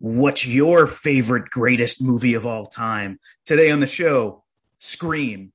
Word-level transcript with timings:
What's 0.00 0.46
your 0.46 0.86
favorite 0.86 1.50
greatest 1.50 2.00
movie 2.00 2.34
of 2.34 2.46
all 2.46 2.66
time? 2.66 3.18
Today 3.44 3.68
on 3.72 3.80
the 3.80 3.88
show, 3.88 4.44
Scream. 4.78 5.50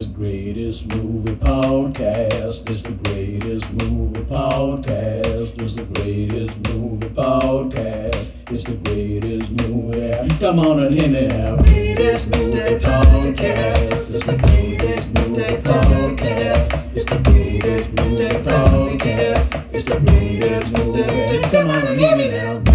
The 0.00 0.08
greatest 0.08 0.84
movie 0.88 1.34
podcast. 1.36 2.68
It's 2.68 2.82
the 2.82 2.90
greatest 2.90 3.72
movie 3.72 4.20
podcast. 4.24 5.58
It's 5.58 5.72
the 5.72 5.84
greatest 5.84 6.68
movie 6.68 7.08
podcast. 7.08 8.32
It's 8.50 8.64
the 8.64 8.74
greatest 8.74 9.50
movie. 9.52 10.38
Come 10.38 10.58
on 10.58 10.80
and 10.80 10.94
hear 10.94 11.08
me 11.08 11.26
now. 11.26 11.56
Greatest 11.62 12.28
movie 12.28 12.58
podcast. 12.58 14.14
It's 14.14 14.26
the 14.26 14.36
greatest 14.36 15.14
movie 15.14 15.62
podcast. 15.62 16.94
It's 16.94 17.06
the 17.06 17.18
greatest 17.20 17.88
movie 17.88 18.28
podcast. 18.44 19.64
It's 19.72 19.84
the 19.86 19.98
greatest 20.00 20.72
movie. 20.76 21.40
Come 21.50 21.70
on 21.70 21.86
and 21.86 21.98
hear 21.98 22.16
me 22.18 22.28
now. 22.28 22.73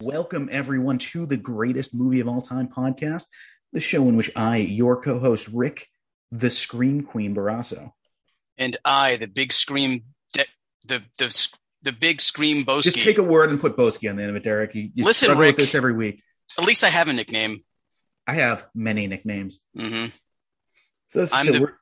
Welcome, 0.00 0.48
everyone, 0.52 0.98
to 0.98 1.24
the 1.24 1.36
greatest 1.36 1.94
movie 1.94 2.20
of 2.20 2.28
all 2.28 2.42
time 2.42 2.68
podcast, 2.68 3.24
the 3.72 3.80
show 3.80 4.08
in 4.08 4.16
which 4.16 4.30
I, 4.36 4.58
your 4.58 5.00
co 5.00 5.18
host, 5.18 5.48
Rick, 5.48 5.88
the 6.30 6.50
Scream 6.50 7.02
Queen 7.02 7.34
Barrasso, 7.34 7.92
and 8.58 8.76
I, 8.84 9.16
the 9.16 9.26
big 9.26 9.52
scream, 9.52 10.04
de- 10.32 10.44
the 10.84 11.02
the 11.18 11.48
the 11.82 11.92
big 11.92 12.20
scream 12.20 12.64
Boski. 12.64 12.82
just 12.82 13.00
take 13.00 13.18
a 13.18 13.22
word 13.22 13.50
and 13.50 13.60
put 13.60 13.76
Boski 13.76 14.10
on 14.10 14.16
the 14.16 14.22
end 14.22 14.30
of 14.30 14.36
it, 14.36 14.42
Derek. 14.42 14.74
You, 14.74 14.90
you 14.94 15.04
Listen, 15.04 15.36
Rick. 15.38 15.56
this 15.56 15.74
every 15.74 15.92
week. 15.92 16.22
At 16.58 16.64
least 16.64 16.84
I 16.84 16.88
have 16.88 17.08
a 17.08 17.12
nickname. 17.12 17.62
I 18.26 18.34
have 18.34 18.66
many 18.74 19.06
nicknames. 19.06 19.60
Mm-hmm. 19.76 20.06
So 21.08 21.20
this 21.20 21.32
I'm 21.32 21.46
so 21.46 21.52
the- 21.52 21.72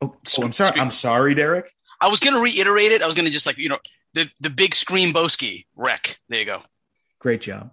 oh, 0.00 0.16
oh, 0.38 0.42
I'm 0.42 0.52
sorry. 0.52 0.80
I'm 0.80 0.90
sorry, 0.90 1.34
Derek. 1.34 1.70
I 2.00 2.08
was 2.08 2.20
gonna 2.20 2.40
reiterate 2.40 2.92
it. 2.92 3.02
I 3.02 3.06
was 3.06 3.14
gonna 3.14 3.30
just 3.30 3.46
like 3.46 3.58
you 3.58 3.68
know 3.68 3.78
the 4.14 4.28
the 4.40 4.50
big 4.50 4.74
scream 4.74 5.12
Boski 5.12 5.66
wreck. 5.76 6.18
There 6.28 6.38
you 6.38 6.46
go. 6.46 6.60
Great 7.20 7.42
job. 7.42 7.70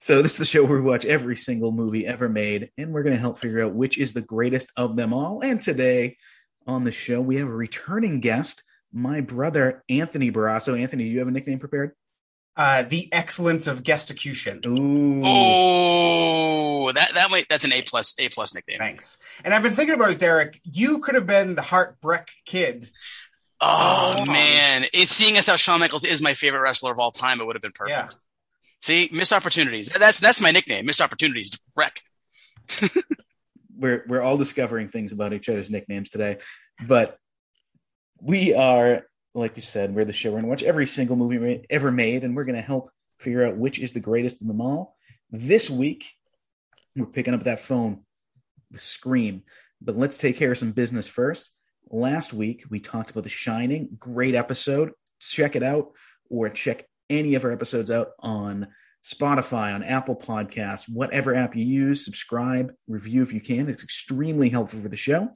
So 0.00 0.20
this 0.20 0.32
is 0.32 0.38
the 0.38 0.44
show 0.44 0.64
where 0.64 0.80
we 0.80 0.84
watch 0.84 1.04
every 1.04 1.36
single 1.36 1.70
movie 1.70 2.04
ever 2.04 2.28
made, 2.28 2.70
and 2.76 2.92
we're 2.92 3.04
going 3.04 3.14
to 3.14 3.20
help 3.20 3.38
figure 3.38 3.62
out 3.62 3.72
which 3.72 3.98
is 3.98 4.12
the 4.12 4.20
greatest 4.20 4.68
of 4.76 4.96
them 4.96 5.12
all. 5.12 5.42
And 5.42 5.62
today 5.62 6.16
on 6.66 6.82
the 6.82 6.90
show, 6.90 7.20
we 7.20 7.36
have 7.36 7.46
a 7.46 7.54
returning 7.54 8.18
guest, 8.18 8.64
my 8.92 9.20
brother 9.20 9.84
Anthony 9.88 10.32
Barrasso. 10.32 10.76
Anthony, 10.76 11.04
do 11.04 11.10
you 11.10 11.20
have 11.20 11.28
a 11.28 11.30
nickname 11.30 11.60
prepared? 11.60 11.92
Uh, 12.56 12.82
the 12.82 13.08
excellence 13.12 13.66
of 13.66 13.82
guesticution. 13.82 14.60
Ooh, 14.66 15.22
Oh, 15.24 16.92
that 16.92 17.14
that 17.14 17.30
might 17.30 17.46
that's 17.48 17.64
an 17.64 17.72
A 17.72 17.82
plus 17.82 18.14
A 18.18 18.28
plus 18.28 18.54
nickname. 18.54 18.78
Thanks. 18.78 19.16
And 19.44 19.54
I've 19.54 19.62
been 19.62 19.74
thinking 19.76 19.94
about 19.94 20.10
it, 20.10 20.18
Derek. 20.18 20.60
You 20.64 20.98
could 21.00 21.14
have 21.14 21.26
been 21.26 21.54
the 21.54 21.62
heartbreak 21.62 22.28
kid. 22.44 22.90
Oh, 23.60 24.16
Oh. 24.18 24.24
man, 24.26 24.84
it's 24.92 25.12
seeing 25.12 25.36
as 25.36 25.46
how 25.46 25.56
Shawn 25.56 25.78
Michaels 25.80 26.04
is 26.04 26.20
my 26.20 26.34
favorite 26.34 26.60
wrestler 26.60 26.90
of 26.92 26.98
all 26.98 27.12
time. 27.12 27.40
It 27.40 27.46
would 27.46 27.54
have 27.54 27.62
been 27.62 27.72
perfect. 27.72 27.96
Yeah. 28.14 28.18
See, 28.82 29.08
missed 29.12 29.32
opportunities. 29.32 29.88
That's 29.88 30.18
that's 30.20 30.40
my 30.40 30.50
nickname. 30.50 30.84
Missed 30.86 31.00
opportunities. 31.00 31.52
Wreck. 31.76 32.00
we're 33.76 34.04
we're 34.08 34.20
all 34.22 34.36
discovering 34.36 34.88
things 34.88 35.12
about 35.12 35.32
each 35.32 35.48
other's 35.48 35.70
nicknames 35.70 36.10
today, 36.10 36.38
but 36.86 37.16
we 38.20 38.54
are, 38.54 39.02
like 39.34 39.56
you 39.56 39.62
said, 39.62 39.94
we're 39.94 40.04
the 40.04 40.12
show. 40.12 40.30
We're 40.30 40.40
going 40.40 40.44
to 40.44 40.50
watch 40.50 40.62
every 40.62 40.86
single 40.86 41.16
movie 41.16 41.64
ever 41.70 41.90
made, 41.90 42.24
and 42.24 42.36
we're 42.36 42.44
going 42.44 42.56
to 42.56 42.62
help 42.62 42.90
figure 43.18 43.46
out 43.46 43.56
which 43.56 43.78
is 43.78 43.92
the 43.92 44.00
greatest 44.00 44.40
of 44.40 44.46
them 44.46 44.60
all. 44.60 44.96
This 45.30 45.70
week, 45.70 46.12
we're 46.96 47.06
picking 47.06 47.34
up 47.34 47.44
that 47.44 47.60
phone 47.60 48.00
Scream, 48.74 49.42
but 49.80 49.96
let's 49.96 50.16
take 50.16 50.36
care 50.36 50.52
of 50.52 50.58
some 50.58 50.72
business 50.72 51.06
first. 51.06 51.54
Last 51.90 52.32
week, 52.32 52.64
we 52.70 52.80
talked 52.80 53.10
about 53.10 53.24
The 53.24 53.28
Shining. 53.28 53.96
Great 53.98 54.34
episode. 54.34 54.92
Check 55.20 55.56
it 55.56 55.62
out, 55.62 55.92
or 56.30 56.48
check 56.48 56.86
any 57.10 57.34
of 57.34 57.44
our 57.44 57.52
episodes 57.52 57.90
out 57.90 58.12
on 58.18 58.68
Spotify, 59.04 59.74
on 59.74 59.82
Apple 59.82 60.16
Podcasts, 60.16 60.88
whatever 60.88 61.34
app 61.34 61.56
you 61.56 61.64
use, 61.64 62.04
subscribe, 62.04 62.72
review 62.88 63.22
if 63.22 63.32
you 63.32 63.40
can. 63.40 63.68
It's 63.68 63.84
extremely 63.84 64.48
helpful 64.48 64.80
for 64.80 64.88
the 64.88 64.96
show. 64.96 65.28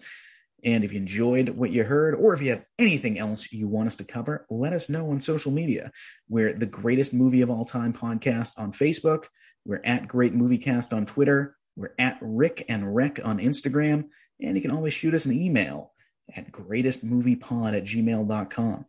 And 0.65 0.85
if 0.85 0.93
you 0.93 0.99
enjoyed 0.99 1.51
what 1.51 1.71
you 1.71 1.85
heard, 1.85 2.15
or 2.15 2.35
if 2.35 2.43
you 2.43 2.51
have 2.51 2.65
anything 2.79 3.19
else 3.19 3.53
you 3.53 3.69
want 3.69 3.89
us 3.89 3.97
to 3.97 4.05
cover, 4.05 4.47
let 4.51 4.73
us 4.73 4.89
know 4.89 5.11
on 5.11 5.21
social 5.21 5.53
media. 5.53 5.93
We're 6.29 6.55
the 6.55 6.67
greatest 6.67 7.13
movie 7.13 7.43
of 7.43 7.51
all 7.51 7.65
time 7.65 7.93
podcast 7.93 8.53
on 8.57 8.73
Facebook. 8.73 9.27
We're 9.65 9.83
at 9.85 10.09
Great 10.09 10.35
Movie 10.35 10.59
Cast 10.59 10.93
on 10.93 11.07
Twitter. 11.07 11.57
We're 11.77 11.95
at 11.99 12.19
Rick 12.21 12.65
and 12.69 12.95
Rec 12.95 13.21
on 13.25 13.39
Instagram. 13.39 14.07
And 14.41 14.57
you 14.57 14.63
can 14.63 14.71
always 14.71 14.95
shoot 14.95 15.15
us 15.15 15.27
an 15.27 15.33
email 15.33 15.93
at 16.35 16.51
greatestmoviepod 16.51 17.77
at 17.77 17.85
gmail.com. 17.85 18.87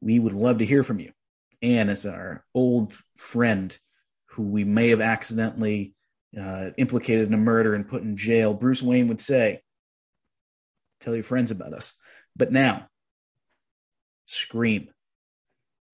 We 0.00 0.18
would 0.18 0.32
love 0.32 0.58
to 0.58 0.66
hear 0.66 0.82
from 0.82 1.00
you. 1.00 1.12
And 1.62 1.90
as 1.90 2.04
our 2.04 2.44
old 2.54 2.94
friend 3.16 3.76
who 4.30 4.42
we 4.42 4.64
may 4.64 4.88
have 4.88 5.00
accidentally 5.00 5.94
uh, 6.38 6.70
implicated 6.76 7.28
in 7.28 7.34
a 7.34 7.38
murder 7.38 7.74
and 7.74 7.88
put 7.88 8.02
in 8.02 8.16
jail, 8.16 8.52
Bruce 8.52 8.82
Wayne 8.82 9.08
would 9.08 9.20
say, 9.20 9.62
Tell 11.04 11.14
your 11.14 11.22
friends 11.22 11.50
about 11.50 11.74
us. 11.74 11.92
But 12.34 12.50
now, 12.50 12.88
Scream. 14.26 14.88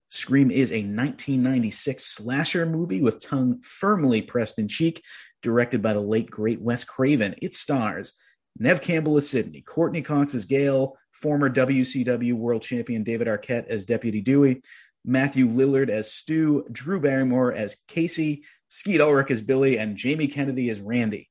Scream 0.09 0.51
is 0.51 0.71
a 0.71 0.83
1996 0.83 2.03
slasher 2.05 2.65
movie 2.65 3.01
with 3.01 3.21
tongue 3.21 3.61
firmly 3.61 4.21
pressed 4.21 4.57
in 4.57 4.67
cheek, 4.67 5.03
directed 5.41 5.81
by 5.81 5.93
the 5.93 6.01
late 6.01 6.29
great 6.29 6.61
Wes 6.61 6.83
Craven. 6.83 7.35
It 7.41 7.53
stars 7.53 8.13
Neve 8.57 8.81
Campbell 8.81 9.17
as 9.17 9.29
Sidney, 9.29 9.61
Courteney 9.61 10.01
Cox 10.01 10.35
as 10.35 10.45
Gale, 10.45 10.97
former 11.11 11.49
WCW 11.49 12.33
World 12.33 12.61
Champion 12.61 13.03
David 13.03 13.27
Arquette 13.27 13.67
as 13.67 13.85
Deputy 13.85 14.21
Dewey, 14.21 14.61
Matthew 15.05 15.47
Lillard 15.47 15.89
as 15.89 16.13
Stu, 16.13 16.65
Drew 16.71 16.99
Barrymore 16.99 17.53
as 17.53 17.77
Casey, 17.87 18.43
Skeet 18.67 19.01
Ulrich 19.01 19.31
as 19.31 19.41
Billy, 19.41 19.77
and 19.77 19.95
Jamie 19.95 20.27
Kennedy 20.27 20.69
as 20.69 20.79
Randy. 20.79 21.29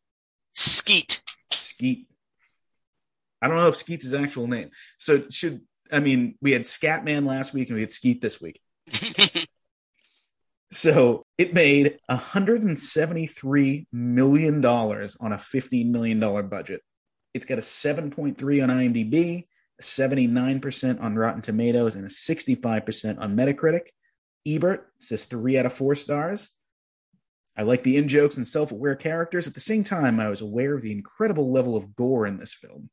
Skeet. 0.53 1.23
Skeet. 1.51 2.07
I 3.41 3.49
don't 3.49 3.57
know 3.57 3.69
if 3.69 3.77
Skeet's 3.77 4.05
his 4.05 4.15
actual 4.15 4.47
name. 4.47 4.71
So 4.99 5.25
should 5.31 5.61
I 5.91 6.01
mean 6.01 6.37
we 6.41 6.53
had 6.53 6.63
Scatman 6.63 7.27
last 7.27 7.55
week 7.55 7.69
and 7.69 7.77
we 7.77 7.83
had 7.83 7.93
Skeet 7.93 8.21
this 8.21 8.41
week. 8.41 8.61
So 10.73 11.27
it 11.37 11.53
made 11.53 11.99
$173 12.09 13.87
million 13.93 14.65
on 14.65 15.33
a 15.33 15.37
$15 15.37 15.91
million 15.91 16.49
budget. 16.49 16.83
It's 17.35 17.47
got 17.47 17.59
a 17.59 17.63
7.3 17.63 18.63
on 18.63 18.69
IMDb, 18.71 19.47
a 19.79 19.83
79% 19.83 21.03
on 21.03 21.17
Rotten 21.17 21.43
Tomatoes, 21.43 21.97
and 21.97 22.05
a 22.05 22.09
65% 22.09 23.19
on 23.19 23.37
Metacritic. 23.37 23.89
Ebert 24.47 24.87
says 25.01 25.25
three 25.25 25.59
out 25.59 25.67
of 25.67 25.73
four 25.73 25.97
stars. 25.97 26.51
I 27.57 27.63
like 27.63 27.83
the 27.83 27.97
in 27.97 28.07
jokes 28.07 28.37
and 28.37 28.47
self 28.47 28.71
aware 28.71 28.95
characters. 28.95 29.49
At 29.49 29.55
the 29.55 29.61
same 29.61 29.83
time, 29.83 30.21
I 30.21 30.31
was 30.31 30.41
aware 30.41 30.75
of 30.75 30.83
the 30.83 30.93
incredible 30.93 31.53
level 31.53 31.77
of 31.77 31.97
gore 31.97 32.27
in 32.27 32.39
this 32.39 32.55
film, 32.55 32.91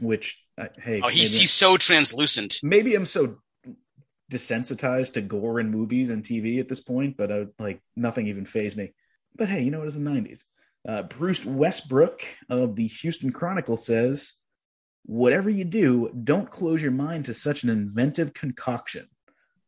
which, 0.00 0.42
uh, 0.58 0.68
hey, 0.78 1.00
oh, 1.02 1.08
he's 1.08 1.32
maybe- 1.32 1.40
he's 1.40 1.52
so 1.52 1.76
translucent. 1.76 2.58
maybe 2.62 2.94
I'm 2.94 3.06
so 3.06 3.38
desensitized 4.30 5.14
to 5.14 5.20
gore 5.20 5.60
in 5.60 5.70
movies 5.70 6.10
and 6.10 6.22
TV 6.22 6.58
at 6.58 6.68
this 6.68 6.80
point, 6.80 7.16
but 7.16 7.30
uh, 7.30 7.44
like 7.58 7.80
nothing 7.94 8.26
even 8.26 8.44
phased 8.46 8.76
me. 8.76 8.92
But 9.36 9.48
hey, 9.48 9.62
you 9.62 9.70
know 9.70 9.82
it 9.82 9.84
was 9.84 9.94
the 9.94 10.00
'90s. 10.00 10.44
Uh, 10.86 11.02
Bruce 11.02 11.44
Westbrook 11.44 12.22
of 12.48 12.76
the 12.76 12.86
Houston 12.86 13.32
Chronicle 13.32 13.76
says, 13.76 14.34
"Whatever 15.04 15.50
you 15.50 15.64
do, 15.64 16.10
don't 16.24 16.50
close 16.50 16.82
your 16.82 16.92
mind 16.92 17.26
to 17.26 17.34
such 17.34 17.62
an 17.62 17.70
inventive 17.70 18.34
concoction. 18.34 19.08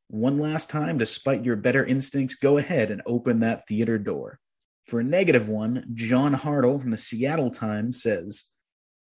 One 0.08 0.38
last 0.38 0.70
time, 0.70 0.98
despite 0.98 1.44
your 1.44 1.56
better 1.56 1.84
instincts, 1.84 2.34
go 2.34 2.56
ahead 2.58 2.90
and 2.90 3.02
open 3.06 3.40
that 3.40 3.66
theater 3.68 3.98
door." 3.98 4.40
For 4.86 5.00
a 5.00 5.04
negative 5.04 5.48
one, 5.50 5.90
John 5.94 6.34
Hartl 6.34 6.80
from 6.80 6.90
the 6.90 6.96
Seattle 6.96 7.50
Times 7.50 8.02
says, 8.02 8.44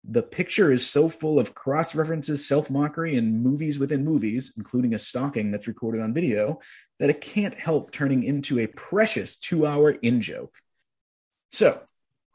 the 0.05 0.23
picture 0.23 0.73
is 0.73 0.87
so 0.87 1.09
full 1.09 1.39
of 1.39 1.55
cross 1.55 1.95
references, 1.95 2.47
self 2.47 2.71
mockery, 2.71 3.17
and 3.17 3.43
movies 3.43 3.79
within 3.79 4.05
movies, 4.05 4.53
including 4.57 4.95
a 4.95 4.99
stalking 4.99 5.51
that's 5.51 5.69
recorded 5.69 6.01
on 6.01 6.13
video, 6.13 6.61
that 6.99 7.11
it 7.11 7.21
can't 7.21 7.55
help 7.55 7.93
turning 7.93 8.25
into 8.25 8.59
a 8.59 8.67
precious 8.67 9.37
two 9.37 9.67
hour 9.67 9.91
in 9.91 10.21
joke. 10.21 10.55
So 11.51 11.81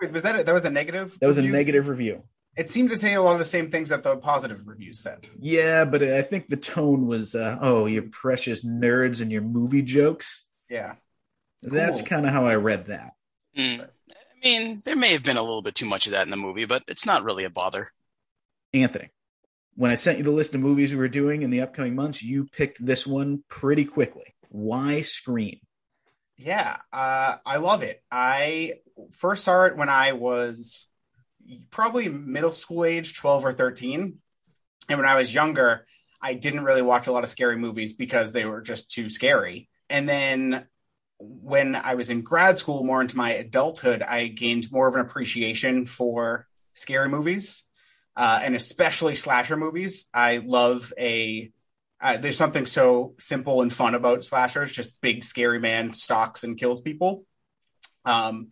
Wait, 0.02 0.12
was 0.12 0.22
that 0.24 0.40
a, 0.40 0.44
that 0.44 0.54
was 0.54 0.66
a 0.66 0.70
negative? 0.70 1.18
that 1.20 1.28
was 1.28 1.38
a 1.38 1.44
negative 1.44 1.88
review. 1.88 2.24
It 2.56 2.70
seemed 2.70 2.90
to 2.90 2.98
say 2.98 3.14
a 3.14 3.22
lot 3.22 3.34
of 3.34 3.40
the 3.40 3.46
same 3.46 3.70
things 3.70 3.90
that 3.90 4.02
the 4.02 4.18
positive 4.18 4.68
reviews 4.68 5.00
said. 5.00 5.28
Yeah, 5.40 5.86
but 5.86 6.02
I 6.02 6.24
think 6.24 6.48
the 6.48 6.58
tone 6.58 7.06
was, 7.06 7.36
uh, 7.36 7.58
oh, 7.62 7.86
you 7.86 8.02
precious 8.04 8.66
nerds 8.66 9.22
and 9.22 9.32
your 9.32 9.44
movie 9.44 9.84
jokes. 9.84 10.44
Yeah. 10.68 10.96
That's 11.62 12.02
kind 12.02 12.26
of 12.26 12.34
how 12.34 12.46
I 12.46 12.56
read 12.56 12.88
that. 12.88 13.14
Mm. 13.56 13.88
I 14.44 14.48
mean, 14.48 14.82
there 14.86 14.96
may 14.96 15.14
have 15.14 15.24
been 15.24 15.38
a 15.38 15.42
little 15.42 15.62
bit 15.62 15.76
too 15.76 15.86
much 15.86 16.06
of 16.06 16.12
that 16.12 16.24
in 16.24 16.32
the 16.32 16.38
movie, 16.38 16.66
but 16.66 16.84
it's 16.88 17.06
not 17.06 17.24
really 17.24 17.44
a 17.44 17.50
bother. 17.50 17.92
Anthony, 18.74 19.10
when 19.76 19.92
I 19.92 19.96
sent 19.96 20.18
you 20.18 20.24
the 20.24 20.32
list 20.32 20.54
of 20.54 20.62
movies 20.62 20.92
we 20.92 21.00
were 21.00 21.08
doing 21.08 21.42
in 21.42 21.50
the 21.50 21.62
upcoming 21.62 21.96
months, 21.96 22.22
you 22.22 22.46
picked 22.46 22.84
this 22.84 23.08
one 23.08 23.44
pretty 23.50 23.86
quickly. 23.86 24.36
Why 24.50 25.02
Scream? 25.02 25.60
Yeah, 26.38 26.78
uh, 26.94 27.38
I 27.46 27.58
love 27.58 27.82
it. 27.82 28.04
I 28.12 28.76
first 29.12 29.44
saw 29.44 29.66
it 29.66 29.76
when 29.76 29.90
I 29.90 30.14
was 30.14 30.88
probably 31.72 32.10
middle 32.10 32.54
school 32.54 32.86
age, 32.86 33.16
12 33.16 33.46
or 33.46 33.54
13. 33.54 34.20
And 34.90 35.00
when 35.00 35.08
I 35.08 35.16
was 35.16 35.34
younger, 35.34 35.88
I 36.22 36.34
didn't 36.34 36.64
really 36.64 36.82
watch 36.82 37.08
a 37.08 37.12
lot 37.12 37.24
of 37.24 37.30
scary 37.30 37.58
movies 37.58 37.94
because 37.94 38.32
they 38.32 38.46
were 38.46 38.62
just 38.62 38.92
too 38.92 39.10
scary. 39.10 39.70
And 39.90 40.08
then 40.08 40.68
when 41.20 41.76
I 41.76 41.96
was 41.96 42.10
in 42.10 42.22
grad 42.22 42.60
school, 42.60 42.84
more 42.84 43.02
into 43.02 43.18
my 43.18 43.34
adulthood, 43.34 44.02
I 44.02 44.28
gained 44.28 44.72
more 44.72 44.88
of 44.88 44.96
an 44.96 45.02
appreciation 45.02 45.86
for 45.86 46.48
scary 46.74 47.10
movies, 47.10 47.64
uh, 48.16 48.40
and 48.44 48.56
especially 48.56 49.16
slasher 49.16 49.58
movies. 49.58 50.06
I 50.14 50.38
love 50.38 50.94
a. 50.98 51.52
Uh, 52.00 52.18
there's 52.18 52.38
something 52.38 52.68
so 52.68 53.16
simple 53.18 53.64
and 53.64 53.74
fun 53.74 53.96
about 53.96 54.24
slashers, 54.24 54.72
just 54.72 55.02
big 55.02 55.24
scary 55.24 55.60
man 55.60 55.94
stalks 55.94 56.44
and 56.44 56.58
kills 56.58 56.82
people. 56.82 57.26
Um, 58.06 58.50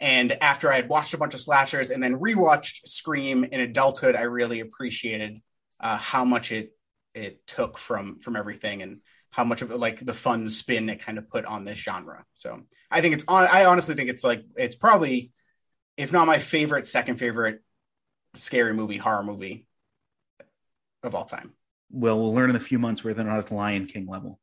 and 0.00 0.32
after 0.42 0.72
I 0.72 0.76
had 0.76 0.88
watched 0.88 1.14
a 1.14 1.18
bunch 1.18 1.34
of 1.34 1.40
slashers 1.40 1.90
and 1.90 2.02
then 2.02 2.18
rewatched 2.18 2.86
Scream 2.86 3.44
in 3.44 3.60
adulthood, 3.60 4.16
I 4.16 4.22
really 4.22 4.58
appreciated 4.60 5.40
uh, 5.80 5.96
how 5.96 6.24
much 6.24 6.50
it 6.50 6.72
it 7.14 7.46
took 7.46 7.78
from 7.78 8.18
from 8.18 8.36
everything 8.36 8.82
and 8.82 9.00
how 9.30 9.44
much 9.44 9.62
of 9.62 9.70
like 9.70 10.04
the 10.04 10.14
fun 10.14 10.48
spin 10.48 10.88
it 10.88 11.02
kind 11.04 11.18
of 11.18 11.28
put 11.28 11.44
on 11.44 11.64
this 11.64 11.78
genre. 11.78 12.24
So 12.34 12.62
I 12.90 13.00
think 13.00 13.14
it's 13.14 13.24
on. 13.28 13.46
I 13.46 13.64
honestly 13.66 13.94
think 13.94 14.10
it's 14.10 14.24
like 14.24 14.44
it's 14.56 14.76
probably, 14.76 15.32
if 15.96 16.12
not 16.12 16.26
my 16.26 16.38
favorite, 16.38 16.86
second 16.86 17.16
favorite 17.16 17.62
scary 18.36 18.74
movie, 18.74 18.96
horror 18.96 19.22
movie 19.22 19.66
of 21.02 21.14
all 21.14 21.24
time. 21.24 21.52
Well, 21.90 22.18
we'll 22.18 22.34
learn 22.34 22.50
in 22.50 22.56
a 22.56 22.60
few 22.60 22.78
months 22.78 23.02
whether 23.02 23.22
they're 23.22 23.30
not 23.30 23.38
it's 23.38 23.48
the 23.48 23.54
Lion 23.54 23.86
King 23.86 24.06
level. 24.06 24.38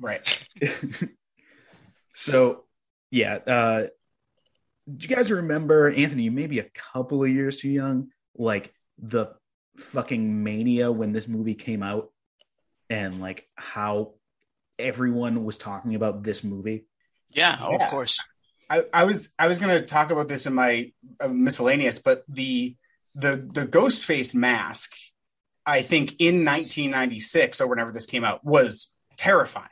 Right. 0.00 0.48
so, 2.14 2.64
yeah. 3.10 3.38
Uh, 3.46 3.86
do 4.86 5.08
you 5.08 5.14
guys 5.14 5.30
remember, 5.30 5.90
Anthony, 5.90 6.24
you 6.24 6.30
may 6.30 6.46
be 6.46 6.60
a 6.60 6.70
couple 6.92 7.22
of 7.22 7.30
years 7.30 7.58
too 7.58 7.70
young, 7.70 8.08
like 8.36 8.72
the 8.98 9.34
fucking 9.76 10.42
mania 10.42 10.90
when 10.90 11.12
this 11.12 11.28
movie 11.28 11.54
came 11.54 11.82
out 11.82 12.10
and 12.90 13.20
like 13.20 13.46
how 13.56 14.14
everyone 14.78 15.44
was 15.44 15.58
talking 15.58 15.94
about 15.94 16.22
this 16.22 16.44
movie? 16.44 16.86
Yeah, 17.30 17.56
oh, 17.60 17.72
Yeah. 17.72 17.84
of 17.84 17.90
course. 17.90 18.20
I, 18.70 18.84
I 18.92 19.04
was 19.04 19.30
I 19.38 19.46
was 19.46 19.58
going 19.58 19.78
to 19.78 19.84
talk 19.86 20.10
about 20.10 20.28
this 20.28 20.46
in 20.46 20.52
my 20.54 20.92
uh, 21.20 21.28
miscellaneous, 21.28 21.98
but 22.00 22.22
the 22.28 22.76
the 23.14 23.36
the 23.36 23.64
ghost 23.66 24.04
face 24.04 24.34
mask, 24.34 24.92
I 25.64 25.80
think 25.82 26.12
in 26.20 26.44
1996 26.44 27.60
or 27.60 27.66
whenever 27.66 27.92
this 27.92 28.06
came 28.06 28.24
out 28.24 28.44
was 28.44 28.90
terrifying. 29.16 29.68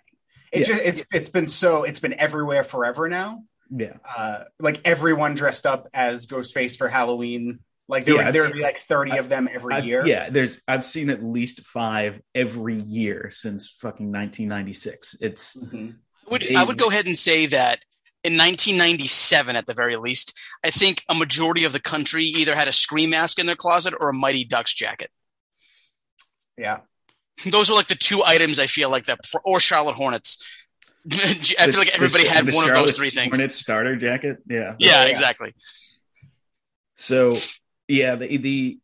It 0.50 0.60
Yeah. 0.60 0.64
just 0.66 0.82
it's 0.84 1.04
it's 1.12 1.28
been 1.28 1.46
so 1.46 1.82
it's 1.84 2.00
been 2.00 2.14
everywhere 2.14 2.64
forever 2.64 3.08
now. 3.08 3.44
Yeah. 3.70 3.96
Uh, 4.16 4.44
like 4.60 4.80
everyone 4.86 5.34
dressed 5.34 5.66
up 5.66 5.88
as 5.92 6.26
Ghostface 6.26 6.76
for 6.76 6.88
Halloween. 6.88 7.58
Like 7.88 8.04
there 8.04 8.16
Yeah, 8.16 8.24
would 8.26 8.34
there 8.34 8.42
would 8.44 8.52
be 8.54 8.62
like 8.62 8.80
30 8.88 9.16
of 9.18 9.28
them 9.28 9.48
every 9.52 9.74
I've- 9.74 9.86
year. 9.86 10.04
Yeah, 10.06 10.28
there's 10.30 10.60
I've 10.66 10.84
seen 10.84 11.08
at 11.10 11.22
least 11.22 11.60
five 11.64 12.20
every 12.34 12.74
year 12.80 13.30
since 13.32 13.70
fucking 13.80 14.10
1996. 14.10 15.16
It's 15.20 15.56
Mhm. 15.56 15.94
I 16.26 16.30
would 16.30 16.40
They- 16.42 16.54
I 16.56 16.62
would 16.64 16.78
go 16.78 16.88
ahead 16.90 17.06
and 17.06 17.16
say 17.16 17.46
that 17.46 17.84
in 18.24 18.36
1997, 18.36 19.54
at 19.54 19.66
the 19.66 19.74
very 19.74 19.96
least, 19.96 20.32
I 20.64 20.70
think 20.72 21.04
a 21.08 21.14
majority 21.14 21.62
of 21.62 21.72
the 21.72 21.78
country 21.78 22.24
either 22.24 22.56
had 22.56 22.66
a 22.66 22.72
scream 22.72 23.10
mask 23.10 23.38
in 23.38 23.46
their 23.46 23.54
closet 23.54 23.94
or 24.00 24.08
a 24.08 24.12
Mighty 24.12 24.44
Ducks 24.44 24.74
jacket. 24.74 25.12
Yeah. 26.58 26.78
Those 27.44 27.70
are 27.70 27.74
like 27.74 27.86
the 27.86 27.94
two 27.94 28.24
items 28.24 28.58
I 28.58 28.66
feel 28.66 28.90
like 28.90 29.04
that, 29.04 29.20
or 29.44 29.60
Charlotte 29.60 29.96
Hornets. 29.96 30.44
I 31.12 31.16
feel 31.16 31.70
the- 31.70 31.78
like 31.78 31.94
everybody 31.94 32.24
the- 32.24 32.30
had 32.30 32.46
the 32.46 32.52
one 32.52 32.68
of 32.68 32.74
those 32.74 32.96
three 32.96 33.10
things. 33.10 33.36
Hornets 33.36 33.54
starter 33.54 33.94
jacket. 33.94 34.38
Yeah. 34.48 34.74
Yeah, 34.80 35.04
Yeah. 35.04 35.06
exactly. 35.06 35.54
So 36.96 37.36
yeah, 37.88 38.16
the 38.16 38.36
the 38.36 38.78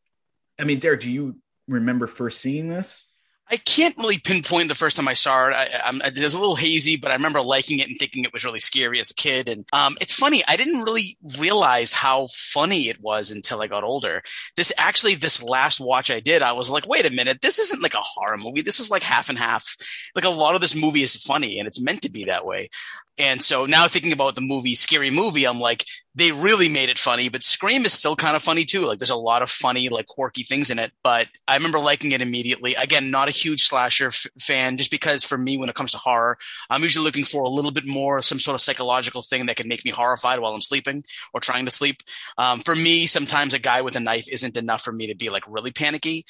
I 0.61 0.65
mean, 0.65 0.79
Derek, 0.79 1.01
do 1.01 1.11
you 1.11 1.37
remember 1.69 2.07
first 2.07 2.41
seeing 2.41 2.69
this? 2.69 3.07
I 3.51 3.57
can't 3.57 3.99
really 3.99 4.19
pinpoint 4.19 4.69
the 4.69 4.75
first 4.75 4.97
time 4.97 5.09
I 5.09 5.13
saw 5.13 5.49
it. 5.49 5.53
I, 5.53 5.81
I'm, 5.85 6.01
it 6.01 6.17
was 6.17 6.33
a 6.33 6.39
little 6.39 6.57
hazy, 6.57 6.97
but 6.97 7.11
I 7.11 7.15
remember 7.15 7.43
liking 7.43 7.81
it 7.81 7.89
and 7.89 7.99
thinking 7.99 8.25
it 8.25 8.33
was 8.33 8.47
really 8.47 8.61
scary 8.61 8.99
as 8.99 9.11
a 9.11 9.15
kid. 9.15 9.47
And 9.47 9.67
um, 9.75 9.99
it's 10.01 10.15
funny, 10.15 10.43
I 10.49 10.57
didn't 10.57 10.85
really 10.85 11.19
realize 11.39 11.93
how 11.93 12.29
funny 12.33 12.89
it 12.89 12.99
was 13.03 13.31
until 13.31 13.61
I 13.61 13.67
got 13.67 13.85
older. 13.85 14.23
This 14.57 14.73
actually, 14.79 15.17
this 15.17 15.43
last 15.43 15.81
watch 15.81 16.11
I 16.11 16.21
did, 16.21 16.41
I 16.41 16.53
was 16.53 16.71
like, 16.71 16.87
wait 16.87 17.05
a 17.05 17.11
minute, 17.11 17.43
this 17.43 17.59
isn't 17.59 17.83
like 17.83 17.95
a 17.95 18.01
horror 18.03 18.39
movie. 18.39 18.63
This 18.63 18.81
is 18.81 18.91
like 18.91 19.03
half 19.03 19.29
and 19.29 19.37
half. 19.37 19.77
Like 20.15 20.25
a 20.25 20.31
lot 20.31 20.55
of 20.55 20.63
this 20.63 20.77
movie 20.77 21.03
is 21.03 21.17
funny, 21.17 21.59
and 21.59 21.69
it's 21.69 21.83
meant 21.83 22.03
to 22.03 22.11
be 22.11 22.25
that 22.25 22.47
way. 22.47 22.71
And 23.19 23.43
so 23.43 23.67
now 23.67 23.87
thinking 23.89 24.13
about 24.13 24.35
the 24.35 24.41
movie, 24.41 24.75
Scary 24.75 25.11
Movie, 25.11 25.47
I'm 25.47 25.61
like, 25.61 25.85
they 26.15 26.31
really 26.31 26.69
made 26.69 26.91
it 26.91 26.99
funny, 26.99 27.29
but 27.31 27.43
Scream 27.43 27.87
is 27.87 27.93
still 27.95 28.17
kind 28.17 28.37
of 28.37 28.43
funny 28.43 28.65
too. 28.65 28.83
Like 28.83 28.99
there's 28.99 29.11
a 29.11 29.17
lot 29.17 29.41
of 29.41 29.49
funny, 29.49 29.89
like 29.89 30.07
quirky 30.07 30.43
things 30.43 30.71
in 30.71 30.79
it, 30.79 30.93
but 31.03 31.29
I 31.49 31.57
remember 31.57 31.79
liking 31.79 32.13
it 32.13 32.21
immediately. 32.21 32.75
Again, 32.75 33.11
not 33.11 33.29
a 33.29 33.33
huge 33.33 33.63
slasher 33.63 34.09
f- 34.09 34.27
fan, 34.39 34.77
just 34.77 34.91
because 34.91 35.25
for 35.25 35.39
me, 35.39 35.57
when 35.57 35.71
it 35.71 35.75
comes 35.75 35.93
to 35.93 35.99
horror, 35.99 36.37
I'm 36.69 36.83
usually 36.83 37.05
looking 37.05 37.25
for 37.25 37.43
a 37.45 37.49
little 37.49 37.71
bit 37.71 37.87
more, 37.87 38.21
some 38.21 38.39
sort 38.39 38.55
of 38.55 38.61
psychological 38.61 39.23
thing 39.23 39.47
that 39.47 39.57
can 39.57 39.69
make 39.69 39.85
me 39.85 39.91
horrified 39.91 40.41
while 40.41 40.53
I'm 40.55 40.61
sleeping 40.61 41.03
or 41.33 41.41
trying 41.41 41.65
to 41.65 41.71
sleep. 41.71 42.03
Um, 42.37 42.61
for 42.61 42.77
me, 42.77 43.07
sometimes 43.07 43.55
a 43.55 43.59
guy 43.59 43.81
with 43.81 43.97
a 43.97 44.01
knife 44.01 44.29
isn't 44.31 44.59
enough 44.59 44.83
for 44.83 44.93
me 44.93 45.07
to 45.07 45.15
be 45.15 45.31
like 45.31 45.45
really 45.49 45.71
panicky. 45.71 46.25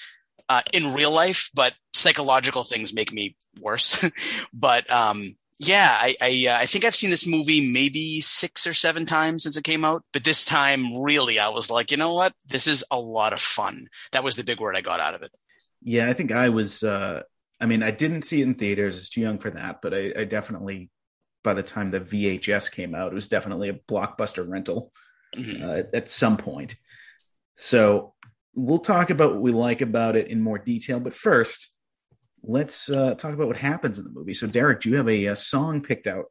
Uh, 0.49 0.61
in 0.75 0.93
real 0.93 1.11
life, 1.11 1.51
but 1.55 1.73
psychological 1.95 2.63
things 2.63 2.93
make 2.93 3.11
me 3.13 3.37
worse. 3.61 4.05
but 4.53 4.91
um, 4.91 5.35
yeah, 5.67 5.97
I 6.01 6.17
I, 6.21 6.47
uh, 6.51 6.59
I 6.59 6.67
think 6.67 6.85
I've 6.85 6.95
seen 6.95 7.11
this 7.11 7.27
movie 7.27 7.73
maybe 7.73 8.21
six 8.21 8.67
or 8.67 8.75
seven 8.75 9.05
times 9.05 9.43
since 9.45 9.57
it 9.57 9.65
came 9.65 9.85
out. 9.85 10.05
But 10.13 10.25
this 10.25 10.45
time, 10.45 11.01
really, 11.01 11.39
I 11.39 11.49
was 11.49 11.71
like, 11.71 11.91
you 11.91 11.97
know 11.97 12.15
what? 12.15 12.33
This 12.47 12.67
is 12.67 12.85
a 12.91 12.99
lot 12.99 13.33
of 13.33 13.41
fun. 13.41 13.89
That 14.13 14.25
was 14.25 14.37
the 14.37 14.45
big 14.45 14.61
word 14.61 14.77
I 14.77 14.81
got 14.81 15.01
out 15.01 15.15
of 15.15 15.23
it. 15.23 15.31
Yeah, 15.83 16.09
I 16.09 16.13
think 16.13 16.33
I 16.33 16.49
was. 16.49 16.83
uh 16.83 17.23
I 17.61 17.67
mean, 17.67 17.83
I 17.85 17.93
didn't 17.93 18.23
see 18.23 18.41
it 18.41 18.45
in 18.49 18.55
theaters; 18.55 18.99
it's 18.99 19.09
too 19.11 19.21
young 19.21 19.39
for 19.39 19.51
that. 19.51 19.83
But 19.83 19.95
I, 19.95 20.13
I 20.17 20.25
definitely, 20.25 20.91
by 21.45 21.55
the 21.55 21.63
time 21.63 21.91
the 21.91 22.01
VHS 22.01 22.73
came 22.73 22.95
out, 22.95 23.13
it 23.13 23.15
was 23.15 23.29
definitely 23.29 23.69
a 23.69 23.75
blockbuster 23.75 24.49
rental 24.49 24.93
Mhm. 25.37 25.63
uh, 25.63 25.85
at 25.95 26.09
some 26.11 26.37
point. 26.37 26.75
So 27.57 28.15
we'll 28.55 28.79
talk 28.81 29.11
about 29.11 29.33
what 29.35 29.43
we 29.43 29.53
like 29.53 29.81
about 29.81 30.17
it 30.17 30.29
in 30.29 30.41
more 30.41 30.59
detail. 30.59 31.01
But 31.01 31.15
first, 31.15 31.72
let's 32.43 32.91
uh, 32.91 33.15
talk 33.15 33.33
about 33.33 33.47
what 33.47 33.57
happens 33.57 33.99
in 33.99 34.05
the 34.05 34.11
movie. 34.11 34.33
So, 34.33 34.47
Derek, 34.47 34.81
do 34.81 34.91
you 34.91 34.97
have 34.97 35.09
a, 35.09 35.27
a 35.27 35.37
song 35.37 35.81
picked 35.83 36.07
out 36.07 36.27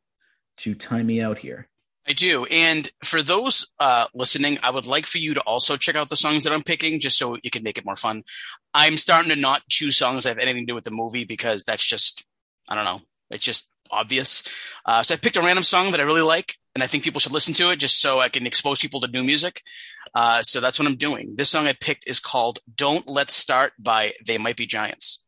to 0.57 0.75
time 0.75 1.07
me 1.07 1.21
out 1.21 1.39
here? 1.39 1.67
I 2.07 2.13
do. 2.13 2.45
And 2.45 2.89
for 3.03 3.21
those 3.21 3.71
uh, 3.79 4.07
listening, 4.13 4.57
I 4.63 4.71
would 4.71 4.87
like 4.87 5.05
for 5.05 5.19
you 5.19 5.35
to 5.35 5.41
also 5.41 5.77
check 5.77 5.95
out 5.95 6.09
the 6.09 6.15
songs 6.15 6.43
that 6.43 6.53
I'm 6.53 6.63
picking 6.63 6.99
just 6.99 7.17
so 7.17 7.37
you 7.43 7.51
can 7.51 7.63
make 7.63 7.77
it 7.77 7.86
more 7.86 7.95
fun. 7.95 8.24
I'm 8.74 8.97
starting 8.97 9.29
to 9.29 9.36
not 9.36 9.62
choose 9.69 9.97
songs 9.97 10.24
that 10.24 10.31
have 10.31 10.39
anything 10.39 10.65
to 10.65 10.71
do 10.71 10.75
with 10.75 10.83
the 10.83 10.91
movie 10.91 11.25
because 11.25 11.63
that's 11.63 11.88
just, 11.88 12.25
I 12.67 12.75
don't 12.75 12.86
know, 12.86 13.01
it's 13.29 13.45
just 13.45 13.69
obvious. 13.91 14.43
Uh, 14.86 15.03
so 15.03 15.13
I 15.13 15.17
picked 15.17 15.38
a 15.38 15.41
random 15.41 15.63
song 15.63 15.91
that 15.91 16.00
I 16.00 16.03
really 16.03 16.21
like 16.21 16.55
and 16.74 16.83
I 16.83 16.88
think 16.88 17.03
people 17.03 17.19
should 17.19 17.33
listen 17.33 17.53
to 17.55 17.71
it 17.71 17.77
just 17.77 18.01
so 18.01 18.19
I 18.19 18.29
can 18.29 18.47
expose 18.47 18.79
people 18.79 19.01
to 19.01 19.07
new 19.07 19.24
music. 19.24 19.62
Uh, 20.15 20.41
so 20.41 20.59
that's 20.59 20.79
what 20.79 20.88
I'm 20.88 20.95
doing. 20.95 21.36
This 21.36 21.50
song 21.50 21.67
I 21.67 21.74
picked 21.74 22.09
is 22.09 22.19
called 22.19 22.59
Don't 22.75 23.07
Let's 23.07 23.36
Start 23.36 23.74
by 23.77 24.13
They 24.25 24.38
Might 24.38 24.57
Be 24.57 24.65
Giants. 24.65 25.24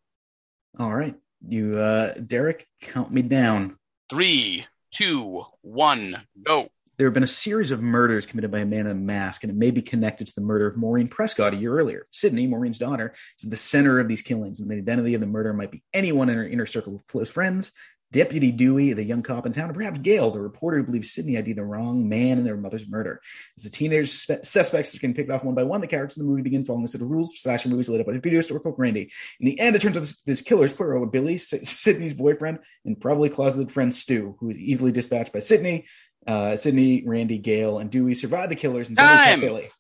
All 0.80 0.94
right, 0.94 1.16
you, 1.48 1.78
uh, 1.78 2.16
Derek, 2.16 2.68
count 2.82 3.12
me 3.12 3.22
down. 3.22 3.78
Three, 4.10 4.66
two, 4.92 5.44
one, 5.62 6.16
go. 6.42 6.70
There 6.98 7.06
have 7.06 7.14
been 7.14 7.24
a 7.24 7.28
series 7.28 7.70
of 7.70 7.82
murders 7.82 8.26
committed 8.26 8.50
by 8.50 8.60
a 8.60 8.66
man 8.66 8.88
in 8.88 8.92
a 8.92 8.96
mask, 8.96 9.44
and 9.44 9.52
it 9.52 9.56
may 9.56 9.70
be 9.70 9.84
connected 9.84 10.28
to 10.28 10.34
the 10.36 10.42
murder 10.42 10.66
of 10.66 10.76
Maureen 10.76 11.08
Prescott 11.08 11.54
a 11.54 11.58
year 11.58 11.78
earlier. 11.78 12.08
Sidney, 12.10 12.48
Maureen's 12.48 12.80
daughter, 12.80 13.14
is 13.38 13.46
at 13.46 13.52
the 13.52 13.56
center 13.56 14.00
of 14.00 14.08
these 14.08 14.24
killings, 14.24 14.62
and 14.62 14.70
the 14.70 14.76
identity 14.76 15.14
of 15.14 15.22
the 15.22 15.28
murderer 15.28 15.54
might 15.54 15.72
be 15.72 15.84
anyone 15.94 16.30
in 16.30 16.38
her 16.38 16.48
inner 16.48 16.66
circle 16.66 16.96
of 16.96 17.06
close 17.06 17.32
friends. 17.32 17.72
Deputy 18.14 18.52
Dewey, 18.52 18.94
the 18.94 19.04
young 19.04 19.24
cop 19.24 19.46
in 19.46 19.52
town, 19.54 19.72
or 19.72 19.74
perhaps 19.74 19.98
Gail, 20.00 20.30
the 20.30 20.40
reporter 20.40 20.78
who 20.78 20.84
believes 20.84 21.12
Sidney 21.12 21.36
ID'd 21.36 21.58
the 21.58 21.66
wrong 21.66 22.08
man 22.08 22.38
in 22.38 22.44
their 22.44 22.56
mother's 22.56 22.88
murder. 22.88 23.20
As 23.58 23.64
the 23.64 23.72
teenage 23.72 24.10
spe- 24.10 24.44
suspects 24.44 24.94
are 24.94 25.00
getting 25.00 25.16
picked 25.16 25.32
off 25.32 25.44
one 25.44 25.56
by 25.56 25.64
one, 25.64 25.82
the 25.82 25.88
characters 25.88 26.18
in 26.18 26.24
the 26.24 26.30
movie 26.30 26.44
begin 26.44 26.64
following 26.64 26.86
a 26.86 26.88
set 26.88 27.02
of 27.02 27.10
rules 27.10 27.34
for 27.34 27.38
slasher 27.40 27.70
movies 27.70 27.90
laid 27.90 28.00
out 28.00 28.06
by 28.06 28.18
video 28.20 28.40
store 28.42 28.60
clerk 28.60 28.76
Randy. 28.78 29.12
In 29.40 29.48
the 29.48 29.60
end, 29.60 29.76
it 29.76 29.82
turns 29.82 29.98
out 29.98 30.02
this, 30.02 30.22
this 30.22 30.42
killer 30.42 30.66
is 30.66 30.74
plural 30.74 31.06
Billy, 31.08 31.36
S- 31.36 31.54
Sidney's 31.64 32.14
boyfriend, 32.14 32.60
and 32.86 33.02
probably 33.02 33.30
closeted 33.30 33.72
friend 33.72 33.94
Stu, 33.94 34.38
who 34.40 34.52
is 34.52 34.58
easily 34.58 34.92
dispatched 34.92 35.34
by 35.34 35.40
Sidney. 35.40 35.88
Uh, 36.26 36.56
Sidney, 36.56 37.04
Randy, 37.06 37.40
Gale, 37.40 37.80
and 37.80 37.90
Dewey 37.90 38.14
survive 38.14 38.48
the 38.50 38.56
killers 38.56 38.88
and 38.88 38.98
Time! 38.98 39.42
Billy. 39.42 39.72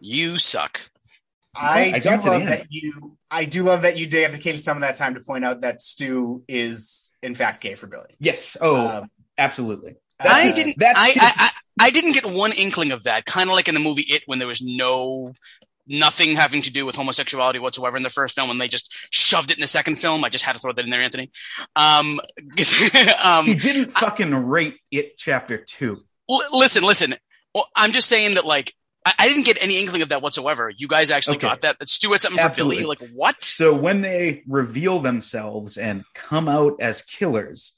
You 0.00 0.38
suck. 0.38 0.80
I, 1.56 1.92
I 1.94 1.98
do 1.98 2.08
got 2.10 2.16
to 2.22 2.24
the 2.24 2.30
love 2.30 2.40
end. 2.42 2.50
that 2.50 2.66
you. 2.70 3.16
I 3.30 3.44
do 3.44 3.62
love 3.64 3.82
that 3.82 3.96
you 3.96 4.06
dedicated 4.06 4.62
some 4.62 4.76
of 4.76 4.80
that 4.82 4.96
time 4.96 5.14
to 5.14 5.20
point 5.20 5.44
out 5.44 5.60
that 5.62 5.80
Stu 5.80 6.44
is 6.48 7.12
in 7.22 7.34
fact 7.34 7.60
gay 7.60 7.74
for 7.74 7.86
Billy. 7.86 8.16
Yes. 8.20 8.56
Oh, 8.60 8.86
Um, 8.88 9.10
absolutely. 9.38 9.96
I 10.20 10.50
uh, 10.50 10.54
didn't. 10.54 10.76
that's 10.78 11.00
I, 11.00 11.06
his- 11.08 11.16
I, 11.22 11.30
I 11.38 11.50
I 11.86 11.90
didn't 11.90 12.12
get 12.12 12.24
one 12.26 12.52
inkling 12.56 12.92
of 12.92 13.02
that. 13.04 13.24
Kind 13.24 13.50
of 13.50 13.56
like 13.56 13.66
in 13.68 13.74
the 13.74 13.80
movie 13.80 14.04
It, 14.06 14.22
when 14.26 14.38
there 14.38 14.46
was 14.48 14.62
no 14.62 15.32
nothing 15.86 16.34
having 16.36 16.62
to 16.62 16.72
do 16.72 16.86
with 16.86 16.94
homosexuality 16.96 17.58
whatsoever 17.58 17.96
in 17.96 18.02
the 18.04 18.08
first 18.10 18.34
film, 18.36 18.48
and 18.50 18.60
they 18.60 18.68
just 18.68 18.94
shoved 19.10 19.50
it 19.50 19.56
in 19.56 19.60
the 19.60 19.66
second 19.66 19.96
film. 19.96 20.24
I 20.24 20.28
just 20.28 20.44
had 20.44 20.52
to 20.54 20.58
throw 20.60 20.72
that 20.72 20.84
in 20.84 20.90
there, 20.90 21.02
Anthony. 21.02 21.30
Um, 21.76 22.20
um, 23.24 23.44
he 23.44 23.54
didn't 23.56 23.90
fucking 23.92 24.32
rate 24.34 24.76
it 24.90 25.18
chapter 25.18 25.58
two. 25.58 26.02
l- 26.30 26.40
listen, 26.52 26.84
listen. 26.84 27.14
Well, 27.54 27.66
I'm 27.76 27.90
just 27.92 28.08
saying 28.08 28.34
that 28.36 28.46
like 28.46 28.72
I, 29.04 29.12
I 29.18 29.28
didn't 29.28 29.44
get 29.44 29.62
any 29.62 29.80
inkling 29.80 30.02
of 30.02 30.08
that 30.10 30.22
whatsoever. 30.22 30.70
You 30.74 30.88
guys 30.88 31.10
actually 31.10 31.36
Okay. 31.36 31.48
got 31.48 31.60
that? 31.62 31.78
That 31.78 31.88
Stu 31.88 32.12
had 32.12 32.20
something 32.20 32.40
Absolutely. 32.42 32.76
for 32.76 32.82
Billy. 32.82 32.96
Like 33.00 33.10
what? 33.14 33.42
So 33.44 33.74
when 33.74 34.00
they 34.00 34.42
reveal 34.46 35.00
themselves 35.00 35.76
and 35.76 36.04
come 36.14 36.48
out 36.48 36.74
as 36.80 37.02
killers, 37.02 37.74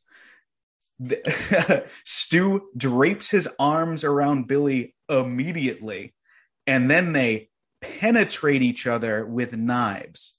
the, 0.98 1.86
Stu 2.04 2.68
drapes 2.76 3.30
his 3.30 3.48
arms 3.58 4.04
around 4.04 4.46
Billy 4.48 4.94
immediately, 5.08 6.14
and 6.66 6.90
then 6.90 7.12
they 7.12 7.50
penetrate 7.80 8.62
each 8.62 8.86
other 8.86 9.26
with 9.26 9.56
knives. 9.56 10.34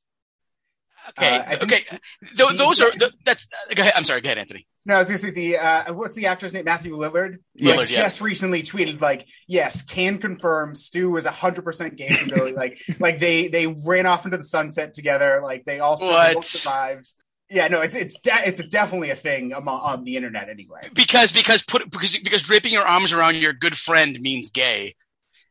Okay, 1.09 1.37
Uh, 1.37 1.57
okay. 1.63 1.77
Stu- 1.77 1.97
Tho- 2.35 2.47
he- 2.49 2.57
those 2.57 2.81
are 2.81 2.89
th- 2.91 3.13
that's. 3.23 3.47
Go 3.75 3.81
ahead. 3.83 3.93
I'm 3.95 4.03
sorry. 4.03 4.21
Go 4.21 4.27
ahead, 4.27 4.39
Anthony. 4.39 4.67
No, 4.87 4.95
I 4.95 4.99
was 4.99 5.09
gonna 5.09 5.17
say 5.17 5.31
the 5.31 5.57
uh, 5.57 5.93
what's 5.93 6.15
the 6.15 6.27
actor's 6.27 6.53
name? 6.53 6.63
Matthew 6.63 6.95
Lillard. 6.95 7.39
Lillard, 7.59 7.75
like, 7.75 7.89
yeah. 7.91 8.03
just 8.03 8.21
recently 8.21 8.63
tweeted 8.63 9.01
like, 9.01 9.27
yes, 9.45 9.83
can 9.83 10.17
confirm 10.17 10.75
Stu 10.75 11.09
was 11.09 11.25
hundred 11.25 11.63
percent 11.65 11.97
gay 11.97 12.07
from 12.09 12.29
Billy. 12.29 12.53
like, 12.53 12.81
like 12.99 13.19
they 13.19 13.49
they 13.49 13.67
ran 13.67 14.05
off 14.05 14.23
into 14.23 14.37
the 14.37 14.45
sunset 14.45 14.93
together. 14.93 15.41
Like 15.43 15.65
they 15.65 15.81
all 15.81 15.97
they 15.97 16.07
What? 16.07 16.35
both 16.35 16.45
survived. 16.45 17.11
Yeah, 17.49 17.67
no, 17.67 17.81
it's 17.81 17.95
it's 17.95 18.17
de- 18.21 18.47
it's 18.47 18.63
definitely 18.63 19.09
a 19.09 19.15
thing 19.17 19.51
among, 19.51 19.77
on 19.77 20.03
the 20.05 20.15
internet 20.15 20.47
anyway. 20.47 20.79
Because 20.93 21.33
because 21.33 21.63
put 21.63 21.91
because 21.91 22.15
because 22.17 22.41
draping 22.43 22.71
your 22.71 22.87
arms 22.87 23.11
around 23.11 23.35
your 23.35 23.51
good 23.51 23.77
friend 23.77 24.17
means 24.21 24.51
gay. 24.51 24.95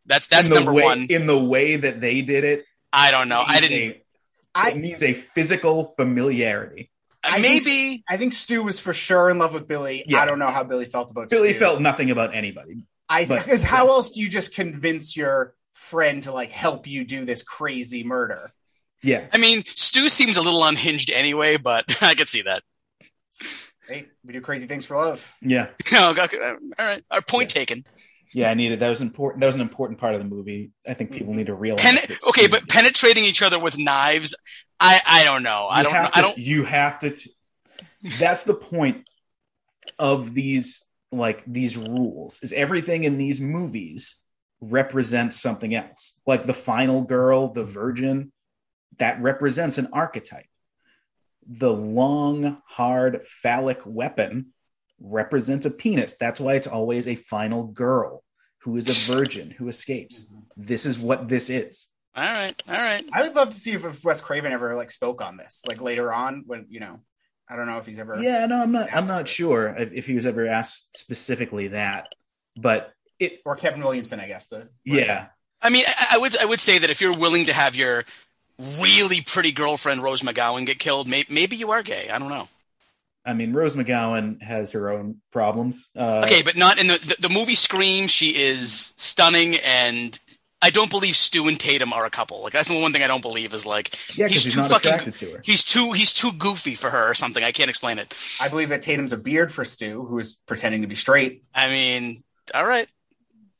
That's 0.06 0.28
that's 0.28 0.48
number 0.48 0.72
way, 0.72 0.82
one. 0.82 1.06
In 1.10 1.26
the 1.26 1.38
way 1.38 1.76
that 1.76 2.00
they 2.00 2.22
did 2.22 2.44
it, 2.44 2.64
I 2.90 3.10
don't 3.10 3.28
know. 3.28 3.44
I 3.46 3.60
didn't. 3.60 3.78
a- 3.78 4.02
I 4.54 4.70
it 4.70 4.78
means 4.78 5.02
a 5.02 5.12
physical 5.12 5.92
familiarity. 5.98 6.90
I 7.26 7.40
maybe. 7.40 8.04
I 8.08 8.16
think 8.16 8.32
Stu 8.32 8.62
was 8.62 8.78
for 8.80 8.92
sure 8.92 9.28
in 9.30 9.38
love 9.38 9.54
with 9.54 9.66
Billy. 9.68 10.04
Yeah. 10.06 10.20
I 10.22 10.26
don't 10.26 10.38
know 10.38 10.50
how 10.50 10.64
Billy 10.64 10.86
felt 10.86 11.10
about 11.10 11.28
Billy 11.30 11.50
Stu. 11.52 11.58
felt 11.58 11.80
nothing 11.80 12.10
about 12.10 12.34
anybody. 12.34 12.82
I 13.08 13.24
but- 13.26 13.44
because 13.44 13.62
how 13.62 13.88
else 13.88 14.10
do 14.10 14.20
you 14.20 14.28
just 14.28 14.54
convince 14.54 15.16
your 15.16 15.54
friend 15.74 16.22
to 16.24 16.32
like 16.32 16.50
help 16.50 16.86
you 16.86 17.04
do 17.04 17.24
this 17.24 17.42
crazy 17.42 18.02
murder? 18.04 18.52
Yeah, 19.02 19.26
I 19.32 19.36
mean, 19.38 19.62
Stu 19.64 20.08
seems 20.08 20.36
a 20.36 20.42
little 20.42 20.64
unhinged 20.64 21.10
anyway, 21.10 21.58
but 21.58 21.84
I 22.02 22.14
could 22.14 22.28
see 22.28 22.42
that. 22.42 22.62
Hey, 23.86 24.06
we 24.24 24.32
do 24.32 24.40
crazy 24.40 24.66
things 24.66 24.84
for 24.84 24.96
love. 24.96 25.32
yeah, 25.40 25.68
Oh, 25.92 26.10
okay, 26.18 26.38
all 26.38 26.56
right. 26.78 27.04
Our 27.10 27.22
point 27.22 27.50
taken. 27.50 27.84
Yeah. 28.32 28.50
I 28.50 28.54
needed 28.54 28.80
that 28.80 28.90
was 28.90 29.00
important. 29.00 29.40
That 29.40 29.46
was 29.46 29.56
an 29.56 29.60
important 29.60 29.98
part 29.98 30.14
of 30.14 30.20
the 30.20 30.26
movie. 30.26 30.72
I 30.86 30.94
think 30.94 31.12
people 31.12 31.34
need 31.34 31.46
to 31.46 31.54
realize. 31.54 31.82
Pen- 31.82 32.16
okay, 32.28 32.46
but 32.46 32.68
penetrating 32.68 33.24
each 33.24 33.42
other 33.42 33.58
with 33.58 33.78
knives. 33.78 34.34
I 34.80 35.00
I 35.06 35.24
don't 35.24 35.42
know. 35.42 35.68
I 35.70 35.82
don't. 35.82 35.92
know. 35.92 36.06
to- 36.06 36.18
I 36.18 36.20
don't. 36.20 36.38
You 36.38 36.64
have 36.64 36.98
to. 37.00 37.10
T- 37.10 37.32
that's 38.18 38.44
the 38.44 38.54
point 38.54 39.08
of 39.98 40.34
these 40.34 40.86
like 41.12 41.44
these 41.46 41.76
rules. 41.76 42.42
Is 42.42 42.52
everything 42.52 43.04
in 43.04 43.18
these 43.18 43.40
movies 43.40 44.16
represents 44.60 45.40
something 45.40 45.74
else? 45.74 46.20
Like 46.26 46.44
the 46.44 46.54
final 46.54 47.02
girl, 47.02 47.52
the 47.52 47.64
virgin, 47.64 48.32
that 48.98 49.20
represents 49.20 49.78
an 49.78 49.88
archetype. 49.92 50.46
The 51.48 51.72
long, 51.72 52.60
hard, 52.66 53.26
phallic 53.26 53.80
weapon 53.84 54.52
represents 55.00 55.66
a 55.66 55.70
penis. 55.70 56.14
That's 56.14 56.40
why 56.40 56.54
it's 56.54 56.66
always 56.66 57.08
a 57.08 57.14
final 57.14 57.64
girl 57.64 58.22
who 58.60 58.76
is 58.76 59.10
a 59.10 59.12
virgin 59.14 59.50
who 59.50 59.68
escapes. 59.68 60.26
This 60.56 60.86
is 60.86 60.98
what 60.98 61.28
this 61.28 61.50
is. 61.50 61.88
All 62.14 62.24
right. 62.24 62.62
All 62.68 62.74
right. 62.74 63.04
I 63.12 63.22
would 63.22 63.34
love 63.34 63.50
to 63.50 63.56
see 63.56 63.72
if, 63.72 63.84
if 63.84 64.04
Wes 64.04 64.20
Craven 64.20 64.52
ever 64.52 64.74
like 64.74 64.90
spoke 64.90 65.22
on 65.22 65.36
this, 65.36 65.62
like 65.68 65.80
later 65.80 66.12
on 66.12 66.44
when 66.46 66.66
you 66.68 66.80
know. 66.80 67.00
I 67.48 67.54
don't 67.54 67.66
know 67.66 67.78
if 67.78 67.86
he's 67.86 68.00
ever. 68.00 68.16
Yeah, 68.20 68.44
no, 68.46 68.60
I'm 68.60 68.72
not. 68.72 68.88
I'm 68.92 69.06
not 69.06 69.22
it. 69.22 69.28
sure 69.28 69.68
if, 69.78 69.92
if 69.92 70.06
he 70.08 70.14
was 70.14 70.26
ever 70.26 70.48
asked 70.48 70.96
specifically 70.96 71.68
that, 71.68 72.08
but 72.56 72.92
it. 73.20 73.40
Or 73.44 73.54
Kevin 73.54 73.82
Williamson, 73.82 74.18
I 74.18 74.26
guess. 74.26 74.48
The 74.48 74.68
Yeah, 74.84 75.26
I 75.62 75.70
mean, 75.70 75.84
I, 75.86 76.06
I 76.14 76.18
would 76.18 76.36
I 76.38 76.44
would 76.44 76.60
say 76.60 76.78
that 76.78 76.90
if 76.90 77.00
you're 77.00 77.16
willing 77.16 77.44
to 77.44 77.52
have 77.52 77.76
your 77.76 78.04
really 78.80 79.20
pretty 79.20 79.52
girlfriend 79.52 80.02
Rose 80.02 80.22
McGowan 80.22 80.66
get 80.66 80.78
killed, 80.78 81.06
may, 81.06 81.24
maybe 81.28 81.56
you 81.56 81.70
are 81.70 81.82
gay. 81.82 82.08
I 82.10 82.18
don't 82.18 82.30
know. 82.30 82.48
I 83.26 83.34
mean, 83.34 83.52
Rose 83.52 83.74
McGowan 83.74 84.40
has 84.42 84.72
her 84.72 84.90
own 84.90 85.20
problems. 85.32 85.90
Uh, 85.96 86.22
Okay, 86.24 86.42
but 86.42 86.56
not 86.56 86.78
in 86.78 86.86
the, 86.86 86.98
the 86.98 87.28
the 87.28 87.34
movie 87.34 87.54
Scream. 87.56 88.06
She 88.06 88.28
is 88.30 88.94
stunning, 88.96 89.56
and 89.56 90.18
I 90.62 90.70
don't 90.70 90.90
believe 90.90 91.16
Stu 91.16 91.48
and 91.48 91.58
Tatum 91.58 91.92
are 91.92 92.06
a 92.06 92.10
couple. 92.10 92.42
Like 92.42 92.52
that's 92.52 92.68
the 92.68 92.78
one 92.80 92.92
thing 92.92 93.02
I 93.02 93.06
don't 93.08 93.22
believe 93.22 93.52
is 93.52 93.66
like 93.66 93.94
yeah, 94.16 94.26
because 94.26 94.44
he's 94.44 94.44
he's, 94.44 94.54
too 94.54 94.60
not 94.62 94.70
fucking- 94.70 94.90
attracted 94.92 95.16
to 95.16 95.30
her. 95.32 95.40
he's 95.44 95.64
too 95.64 95.92
he's 95.92 96.14
too 96.14 96.32
goofy 96.32 96.74
for 96.74 96.88
her 96.90 97.10
or 97.10 97.14
something. 97.14 97.42
I 97.44 97.52
can't 97.52 97.68
explain 97.68 97.98
it. 97.98 98.14
I 98.40 98.48
believe 98.48 98.68
that 98.70 98.82
Tatum's 98.82 99.12
a 99.12 99.16
beard 99.18 99.52
for 99.52 99.64
Stu, 99.64 100.04
who 100.06 100.18
is 100.18 100.36
pretending 100.46 100.82
to 100.82 100.88
be 100.88 100.94
straight. 100.94 101.42
I 101.54 101.68
mean, 101.68 102.22
all 102.54 102.64
right. 102.66 102.88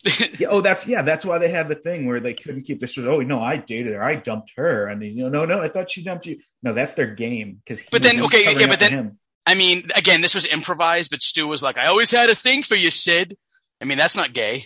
Yeah, 0.39 0.49
oh, 0.51 0.61
that's 0.61 0.87
yeah, 0.87 1.03
that's 1.03 1.25
why 1.27 1.39
they 1.39 1.49
had 1.49 1.67
the 1.69 1.75
thing 1.75 2.07
where 2.07 2.21
they 2.21 2.33
couldn't 2.35 2.63
keep 2.63 2.79
this. 2.79 2.97
Oh 2.99 3.19
no, 3.21 3.41
I 3.41 3.57
dated 3.57 3.95
her, 3.95 4.03
I 4.05 4.15
dumped 4.15 4.53
her, 4.57 4.87
and 4.87 5.03
you 5.03 5.25
know, 5.25 5.29
no, 5.29 5.45
no, 5.45 5.61
I 5.61 5.69
thought 5.69 5.91
she 5.91 6.05
dumped 6.05 6.27
you. 6.27 6.39
No, 6.63 6.73
that's 6.73 6.95
their 6.95 7.09
game. 7.13 7.61
Because 7.65 7.83
But 7.91 8.03
then, 8.03 8.23
okay, 8.23 8.45
yeah, 8.57 8.69
but 8.69 8.79
then- 8.79 9.19
I 9.47 9.55
mean, 9.55 9.85
again, 9.95 10.21
this 10.23 10.35
was 10.35 10.45
improvised, 10.47 11.11
but 11.11 11.23
Stu 11.23 11.47
was 11.47 11.63
like, 11.63 11.79
"I 11.79 11.87
always 11.87 12.11
had 12.11 12.31
a 12.31 12.35
thing 12.35 12.63
for 12.63 12.75
you, 12.75 12.91
Sid." 12.91 13.37
I 13.81 13.85
mean, 13.85 13.99
that's 13.99 14.17
not 14.17 14.33
gay. 14.33 14.65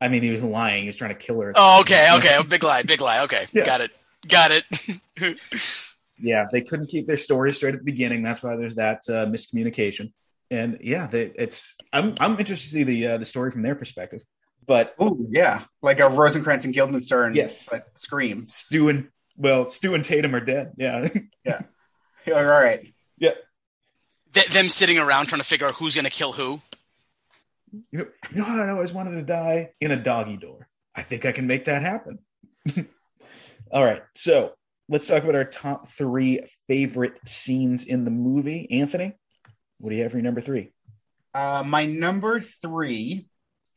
I 0.00 0.08
mean, 0.08 0.22
he 0.22 0.30
was 0.30 0.42
lying. 0.42 0.82
He 0.82 0.86
was 0.88 0.96
trying 0.96 1.12
to 1.12 1.18
kill 1.18 1.40
her. 1.40 1.52
Oh, 1.54 1.80
okay, 1.80 2.08
okay, 2.16 2.38
big 2.48 2.62
lie, 2.62 2.82
big 2.82 3.00
lie. 3.00 3.20
Okay, 3.20 3.46
Yeah. 3.52 3.64
got 3.64 3.80
it, 3.80 3.90
got 4.28 4.50
it. 4.50 4.64
yeah, 6.18 6.46
they 6.50 6.60
couldn't 6.62 6.86
keep 6.86 7.06
their 7.06 7.16
story 7.16 7.52
straight 7.52 7.74
at 7.74 7.80
the 7.80 7.84
beginning. 7.84 8.22
That's 8.22 8.42
why 8.42 8.56
there's 8.56 8.76
that 8.76 8.98
uh, 9.08 9.26
miscommunication. 9.26 10.12
And 10.50 10.78
yeah, 10.82 11.06
they, 11.06 11.30
it's 11.34 11.76
I'm 11.92 12.14
I'm 12.18 12.32
interested 12.38 12.66
to 12.66 12.72
see 12.72 12.82
the 12.84 13.06
uh, 13.08 13.18
the 13.18 13.24
story 13.26 13.50
from 13.50 13.62
their 13.62 13.74
perspective. 13.74 14.22
But 14.66 14.94
Oh 14.98 15.18
yeah, 15.30 15.64
like 15.82 16.00
a 16.00 16.08
Rosencrantz 16.08 16.64
and 16.64 16.74
Guildenstern. 16.74 17.34
Yes. 17.34 17.68
but 17.70 17.86
Scream. 17.96 18.46
Stu 18.48 18.88
and 18.88 19.08
well, 19.36 19.68
Stu 19.68 19.94
and 19.94 20.04
Tatum 20.04 20.34
are 20.34 20.40
dead. 20.40 20.72
Yeah, 20.76 21.08
You're 21.44 22.36
like, 22.36 22.44
all 22.44 22.44
right. 22.44 22.92
Th- 24.32 24.48
them 24.48 24.68
sitting 24.68 24.98
around 24.98 25.26
trying 25.26 25.40
to 25.40 25.46
figure 25.46 25.66
out 25.66 25.74
who's 25.74 25.96
gonna 25.96 26.10
kill 26.10 26.32
who. 26.32 26.60
you 27.72 27.98
know, 27.98 28.06
you 28.30 28.38
know 28.38 28.44
how 28.44 28.62
I 28.62 28.70
always 28.70 28.92
wanted 28.92 29.12
to 29.12 29.22
die 29.22 29.70
in 29.80 29.90
a 29.90 29.96
doggy 29.96 30.36
door. 30.36 30.68
I 30.94 31.02
think 31.02 31.24
I 31.24 31.32
can 31.32 31.46
make 31.46 31.66
that 31.66 31.82
happen. 31.82 32.18
All 33.72 33.84
right, 33.84 34.02
so 34.14 34.52
let's 34.88 35.06
talk 35.06 35.22
about 35.22 35.36
our 35.36 35.44
top 35.44 35.88
three 35.88 36.40
favorite 36.66 37.14
scenes 37.26 37.84
in 37.84 38.04
the 38.04 38.10
movie. 38.10 38.70
Anthony, 38.70 39.14
what 39.78 39.90
do 39.90 39.96
you 39.96 40.02
have 40.02 40.12
for 40.12 40.18
your 40.18 40.24
number 40.24 40.40
three? 40.40 40.72
Uh, 41.32 41.62
my 41.64 41.86
number 41.86 42.40
three 42.40 43.26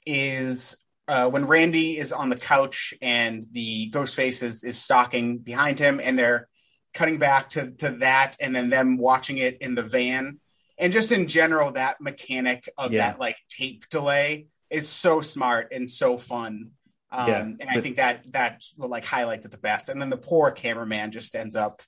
is 0.05 0.75
uh, 1.07 1.29
when 1.29 1.45
Randy 1.45 1.97
is 1.97 2.11
on 2.11 2.29
the 2.29 2.35
couch 2.35 2.93
and 3.01 3.45
the 3.51 3.87
ghost 3.87 4.15
face 4.15 4.41
is, 4.41 4.63
is 4.63 4.77
stalking 4.77 5.37
behind 5.37 5.79
him, 5.79 5.99
and 6.03 6.17
they're 6.17 6.47
cutting 6.93 7.19
back 7.19 7.51
to, 7.51 7.71
to 7.71 7.91
that, 7.99 8.35
and 8.39 8.55
then 8.55 8.69
them 8.69 8.97
watching 8.97 9.37
it 9.37 9.57
in 9.61 9.75
the 9.75 9.83
van. 9.83 10.39
And 10.77 10.91
just 10.93 11.11
in 11.11 11.27
general, 11.27 11.71
that 11.73 12.01
mechanic 12.01 12.69
of 12.77 12.91
Yeah. 12.91 13.11
that 13.11 13.19
like 13.19 13.37
tape 13.49 13.87
delay 13.89 14.47
is 14.69 14.89
so 14.89 15.21
smart 15.21 15.71
and 15.71 15.89
so 15.89 16.17
fun. 16.17 16.71
Um, 17.11 17.27
Yeah, 17.27 17.39
and 17.41 17.69
I 17.69 17.79
think 17.81 17.97
that 17.97 18.31
that 18.31 18.63
will 18.77 18.89
like 18.89 19.05
highlights 19.05 19.45
it 19.45 19.51
the 19.51 19.57
best. 19.57 19.89
And 19.89 20.01
then 20.01 20.09
the 20.09 20.17
poor 20.17 20.51
cameraman 20.51 21.11
just 21.11 21.35
ends 21.35 21.55
up 21.55 21.83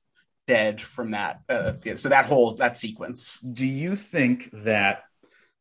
dead 0.46 0.80
from 0.80 1.12
that. 1.12 1.40
Uh, 1.50 1.74
so 1.96 2.10
that 2.10 2.26
whole 2.26 2.52
that 2.56 2.78
sequence. 2.78 3.40
Do 3.40 3.66
you 3.66 3.96
think 3.96 4.52
that 4.52 5.04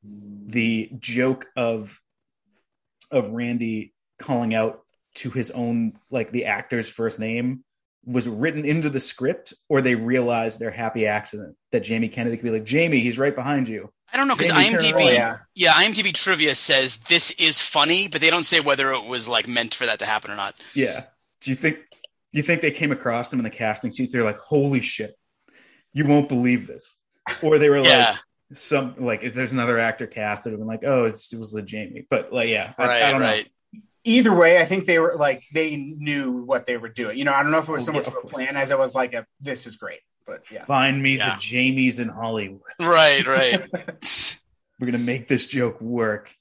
the 0.02 0.90
joke 0.98 1.46
of 1.56 1.98
of 3.10 3.30
Randy 3.30 3.94
calling 4.18 4.54
out 4.54 4.82
to 5.14 5.30
his 5.30 5.50
own 5.50 5.94
like 6.10 6.30
the 6.30 6.44
actor's 6.46 6.88
first 6.88 7.18
name 7.18 7.64
was 8.06 8.28
written 8.28 8.64
into 8.64 8.90
the 8.90 9.00
script, 9.00 9.54
or 9.68 9.80
they 9.80 9.94
realized 9.94 10.60
their 10.60 10.70
happy 10.70 11.06
accident 11.06 11.56
that 11.72 11.80
Jamie 11.80 12.08
Kennedy 12.08 12.36
could 12.36 12.44
be 12.44 12.50
like, 12.50 12.64
Jamie, 12.64 13.00
he's 13.00 13.18
right 13.18 13.34
behind 13.34 13.68
you. 13.68 13.90
I 14.12 14.16
don't 14.16 14.28
know 14.28 14.36
because 14.36 14.52
IMDb, 14.52 15.12
yeah. 15.12 15.38
yeah. 15.54 15.72
IMDb 15.72 16.14
trivia 16.14 16.54
says 16.54 16.98
this 16.98 17.32
is 17.32 17.60
funny, 17.60 18.06
but 18.06 18.20
they 18.20 18.30
don't 18.30 18.44
say 18.44 18.60
whether 18.60 18.92
it 18.92 19.04
was 19.04 19.26
like 19.26 19.48
meant 19.48 19.74
for 19.74 19.86
that 19.86 19.98
to 19.98 20.06
happen 20.06 20.30
or 20.30 20.36
not. 20.36 20.54
Yeah. 20.72 21.02
Do 21.40 21.50
you 21.50 21.56
think 21.56 21.76
do 21.76 22.38
you 22.38 22.42
think 22.42 22.60
they 22.60 22.70
came 22.70 22.92
across 22.92 23.32
him 23.32 23.40
in 23.40 23.44
the 23.44 23.50
casting 23.50 23.92
sheet? 23.92 24.12
They're 24.12 24.22
like, 24.22 24.38
holy 24.38 24.80
shit, 24.80 25.16
you 25.92 26.06
won't 26.06 26.28
believe 26.28 26.68
this. 26.68 26.96
Or 27.42 27.58
they 27.58 27.68
were 27.68 27.78
like 27.78 27.88
Yeah, 27.88 28.16
some 28.52 28.94
like 28.98 29.22
if 29.22 29.34
there's 29.34 29.52
another 29.52 29.78
actor 29.78 30.06
cast, 30.06 30.46
it 30.46 30.50
would 30.50 30.52
have 30.52 30.60
been 30.60 30.68
like, 30.68 30.84
oh, 30.84 31.06
it's, 31.06 31.32
it 31.32 31.38
was 31.38 31.52
the 31.52 31.62
Jamie. 31.62 32.06
But 32.08 32.32
like, 32.32 32.48
yeah, 32.48 32.72
I, 32.78 32.86
right, 32.86 33.02
I 33.02 33.10
don't 33.10 33.20
right. 33.20 33.48
Either 34.04 34.34
way, 34.34 34.60
I 34.60 34.64
think 34.64 34.86
they 34.86 34.98
were 34.98 35.14
like 35.16 35.44
they 35.52 35.76
knew 35.76 36.42
what 36.44 36.66
they 36.66 36.76
were 36.76 36.88
doing. 36.88 37.18
You 37.18 37.24
know, 37.24 37.32
I 37.32 37.42
don't 37.42 37.50
know 37.52 37.58
if 37.58 37.68
it 37.68 37.72
was 37.72 37.82
oh, 37.84 37.86
so 37.86 37.92
Oh, 37.92 37.96
much 37.96 38.06
of 38.06 38.14
of 38.14 38.24
a 38.24 38.26
plan 38.28 38.56
as 38.56 38.70
it 38.70 38.78
was 38.78 38.94
like 38.94 39.14
a 39.14 39.26
this 39.40 39.66
is 39.66 39.76
great. 39.76 40.00
But 40.26 40.44
yeah. 40.50 40.64
Find 40.64 41.02
me 41.02 41.16
Yeah. 41.18 41.36
the 41.36 41.40
Jamies 41.40 42.00
in 42.00 42.08
Hollywood. 42.08 42.60
Right, 42.80 43.26
right. 43.26 43.68
We're 44.80 44.86
gonna 44.86 44.98
make 44.98 45.28
this 45.28 45.46
joke 45.46 45.80
work. 45.80 46.32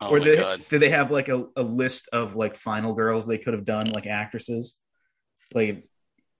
Oh 0.00 0.10
or 0.10 0.18
my 0.20 0.24
they, 0.26 0.36
god. 0.36 0.64
did 0.68 0.80
they 0.80 0.90
have 0.90 1.10
like 1.10 1.28
a, 1.28 1.46
a 1.56 1.62
list 1.62 2.08
of 2.12 2.36
like 2.36 2.54
final 2.54 2.94
girls 2.94 3.26
they 3.26 3.38
could 3.38 3.54
have 3.54 3.64
done, 3.64 3.90
like 3.90 4.06
actresses? 4.06 4.76
Like 5.54 5.82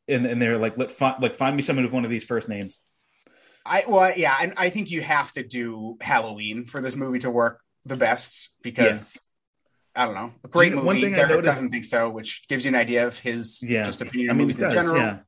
and, 0.07 0.27
and 0.27 0.41
they're 0.41 0.59
like, 0.59 0.79
let 0.79 0.91
fi- 0.91 1.17
like 1.21 1.35
find 1.35 1.55
me 1.55 1.63
someone 1.63 1.85
with 1.85 1.93
one 1.93 2.05
of 2.05 2.11
these 2.11 2.25
first 2.25 2.49
names. 2.49 2.81
I 3.67 3.85
well 3.87 4.13
yeah, 4.17 4.37
and 4.41 4.55
I 4.57 4.71
think 4.71 4.91
you 4.91 5.03
have 5.03 5.33
to 5.33 5.43
do 5.43 5.97
Halloween 6.01 6.67
for 6.67 6.81
this 6.81 6.97
movie 6.97 7.19
to 7.21 7.31
work 7.31 7.61
the 7.85 7.97
best 7.97 8.51
because 8.63 9.27
I 9.99 10.05
don't 10.05 10.15
know, 10.15 10.33
a 10.45 10.49
great 10.49 10.71
You 10.71 10.77
know, 10.77 10.83
movie. 10.83 10.87
one 10.87 11.01
thing 11.01 11.15
I 11.15 11.29
noticed- 11.29 11.45
doesn't 11.45 11.71
think 11.71 11.85
so, 11.87 12.09
which 12.09 12.47
gives 12.49 12.65
you 12.65 12.71
an 12.71 12.75
idea 12.77 13.07
of 13.07 13.19
his 13.19 13.61
Yeah. 13.63 13.85
just 13.85 14.01
opinion 14.01 14.31
I 14.31 14.33
mean, 14.35 14.47
movies 14.47 14.61
it 14.63 14.67
in 14.67 14.73
general. 14.73 14.97
Yeah. 14.97 15.19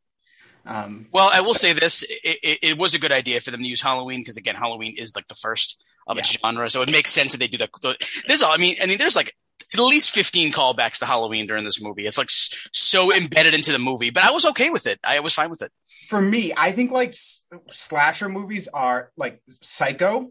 Um, 0.67 1.07
Well, 1.11 1.29
I 1.33 1.41
will 1.41 1.55
say 1.55 1.73
this: 1.73 2.03
it, 2.03 2.39
it, 2.43 2.59
it 2.71 2.79
was 2.79 2.95
a 2.95 2.99
good 2.99 3.13
idea 3.13 3.41
for 3.41 3.51
them 3.51 3.63
to 3.63 3.67
use 3.69 3.81
Halloween 3.83 4.21
because 4.21 4.37
again, 4.37 4.55
Halloween 4.55 4.95
is 4.97 5.15
like 5.17 5.27
the 5.29 5.35
first 5.35 5.83
of 6.07 6.19
its 6.19 6.31
genre, 6.31 6.69
so 6.71 6.83
it 6.83 6.91
makes 6.93 7.11
sense 7.11 7.33
that 7.33 7.39
they 7.39 7.49
do 7.49 7.59
that. 7.59 7.71
the- 7.83 7.97
There's 8.27 8.43
all 8.43 8.53
I 8.53 8.59
mean. 8.59 8.77
I 8.83 8.87
mean, 8.87 8.99
there's 8.99 9.17
like 9.17 9.35
at 9.73 9.81
least 9.81 10.11
15 10.11 10.53
callbacks 10.53 10.99
to 10.99 11.07
Halloween 11.07 11.47
during 11.47 11.65
this 11.65 11.81
movie. 11.81 12.07
It's 12.07 12.19
like 12.19 12.29
so 12.31 13.13
embedded 13.15 13.55
into 13.55 13.73
the 13.73 13.79
movie, 13.79 14.11
but 14.11 14.23
I 14.25 14.31
was 14.33 14.45
okay 14.47 14.71
with 14.71 14.87
it. 14.87 14.99
I 15.05 15.21
was 15.21 15.35
fine 15.35 15.51
with 15.51 15.63
it. 15.63 15.73
for 16.09 16.21
me, 16.21 16.53
I 16.57 16.73
think 16.73 16.91
like 16.91 17.15
slasher 17.71 18.29
movies 18.29 18.69
are 18.69 19.11
like 19.17 19.41
Psycho, 19.63 20.31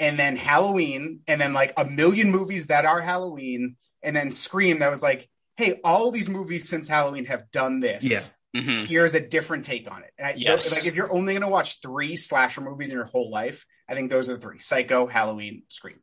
and 0.00 0.18
then 0.18 0.36
Halloween, 0.36 1.20
and 1.26 1.40
then 1.40 1.52
like 1.52 1.72
a 1.76 1.84
million 1.84 2.30
movies 2.30 2.68
that 2.68 2.84
are 2.84 3.00
Halloween, 3.00 3.76
and 4.02 4.14
then 4.14 4.30
Scream. 4.30 4.78
That 4.80 4.90
was 4.90 5.02
like, 5.02 5.28
hey, 5.56 5.80
all 5.84 6.10
these 6.10 6.28
movies 6.28 6.68
since 6.68 6.88
Halloween 6.88 7.26
have 7.26 7.50
done 7.50 7.80
this. 7.80 8.04
Yeah. 8.04 8.20
hmm 8.62 8.84
Here's 8.84 9.14
a 9.14 9.20
different 9.20 9.64
take 9.64 9.90
on 9.90 10.02
it. 10.02 10.10
And 10.18 10.26
I, 10.28 10.34
Yes. 10.36 10.72
Like 10.72 10.86
if 10.86 10.94
you're 10.94 11.12
only 11.12 11.32
going 11.34 11.42
to 11.42 11.48
watch 11.48 11.80
three 11.80 12.16
slasher 12.16 12.60
movies 12.60 12.88
in 12.88 12.94
your 12.94 13.04
whole 13.06 13.30
life, 13.30 13.64
I 13.88 13.94
think 13.94 14.10
those 14.10 14.28
are 14.28 14.34
the 14.34 14.40
three: 14.40 14.58
Psycho, 14.58 15.06
Halloween, 15.06 15.62
Scream. 15.68 16.00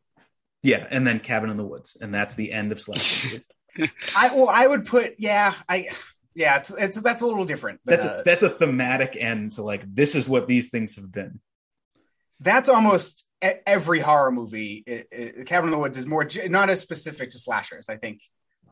Yeah. 0.62 0.88
And 0.89 1.06
then 1.06 1.20
Cabin 1.20 1.50
in 1.50 1.58
the 1.58 1.65
Woods. 1.65 1.98
And 2.00 2.13
that's 2.13 2.36
the 2.36 2.51
end 2.51 2.72
of 2.72 2.80
slasher 2.82 3.27
movies. 3.27 3.48
I 4.15 4.34
well, 4.36 4.50
I 4.50 4.68
would 4.68 4.86
put 4.86 5.15
yeah, 5.18 5.53
I 5.68 5.89
yeah, 6.36 6.58
it's 6.58 6.72
it's 6.72 7.01
that's 7.01 7.22
a 7.22 7.25
little 7.27 7.46
different. 7.46 7.80
That's 7.86 8.06
Uh, 8.06 8.18
a, 8.20 8.24
that's 8.24 8.44
a 8.44 8.50
thematic 8.50 9.15
end 9.20 9.53
to 9.53 9.63
like, 9.63 9.84
this 9.94 10.15
is 10.15 10.30
what 10.30 10.48
these 10.48 10.70
things 10.70 10.96
have 10.96 11.12
been. 11.12 11.39
That's 12.44 12.70
almost 12.70 13.26
e- 13.44 13.50
every 13.66 14.00
horror 14.00 14.32
movie. 14.32 14.84
It, 14.86 15.08
it, 15.12 15.48
Cabin 15.48 15.70
in 15.70 15.72
the 15.72 15.78
Woods 15.80 15.98
is 15.98 16.06
more 16.06 16.28
not 16.50 16.70
as 16.70 16.82
specific 16.82 17.32
to 17.32 17.40
slashers. 17.40 17.90
I 17.90 17.98
think 17.98 18.22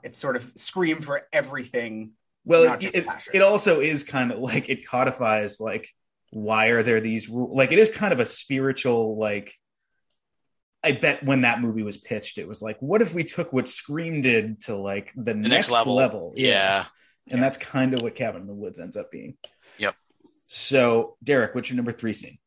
it's 0.03 0.19
sort 0.19 0.35
of 0.35 0.51
scream 0.55 1.01
for 1.01 1.23
everything. 1.33 2.11
Well, 2.45 2.73
it, 2.73 2.95
it, 2.95 3.05
it 3.33 3.41
also 3.41 3.79
is 3.79 4.03
kind 4.03 4.31
of 4.31 4.39
like 4.39 4.69
it 4.69 4.85
codifies 4.87 5.59
like 5.59 5.89
why 6.31 6.67
are 6.67 6.83
there 6.83 7.01
these 7.01 7.27
rules? 7.29 7.55
Like 7.57 7.71
it 7.71 7.79
is 7.79 7.89
kind 7.89 8.13
of 8.13 8.19
a 8.19 8.25
spiritual 8.25 9.17
like. 9.17 9.53
I 10.83 10.93
bet 10.93 11.23
when 11.23 11.41
that 11.41 11.61
movie 11.61 11.83
was 11.83 11.97
pitched, 11.97 12.39
it 12.39 12.47
was 12.47 12.59
like, 12.59 12.77
what 12.79 13.03
if 13.03 13.13
we 13.13 13.23
took 13.23 13.53
what 13.53 13.67
Scream 13.67 14.23
did 14.23 14.61
to 14.61 14.75
like 14.75 15.11
the, 15.15 15.25
The 15.25 15.35
next, 15.35 15.49
next 15.49 15.71
level? 15.71 15.93
level. 15.93 16.33
Yeah. 16.35 16.85
and 17.31 17.41
that's 17.43 17.57
kind 17.57 17.93
of 17.93 18.01
what 18.01 18.15
Cabin 18.15 18.41
in 18.41 18.47
the 18.47 18.55
Woods 18.55 18.79
ends 18.79 18.97
up 18.97 19.11
being. 19.11 19.37
Yep. 19.77 19.95
So, 20.47 21.17
Derek, 21.23 21.53
what's 21.53 21.69
your 21.69 21.75
number 21.75 21.91
three 21.91 22.13
scene? 22.13 22.39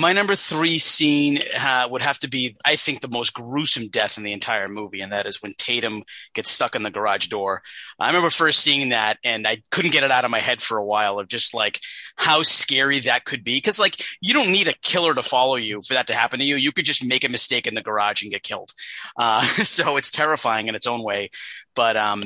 My 0.00 0.14
number 0.14 0.34
three 0.34 0.78
scene 0.78 1.40
uh, 1.58 1.86
would 1.90 2.00
have 2.00 2.18
to 2.20 2.28
be, 2.28 2.56
I 2.64 2.76
think, 2.76 3.02
the 3.02 3.08
most 3.08 3.34
gruesome 3.34 3.88
death 3.88 4.16
in 4.16 4.24
the 4.24 4.32
entire 4.32 4.66
movie, 4.66 5.02
and 5.02 5.12
that 5.12 5.26
is 5.26 5.42
when 5.42 5.52
Tatum 5.58 6.02
gets 6.34 6.50
stuck 6.50 6.74
in 6.74 6.82
the 6.82 6.90
garage 6.90 7.26
door. 7.26 7.60
I 7.98 8.06
remember 8.06 8.30
first 8.30 8.60
seeing 8.60 8.88
that, 8.88 9.18
and 9.22 9.46
I 9.46 9.62
couldn't 9.70 9.90
get 9.90 10.02
it 10.02 10.10
out 10.10 10.24
of 10.24 10.30
my 10.30 10.40
head 10.40 10.62
for 10.62 10.78
a 10.78 10.84
while 10.84 11.18
of 11.18 11.28
just 11.28 11.52
like 11.52 11.78
how 12.16 12.42
scary 12.42 13.00
that 13.00 13.26
could 13.26 13.44
be. 13.44 13.56
Because 13.58 13.78
like 13.78 14.02
you 14.22 14.32
don't 14.32 14.50
need 14.50 14.66
a 14.66 14.72
killer 14.80 15.12
to 15.12 15.22
follow 15.22 15.56
you 15.56 15.82
for 15.86 15.92
that 15.92 16.06
to 16.06 16.14
happen 16.14 16.38
to 16.38 16.44
you. 16.46 16.56
You 16.56 16.72
could 16.72 16.86
just 16.86 17.04
make 17.04 17.24
a 17.24 17.28
mistake 17.28 17.66
in 17.66 17.74
the 17.74 17.82
garage 17.82 18.22
and 18.22 18.32
get 18.32 18.42
killed. 18.42 18.72
Uh, 19.18 19.42
so 19.44 19.98
it's 19.98 20.10
terrifying 20.10 20.68
in 20.68 20.74
its 20.74 20.86
own 20.86 21.02
way. 21.02 21.28
But 21.74 21.98
um, 21.98 22.22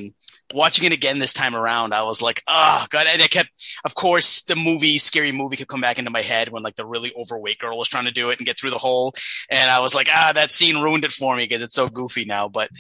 watching 0.55 0.85
it 0.85 0.93
again 0.93 1.19
this 1.19 1.33
time 1.33 1.55
around, 1.55 1.93
I 1.95 2.03
was 2.03 2.23
like, 2.23 2.43
oh 2.47 2.87
god! 2.91 3.07
And 3.09 3.23
I 3.23 3.29
kept, 3.29 3.51
of 3.85 3.95
course, 3.95 4.43
the 4.43 4.57
movie, 4.57 4.99
scary 4.99 5.33
movie, 5.33 5.57
could 5.57 5.69
come 5.69 5.81
back 5.81 5.99
into 5.99 6.11
my 6.11 6.23
head 6.23 6.51
when 6.51 6.63
like 6.63 6.77
the 6.77 6.87
really 6.87 7.13
overweight 7.17 7.59
girl 7.59 7.79
was 7.79 7.89
trying 7.89 8.05
to 8.07 8.13
do 8.13 8.31
it 8.31 8.39
and 8.39 8.47
get 8.47 8.59
through 8.59 8.71
the 8.71 8.79
hole, 8.79 9.15
and 9.51 9.71
I 9.71 9.81
was 9.81 9.95
like, 9.95 10.09
ah, 10.11 10.33
that 10.35 10.51
scene 10.53 10.79
ruined 10.79 11.05
it 11.05 11.13
for 11.13 11.37
me 11.37 11.45
because 11.45 11.63
it's 11.63 11.75
so 11.75 11.89
goofy 11.89 12.25
now. 12.25 12.49
But 12.49 12.71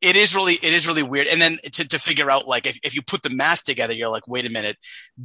it 0.00 0.14
is 0.14 0.34
really, 0.34 0.54
it 0.54 0.72
is 0.72 0.86
really 0.86 1.02
weird. 1.02 1.26
And 1.26 1.42
then 1.42 1.58
to 1.72 1.86
to 1.88 1.98
figure 1.98 2.30
out 2.30 2.46
like 2.46 2.66
if 2.66 2.78
if 2.84 2.94
you 2.94 3.02
put 3.02 3.22
the 3.22 3.30
math 3.30 3.64
together, 3.64 3.92
you're 3.92 4.10
like, 4.10 4.28
wait 4.28 4.46
a 4.46 4.50
minute, 4.50 4.76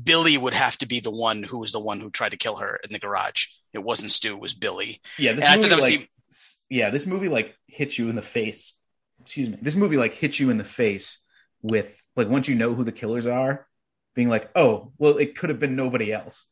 Billy 0.04 0.38
would 0.38 0.54
have 0.54 0.78
to 0.80 0.88
be 0.88 1.00
the 1.00 1.12
one 1.12 1.44
who 1.44 1.60
was 1.60 1.72
the 1.72 1.80
one 1.80 2.00
who 2.00 2.10
tried 2.10 2.30
to 2.32 2.38
kill 2.38 2.56
her 2.56 2.80
in 2.84 2.92
the 2.92 3.00
garage. 3.00 3.48
It 3.74 3.84
wasn't 3.84 4.12
Stu, 4.12 4.34
it 4.34 4.40
was 4.40 4.54
Billy. 4.56 5.00
Yeah, 5.18 5.34
this 5.34 5.46
And 5.46 5.58
movie 5.58 5.70
that 5.70 5.76
was 5.76 5.92
like, 5.92 6.10
s- 6.32 6.60
yeah, 6.70 6.90
this 6.90 7.06
movie 7.06 7.30
like 7.30 7.56
hits 7.68 8.00
you 8.00 8.10
in 8.10 8.16
the 8.16 8.22
face. 8.24 8.78
Excuse 9.22 9.50
me. 9.50 9.58
This 9.62 9.76
movie 9.76 9.98
like 9.98 10.14
hits 10.14 10.40
you 10.40 10.50
in 10.50 10.58
the 10.58 10.64
face 10.66 11.20
with 11.64 12.04
like 12.16 12.30
once 12.30 12.48
you 12.48 12.56
know 12.56 12.76
who 12.76 12.84
the 12.84 12.92
killers 12.92 13.26
are, 13.26 13.66
being 14.14 14.30
like, 14.30 14.52
oh, 14.56 14.92
well, 15.00 15.18
it 15.18 15.36
could 15.36 15.50
have 15.50 15.60
been 15.60 15.76
nobody 15.76 16.14
else. 16.14 16.48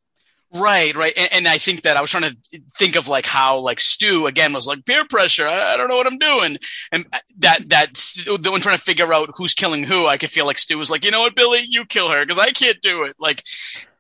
Right, 0.54 0.93
right. 0.95 1.13
And, 1.15 1.30
and 1.32 1.47
I 1.47 1.60
think 1.60 1.84
that 1.84 1.95
I 1.95 2.02
was 2.02 2.12
trying 2.12 2.30
to 2.30 2.62
think 2.78 2.97
of 2.97 3.08
like 3.08 3.26
how 3.26 3.60
like 3.60 3.80
Stu 3.80 4.28
again 4.28 4.52
was 4.52 4.67
like 4.67 4.86
peer 4.86 5.06
pressure. 5.06 5.47
I, 5.47 5.74
I 5.74 5.78
don't 5.78 5.88
know 5.88 5.95
what 5.95 6.08
I'm 6.08 6.17
doing. 6.17 6.58
And 6.91 7.06
that, 7.38 7.69
that's 7.69 8.15
the 8.26 8.52
one 8.52 8.60
trying 8.60 8.78
to 8.78 8.84
figure 8.84 9.13
out 9.13 9.30
who's 9.36 9.54
killing 9.54 9.84
who. 9.84 10.08
I 10.08 10.17
could 10.17 10.30
feel 10.30 10.45
like 10.45 10.58
Stu 10.58 10.78
was 10.78 10.91
like, 10.91 11.06
you 11.06 11.12
know 11.12 11.21
what, 11.21 11.36
Billy, 11.36 11.63
you 11.69 11.86
kill 11.86 12.12
her 12.12 12.26
because 12.26 12.39
I 12.39 12.52
can't 12.52 12.82
do 12.82 13.04
it. 13.04 13.15
Like, 13.17 13.43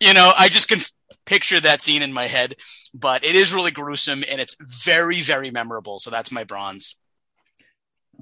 you 0.01 0.13
know, 0.13 0.33
I 0.37 0.49
just 0.49 0.67
can 0.67 0.79
picture 1.25 1.59
that 1.61 1.81
scene 1.81 2.01
in 2.01 2.11
my 2.11 2.27
head, 2.27 2.55
but 2.93 3.23
it 3.23 3.35
is 3.35 3.53
really 3.53 3.71
gruesome 3.71 4.25
and 4.29 4.41
it's 4.41 4.57
very, 4.59 5.21
very 5.21 5.51
memorable. 5.51 5.99
So 5.99 6.09
that's 6.09 6.33
my 6.33 6.43
bronze. 6.43 6.97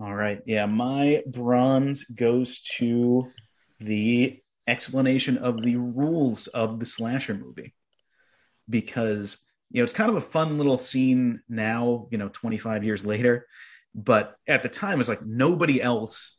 All 0.02 0.16
right. 0.16 0.42
Yeah, 0.46 0.66
my 0.66 1.24
bronze 1.28 2.06
goes 2.06 2.62
to 2.78 3.32
the 3.82 4.40
explanation 4.66 5.38
of 5.38 5.62
the 5.62 5.76
rules 5.76 6.48
of 6.48 6.80
the 6.80 6.86
slasher 6.86 7.34
movie. 7.34 7.74
Because, 8.70 9.40
you 9.72 9.80
know, 9.80 9.84
it's 9.84 9.94
kind 9.94 10.10
of 10.10 10.16
a 10.16 10.22
fun 10.22 10.58
little 10.58 10.78
scene 10.78 11.42
now, 11.50 12.08
you 12.12 12.18
know, 12.18 12.30
25 12.30 12.86
years 12.86 13.06
later. 13.06 13.46
But 13.94 14.36
at 14.48 14.64
the 14.64 14.70
time, 14.70 15.02
it's 15.02 15.10
like 15.10 15.26
nobody 15.26 15.82
else 15.82 16.38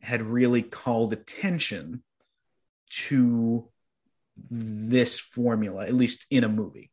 had 0.00 0.22
really 0.22 0.62
called 0.62 1.12
attention 1.12 2.02
to 3.08 3.68
this 4.50 5.18
formula, 5.18 5.84
at 5.84 5.92
least 5.92 6.26
in 6.30 6.44
a 6.44 6.48
movie. 6.48 6.90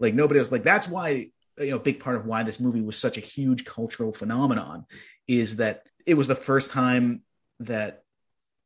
Like 0.00 0.14
nobody 0.14 0.40
else, 0.40 0.50
like 0.50 0.64
that's 0.64 0.88
why 0.88 1.30
you 1.58 1.70
know, 1.70 1.76
a 1.76 1.80
big 1.80 2.00
part 2.00 2.16
of 2.16 2.26
why 2.26 2.42
this 2.42 2.58
movie 2.58 2.80
was 2.80 2.98
such 2.98 3.18
a 3.18 3.20
huge 3.20 3.64
cultural 3.64 4.12
phenomenon 4.12 4.86
is 5.30 5.56
that 5.56 5.84
it 6.06 6.14
was 6.14 6.26
the 6.26 6.34
first 6.34 6.72
time 6.72 7.22
that 7.60 8.02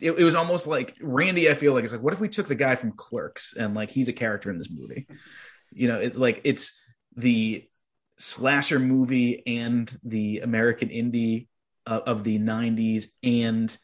it, 0.01 0.13
it 0.13 0.25
was 0.25 0.35
almost 0.35 0.67
like 0.67 0.97
Randy. 1.01 1.51
I 1.51 1.55
feel 1.55 1.75
like 1.75 1.85
it's 1.85 1.93
like, 1.93 2.03
what 2.03 2.15
if 2.15 2.21
we 2.21 2.29
took 2.29 2.47
the 2.47 2.55
guy 2.55 2.75
from 2.75 2.93
Clerks 2.93 3.55
and 3.55 3.75
like 3.75 3.91
he's 3.91 4.09
a 4.09 4.13
character 4.13 4.51
in 4.51 4.59
this 4.59 4.71
movie? 4.71 5.07
You 5.73 5.89
know, 5.89 6.01
it, 6.01 6.17
like 6.17 6.41
it's 6.45 6.81
the 7.17 7.69
slasher 8.17 8.79
movie 8.79 9.43
and 9.47 9.91
the 10.03 10.41
American 10.41 10.89
indie 10.89 11.49
uh, 11.87 12.01
of 12.07 12.25
the 12.25 12.39
'90s, 12.39 13.09
and 13.23 13.77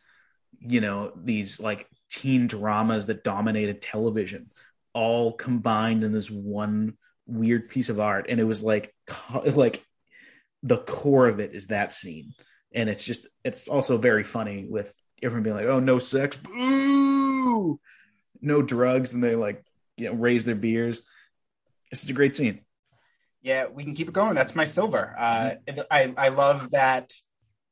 you 0.59 0.81
know 0.81 1.13
these 1.17 1.61
like 1.61 1.87
teen 2.11 2.47
dramas 2.47 3.07
that 3.07 3.25
dominated 3.25 3.83
television, 3.83 4.51
all 4.95 5.33
combined 5.33 6.03
in 6.03 6.13
this 6.13 6.31
one 6.31 6.97
weird 7.27 7.69
piece 7.69 7.91
of 7.91 8.01
art 8.01 8.27
and 8.29 8.41
it 8.41 8.45
was 8.45 8.61
like 8.61 8.93
like 9.55 9.85
the 10.65 10.79
core 10.79 11.29
of 11.29 11.39
it 11.39 11.55
is 11.55 11.69
that 11.69 11.95
scene 11.95 12.35
and 12.73 12.89
it's 12.89 13.05
just 13.05 13.27
it's 13.45 13.67
also 13.69 13.99
very 13.99 14.25
funny 14.25 14.65
with 14.69 14.95
everyone 15.23 15.43
being 15.43 15.57
like 15.57 15.67
oh 15.67 15.81
no 15.81 15.99
sex 15.99 16.37
boo 16.37 17.79
no 18.41 18.63
drugs 18.63 19.13
and 19.15 19.23
they 19.23 19.35
like 19.37 19.65
you 19.97 20.07
know 20.09 20.15
raise 20.15 20.45
their 20.45 20.55
beers 20.55 21.03
this 21.91 22.03
is 22.05 22.11
a 22.11 22.15
great 22.15 22.37
scene 22.37 22.61
Yeah, 23.43 23.69
we 23.73 23.85
can 23.85 23.95
keep 23.95 24.09
it 24.09 24.13
going. 24.15 24.35
That's 24.35 24.55
my 24.55 24.67
silver. 24.67 25.15
Uh, 25.19 25.55
I 25.91 26.13
I 26.17 26.29
love 26.29 26.71
that 26.73 27.13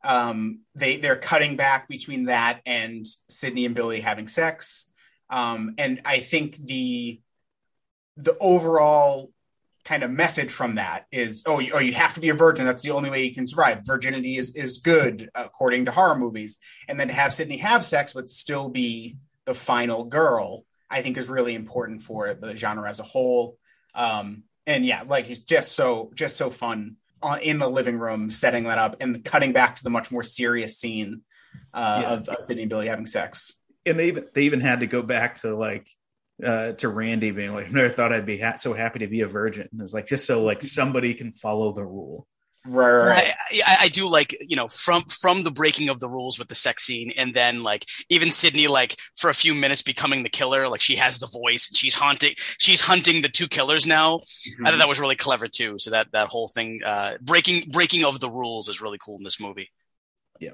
um, 0.03 0.61
they 0.75 0.97
they're 0.97 1.17
cutting 1.17 1.57
back 1.57 1.89
between 1.89 2.27
that 2.27 2.61
and 2.65 3.05
Sidney 3.29 3.67
and 3.67 3.75
Billy 3.75 4.01
having 4.01 4.29
sex, 4.29 4.91
um, 5.29 5.75
and 5.77 6.01
I 6.05 6.21
think 6.21 6.57
the 6.57 7.21
the 8.17 8.37
overall 8.39 9.31
kind 9.89 10.03
of 10.03 10.11
message 10.11 10.51
from 10.51 10.75
that 10.75 11.07
is 11.11 11.43
oh 11.47 11.59
you, 11.59 11.73
oh 11.75 11.79
you 11.89 11.95
have 11.95 12.15
to 12.15 12.21
be 12.21 12.29
a 12.29 12.35
virgin 12.35 12.67
that's 12.67 12.83
the 12.83 12.91
only 12.99 13.11
way 13.11 13.25
you 13.25 13.35
can 13.35 13.47
survive 13.47 13.79
virginity 13.87 14.37
is 14.37 14.49
is 14.55 14.79
good 14.79 15.17
according 15.35 15.87
to 15.87 15.91
horror 15.91 16.19
movies 16.25 16.59
and 16.89 16.99
then 16.99 17.09
to 17.09 17.15
have 17.15 17.33
Sidney 17.33 17.57
have 17.59 17.85
sex 17.85 18.13
but 18.13 18.29
still 18.29 18.69
be 18.69 19.17
the 19.47 19.55
final 19.55 20.05
girl 20.05 20.65
I 20.91 21.03
think 21.03 21.17
is 21.17 21.29
really 21.29 21.55
important 21.55 22.03
for 22.03 22.35
the 22.35 22.55
genre 22.57 22.89
as 22.89 23.01
a 23.01 23.09
whole 23.15 23.57
um, 23.95 24.45
and 24.67 24.85
yeah, 24.85 25.03
like 25.09 25.25
he's 25.25 25.43
just 25.43 25.73
so 25.73 26.11
just 26.15 26.37
so 26.37 26.51
fun 26.51 26.97
on, 27.23 27.41
in 27.41 27.59
the 27.59 27.69
living 27.69 27.99
room, 27.99 28.29
setting 28.31 28.65
that 28.65 28.79
up 28.79 28.97
and 29.01 29.25
cutting 29.25 29.53
back 29.53 29.77
to 29.77 29.83
the 29.85 29.91
much 29.91 30.11
more 30.11 30.23
serious 30.23 30.79
scene 30.79 31.23
uh, 31.73 32.01
Yeah. 32.03 32.11
of, 32.13 32.29
of 32.29 32.43
Sidney 32.45 32.65
and 32.65 32.71
Billy 32.71 32.87
having 32.89 33.07
sex. 33.07 33.55
and 33.87 33.99
they 33.99 34.09
even 34.09 34.27
they 34.35 34.43
even 34.45 34.61
had 34.61 34.81
to 34.81 34.87
go 34.87 35.03
back 35.03 35.37
to 35.37 35.55
like 35.57 35.89
uh 36.45 36.73
to 36.73 36.89
randy 36.89 37.31
being 37.31 37.53
like 37.53 37.67
i 37.69 37.71
never 37.71 37.89
thought 37.89 38.13
i'd 38.13 38.27
be 38.27 38.39
ha- 38.39 38.57
so 38.57 38.73
happy 38.73 39.01
to 39.01 39.09
be 39.09 39.23
a 39.23 39.29
virgin 39.29 39.69
and 39.71 39.81
it 39.81 39.83
was 39.83 39.95
like 39.95 40.07
just 40.07 40.27
so 40.27 40.45
like 40.45 40.63
somebody 40.63 41.15
can 41.15 41.33
follow 41.33 41.73
the 41.73 41.85
rule 41.85 42.27
Right, 42.67 42.91
right, 42.91 43.07
right. 43.07 43.33
I, 43.51 43.63
I, 43.67 43.77
I 43.83 43.89
do 43.89 44.09
like 44.09 44.37
you 44.41 44.57
know 44.57 44.69
from 44.69 45.03
from 45.03 45.43
the 45.43 45.51
breaking 45.51 45.89
of 45.89 46.01
the 46.01 46.09
rules 46.09 46.39
with 46.39 46.49
the 46.49 46.55
sex 46.55 46.85
scene, 46.85 47.13
and 47.17 47.33
then 47.33 47.63
like 47.63 47.87
even 48.11 48.31
Sidney 48.31 48.67
like 48.67 48.97
for 49.17 49.31
a 49.31 49.35
few 49.35 49.55
minutes 49.55 49.81
becoming 49.81 50.23
the 50.23 50.29
killer. 50.29 50.69
Like 50.69 50.81
she 50.81 50.97
has 50.97 51.19
the 51.19 51.29
voice, 51.29 51.69
and 51.69 51.77
she's 51.77 51.95
haunting 51.95 52.35
she's 52.59 52.81
hunting 52.81 53.23
the 53.23 53.29
two 53.29 53.49
killers 53.49 53.87
now. 53.87 54.21
I 54.65 54.71
thought 54.71 54.79
that 54.79 54.89
was 54.89 55.01
really 55.01 55.17
clever 55.17 55.49
too. 55.49 55.77
So 55.79 55.93
that 55.93 56.09
that 56.13 56.29
whole 56.29 56.49
thing, 56.49 56.81
uh, 56.85 57.17
breaking 57.23 57.71
breaking 57.71 58.05
of 58.05 58.21
the 58.21 58.29
rules, 58.29 58.69
is 58.69 58.83
really 58.83 58.99
cool 58.99 59.17
in 59.17 59.25
this 59.25 59.41
movie. 59.41 59.71
Yeah. 60.41 60.53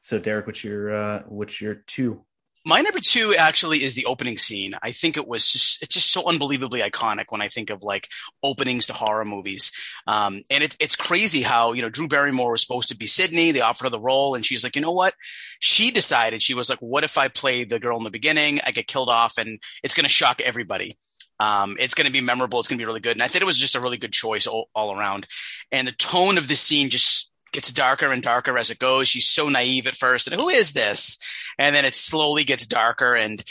So 0.00 0.18
Derek, 0.18 0.46
what's 0.46 0.64
your 0.64 0.94
uh, 0.94 1.22
what's 1.26 1.60
your 1.60 1.74
two? 1.74 2.24
My 2.64 2.80
number 2.80 3.00
two 3.00 3.34
actually 3.36 3.82
is 3.82 3.94
the 3.94 4.06
opening 4.06 4.38
scene. 4.38 4.74
I 4.82 4.92
think 4.92 5.16
it 5.16 5.26
was 5.26 5.50
just 5.50 5.82
it's 5.82 5.94
just 5.94 6.12
so 6.12 6.28
unbelievably 6.28 6.80
iconic 6.80 7.24
when 7.30 7.42
I 7.42 7.48
think 7.48 7.70
of 7.70 7.82
like 7.82 8.08
openings 8.42 8.86
to 8.86 8.92
horror 8.92 9.24
movies. 9.24 9.72
Um, 10.06 10.42
and 10.48 10.62
it, 10.62 10.76
it's 10.78 10.94
crazy 10.94 11.42
how 11.42 11.72
you 11.72 11.82
know 11.82 11.88
Drew 11.88 12.06
Barrymore 12.06 12.52
was 12.52 12.62
supposed 12.62 12.88
to 12.90 12.96
be 12.96 13.06
Sydney. 13.06 13.50
They 13.50 13.62
offered 13.62 13.86
her 13.86 13.90
the 13.90 13.98
role, 13.98 14.36
and 14.36 14.46
she's 14.46 14.62
like, 14.62 14.76
you 14.76 14.82
know 14.82 14.92
what? 14.92 15.14
She 15.58 15.90
decided 15.90 16.42
she 16.42 16.54
was 16.54 16.70
like, 16.70 16.78
what 16.78 17.02
if 17.02 17.18
I 17.18 17.26
play 17.26 17.64
the 17.64 17.80
girl 17.80 17.98
in 17.98 18.04
the 18.04 18.10
beginning? 18.10 18.60
I 18.64 18.70
get 18.70 18.86
killed 18.86 19.08
off, 19.08 19.38
and 19.38 19.58
it's 19.82 19.94
going 19.94 20.04
to 20.04 20.10
shock 20.10 20.40
everybody. 20.40 20.96
Um, 21.40 21.76
it's 21.80 21.94
going 21.94 22.06
to 22.06 22.12
be 22.12 22.20
memorable. 22.20 22.60
It's 22.60 22.68
going 22.68 22.78
to 22.78 22.82
be 22.82 22.86
really 22.86 23.00
good. 23.00 23.16
And 23.16 23.22
I 23.22 23.26
think 23.26 23.42
it 23.42 23.46
was 23.46 23.58
just 23.58 23.74
a 23.74 23.80
really 23.80 23.98
good 23.98 24.12
choice 24.12 24.46
all, 24.46 24.68
all 24.76 24.96
around. 24.96 25.26
And 25.72 25.88
the 25.88 25.92
tone 25.92 26.38
of 26.38 26.46
the 26.46 26.54
scene 26.54 26.88
just 26.88 27.31
gets 27.52 27.72
darker 27.72 28.08
and 28.08 28.22
darker 28.22 28.56
as 28.58 28.70
it 28.70 28.78
goes. 28.78 29.08
She's 29.08 29.28
so 29.28 29.48
naive 29.48 29.86
at 29.86 29.94
first, 29.94 30.26
and 30.26 30.40
who 30.40 30.48
is 30.48 30.72
this? 30.72 31.18
And 31.58 31.74
then 31.74 31.84
it 31.84 31.94
slowly 31.94 32.44
gets 32.44 32.66
darker, 32.66 33.14
and 33.14 33.42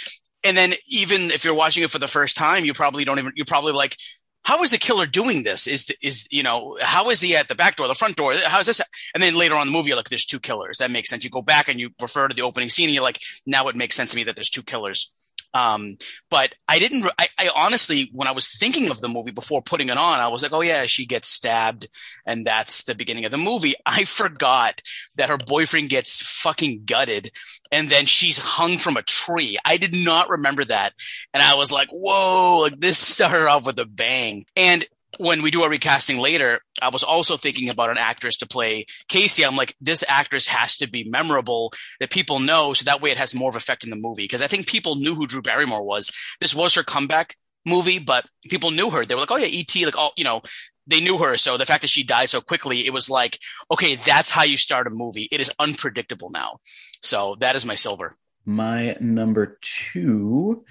and 0.44 0.58
then 0.58 0.74
even 0.88 1.32
if 1.32 1.46
you're 1.46 1.54
watching 1.54 1.84
it 1.84 1.90
for 1.90 2.00
the 2.00 2.08
first 2.08 2.36
time, 2.36 2.66
you 2.66 2.74
probably 2.74 3.06
don't 3.06 3.20
even 3.20 3.34
you're 3.36 3.46
probably 3.46 3.74
like, 3.74 3.96
how 4.44 4.64
is 4.64 4.72
the 4.72 4.78
killer 4.78 5.06
doing 5.06 5.44
this? 5.44 5.68
Is 5.68 5.86
the, 5.86 5.96
is 6.02 6.28
you 6.32 6.44
know 6.44 6.76
how 6.82 7.10
is 7.10 7.22
he 7.22 7.36
at 7.36 7.48
the 7.48 7.56
back 7.56 7.76
door, 7.76 7.88
the 7.88 7.96
front 7.96 8.16
door? 8.16 8.34
How 8.36 8.60
is 8.60 8.66
this? 8.66 8.82
And 9.14 9.22
then 9.22 9.36
later 9.36 9.56
on 9.56 9.68
the 9.68 9.74
movie, 9.74 9.90
you're 9.90 9.98
like, 9.98 10.10
there's 10.10 10.26
two 10.26 10.40
killers. 10.40 10.80
That 10.80 10.92
makes 10.92 11.10
sense. 11.10 11.24
You 11.24 11.30
go 11.30 11.42
back 11.42 11.70
and 11.70 11.80
you 11.80 11.92
refer 12.02 12.28
to 12.28 12.36
the 12.36 12.42
opening 12.42 12.70
scene, 12.70 12.88
and 12.88 12.94
you're 12.94 13.04
like, 13.04 13.20
now 13.46 13.68
it 13.68 13.76
makes 13.76 13.96
sense 13.96 14.12
to 14.12 14.16
me 14.16 14.24
that 14.26 14.36
there's 14.36 14.50
two 14.50 14.64
killers. 14.64 15.14
Um, 15.54 15.98
but 16.30 16.56
I 16.68 16.80
didn't, 16.80 17.06
I, 17.20 17.28
I, 17.38 17.50
honestly, 17.56 18.10
when 18.14 18.28
I 18.28 18.32
was 18.32 18.48
thinking 18.48 18.90
of 18.90 19.02
the 19.02 19.10
movie 19.10 19.32
before 19.32 19.62
putting 19.62 19.90
it 19.90 19.98
on, 19.98 20.20
I 20.20 20.30
was 20.30 20.44
like, 20.44 20.54
oh 20.54 20.62
yeah, 20.62 20.86
she 20.86 21.06
gets 21.06 21.28
stabbed 21.28 21.88
and 22.26 22.46
that's 22.46 22.84
the 22.84 22.96
beginning 22.96 23.26
of 23.26 23.32
the 23.32 23.38
movie. 23.38 23.74
I 23.86 24.06
forgot 24.06 24.82
that 25.16 25.30
her 25.30 25.38
boyfriend 25.38 25.90
gets 25.90 26.22
fucking 26.22 26.84
gutted 26.86 27.32
and 27.72 27.90
then 27.90 28.06
she's 28.06 28.38
hung 28.38 28.78
from 28.78 28.98
a 28.98 29.04
tree. 29.04 29.58
I 29.66 29.78
did 29.78 29.96
not 29.96 30.30
remember 30.30 30.64
that. 30.66 30.94
And 31.34 31.44
I 31.44 31.56
was 31.56 31.72
like, 31.72 31.90
whoa, 31.90 32.60
like 32.60 32.80
this 32.80 32.98
started 33.08 33.48
off 33.48 33.66
with 33.66 33.80
a 33.80 33.86
bang. 33.86 34.46
And 34.56 34.86
when 35.22 35.44
we 35.44 35.52
do 35.52 35.62
our 35.62 35.70
recasting 35.70 36.18
later, 36.18 36.60
I 36.82 36.90
was 36.90 37.04
also 37.04 37.38
thinking 37.38 37.70
about 37.70 37.92
an 37.92 37.98
actress 38.00 38.38
to 38.38 38.48
play 38.48 38.86
Casey. 39.08 39.46
I'm 39.46 39.56
like, 39.56 39.76
this 39.80 40.04
actress 40.08 40.48
has 40.48 40.78
to 40.78 40.88
be 40.88 41.04
memorable 41.04 41.72
that 42.00 42.10
people 42.10 42.40
know, 42.40 42.74
so 42.74 42.86
that 42.86 43.02
way 43.02 43.12
it 43.12 43.18
has 43.18 43.36
more 43.36 43.50
of 43.50 43.56
effect 43.56 43.84
in 43.84 43.92
the 43.92 43.96
movie. 43.96 44.24
Because 44.24 44.42
I 44.42 44.48
think 44.48 44.66
people 44.66 44.96
knew 44.96 45.14
who 45.14 45.28
Drew 45.28 45.44
Barrymore 45.44 45.84
was. 45.84 46.12
This 46.40 46.56
was 46.56 46.74
her 46.74 46.84
comeback 46.84 47.36
movie, 47.68 48.00
but 48.00 48.28
people 48.50 48.72
knew 48.72 48.90
her. 48.90 49.06
They 49.06 49.14
were 49.14 49.22
like, 49.22 49.32
oh 49.32 49.38
yeah, 49.38 49.46
E.T. 49.46 49.86
Like 49.86 49.98
all, 49.98 50.14
you 50.18 50.24
know, 50.24 50.42
they 50.88 51.00
knew 51.00 51.20
her. 51.20 51.38
So 51.38 51.58
the 51.58 51.68
fact 51.68 51.82
that 51.82 51.92
she 51.92 52.04
died 52.04 52.30
so 52.30 52.42
quickly, 52.42 52.88
it 52.88 52.94
was 52.94 53.08
like, 53.08 53.38
okay, 53.70 53.96
that's 53.96 54.32
how 54.32 54.44
you 54.44 54.58
start 54.58 54.88
a 54.88 54.92
movie. 54.92 55.28
It 55.32 55.40
is 55.40 55.52
unpredictable 55.60 56.32
now. 56.32 56.58
So 57.04 57.36
that 57.40 57.56
is 57.56 57.66
my 57.66 57.76
silver. 57.76 58.14
My 58.44 58.98
number 59.00 59.60
two 59.62 60.66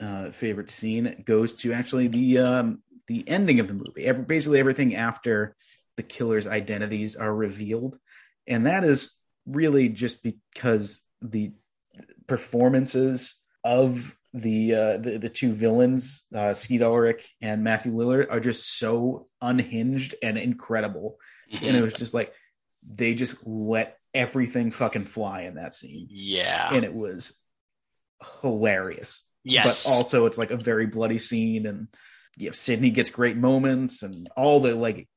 uh, 0.00 0.30
favorite 0.30 0.70
scene 0.70 1.22
goes 1.24 1.54
to 1.54 1.72
actually 1.72 2.08
the 2.08 2.38
um, 2.38 2.82
the 3.06 3.28
ending 3.28 3.60
of 3.60 3.68
the 3.68 3.74
movie. 3.74 4.04
Every, 4.04 4.24
basically, 4.24 4.60
everything 4.60 4.94
after 4.94 5.56
the 5.96 6.02
killer's 6.02 6.46
identities 6.46 7.16
are 7.16 7.34
revealed, 7.34 7.98
and 8.46 8.66
that 8.66 8.84
is 8.84 9.14
really 9.46 9.88
just 9.88 10.22
because 10.22 11.02
the 11.20 11.52
performances 12.26 13.34
of 13.62 14.16
the 14.32 14.74
uh, 14.74 14.96
the, 14.98 15.18
the 15.18 15.28
two 15.28 15.52
villains, 15.52 16.24
uh, 16.34 16.54
Skeet 16.54 16.82
Ulrich 16.82 17.34
and 17.40 17.62
Matthew 17.62 17.92
Lillard, 17.92 18.26
are 18.30 18.40
just 18.40 18.78
so 18.78 19.28
unhinged 19.40 20.16
and 20.22 20.36
incredible. 20.36 21.18
Mm-hmm. 21.52 21.64
And 21.64 21.76
it 21.76 21.82
was 21.82 21.94
just 21.94 22.14
like 22.14 22.32
they 22.86 23.14
just 23.14 23.46
let 23.46 23.96
everything 24.12 24.70
fucking 24.72 25.04
fly 25.04 25.42
in 25.42 25.54
that 25.54 25.74
scene. 25.74 26.08
Yeah, 26.10 26.74
and 26.74 26.84
it 26.84 26.92
was 26.92 27.38
hilarious. 28.40 29.24
Yes, 29.44 29.84
but 29.84 29.92
also 29.92 30.26
it's 30.26 30.38
like 30.38 30.50
a 30.50 30.56
very 30.56 30.86
bloody 30.86 31.18
scene, 31.18 31.66
and 31.66 31.88
you 32.36 32.46
know, 32.46 32.52
Sidney 32.52 32.90
gets 32.90 33.10
great 33.10 33.36
moments, 33.36 34.02
and 34.02 34.28
all 34.36 34.60
the 34.60 34.74
like 34.74 35.08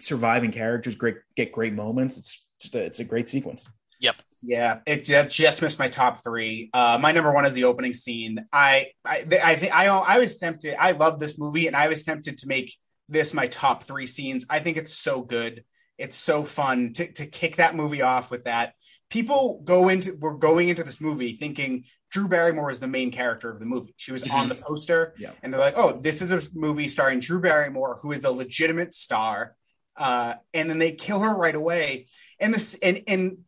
surviving 0.00 0.52
characters 0.52 0.96
great 0.96 1.16
get 1.36 1.52
great 1.52 1.72
moments. 1.72 2.18
It's 2.18 2.44
just 2.60 2.74
a, 2.74 2.84
it's 2.84 3.00
a 3.00 3.04
great 3.04 3.28
sequence. 3.28 3.66
Yep. 4.00 4.16
Yeah, 4.40 4.78
it 4.86 5.04
just 5.30 5.62
missed 5.62 5.80
my 5.80 5.88
top 5.88 6.22
three. 6.22 6.70
Uh, 6.72 6.96
my 7.00 7.10
number 7.10 7.32
one 7.32 7.44
is 7.44 7.54
the 7.54 7.64
opening 7.64 7.92
scene. 7.92 8.46
I, 8.52 8.92
I, 9.04 9.26
I 9.42 9.56
think 9.56 9.74
I, 9.74 9.86
I 9.86 10.18
was 10.18 10.36
tempted. 10.38 10.76
I 10.78 10.92
love 10.92 11.18
this 11.18 11.36
movie, 11.38 11.66
and 11.66 11.74
I 11.74 11.88
was 11.88 12.04
tempted 12.04 12.38
to 12.38 12.46
make 12.46 12.76
this 13.08 13.34
my 13.34 13.48
top 13.48 13.82
three 13.82 14.06
scenes. 14.06 14.46
I 14.48 14.60
think 14.60 14.76
it's 14.76 14.94
so 14.94 15.22
good. 15.22 15.64
It's 15.96 16.16
so 16.16 16.44
fun 16.44 16.92
to 16.94 17.12
to 17.14 17.26
kick 17.26 17.56
that 17.56 17.74
movie 17.74 18.02
off 18.02 18.30
with 18.30 18.44
that. 18.44 18.74
People 19.10 19.60
go 19.64 19.88
into 19.88 20.16
we're 20.16 20.34
going 20.34 20.68
into 20.68 20.84
this 20.84 21.00
movie 21.00 21.32
thinking 21.32 21.84
Drew 22.10 22.28
Barrymore 22.28 22.70
is 22.70 22.80
the 22.80 22.88
main 22.88 23.10
character 23.10 23.50
of 23.50 23.58
the 23.58 23.66
movie. 23.66 23.94
She 23.96 24.12
was 24.12 24.22
on 24.28 24.48
the 24.48 24.54
mm-hmm. 24.54 24.64
poster, 24.64 25.14
yeah. 25.18 25.32
and 25.42 25.52
they're 25.52 25.60
like, 25.60 25.76
"Oh, 25.76 25.98
this 26.00 26.22
is 26.22 26.32
a 26.32 26.42
movie 26.54 26.88
starring 26.88 27.20
Drew 27.20 27.40
Barrymore, 27.40 27.98
who 28.02 28.12
is 28.12 28.24
a 28.24 28.30
legitimate 28.30 28.94
star." 28.94 29.54
Uh, 29.96 30.34
and 30.54 30.70
then 30.70 30.78
they 30.78 30.92
kill 30.92 31.20
her 31.20 31.34
right 31.34 31.54
away. 31.54 32.06
And 32.40 32.54
this, 32.54 32.76
and 32.82 33.02
and 33.06 33.38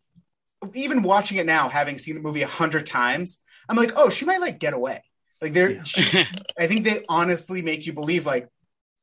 even 0.74 1.02
watching 1.02 1.38
it 1.38 1.46
now, 1.46 1.68
having 1.68 1.96
seen 1.96 2.16
the 2.16 2.20
movie 2.20 2.42
a 2.42 2.48
hundred 2.48 2.86
times, 2.86 3.38
I'm 3.68 3.76
like, 3.76 3.92
"Oh, 3.96 4.10
she 4.10 4.26
might 4.26 4.40
like 4.40 4.58
get 4.58 4.74
away." 4.74 5.02
Like 5.40 5.54
there, 5.54 5.70
yeah. 5.70 6.24
I 6.58 6.66
think 6.66 6.84
they 6.84 7.04
honestly 7.08 7.62
make 7.62 7.86
you 7.86 7.94
believe 7.94 8.26
like 8.26 8.48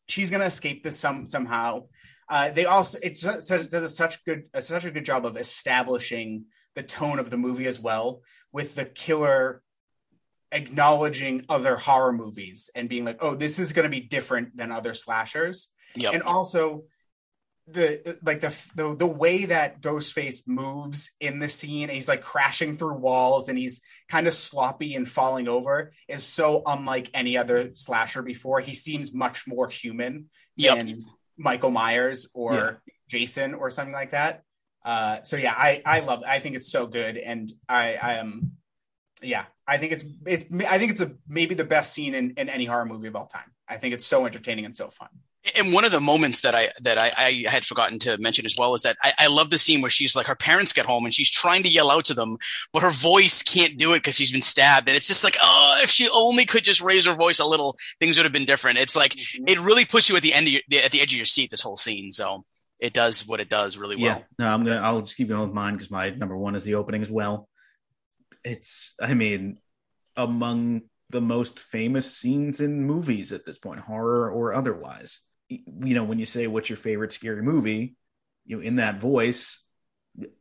she's 0.08 0.30
gonna 0.30 0.46
escape 0.46 0.84
this 0.84 1.00
some 1.00 1.26
somehow. 1.26 1.86
Uh, 2.30 2.50
they 2.50 2.65
also 2.65 3.00
it 3.02 3.20
does, 3.20 3.48
does 3.48 3.74
a 3.74 3.89
such 3.89 4.24
good 4.24 4.43
such 4.60 4.86
a 4.86 4.91
good 4.91 5.06
job 5.06 5.26
of 5.26 5.36
establishing 5.36 6.46
the 6.76 6.84
tone 6.84 7.17
of 7.17 7.32
the 7.32 7.38
movie 7.38 7.65
as 7.65 7.80
well 7.80 8.22
with 8.58 8.74
the 8.74 8.86
killer 8.86 9.62
acknowledging 10.52 11.46
other 11.48 11.76
horror 11.76 12.12
movies 12.12 12.72
and 12.74 12.89
being 12.89 13.06
like, 13.06 13.22
oh, 13.22 13.36
this 13.36 13.60
is 13.60 13.72
going 13.72 13.84
to 13.84 13.89
be 13.91 14.02
different 14.02 14.58
than 14.58 14.72
other 14.72 14.96
slashers. 14.96 15.70
Yep. 15.93 16.15
And 16.15 16.24
also 16.24 16.86
the 17.67 18.17
like 18.24 18.41
the, 18.41 18.56
the 18.74 18.96
the 18.96 19.06
way 19.06 19.46
that 19.46 19.80
Ghostface 19.80 20.48
moves 20.48 21.12
in 21.20 21.38
the 21.38 21.48
scene, 21.50 21.84
and 21.84 21.91
he's 21.91 22.08
like 22.08 22.24
crashing 22.24 22.80
through 22.80 22.96
walls, 22.96 23.48
and 23.48 23.60
he's 23.60 23.80
kind 24.10 24.26
of 24.26 24.34
sloppy 24.34 24.96
and 24.96 25.08
falling 25.08 25.48
over, 25.48 25.91
is 26.08 26.24
so 26.24 26.63
unlike 26.65 27.12
any 27.13 27.38
other 27.38 27.76
slasher 27.76 28.24
before. 28.24 28.60
He 28.60 28.74
seems 28.74 29.13
much 29.13 29.46
more 29.46 29.70
human 29.70 30.32
yep. 30.56 30.78
than 30.78 31.06
Michael 31.38 31.70
Myers 31.70 32.28
or 32.34 32.54
yeah. 32.54 32.72
Jason 33.08 33.54
or 33.54 33.70
something 33.70 33.93
like 33.93 34.13
that. 34.13 34.41
Uh, 34.88 35.21
so 35.23 35.36
yeah, 35.36 35.54
I 35.54 35.82
I 35.86 36.00
love. 36.00 36.21
It. 36.21 36.30
I 36.30 36.39
think 36.39 36.56
it's 36.56 36.71
so 36.71 36.88
good, 36.88 37.17
and 37.17 37.52
I 37.67 37.95
I 37.95 38.13
am, 38.13 38.54
yeah, 39.21 39.43
I 39.67 39.78
think 39.80 39.91
it's 39.91 40.04
it's 40.26 40.45
I 40.65 40.80
think 40.80 40.91
it's 40.91 41.02
a 41.02 41.12
maybe 41.28 41.56
the 41.56 41.65
best 41.65 41.93
scene 41.93 42.15
in, 42.15 42.36
in 42.38 42.47
any 42.47 42.63
horror 42.63 42.86
movie 42.86 43.10
of 43.10 43.15
all 43.17 43.28
time. 43.28 43.52
I 43.67 43.76
think 43.76 43.93
it's 43.93 44.06
so 44.06 44.26
entertaining 44.26 44.63
and 44.63 44.73
so 44.73 44.88
fun. 44.88 45.10
And 45.58 45.73
one 45.73 45.84
of 45.84 45.91
the 45.91 46.00
moments 46.00 46.39
that 46.41 46.56
I 46.56 46.69
that 46.84 46.97
I, 46.97 47.12
I 47.17 47.50
had 47.50 47.65
forgotten 47.65 48.00
to 48.00 48.17
mention 48.17 48.45
as 48.45 48.56
well 48.58 48.73
is 48.76 48.84
that 48.84 48.95
I, 49.04 49.12
I, 49.19 49.28
love 49.28 49.50
the 49.50 49.58
scene 49.58 49.82
where 49.82 49.89
she's 49.89 50.15
like 50.15 50.28
her 50.28 50.36
parents 50.36 50.71
get 50.71 50.86
home 50.86 51.04
and 51.04 51.13
she's 51.13 51.30
trying 51.30 51.63
to 51.63 51.69
yell 51.69 51.91
out 51.91 52.06
to 52.06 52.13
them, 52.13 52.38
but 52.71 52.82
her 52.82 52.89
voice 52.89 53.43
can't 53.43 53.78
do 53.78 53.91
it 53.91 54.00
because 54.00 54.15
she's 54.15 54.32
been 54.32 54.41
stabbed. 54.41 54.88
And 54.88 54.95
it's 54.95 55.08
just 55.08 55.23
like, 55.23 55.38
oh, 55.41 55.80
if 55.84 55.89
she 55.89 56.10
only 56.10 56.45
could 56.45 56.63
just 56.63 56.82
raise 56.82 57.08
her 57.08 57.13
voice 57.13 57.39
a 57.39 57.45
little, 57.45 57.78
things 58.00 58.17
would 58.17 58.26
have 58.26 58.34
been 58.34 58.45
different. 58.45 58.80
It's 58.80 58.95
like 58.95 59.13
mm-hmm. 59.15 59.45
it 59.47 59.60
really 59.60 59.86
puts 59.86 60.08
you 60.08 60.15
at 60.15 60.21
the 60.21 60.34
end 60.34 60.47
of 60.47 60.54
your, 60.54 60.62
at 60.84 60.91
the 60.91 61.02
edge 61.02 61.13
of 61.13 61.17
your 61.17 61.26
seat. 61.26 61.52
This 61.52 61.62
whole 61.62 61.78
scene. 61.78 62.12
So 62.12 62.45
it 62.80 62.94
does 62.94 63.28
what 63.28 63.40
it 63.40 63.50
does 63.50 63.78
really 63.78 63.96
well. 63.96 64.18
Yeah, 64.18 64.24
no, 64.40 64.54
I'm 64.54 64.63
gonna 64.63 64.80
I'll 64.80 65.02
just 65.02 65.18
keep 65.18 65.30
going 65.30 65.42
with 65.42 65.54
mine 65.54 65.74
because 65.74 65.92
my 65.92 66.10
number 66.12 66.38
one 66.38 66.56
is 66.56 66.63
the 66.63 66.76
opening 66.76 67.02
as 67.02 67.12
well. 67.12 67.50
It's 68.44 68.96
I 69.02 69.13
mean 69.13 69.60
among 70.16 70.84
the 71.10 71.22
most 71.22 71.60
famous 71.60 72.16
scenes 72.16 72.60
in 72.60 72.86
movies 72.86 73.32
at 73.32 73.46
this 73.46 73.58
point, 73.58 73.80
horror 73.80 74.30
or 74.32 74.54
otherwise. 74.54 75.22
You 75.50 75.96
know, 75.96 76.04
when 76.04 76.20
you 76.20 76.26
say 76.26 76.48
what's 76.48 76.70
your 76.70 76.78
favorite 76.78 77.13
scary 77.13 77.42
movie, 77.42 77.96
you 78.46 78.58
know, 78.58 78.63
in 78.63 78.76
that 78.76 79.00
voice, 79.00 79.63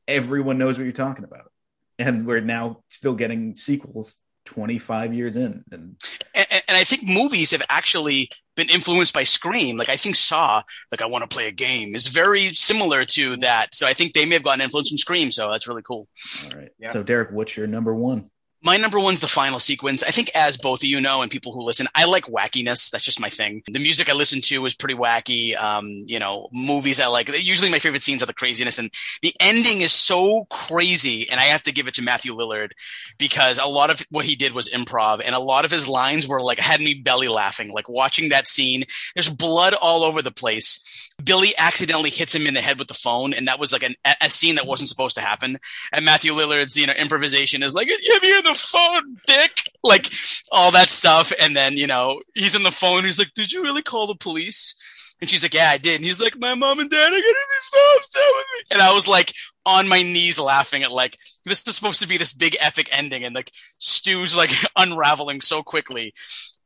everyone 0.09 0.59
knows 0.59 0.79
what 0.79 0.85
you're 0.85 0.93
talking 0.93 1.25
about. 1.25 1.53
And 1.99 2.27
we're 2.27 2.41
now 2.41 2.83
still 2.89 3.15
getting 3.15 3.55
sequels 3.55 4.19
25 4.47 5.13
years 5.13 5.37
in 5.37 5.65
and, 5.71 5.97
and, 6.35 6.47
and 6.69 6.77
I 6.77 6.85
think 6.85 7.03
movies 7.05 7.51
have 7.51 7.63
actually 7.69 8.31
been 8.57 8.71
influenced 8.71 9.15
by 9.15 9.25
Scream. 9.25 9.77
Like 9.77 9.89
I 9.89 9.97
think 9.97 10.17
Saw, 10.17 10.63
like 10.91 11.03
I 11.03 11.07
want 11.07 11.29
to 11.29 11.29
play 11.29 11.47
a 11.47 11.53
game, 11.53 11.95
is 11.95 12.09
very 12.09 12.41
similar 12.47 13.05
to 13.05 13.37
that. 13.39 13.75
So 13.75 13.87
I 13.87 13.93
think 13.93 14.15
they 14.15 14.25
may 14.25 14.35
have 14.35 14.43
gotten 14.43 14.63
influence 14.63 14.89
from 14.89 14.99
Scream. 14.99 15.31
So 15.31 15.51
that's 15.51 15.69
really 15.69 15.83
cool. 15.83 16.09
All 16.45 16.59
right. 16.59 16.71
Yeah. 16.79 16.91
So 16.93 17.03
Derek, 17.03 17.31
what's 17.31 17.57
your 17.57 17.67
number 17.67 17.95
one? 17.95 18.31
My 18.67 18.77
number 18.77 18.99
one's 18.99 19.21
the 19.21 19.29
final 19.29 19.61
sequence. 19.61 20.03
I 20.03 20.11
think, 20.11 20.29
as 20.35 20.57
both 20.57 20.81
of 20.81 20.89
you 20.89 21.01
know, 21.01 21.23
and 21.23 21.31
people 21.31 21.53
who 21.53 21.63
listen, 21.63 21.87
I 21.95 22.05
like 22.05 22.25
wackiness. 22.25 22.91
That's 22.91 23.05
just 23.05 23.21
my 23.21 23.31
thing. 23.31 23.63
The 23.69 23.79
music 23.79 24.11
I 24.11 24.13
listen 24.13 24.41
to 24.41 24.67
is 24.67 24.75
pretty 24.75 24.97
wacky. 24.97 25.57
Um, 25.57 25.87
you 26.05 26.19
know, 26.19 26.49
movies 26.53 26.99
I 26.99 27.07
like. 27.07 27.29
Usually, 27.29 27.71
my 27.71 27.79
favorite 27.79 28.03
scenes 28.03 28.25
are 28.25 28.27
the 28.27 28.35
craziness, 28.35 28.81
and 28.81 28.91
the 29.23 29.33
ending 29.39 29.83
is 29.83 29.93
so 29.93 30.47
crazy. 30.51 31.31
And 31.31 31.39
I 31.39 31.45
have 31.45 31.63
to 31.63 31.73
give 31.73 31.87
it 31.87 31.95
to 31.95 32.03
Matthew 32.03 32.35
Lillard 32.35 32.71
because 33.19 33.61
a 33.61 33.67
lot 33.67 33.91
of 33.91 34.05
what 34.11 34.25
he 34.25 34.35
did 34.35 34.53
was 34.53 34.69
improv, 34.69 35.23
and 35.25 35.37
a 35.37 35.39
lot 35.39 35.65
of 35.65 35.71
his 35.71 35.89
lines 35.89 36.27
were 36.27 36.43
like 36.43 36.59
had 36.59 36.81
me 36.81 36.95
belly 36.95 37.29
laughing. 37.29 37.71
Like 37.71 37.89
watching 37.89 38.31
that 38.31 38.49
scene, 38.49 38.83
there's 39.15 39.31
blood 39.31 39.75
all 39.75 40.03
over 40.03 40.23
the 40.23 40.33
place. 40.33 41.09
Billy 41.23 41.51
accidentally 41.57 42.11
hits 42.11 42.35
him 42.35 42.49
in 42.49 42.55
the 42.55 42.61
head 42.61 42.81
with 42.81 42.89
the 42.89 42.95
phone, 42.95 43.33
and 43.33 43.47
that 43.47 43.61
was 43.61 43.73
like 43.73 43.85
an, 43.85 43.95
a 44.21 44.29
scene 44.29 44.57
that 44.57 44.67
wasn't 44.67 44.89
supposed 44.89 45.15
to 45.15 45.23
happen. 45.23 45.57
And 45.93 46.05
Matthew 46.05 46.33
Lillard's, 46.33 46.77
you 46.77 46.89
know, 46.89 46.95
improvisation 46.95 47.63
is 47.63 47.73
like, 47.73 47.87
"You 47.87 48.17
on 48.39 48.43
the 48.43 48.56
phone, 48.57 49.17
dick," 49.27 49.71
like 49.83 50.11
all 50.53 50.71
that 50.73 50.89
stuff. 50.89 51.33
And 51.41 51.57
then, 51.57 51.77
you 51.77 51.87
know, 51.87 52.21
he's 52.35 52.57
on 52.57 52.63
the 52.63 52.71
phone. 52.71 53.05
He's 53.05 53.19
like, 53.19 53.33
"Did 53.35 53.53
you 53.53 53.63
really 53.63 53.83
call 53.83 54.07
the 54.07 54.15
police?" 54.15 54.75
And 55.21 55.31
she's 55.31 55.43
like, 55.43 55.55
"Yeah, 55.55 55.71
I 55.71 55.79
did." 55.79 55.97
And 55.97 56.05
he's 56.05 56.21
like, 56.21 56.39
"My 56.39 56.55
mom 56.55 56.79
and 56.81 56.91
dad 56.91 57.07
are 57.07 57.11
gonna 57.11 57.21
be 57.23 57.23
so 57.61 57.81
upset 57.97 58.23
with 58.37 58.47
me." 58.55 58.61
And 58.73 58.83
I 58.83 58.93
was 58.93 59.09
like, 59.09 59.33
on 59.67 59.89
my 59.89 60.01
knees 60.01 60.39
laughing 60.39 60.85
at 60.85 60.93
like 60.93 61.19
this 61.45 61.67
is 61.67 61.75
supposed 61.75 61.99
to 61.99 62.07
be 62.07 62.17
this 62.17 62.33
big 62.33 62.57
epic 62.61 62.89
ending 62.93 63.25
and 63.25 63.35
like 63.35 63.51
Stu's 63.79 64.37
like 64.37 64.53
unraveling 64.77 65.41
so 65.41 65.63
quickly. 65.63 66.15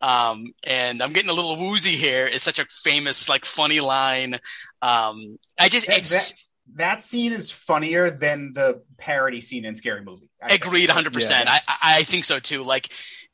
Um, 0.02 0.52
and 0.64 1.02
I'm 1.02 1.12
getting 1.12 1.30
a 1.30 1.34
little 1.34 1.56
woozy 1.56 1.96
here. 1.96 2.26
It's 2.26 2.44
such 2.44 2.58
a 2.58 2.66
famous, 2.66 3.28
like 3.28 3.46
funny 3.46 3.80
line. 3.80 4.34
Um, 4.82 5.38
I 5.58 5.68
just, 5.68 5.86
That, 5.86 5.98
it's 5.98 6.30
that, 6.30 6.38
that 6.74 7.04
scene 7.04 7.32
is 7.32 7.50
funnier 7.50 8.10
than 8.10 8.52
the 8.52 8.82
parody 8.98 9.40
scene 9.40 9.64
in 9.64 9.76
Scary 9.76 10.02
Movie. 10.02 10.28
I 10.42 10.54
agreed 10.54 10.90
hundred 10.90 11.12
percent. 11.12 11.48
I, 11.48 11.60
I 11.66 11.98
I 11.98 12.02
think 12.04 12.24
so 12.24 12.38
too. 12.38 12.62
Like, 12.62 12.90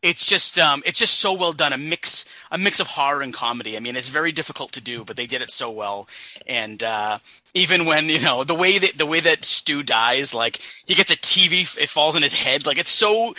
it's 0.07 0.25
just, 0.25 0.59
um, 0.59 0.83
it's 0.87 0.99
just 0.99 1.19
so 1.19 1.33
well 1.33 1.53
done. 1.53 1.73
A 1.73 1.79
mix, 1.79 2.25
a 2.51 2.59
mix 2.59 2.79
of 2.79 2.87
horror 2.87 3.23
and 3.23 3.35
comedy. 3.35 3.77
I 3.77 3.81
mean, 3.81 3.97
it's 3.97 4.09
very 4.09 4.31
difficult 4.31 4.71
to 4.73 4.81
do, 4.81 5.05
but 5.05 5.17
they 5.17 5.27
did 5.27 5.43
it 5.43 5.51
so 5.51 5.71
well. 5.71 6.09
And, 6.47 6.83
uh, 6.83 7.19
even 7.55 7.87
when, 7.87 8.09
you 8.09 8.21
know, 8.21 8.45
the 8.45 8.55
way 8.55 8.79
that, 8.79 8.97
the 8.97 9.07
way 9.07 9.19
that 9.21 9.45
Stu 9.45 9.83
dies, 9.83 10.33
like 10.33 10.59
he 10.87 10.95
gets 10.95 11.11
a 11.11 11.17
TV, 11.17 11.77
it 11.79 11.89
falls 11.89 12.15
on 12.15 12.23
his 12.23 12.35
head. 12.35 12.67
Like 12.67 12.79
it's 12.79 12.91
so, 12.91 13.35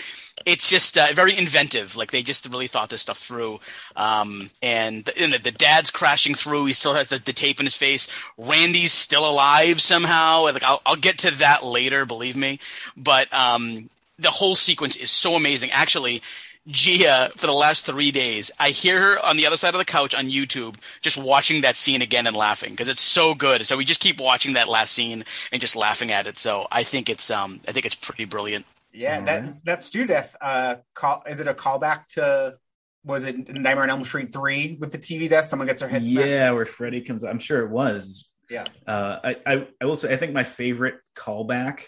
it's 0.46 0.70
just 0.70 0.98
uh, 0.98 1.08
very 1.14 1.38
inventive. 1.38 1.96
Like 1.96 2.12
they 2.12 2.22
just 2.22 2.46
really 2.48 2.68
thought 2.68 2.90
this 2.90 3.02
stuff 3.02 3.18
through. 3.18 3.60
Um, 3.96 4.50
and, 4.62 5.06
the, 5.06 5.40
the 5.42 5.52
dad's 5.52 5.90
crashing 5.90 6.36
through. 6.36 6.66
He 6.66 6.74
still 6.74 6.96
has 6.96 7.08
the, 7.08 7.20
the 7.20 7.34
tape 7.34 7.60
in 7.60 7.66
his 7.66 7.76
face. 7.76 8.10
Randy's 8.38 8.92
still 8.92 9.30
alive 9.30 9.80
somehow. 9.80 10.44
Like 10.44 10.64
I'll, 10.64 10.82
I'll 10.86 10.96
get 10.96 11.20
to 11.20 11.32
that 11.38 11.64
later, 11.64 12.06
believe 12.06 12.36
me. 12.36 12.60
But 12.98 13.34
um, 13.34 13.90
the 14.20 14.32
whole 14.32 14.56
sequence 14.56 14.96
is 14.96 15.12
so 15.12 15.36
amazing. 15.36 15.72
Actually, 15.72 16.22
Gia, 16.68 17.32
for 17.38 17.48
the 17.48 17.54
last 17.54 17.86
three 17.86 18.12
days, 18.12 18.52
I 18.60 18.70
hear 18.70 19.02
her 19.02 19.26
on 19.26 19.38
the 19.38 19.46
other 19.46 19.58
side 19.58 19.74
of 19.74 19.78
the 19.78 19.86
couch 19.86 20.14
on 20.14 20.26
YouTube, 20.26 20.76
just 21.02 21.18
watching 21.18 21.62
that 21.62 21.78
scene 21.78 22.02
again 22.02 22.28
and 22.28 22.36
laughing 22.36 22.72
because 22.72 22.90
it's 22.90 23.02
so 23.02 23.34
good. 23.34 23.66
So 23.66 23.78
we 23.78 23.86
just 23.86 24.02
keep 24.02 24.20
watching 24.20 24.54
that 24.54 24.68
last 24.68 24.94
scene 24.94 25.24
and 25.52 25.62
just 25.62 25.76
laughing 25.76 26.12
at 26.12 26.28
it. 26.28 26.38
So 26.38 26.68
I 26.72 26.84
think 26.84 27.10
it's, 27.10 27.32
um, 27.32 27.62
I 27.68 27.72
think 27.72 27.86
it's 27.86 27.96
pretty 27.96 28.26
brilliant. 28.26 28.66
Yeah, 28.92 29.20
All 29.20 29.26
that 29.26 29.66
that 29.66 29.82
Stu 29.82 30.06
death. 30.06 30.36
Uh, 30.42 30.76
call 30.96 31.24
is 31.30 31.40
it 31.40 31.48
a 31.48 31.54
callback 31.54 32.08
to? 32.14 32.58
Was 33.04 33.26
it 33.26 33.38
Nightmare 33.48 33.84
on 33.84 33.90
Elm 33.90 34.04
Street 34.04 34.34
three 34.34 34.76
with 34.80 34.92
the 34.92 34.98
TV 34.98 35.30
death? 35.30 35.48
Someone 35.48 35.68
gets 35.68 35.82
their 35.82 35.90
head 35.90 36.08
smashed. 36.08 36.28
Yeah, 36.28 36.52
where 36.52 36.66
Freddy 36.66 37.02
comes. 37.02 37.24
I'm 37.24 37.40
sure 37.40 37.64
it 37.64 37.70
was. 37.70 38.28
Yeah. 38.50 38.66
Uh, 38.86 39.20
I, 39.24 39.36
I 39.46 39.68
I 39.80 39.86
will 39.86 39.98
say 39.98 40.12
I 40.12 40.18
think 40.18 40.34
my 40.34 40.44
favorite 40.44 40.96
callback 41.16 41.84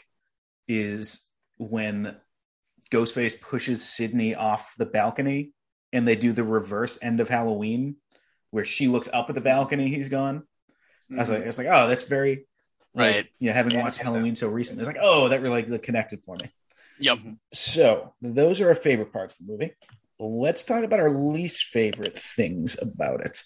is 0.68 1.28
when 1.58 2.15
Ghostface 2.91 3.39
pushes 3.39 3.84
Sidney 3.84 4.36
off 4.36 4.73
the 4.78 4.86
balcony, 4.86 5.52
and 5.93 6.08
they 6.08 6.15
do 6.15 6.32
the 6.32 6.43
reverse 6.43 6.99
end 7.02 7.19
of 7.19 7.30
Halloween, 7.30 7.97
where 8.52 8.65
she 8.65 8.88
looks 8.88 9.10
up 9.12 9.30
at 9.30 9.36
the 9.36 9.41
balcony. 9.41 9.89
He's 9.89 10.10
gone. 10.10 10.43
I 11.12 11.15
was 11.19 11.30
like, 11.30 11.43
Mhm. 11.43 11.47
it's 11.47 11.58
like, 11.58 11.67
oh, 11.67 11.88
that's 11.88 12.04
very 12.04 12.45
like, 12.93 13.15
Right. 13.15 13.28
You 13.39 13.47
know, 13.49 13.54
having 13.54 13.73
Yeah, 13.73 13.84
watched 13.84 13.99
Halloween 13.99 14.36
so 14.36 14.49
recently, 14.49 14.82
it's 14.82 14.88
like, 14.88 15.02
oh, 15.02 15.30
that 15.30 15.41
really 15.41 15.63
like, 15.63 15.84
connected 15.84 16.23
for 16.25 16.36
me. 16.36 16.49
Yep. 16.99 17.19
So 17.54 18.13
those 18.21 18.62
are 18.62 18.69
our 18.69 18.75
favorite 18.75 19.13
parts 19.13 19.39
of 19.39 19.45
the 19.45 19.54
movie. 19.54 19.73
Let's 20.19 20.63
talk 20.63 20.84
about 20.84 20.99
our 20.99 21.12
least 21.12 21.65
favorite 21.65 22.17
things 22.17 22.78
about 22.82 23.21
it. 23.21 23.43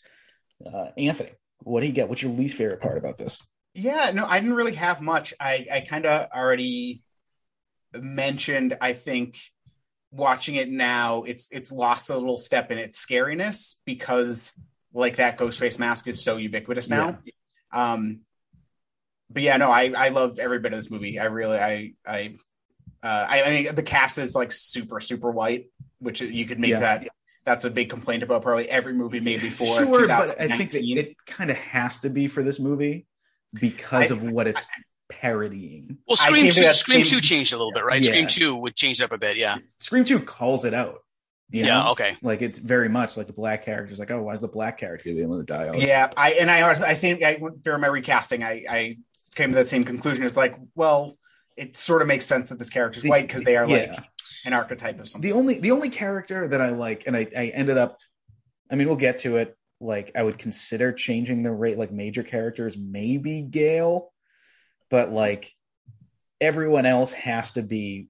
Uh, 0.65 0.87
Anthony, 0.97 1.31
what 1.59 1.81
do 1.81 1.87
you 1.87 1.93
get? 1.93 2.09
What's 2.09 2.21
your 2.21 2.31
least 2.31 2.57
favorite 2.57 2.81
part 2.81 2.97
about 2.97 3.17
this? 3.17 3.45
Yeah, 3.75 4.11
no, 4.11 4.25
I 4.25 4.39
didn't 4.39 4.55
really 4.55 4.75
have 4.75 5.01
much. 5.01 5.33
I, 5.39 5.67
I 5.71 5.81
kind 5.81 6.05
of 6.05 6.29
already 6.31 7.01
mentioned. 7.93 8.77
I 8.81 8.93
think 8.93 9.39
watching 10.11 10.55
it 10.55 10.69
now, 10.69 11.23
it's 11.23 11.49
it's 11.51 11.71
lost 11.71 12.09
a 12.09 12.17
little 12.17 12.37
step 12.37 12.71
in 12.71 12.77
its 12.77 13.03
scariness 13.03 13.75
because 13.85 14.53
like 14.93 15.15
that 15.17 15.37
Ghostface 15.37 15.79
mask 15.79 16.07
is 16.07 16.21
so 16.23 16.37
ubiquitous 16.37 16.89
now. 16.89 17.17
Um, 17.71 18.19
but 19.29 19.41
yeah, 19.41 19.57
no, 19.57 19.71
I 19.71 19.91
I 19.97 20.09
love 20.09 20.37
every 20.39 20.59
bit 20.59 20.73
of 20.73 20.79
this 20.79 20.91
movie. 20.91 21.19
I 21.19 21.25
really 21.25 21.57
I 21.57 21.93
I 22.05 22.35
uh, 23.01 23.25
I, 23.29 23.43
I 23.43 23.51
mean 23.51 23.75
the 23.75 23.83
cast 23.83 24.17
is 24.17 24.35
like 24.35 24.51
super 24.51 24.99
super 24.99 25.31
white, 25.31 25.67
which 25.99 26.21
you 26.21 26.45
could 26.45 26.59
make 26.59 26.71
Yeah. 26.71 26.79
that. 26.79 27.07
That's 27.45 27.65
a 27.65 27.69
big 27.69 27.89
complaint 27.89 28.23
about 28.23 28.41
probably 28.41 28.69
every 28.69 28.93
movie 28.93 29.19
made 29.19 29.41
before. 29.41 29.67
sure, 29.77 30.07
but 30.07 30.39
I 30.39 30.55
think 30.57 30.71
that 30.71 30.83
it 30.85 31.17
kind 31.25 31.49
of 31.51 31.57
has 31.57 31.97
to 31.99 32.09
be 32.09 32.27
for 32.29 32.41
this 32.41 32.57
movie 32.59 33.05
because 33.53 34.11
I- 34.11 34.15
of 34.15 34.23
what 34.23 34.47
it's 34.47 34.65
parodying. 35.21 35.97
Well, 36.07 36.17
Scream 36.17 36.51
two, 36.51 36.73
Scream 36.73 37.03
same- 37.05 37.15
two 37.15 37.21
changed 37.21 37.53
a 37.53 37.57
little 37.57 37.71
bit, 37.73 37.83
right? 37.83 38.01
Yeah. 38.01 38.09
Scream 38.09 38.27
two 38.27 38.55
would 38.57 38.75
change 38.75 39.01
up 39.01 39.11
a 39.11 39.17
bit. 39.17 39.37
Yeah. 39.37 39.57
Scream 39.79 40.03
2 40.03 40.19
calls 40.21 40.65
it 40.65 40.73
out. 40.73 40.99
you 41.49 41.65
Yeah. 41.65 41.89
Okay. 41.91 42.15
Like 42.21 42.41
it's 42.41 42.59
very 42.59 42.89
much 42.89 43.15
like 43.17 43.27
the 43.27 43.33
black 43.33 43.63
character's 43.65 43.99
like, 43.99 44.11
oh, 44.11 44.23
why 44.23 44.33
is 44.33 44.41
the 44.41 44.47
black 44.47 44.77
character 44.77 45.13
the 45.13 45.25
one 45.25 45.39
to 45.39 45.43
die? 45.45 45.67
Oh, 45.67 45.73
it's- 45.73 45.87
Yeah, 45.87 46.11
I 46.17 46.31
and 46.33 46.49
I 46.49 46.61
also 46.61 46.83
I 46.85 46.93
same 46.93 47.19
I 47.23 47.39
during 47.61 47.81
my 47.81 47.87
recasting 47.87 48.43
I 48.43 48.63
I 48.69 48.97
came 49.35 49.49
to 49.51 49.55
that 49.57 49.67
same 49.67 49.83
conclusion. 49.83 50.25
It's 50.25 50.37
like, 50.37 50.55
well, 50.75 51.17
it 51.57 51.77
sort 51.77 52.01
of 52.01 52.07
makes 52.07 52.25
sense 52.25 52.49
that 52.49 52.59
this 52.59 52.69
character's 52.69 53.03
The- 53.03 53.09
white 53.09 53.27
because 53.27 53.43
they 53.43 53.55
are 53.57 53.67
like 53.67 53.91
an 54.45 54.53
archetype 54.53 54.99
of 54.99 55.07
something. 55.07 55.29
the 55.29 55.35
only 55.37 55.59
the 55.59 55.71
only 55.71 55.89
character 55.89 56.47
that 56.47 56.61
I 56.61 56.69
like, 56.69 57.03
and 57.07 57.15
I, 57.15 57.27
I 57.37 57.47
ended 57.47 57.77
up, 57.77 57.99
I 58.71 58.75
mean, 58.75 58.87
we'll 58.87 58.95
get 58.97 59.19
to 59.19 59.37
it. 59.37 59.55
Like, 59.79 60.11
I 60.15 60.23
would 60.23 60.37
consider 60.39 60.93
changing 60.93 61.43
the 61.43 61.51
rate, 61.51 61.77
like 61.77 61.91
major 61.91 62.23
characters, 62.23 62.77
maybe 62.77 63.41
Gale, 63.41 64.12
but 64.93 65.11
like 65.11 65.51
everyone 66.39 66.85
else 66.85 67.13
has 67.13 67.53
to 67.53 67.63
be 67.63 68.09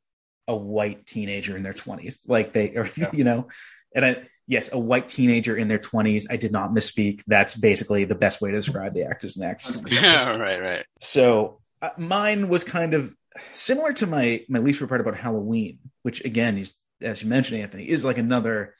a 0.49 0.55
white 0.55 1.05
teenager 1.05 1.55
in 1.55 1.63
their 1.63 1.73
twenties, 1.73 2.25
like 2.27 2.51
they, 2.51 2.75
or 2.75 2.89
Yeah. 2.97 3.09
you 3.13 3.23
know, 3.23 3.47
and 3.95 4.03
I 4.05 4.27
yes, 4.47 4.69
a 4.73 4.77
white 4.77 5.07
teenager 5.07 5.55
in 5.55 5.69
their 5.69 5.77
twenties. 5.77 6.27
I 6.29 6.35
did 6.35 6.51
not 6.51 6.71
misspeak. 6.71 7.23
That's 7.25 7.55
basically 7.55 8.03
the 8.03 8.15
best 8.15 8.41
way 8.41 8.51
to 8.51 8.57
describe 8.57 8.93
the 8.93 9.05
actors 9.05 9.37
and 9.37 9.45
actresses. 9.45 9.81
Yeah 10.03 10.37
right. 10.37 10.61
Right. 10.61 10.85
So 10.99 11.61
uh, 11.81 11.91
mine 11.95 12.49
was 12.49 12.65
kind 12.65 12.93
of 12.93 13.15
similar 13.53 13.93
to 13.93 14.05
my 14.05 14.41
my 14.49 14.59
least 14.59 14.79
favorite 14.79 14.89
part 14.89 14.99
about 14.99 15.15
Halloween, 15.15 15.79
which 16.01 16.25
again 16.25 16.57
is, 16.57 16.75
as 17.01 17.23
you 17.23 17.29
mentioned, 17.29 17.61
Anthony, 17.61 17.87
is 17.87 18.03
like 18.03 18.17
another 18.17 18.75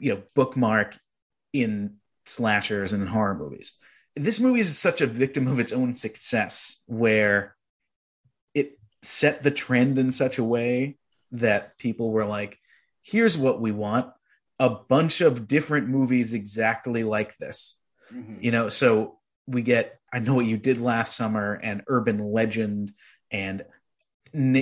you 0.00 0.14
know 0.14 0.22
bookmark 0.34 0.96
in 1.52 1.96
slashers 2.24 2.94
and 2.94 3.02
in 3.02 3.06
horror 3.06 3.34
movies. 3.34 3.74
This 4.18 4.40
movie 4.40 4.60
is 4.60 4.78
such 4.78 5.00
a 5.00 5.06
victim 5.06 5.46
of 5.48 5.60
its 5.60 5.72
own 5.72 5.94
success, 5.94 6.80
where 6.86 7.56
it 8.54 8.78
set 9.02 9.42
the 9.42 9.50
trend 9.50 9.98
in 9.98 10.12
such 10.12 10.38
a 10.38 10.44
way 10.44 10.98
that 11.32 11.78
people 11.78 12.10
were 12.10 12.24
like, 12.24 12.58
"Here's 13.02 13.38
what 13.38 13.60
we 13.60 13.72
want." 13.72 14.12
A 14.58 14.70
bunch 14.70 15.20
of 15.20 15.46
different 15.46 15.88
movies 15.88 16.32
exactly 16.34 17.04
like 17.04 17.36
this 17.38 17.76
Mhm. 18.12 18.42
you 18.42 18.50
know 18.50 18.68
so 18.70 19.18
we 19.46 19.62
get 19.62 20.00
i 20.12 20.18
know 20.18 20.34
what 20.34 20.46
you 20.46 20.56
did 20.56 20.78
last 20.80 21.14
summer 21.14 21.52
and 21.62 21.82
urban 21.86 22.18
legend 22.18 22.90
and 23.30 23.64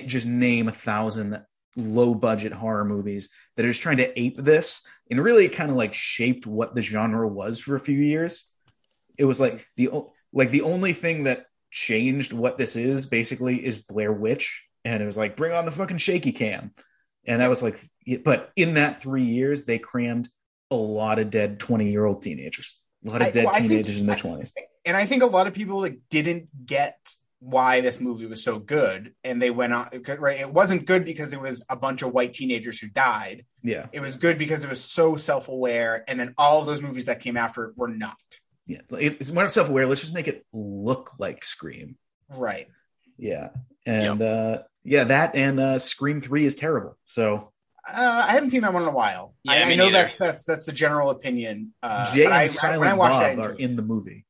just 0.07 0.27
name 0.27 0.69
a 0.69 0.73
thousand 0.73 1.45
low 1.77 2.15
budget 2.15 2.53
horror 2.53 2.85
movies 2.85 3.31
that 3.55 3.65
are 3.65 3.71
just 3.71 3.83
trying 3.83 3.99
to 3.99 4.21
ape 4.21 4.37
this 4.37 4.83
and 5.11 5.23
really 5.23 5.49
kind 5.49 5.71
of 5.71 5.77
like 5.77 5.95
shaped 5.95 6.47
what 6.47 6.75
the 6.75 6.83
genre 6.83 7.27
was 7.27 7.61
for 7.61 7.75
a 7.77 7.81
few 7.81 7.99
years 7.99 8.45
it 9.19 9.25
was 9.25 9.41
like 9.41 9.67
the 9.77 9.91
like 10.33 10.51
the 10.51 10.63
only 10.63 10.93
thing 10.93 11.25
that 11.25 11.47
changed 11.71 12.33
what 12.33 12.59
this 12.59 12.77
is 12.77 13.07
basically 13.07 13.65
is 13.65 13.79
blair 13.79 14.13
witch 14.13 14.65
and 14.85 15.03
it 15.03 15.07
was 15.07 15.17
like 15.17 15.37
bring 15.37 15.53
on 15.53 15.65
the 15.65 15.73
fucking 15.73 15.99
shaky 15.99 16.33
cam 16.33 16.73
and 17.27 17.41
that 17.41 17.49
was 17.49 17.63
like 17.63 17.77
but 18.25 18.51
in 18.57 18.75
that 18.75 19.01
three 19.03 19.25
years 19.25 19.65
they 19.65 19.79
crammed 19.79 20.29
a 20.71 20.77
lot 20.77 21.19
of 21.19 21.31
dead 21.31 21.59
20 21.61 21.91
year 21.91 22.05
old 22.05 22.23
teenagers 22.23 22.79
a 23.05 23.11
lot 23.11 23.21
of 23.21 23.29
I- 23.29 23.31
dead 23.31 23.45
well, 23.45 23.55
I 23.55 23.59
think- 23.59 23.71
teenagers 23.71 23.99
in 24.01 24.07
their 24.07 24.17
20s 24.17 24.53
and 24.85 24.97
I 24.97 25.05
think 25.05 25.23
a 25.23 25.27
lot 25.27 25.47
of 25.47 25.55
people 25.55 25.81
like 25.81 25.99
didn't 26.09 26.49
get 26.67 26.99
why 27.41 27.81
this 27.81 28.01
movie 28.01 28.27
was 28.27 28.43
so 28.43 28.59
good, 28.59 29.15
and 29.23 29.41
they 29.41 29.51
went 29.51 29.73
on 29.73 29.91
right. 30.19 30.41
It 30.41 30.53
wasn't 30.53 30.87
good 30.87 31.05
because 31.05 31.33
it 31.33 31.41
was 31.41 31.63
a 31.69 31.77
bunch 31.77 32.03
of 32.03 32.13
white 32.13 32.33
teenagers 32.33 32.81
who 32.81 32.89
died. 32.89 33.45
yeah 33.63 33.87
It 33.93 34.01
was 34.01 34.17
good 34.17 34.39
because 34.39 34.65
it 34.65 34.71
was 34.71 34.83
so 34.83 35.17
self 35.17 35.47
aware, 35.49 36.03
and 36.09 36.19
then 36.19 36.35
all 36.39 36.61
of 36.61 36.67
those 36.67 36.81
movies 36.81 37.05
that 37.05 37.21
came 37.21 37.37
after 37.37 37.65
it 37.67 37.77
were 37.77 37.89
not. 37.89 38.17
Yeah 38.67 38.81
it's 38.91 39.33
more 39.33 39.47
self-aware 39.49 39.87
let's 39.87 40.01
just 40.01 40.15
make 40.15 40.29
it 40.29 40.45
look 40.53 41.13
like 41.19 41.45
scream 41.45 41.97
Right. 42.29 42.69
yeah 43.19 43.51
and 43.87 44.21
uh 44.21 44.63
yeah 44.85 45.05
that 45.05 45.35
and 45.37 45.61
uh 45.61 45.79
scream 45.79 46.21
3 46.21 46.45
is 46.45 46.55
terrible 46.57 46.97
so 47.05 47.53
Uh, 47.89 48.25
I 48.29 48.33
haven't 48.33 48.51
seen 48.51 48.63
that 48.63 48.73
one 48.75 48.83
in 48.83 48.89
a 48.89 48.93
while. 48.93 49.37
Yeah, 49.45 49.53
I, 49.53 49.57
I 49.63 49.75
know 49.77 49.85
neither. 49.87 49.93
that's 49.93 50.15
that's 50.17 50.43
that's 50.45 50.67
the 50.67 50.73
general 50.73 51.11
opinion. 51.11 51.73
Uh, 51.85 52.05
Jay 52.13 52.25
and 52.25 52.35
I, 52.35 52.43
I, 52.43 52.47
Silent 52.47 52.81
when 52.99 53.13
I 53.13 53.35
Bob 53.37 53.39
are 53.39 53.53
in 53.53 53.77
the 53.77 53.83
movie 53.83 54.27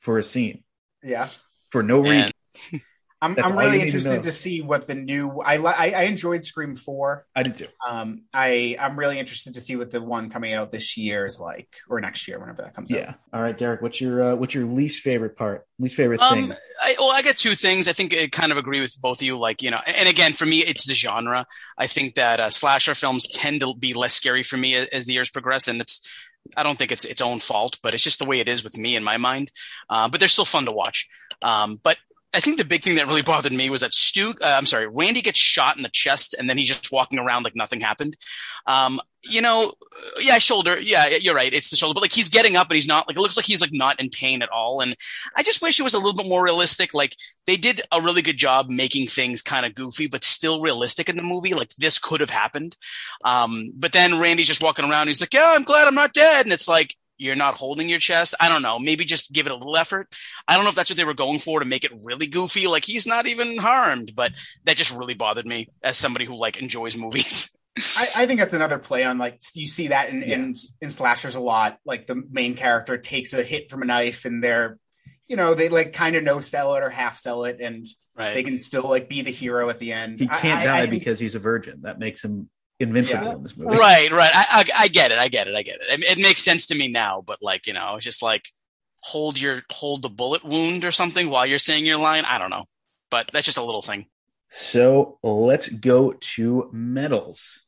for 0.00 0.18
a 0.18 0.22
scene 0.22 0.64
yeah, 1.02 1.28
for 1.70 1.82
no 1.82 2.02
Man. 2.02 2.30
reason. 2.68 2.82
I'm, 3.22 3.36
I'm 3.38 3.56
really 3.56 3.72
need 3.72 3.78
to 3.78 3.84
interested 3.86 4.22
to, 4.22 4.32
see 4.32 4.62
what 4.62 4.86
the 4.86 4.94
new. 4.94 5.40
I, 5.40 5.56
I 5.56 5.90
I 5.90 6.02
enjoyed 6.04 6.44
Scream 6.44 6.74
Four. 6.74 7.26
I 7.36 7.42
did 7.42 7.56
too. 7.56 7.66
Um, 7.86 8.22
I 8.32 8.76
I'm 8.80 8.98
really 8.98 9.18
interested 9.18 9.54
to 9.54 9.60
see 9.60 9.76
what 9.76 9.90
the 9.90 10.00
one 10.00 10.30
coming 10.30 10.54
out 10.54 10.72
this 10.72 10.96
year 10.96 11.26
is 11.26 11.38
like, 11.38 11.68
or 11.88 12.00
next 12.00 12.26
year, 12.26 12.38
whenever 12.38 12.62
that 12.62 12.74
comes 12.74 12.90
out. 12.90 12.98
Yeah. 12.98 13.14
All 13.32 13.42
right, 13.42 13.56
Derek. 13.56 13.82
What's 13.82 14.00
your 14.00 14.22
uh, 14.22 14.34
what's 14.36 14.54
your 14.54 14.64
least 14.64 15.02
favorite 15.02 15.36
part? 15.36 15.66
Least 15.78 15.96
favorite 15.96 16.20
Um, 16.20 16.42
thing? 16.42 16.56
I, 16.82 16.94
well, 16.98 17.10
I 17.10 17.22
got 17.22 17.36
two 17.36 17.54
things. 17.54 17.88
I 17.88 17.92
think 17.92 18.14
I 18.14 18.28
kind 18.28 18.52
of 18.52 18.58
agree 18.58 18.80
with 18.80 18.98
both 19.00 19.18
of 19.18 19.22
you. 19.22 19.38
Like, 19.38 19.62
you 19.62 19.70
know, 19.70 19.80
and 19.86 20.08
again, 20.08 20.32
for 20.32 20.46
me, 20.46 20.60
it's 20.60 20.86
the 20.86 20.94
genre. 20.94 21.46
I 21.76 21.86
think 21.86 22.14
that 22.14 22.40
uh, 22.40 22.50
slasher 22.50 22.94
films 22.94 23.26
tend 23.28 23.60
to 23.60 23.74
be 23.74 23.92
less 23.92 24.14
scary 24.14 24.42
for 24.42 24.56
me 24.56 24.74
as, 24.76 24.88
as 24.88 25.06
the 25.06 25.12
years 25.12 25.30
progress, 25.30 25.68
and 25.68 25.80
it's. 25.80 26.08
I 26.56 26.62
don't 26.62 26.78
think 26.78 26.90
it's 26.90 27.04
its 27.04 27.20
own 27.20 27.38
fault, 27.38 27.78
but 27.82 27.92
it's 27.92 28.02
just 28.02 28.18
the 28.18 28.24
way 28.24 28.40
it 28.40 28.48
is 28.48 28.64
with 28.64 28.74
me 28.76 28.96
in 28.96 29.04
my 29.04 29.18
mind. 29.18 29.50
Uh, 29.90 30.08
but 30.08 30.20
they're 30.20 30.28
still 30.28 30.46
fun 30.46 30.64
to 30.64 30.72
watch. 30.72 31.06
Um, 31.42 31.78
but 31.82 31.98
I 32.32 32.38
think 32.40 32.58
the 32.58 32.64
big 32.64 32.82
thing 32.82 32.94
that 32.94 33.08
really 33.08 33.22
bothered 33.22 33.52
me 33.52 33.70
was 33.70 33.80
that 33.80 33.92
Stu, 33.92 34.34
uh, 34.40 34.54
I'm 34.56 34.66
sorry, 34.66 34.86
Randy 34.86 35.20
gets 35.20 35.38
shot 35.38 35.76
in 35.76 35.82
the 35.82 35.88
chest 35.88 36.34
and 36.38 36.48
then 36.48 36.56
he's 36.56 36.68
just 36.68 36.92
walking 36.92 37.18
around 37.18 37.42
like 37.42 37.56
nothing 37.56 37.80
happened. 37.80 38.16
Um, 38.66 39.00
you 39.28 39.42
know, 39.42 39.72
yeah, 40.20 40.38
shoulder. 40.38 40.80
Yeah, 40.80 41.08
you're 41.08 41.34
right. 41.34 41.52
It's 41.52 41.70
the 41.70 41.76
shoulder, 41.76 41.94
but 41.94 42.02
like 42.02 42.12
he's 42.12 42.28
getting 42.28 42.54
up 42.54 42.68
and 42.68 42.76
he's 42.76 42.86
not 42.86 43.08
like, 43.08 43.16
it 43.16 43.20
looks 43.20 43.36
like 43.36 43.46
he's 43.46 43.60
like 43.60 43.72
not 43.72 44.00
in 44.00 44.10
pain 44.10 44.42
at 44.42 44.48
all. 44.48 44.80
And 44.80 44.94
I 45.36 45.42
just 45.42 45.60
wish 45.60 45.80
it 45.80 45.82
was 45.82 45.94
a 45.94 45.98
little 45.98 46.14
bit 46.14 46.28
more 46.28 46.42
realistic. 46.42 46.94
Like 46.94 47.16
they 47.46 47.56
did 47.56 47.80
a 47.90 48.00
really 48.00 48.22
good 48.22 48.38
job 48.38 48.70
making 48.70 49.08
things 49.08 49.42
kind 49.42 49.66
of 49.66 49.74
goofy, 49.74 50.06
but 50.06 50.22
still 50.22 50.60
realistic 50.60 51.08
in 51.08 51.16
the 51.16 51.22
movie. 51.22 51.54
Like 51.54 51.70
this 51.78 51.98
could 51.98 52.20
have 52.20 52.30
happened. 52.30 52.76
Um, 53.24 53.72
but 53.74 53.92
then 53.92 54.20
Randy's 54.20 54.46
just 54.46 54.62
walking 54.62 54.88
around. 54.88 55.08
He's 55.08 55.20
like, 55.20 55.34
yeah, 55.34 55.52
I'm 55.54 55.64
glad 55.64 55.88
I'm 55.88 55.94
not 55.96 56.12
dead. 56.12 56.46
And 56.46 56.52
it's 56.52 56.68
like, 56.68 56.94
you're 57.20 57.36
not 57.36 57.54
holding 57.56 57.88
your 57.88 57.98
chest. 57.98 58.34
I 58.40 58.48
don't 58.48 58.62
know. 58.62 58.78
Maybe 58.78 59.04
just 59.04 59.32
give 59.32 59.46
it 59.46 59.52
a 59.52 59.56
little 59.56 59.76
effort. 59.76 60.08
I 60.48 60.54
don't 60.54 60.64
know 60.64 60.70
if 60.70 60.76
that's 60.76 60.90
what 60.90 60.96
they 60.96 61.04
were 61.04 61.14
going 61.14 61.38
for 61.38 61.60
to 61.60 61.66
make 61.66 61.84
it 61.84 61.92
really 62.04 62.26
goofy. 62.26 62.66
Like 62.66 62.84
he's 62.84 63.06
not 63.06 63.26
even 63.26 63.58
harmed, 63.58 64.14
but 64.16 64.32
that 64.64 64.76
just 64.76 64.94
really 64.96 65.14
bothered 65.14 65.46
me 65.46 65.68
as 65.82 65.96
somebody 65.96 66.24
who 66.24 66.34
like 66.36 66.56
enjoys 66.56 66.96
movies. 66.96 67.50
I, 67.96 68.08
I 68.16 68.26
think 68.26 68.40
that's 68.40 68.54
another 68.54 68.78
play 68.78 69.04
on 69.04 69.18
like 69.18 69.38
you 69.54 69.66
see 69.66 69.88
that 69.88 70.08
in, 70.10 70.22
in 70.24 70.54
in 70.80 70.90
slashers 70.90 71.36
a 71.36 71.40
lot. 71.40 71.78
Like 71.84 72.06
the 72.06 72.20
main 72.30 72.54
character 72.56 72.98
takes 72.98 73.32
a 73.32 73.42
hit 73.44 73.70
from 73.70 73.82
a 73.82 73.86
knife, 73.86 74.24
and 74.24 74.42
they're 74.42 74.78
you 75.28 75.36
know 75.36 75.54
they 75.54 75.68
like 75.68 75.92
kind 75.92 76.16
of 76.16 76.24
no 76.24 76.40
sell 76.40 76.74
it 76.74 76.82
or 76.82 76.90
half 76.90 77.18
sell 77.18 77.44
it, 77.44 77.58
and 77.60 77.86
Right. 78.16 78.34
they 78.34 78.42
can 78.42 78.58
still 78.58 78.82
like 78.88 79.08
be 79.08 79.22
the 79.22 79.30
hero 79.30 79.70
at 79.70 79.78
the 79.78 79.92
end. 79.92 80.18
He 80.20 80.26
can't 80.26 80.60
I- 80.60 80.64
die 80.64 80.78
I 80.78 80.86
think- 80.88 81.00
because 81.00 81.20
he's 81.20 81.36
a 81.36 81.38
virgin. 81.38 81.82
That 81.82 81.98
makes 82.00 82.22
him 82.24 82.50
invincible 82.80 83.26
Yeah. 83.26 83.32
in 83.34 83.42
this 83.42 83.56
movie. 83.56 83.76
Right, 83.76 84.10
right. 84.10 84.30
I, 84.34 84.46
I, 84.50 84.84
I 84.84 84.88
get 84.88 85.12
it. 85.12 85.18
I 85.18 85.28
get 85.28 85.46
it. 85.46 85.54
I 85.54 85.62
get 85.62 85.76
it. 85.76 86.00
it. 86.00 86.18
It 86.18 86.22
makes 86.22 86.42
sense 86.42 86.66
to 86.68 86.74
me 86.74 86.88
now, 86.88 87.22
but 87.24 87.38
like, 87.42 87.66
you 87.66 87.72
know, 87.74 87.96
it's 87.96 88.04
just 88.04 88.22
like 88.22 88.48
hold 89.02 89.40
your, 89.40 89.62
hold 89.70 90.02
the 90.02 90.08
bullet 90.08 90.44
wound 90.44 90.84
or 90.84 90.90
something 90.90 91.30
while 91.30 91.46
you're 91.46 91.58
saying 91.58 91.86
your 91.86 91.98
line. 91.98 92.24
I 92.26 92.38
don't 92.38 92.50
know, 92.50 92.64
but 93.10 93.30
that's 93.32 93.46
just 93.46 93.58
a 93.58 93.64
little 93.64 93.82
thing. 93.82 94.06
So 94.48 95.18
let's 95.22 95.68
go 95.68 96.12
to 96.12 96.68
medals. 96.72 97.60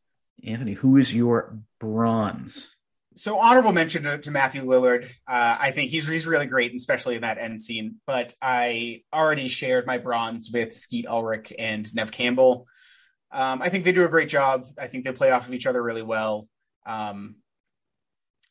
Anthony, 0.45 0.73
who 0.73 0.97
is 0.97 1.15
your 1.15 1.59
bronze? 1.79 2.77
so 3.15 3.39
honorable 3.39 3.73
mention 3.73 4.03
to, 4.05 4.17
to 4.19 4.31
Matthew 4.31 4.65
Lillard. 4.65 5.05
Uh, 5.29 5.57
I 5.61 5.71
think 5.73 5.91
he's 5.91 6.09
he's 6.09 6.27
really 6.27 6.47
great, 6.47 6.75
especially 6.75 7.15
in 7.15 7.21
that 7.21 7.37
end 7.39 7.61
scene. 7.61 7.97
But 8.07 8.35
I 8.41 9.03
already 9.13 9.49
shared 9.49 9.87
my 9.87 9.99
bronze 9.99 10.51
with 10.53 10.75
Skeet 10.75 11.07
Ulrich 11.07 11.53
and 11.59 11.95
Neve 11.95 12.11
Campbell. 12.11 12.67
Um, 13.33 13.63
I 13.63 13.69
think 13.71 13.85
they 13.85 13.93
do 13.93 14.05
a 14.05 14.09
great 14.09 14.29
job. 14.29 14.69
I 14.79 14.87
think 14.87 15.05
they 15.05 15.13
play 15.13 15.31
off 15.31 15.49
of 15.49 15.55
each 15.55 15.67
other 15.67 15.83
really 15.83 16.03
well. 16.03 16.49
Um, 16.85 17.37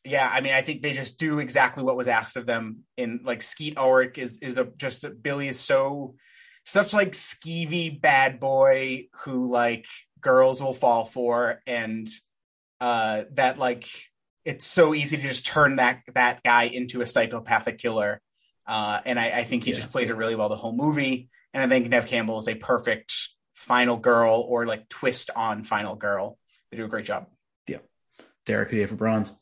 yeah, 0.04 0.28
I 0.28 0.40
mean, 0.40 0.52
I 0.52 0.62
think 0.62 0.82
they 0.82 0.92
just 0.92 1.18
do 1.18 1.38
exactly 1.38 1.84
what 1.84 1.96
was 1.96 2.08
asked 2.08 2.36
of 2.36 2.46
them. 2.46 2.80
In 2.96 3.20
like 3.22 3.42
Skeet 3.42 3.78
Ulrich 3.78 4.18
is 4.18 4.38
is 4.38 4.58
a 4.58 4.64
just 4.76 5.04
Billy 5.22 5.48
is 5.48 5.60
so 5.60 6.16
such 6.64 6.92
like 6.92 7.12
skeevy 7.12 8.00
bad 8.00 8.40
boy 8.40 9.06
who 9.24 9.50
like 9.50 9.86
girls 10.20 10.60
will 10.60 10.74
fall 10.74 11.04
for, 11.04 11.60
and 11.66 12.06
uh, 12.80 13.24
that 13.34 13.58
like 13.58 13.88
it's 14.44 14.66
so 14.66 14.92
easy 14.92 15.16
to 15.16 15.22
just 15.22 15.46
turn 15.46 15.76
that 15.76 16.00
that 16.14 16.42
guy 16.42 16.64
into 16.64 17.00
a 17.00 17.06
psychopathic 17.06 17.78
killer. 17.78 18.20
Uh, 18.66 19.00
and 19.04 19.20
I, 19.20 19.30
I 19.30 19.44
think 19.44 19.64
he 19.64 19.70
Yeah. 19.70 19.76
just 19.76 19.92
plays 19.92 20.10
it 20.10 20.16
really 20.16 20.34
well 20.34 20.48
the 20.48 20.56
whole 20.56 20.74
movie. 20.74 21.28
And 21.54 21.62
I 21.62 21.68
think 21.68 21.88
Neve 21.88 22.06
Campbell 22.06 22.38
is 22.38 22.48
a 22.48 22.54
perfect 22.56 23.12
final 23.62 23.96
girl 23.96 24.44
or 24.46 24.66
like 24.66 24.88
twist 24.88 25.30
on 25.34 25.62
final 25.64 25.94
girl. 25.94 26.36
They 26.70 26.76
do 26.76 26.84
a 26.84 26.88
great 26.88 27.04
job. 27.04 27.28
Yeah. 27.68 27.78
Derek, 28.44 28.68
who 28.68 28.72
do 28.72 28.76
you 28.76 28.82
have 28.82 28.90
for 28.90 28.96
bronze? 28.96 29.32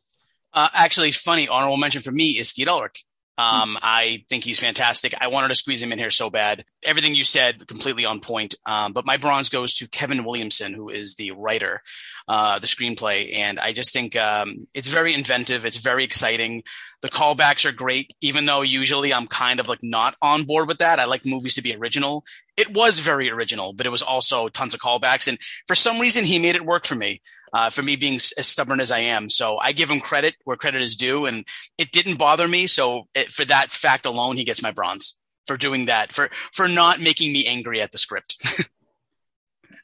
Uh, 0.52 0.68
actually, 0.74 1.12
funny 1.12 1.48
honorable 1.48 1.76
mention 1.76 2.02
for 2.02 2.12
me 2.12 2.30
is 2.30 2.50
Skeet 2.50 2.68
Ulrich. 2.68 3.04
Um, 3.38 3.78
I 3.80 4.24
think 4.28 4.44
he's 4.44 4.60
fantastic. 4.60 5.14
I 5.18 5.28
wanted 5.28 5.48
to 5.48 5.54
squeeze 5.54 5.82
him 5.82 5.92
in 5.92 5.98
here 5.98 6.10
so 6.10 6.28
bad. 6.28 6.62
Everything 6.84 7.14
you 7.14 7.24
said 7.24 7.66
completely 7.66 8.04
on 8.04 8.20
point. 8.20 8.54
Um, 8.66 8.92
but 8.92 9.06
my 9.06 9.16
bronze 9.16 9.48
goes 9.48 9.72
to 9.74 9.88
Kevin 9.88 10.24
Williamson, 10.24 10.74
who 10.74 10.90
is 10.90 11.14
the 11.14 11.30
writer, 11.30 11.80
uh, 12.28 12.58
the 12.58 12.66
screenplay, 12.66 13.34
and 13.36 13.58
I 13.58 13.72
just 13.72 13.92
think 13.92 14.16
um, 14.16 14.66
it's 14.74 14.88
very 14.88 15.14
inventive. 15.14 15.64
It's 15.66 15.76
very 15.76 16.04
exciting. 16.04 16.62
The 17.02 17.08
callbacks 17.08 17.64
are 17.64 17.72
great, 17.72 18.14
even 18.20 18.44
though 18.46 18.62
usually 18.62 19.12
I'm 19.12 19.26
kind 19.26 19.60
of 19.60 19.68
like 19.68 19.80
not 19.82 20.16
on 20.20 20.44
board 20.44 20.68
with 20.68 20.78
that. 20.78 20.98
I 20.98 21.04
like 21.06 21.24
movies 21.24 21.54
to 21.54 21.62
be 21.62 21.74
original. 21.74 22.24
It 22.56 22.70
was 22.74 23.00
very 23.00 23.30
original, 23.30 23.72
but 23.72 23.86
it 23.86 23.90
was 23.90 24.02
also 24.02 24.48
tons 24.48 24.74
of 24.74 24.80
callbacks, 24.80 25.28
and 25.28 25.38
for 25.66 25.74
some 25.74 25.98
reason 25.98 26.24
he 26.24 26.38
made 26.38 26.56
it 26.56 26.64
work 26.64 26.84
for 26.86 26.94
me. 26.94 27.20
Uh, 27.52 27.68
for 27.68 27.82
me 27.82 27.96
being 27.96 28.14
as 28.14 28.46
stubborn 28.46 28.78
as 28.78 28.92
I 28.92 29.00
am, 29.00 29.28
so 29.28 29.58
I 29.58 29.72
give 29.72 29.90
him 29.90 29.98
credit 29.98 30.36
where 30.44 30.56
credit 30.56 30.82
is 30.82 30.94
due, 30.94 31.26
and 31.26 31.44
it 31.78 31.90
didn't 31.90 32.16
bother 32.16 32.46
me. 32.46 32.68
So 32.68 33.08
it, 33.12 33.32
for 33.32 33.44
that 33.46 33.72
fact 33.72 34.06
alone, 34.06 34.36
he 34.36 34.44
gets 34.44 34.62
my 34.62 34.70
bronze 34.70 35.18
for 35.48 35.56
doing 35.56 35.86
that, 35.86 36.12
for 36.12 36.28
for 36.52 36.68
not 36.68 37.00
making 37.00 37.32
me 37.32 37.46
angry 37.46 37.80
at 37.80 37.90
the 37.90 37.98
script. 37.98 38.36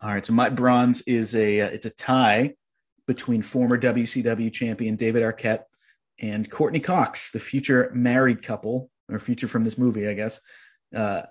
All 0.06 0.12
right, 0.12 0.24
so 0.24 0.34
my 0.34 0.50
bronze 0.50 1.00
is 1.00 1.34
a 1.34 1.62
uh, 1.62 1.66
it's 1.66 1.84
a 1.84 1.90
tie 1.90 2.54
between 3.08 3.42
former 3.42 3.76
WCW 3.76 4.52
champion 4.52 4.94
David 4.94 5.24
Arquette 5.24 5.64
and 6.20 6.48
Courteney 6.48 6.78
Cox, 6.78 7.32
the 7.32 7.40
future 7.40 7.90
married 7.92 8.40
couple 8.40 8.88
or 9.10 9.18
future 9.18 9.48
from 9.48 9.64
this 9.64 9.76
movie, 9.76 10.06
I 10.06 10.14
guess. 10.14 10.40
Uh, 10.94 11.22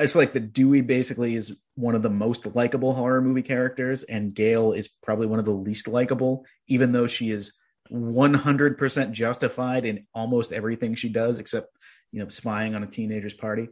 it's 0.00 0.16
like 0.16 0.32
the 0.32 0.40
Dewey 0.40 0.80
basically 0.80 1.36
is 1.36 1.56
one 1.76 1.94
of 1.94 2.02
the 2.02 2.10
most 2.10 2.56
likable 2.56 2.92
horror 2.92 3.22
movie 3.22 3.42
characters, 3.42 4.02
and 4.02 4.34
Gale 4.34 4.72
is 4.72 4.88
probably 5.04 5.28
one 5.28 5.38
of 5.38 5.44
the 5.44 5.52
least 5.52 5.86
likable, 5.86 6.44
even 6.66 6.90
though 6.90 7.06
she 7.06 7.30
is 7.30 7.52
100% 7.92 9.12
justified 9.12 9.84
in 9.84 10.08
almost 10.12 10.52
everything 10.52 10.96
she 10.96 11.08
does, 11.08 11.38
except 11.38 11.68
you 12.10 12.20
know 12.20 12.28
spying 12.30 12.74
on 12.74 12.82
a 12.82 12.88
teenager's 12.88 13.34
party. 13.34 13.68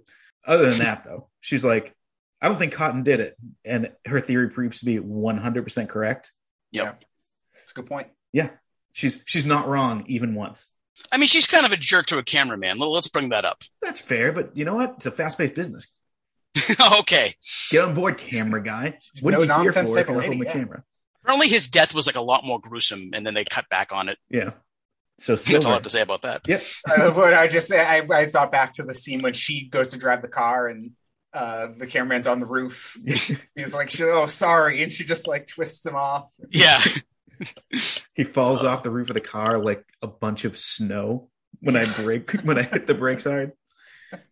Other 0.47 0.71
than 0.71 0.79
that, 0.87 1.03
though, 1.03 1.31
she's 1.41 1.65
like, 1.65 1.97
I 2.43 2.49
don't 2.49 2.57
think 2.57 2.73
Cotton 2.73 3.03
did 3.03 3.21
it, 3.21 3.37
and 3.65 3.91
her 4.07 4.21
theory 4.21 4.49
proves 4.51 4.79
to 4.81 4.85
be 4.87 4.97
100% 4.99 5.89
correct. 5.89 6.33
Yep. 6.73 7.05
It's 7.63 7.73
a 7.73 7.75
good 7.75 7.87
point. 7.87 8.09
Yeah, 8.33 8.51
she's 8.93 9.23
she's 9.27 9.45
not 9.47 9.69
wrong 9.69 10.05
even 10.07 10.35
once. 10.35 10.73
I 11.13 11.17
mean, 11.19 11.29
she's 11.29 11.47
kind 11.47 11.67
of 11.67 11.73
a 11.73 11.77
jerk 11.77 12.07
to 12.07 12.19
a 12.19 12.23
cameraman. 12.23 12.79
Let- 12.79 12.89
Let's 12.91 13.09
bring 13.09 13.31
that 13.31 13.45
up. 13.45 13.63
That's 13.83 14.01
fair, 14.01 14.33
but 14.33 14.57
you 14.57 14.65
know 14.65 14.75
what? 14.75 14.95
It's 14.99 15.07
a 15.07 15.11
fast-paced 15.11 15.55
business. 15.55 15.89
okay. 17.01 17.35
Get 17.71 17.85
on 17.85 17.95
board, 17.95 18.19
camera 18.19 18.63
guy. 18.63 18.99
What 19.21 19.33
No 19.33 19.39
are 19.39 19.45
you 19.45 19.47
here 19.49 19.65
nonsense 19.65 19.91
for 19.91 19.97
type 19.97 20.05
if 20.05 20.09
you're 20.11 20.23
of 20.23 20.31
not 20.37 20.39
the 20.39 20.53
camera? 20.53 20.85
Apparently, 21.23 21.49
his 21.49 21.69
death 21.69 21.95
was 21.95 22.07
like 22.07 22.17
a 22.17 22.21
lot 22.23 22.45
more 22.45 22.59
gruesome, 22.61 23.11
and 23.13 23.25
then 23.27 23.35
they 23.35 23.45
cut 23.45 23.69
back 23.69 23.93
on 23.93 24.09
it. 24.09 24.19
Yeah. 24.31 24.53
So 25.19 25.35
That's 25.35 25.49
all 25.51 25.57
I 25.57 25.61
Silver. 25.61 25.73
have 25.75 25.83
to 25.83 25.91
say 25.91 26.01
about 26.01 26.23
that. 26.23 26.43
Yeah. 26.49 26.61
I 26.89 26.97
love 27.05 27.17
what 27.17 27.35
I 27.35 27.47
just 27.47 27.71
I, 27.73 28.07
I 28.11 28.27
thought 28.27 28.51
back 28.51 28.73
to 28.75 28.83
the 28.85 28.95
scene 28.95 29.21
when 29.23 29.35
she 29.35 29.69
goes 29.69 29.91
to 29.91 29.99
drive 29.99 30.23
the 30.23 30.29
car 30.29 30.67
and 30.67 30.93
uh, 31.33 31.69
the 31.77 31.87
cameraman's 31.87 32.27
on 32.27 32.41
the 32.41 32.47
roof. 32.47 32.99
He's 33.05 33.75
like, 33.75 33.99
"Oh, 34.01 34.27
sorry," 34.27 34.83
and 34.83 34.93
she 34.93 35.05
just 35.05 35.27
like 35.27 35.47
twists 35.47 35.85
him 35.87 35.95
off. 35.95 36.31
Yeah. 36.51 36.83
he 38.15 38.25
falls 38.25 38.65
off 38.65 38.83
the 38.83 38.91
roof 38.91 39.11
of 39.11 39.15
the 39.15 39.21
car 39.21 39.59
like 39.59 39.85
a 40.03 40.07
bunch 40.07 40.45
of 40.45 40.59
snow 40.59 41.31
when 41.61 41.77
I 41.77 41.87
break 41.93 42.33
when 42.43 42.59
I 42.59 42.63
hit 42.63 42.87
the 42.87 42.95
brakes 42.95 43.25
hard. 43.25 43.53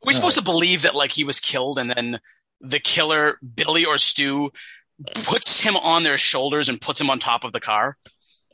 We're 0.05 0.13
supposed 0.13 0.39
to 0.39 0.45
believe 0.45 0.83
that 0.83 0.95
like 0.95 1.13
he 1.13 1.25
was 1.25 1.39
killed, 1.39 1.79
and 1.79 1.91
then 1.91 2.21
the 2.61 2.81
killer, 2.81 3.39
Billy 3.55 3.85
or 3.85 3.97
Stu, 3.97 4.51
puts 5.15 5.61
him 5.61 5.77
on 5.77 6.03
their 6.03 6.19
shoulders 6.19 6.69
and 6.69 6.81
puts 6.81 7.01
him 7.01 7.11
on 7.11 7.21
top 7.21 7.45
of 7.45 7.53
the 7.53 7.61
car. 7.61 7.97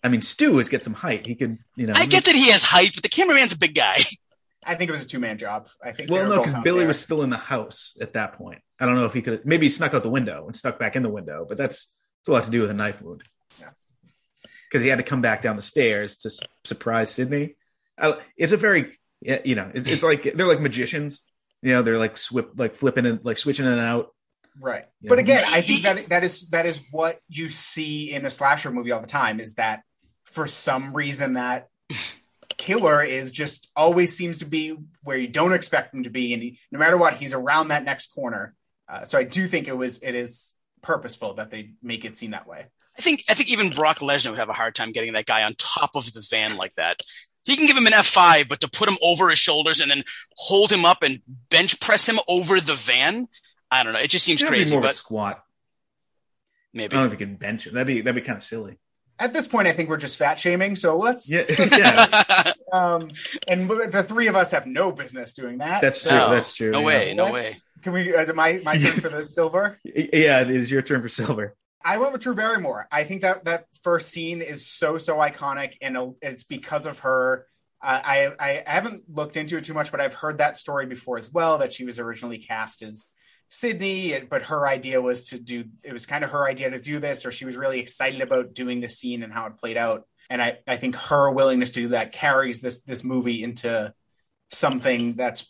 I 0.02 0.11
mean, 0.11 0.20
Stu 0.20 0.59
has 0.59 0.68
got 0.68 0.83
some 0.83 0.92
height. 0.92 1.26
He 1.26 1.35
could, 1.35 1.59
you 1.76 1.87
know. 1.87 1.94
I 1.96 2.04
get 2.04 2.24
that 2.24 2.35
he 2.35 2.50
has 2.50 2.62
height, 2.62 2.90
but 2.92 3.02
the 3.02 3.09
cameraman's 3.09 3.54
a 3.54 3.59
big 3.59 3.74
guy. 3.74 4.00
I 4.66 4.74
think 4.74 4.88
it 4.88 4.92
was 4.92 5.05
a 5.05 5.09
two 5.09 5.18
man 5.18 5.38
job. 5.38 5.68
I 5.83 5.92
think. 5.92 6.11
Well, 6.11 6.29
no, 6.29 6.42
because 6.42 6.62
Billy 6.62 6.81
there. 6.81 6.88
was 6.88 7.00
still 7.00 7.23
in 7.23 7.31
the 7.31 7.37
house 7.37 7.96
at 8.00 8.15
that 8.15 8.35
point. 8.35 8.60
I 8.81 8.87
don't 8.87 8.94
know 8.94 9.06
if 9.06 9.15
he 9.15 9.23
could. 9.23 9.44
Maybe 9.44 9.67
he 9.67 9.71
snuck 9.71 9.94
out 9.94 10.02
the 10.02 10.10
window 10.10 10.46
and 10.46 10.56
stuck 10.56 10.79
back 10.79 10.96
in 10.96 11.02
the 11.02 11.10
window, 11.10 11.46
but 11.48 11.58
that's 11.58 11.92
it's 12.21 12.29
a 12.29 12.33
lot 12.33 12.44
to 12.44 12.50
do 12.50 12.60
with 12.60 12.71
a 12.71 12.75
knife 12.75 13.02
wound. 13.02 13.23
Yeah. 13.60 13.71
Because 14.69 14.83
he 14.83 14.88
had 14.88 14.98
to 14.98 15.04
come 15.04 15.21
back 15.21 15.42
down 15.42 15.56
the 15.56 15.62
stairs 15.62 16.17
to 16.19 16.31
surprise 16.65 17.10
Sidney. 17.10 17.56
I, 17.98 18.19
it's 18.37 18.52
a 18.52 18.56
very, 18.56 18.98
you 19.21 19.54
know, 19.54 19.71
it's, 19.73 19.88
it's 19.88 20.02
like 20.02 20.23
they're 20.23 20.46
like 20.46 20.60
magicians. 20.60 21.25
You 21.62 21.73
know, 21.73 21.83
they're 21.83 21.98
like 21.98 22.17
swip, 22.17 22.50
like 22.56 22.75
flipping 22.75 23.06
and 23.06 23.25
like 23.25 23.38
switching 23.38 23.67
in 23.67 23.73
and 23.73 23.81
out. 23.81 24.15
Right. 24.60 24.85
You 25.00 25.08
But 25.08 25.17
know? 25.17 25.21
again, 25.21 25.42
I 25.46 25.60
think 25.60 25.83
that 25.83 26.08
that 26.08 26.25
is 26.25 26.48
that 26.48 26.67
is 26.67 26.81
what 26.90 27.21
you 27.29 27.48
see 27.48 28.12
in 28.12 28.25
a 28.25 28.31
slasher 28.31 28.71
movie 28.71 28.92
all 28.92 29.00
the 29.00 29.06
time 29.06 29.40
is 29.40 29.54
that 29.54 29.83
for 30.25 30.46
some 30.46 30.94
reason 30.94 31.35
that 31.35 31.69
killer 32.65 33.02
is 33.02 33.31
just 33.31 33.69
always 33.77 34.17
seems 34.17 34.38
to 34.38 34.46
be 34.46 34.75
where 35.02 35.19
you 35.19 35.29
don't 35.29 35.52
expect 35.52 35.94
him 35.94 36.04
to 36.04 36.10
be 36.10 36.33
and 36.33 36.42
he, 36.42 36.58
no 36.73 36.79
matter 36.79 36.96
what 36.96 37.15
he's 37.15 37.35
around 37.35 37.69
that 37.69 37.85
next 37.85 38.06
corner. 38.08 38.54
Uh, 38.88 39.04
so 39.04 39.19
I 39.19 39.25
do 39.25 39.46
think 39.46 39.69
it 39.69 39.77
was 39.77 40.02
it 40.02 40.15
is 40.15 40.54
purposeful 40.83 41.35
that 41.35 41.50
they 41.50 41.71
make 41.83 42.04
it 42.04 42.17
seem 42.17 42.31
that 42.33 42.46
way. 42.46 42.67
I 42.98 43.02
think 43.02 43.23
I 43.29 43.35
think 43.35 43.50
even 43.52 43.71
Brock 43.71 43.98
Lesnar 43.98 44.31
would 44.31 44.38
have 44.38 44.48
a 44.48 44.54
hard 44.54 44.75
time 44.75 44.92
getting 44.92 45.12
that 45.12 45.27
guy 45.27 45.42
on 45.42 45.54
top 45.58 45.90
of 45.94 46.10
the 46.12 46.27
van 46.31 46.56
like 46.56 46.75
that. 46.77 47.00
He 47.44 47.56
can 47.56 47.67
give 47.67 47.77
him 47.77 47.87
an 47.87 47.92
F 47.92 48.06
five, 48.06 48.48
but 48.48 48.60
to 48.60 48.71
put 48.71 48.88
him 48.88 48.96
over 49.02 49.29
his 49.29 49.38
shoulders 49.38 49.81
and 49.81 49.90
then 49.90 50.02
hold 50.37 50.73
him 50.73 50.85
up 50.87 51.02
and 51.02 51.21
bench 51.50 51.79
press 51.81 52.08
him 52.08 52.19
over 52.27 52.60
the 52.60 52.75
van, 52.75 53.27
I 53.71 53.83
don't 53.83 53.92
know. 53.92 53.98
It 54.00 54.10
just 54.10 54.25
seems 54.25 54.40
That'd 54.40 54.52
be 54.52 54.58
crazy, 54.58 54.75
more 54.75 54.81
of 54.81 54.85
a 54.85 54.88
but 54.88 54.94
squat. 54.94 55.44
maybe. 56.73 56.96
I 56.96 57.00
don't 57.00 57.10
think 57.10 57.21
you 57.21 57.27
can 57.27 57.37
bench 57.37 57.67
it. 57.67 57.75
That'd 57.75 57.87
be 57.87 58.00
that'd 58.00 58.15
be 58.23 58.27
kind 58.27 58.37
of 58.38 58.42
silly. 58.42 58.79
At 59.19 59.33
this 59.33 59.46
point, 59.46 59.69
I 59.69 59.73
think 59.73 59.88
we're 59.88 59.96
just 59.96 60.19
fat 60.19 60.38
shaming. 60.38 60.77
So 60.77 60.96
let's 60.98 61.31
Yeah, 61.31 61.44
yeah, 61.77 62.52
um, 62.73 63.10
and 63.48 63.69
the 63.69 64.02
three 64.02 64.27
of 64.27 64.35
us 64.37 64.50
have 64.50 64.67
no 64.67 64.90
business 64.92 65.35
doing 65.35 65.58
that. 65.58 65.81
that's 65.83 66.02
true. 66.02 66.10
No, 66.12 66.31
That's 66.31 66.54
true. 66.54 66.71
no 66.71 66.81
yeah. 66.81 66.87
way, 66.87 67.15
no 67.15 67.25
What? 67.27 67.33
way. 67.35 67.56
Can 67.83 67.92
we? 67.92 68.15
Is 68.15 68.29
it 68.29 68.35
my 68.37 68.60
my 68.65 68.79
turn 68.79 69.00
for 69.00 69.08
the 69.08 69.29
silver? 69.29 69.79
Yeah, 69.85 70.40
it 70.40 70.50
is 70.50 70.71
your 70.71 70.83
turn 70.83 71.02
for 71.02 71.08
silver. 71.08 71.54
I 71.85 71.98
went 71.98 72.12
with 72.12 72.23
Drew 72.23 72.35
Barrymore. 72.35 72.88
I 72.90 73.04
think 73.04 73.23
that 73.23 73.44
that 73.44 73.67
first 73.83 74.08
scene 74.08 74.40
is 74.40 74.67
so 74.67 74.96
so 74.98 75.17
iconic, 75.17 75.75
and 75.83 75.96
uh, 75.96 76.10
it's 76.23 76.44
because 76.44 76.87
of 76.87 77.00
her. 77.00 77.46
Uh, 77.83 78.00
I 78.02 78.31
I 78.40 78.62
haven't 78.67 79.02
looked 79.08 79.37
into 79.37 79.58
it 79.58 79.65
too 79.65 79.75
much, 79.75 79.90
but 79.90 80.00
I've 80.00 80.15
heard 80.15 80.38
that 80.38 80.56
story 80.56 80.87
before 80.87 81.19
as 81.19 81.31
well. 81.31 81.58
That 81.58 81.75
she 81.75 81.85
was 81.85 81.98
originally 81.98 82.38
cast 82.38 82.83
as 82.83 83.06
Sidney, 83.55 84.21
but 84.29 84.44
her 84.44 84.67
idea 84.67 85.00
was 85.00 85.29
to 85.29 85.38
do. 85.38 85.65
It 85.83 85.92
was 85.92 86.07
kind 86.07 86.25
of 86.25 86.31
her 86.31 86.44
idea 86.44 86.71
to 86.71 86.81
do 86.81 86.98
this, 86.98 87.25
or 87.25 87.31
she 87.31 87.44
was 87.44 87.57
really 87.57 87.79
excited 87.79 88.21
about 88.21 88.52
doing 88.52 88.81
the 88.81 88.88
scene 88.88 89.23
and 89.23 89.33
how 89.33 89.46
it 89.46 89.59
played 89.59 89.77
out. 89.77 90.07
And 90.29 90.42
I 90.42 90.59
I 90.67 90.77
think 90.77 90.96
her 90.96 91.31
willingness 91.31 91.71
to 91.71 91.83
do 91.83 91.88
that 91.88 92.13
carries 92.13 92.61
this 92.61 92.83
this 92.83 93.05
movie 93.05 93.44
into 93.44 93.94
something 94.50 95.15
that's 95.15 95.46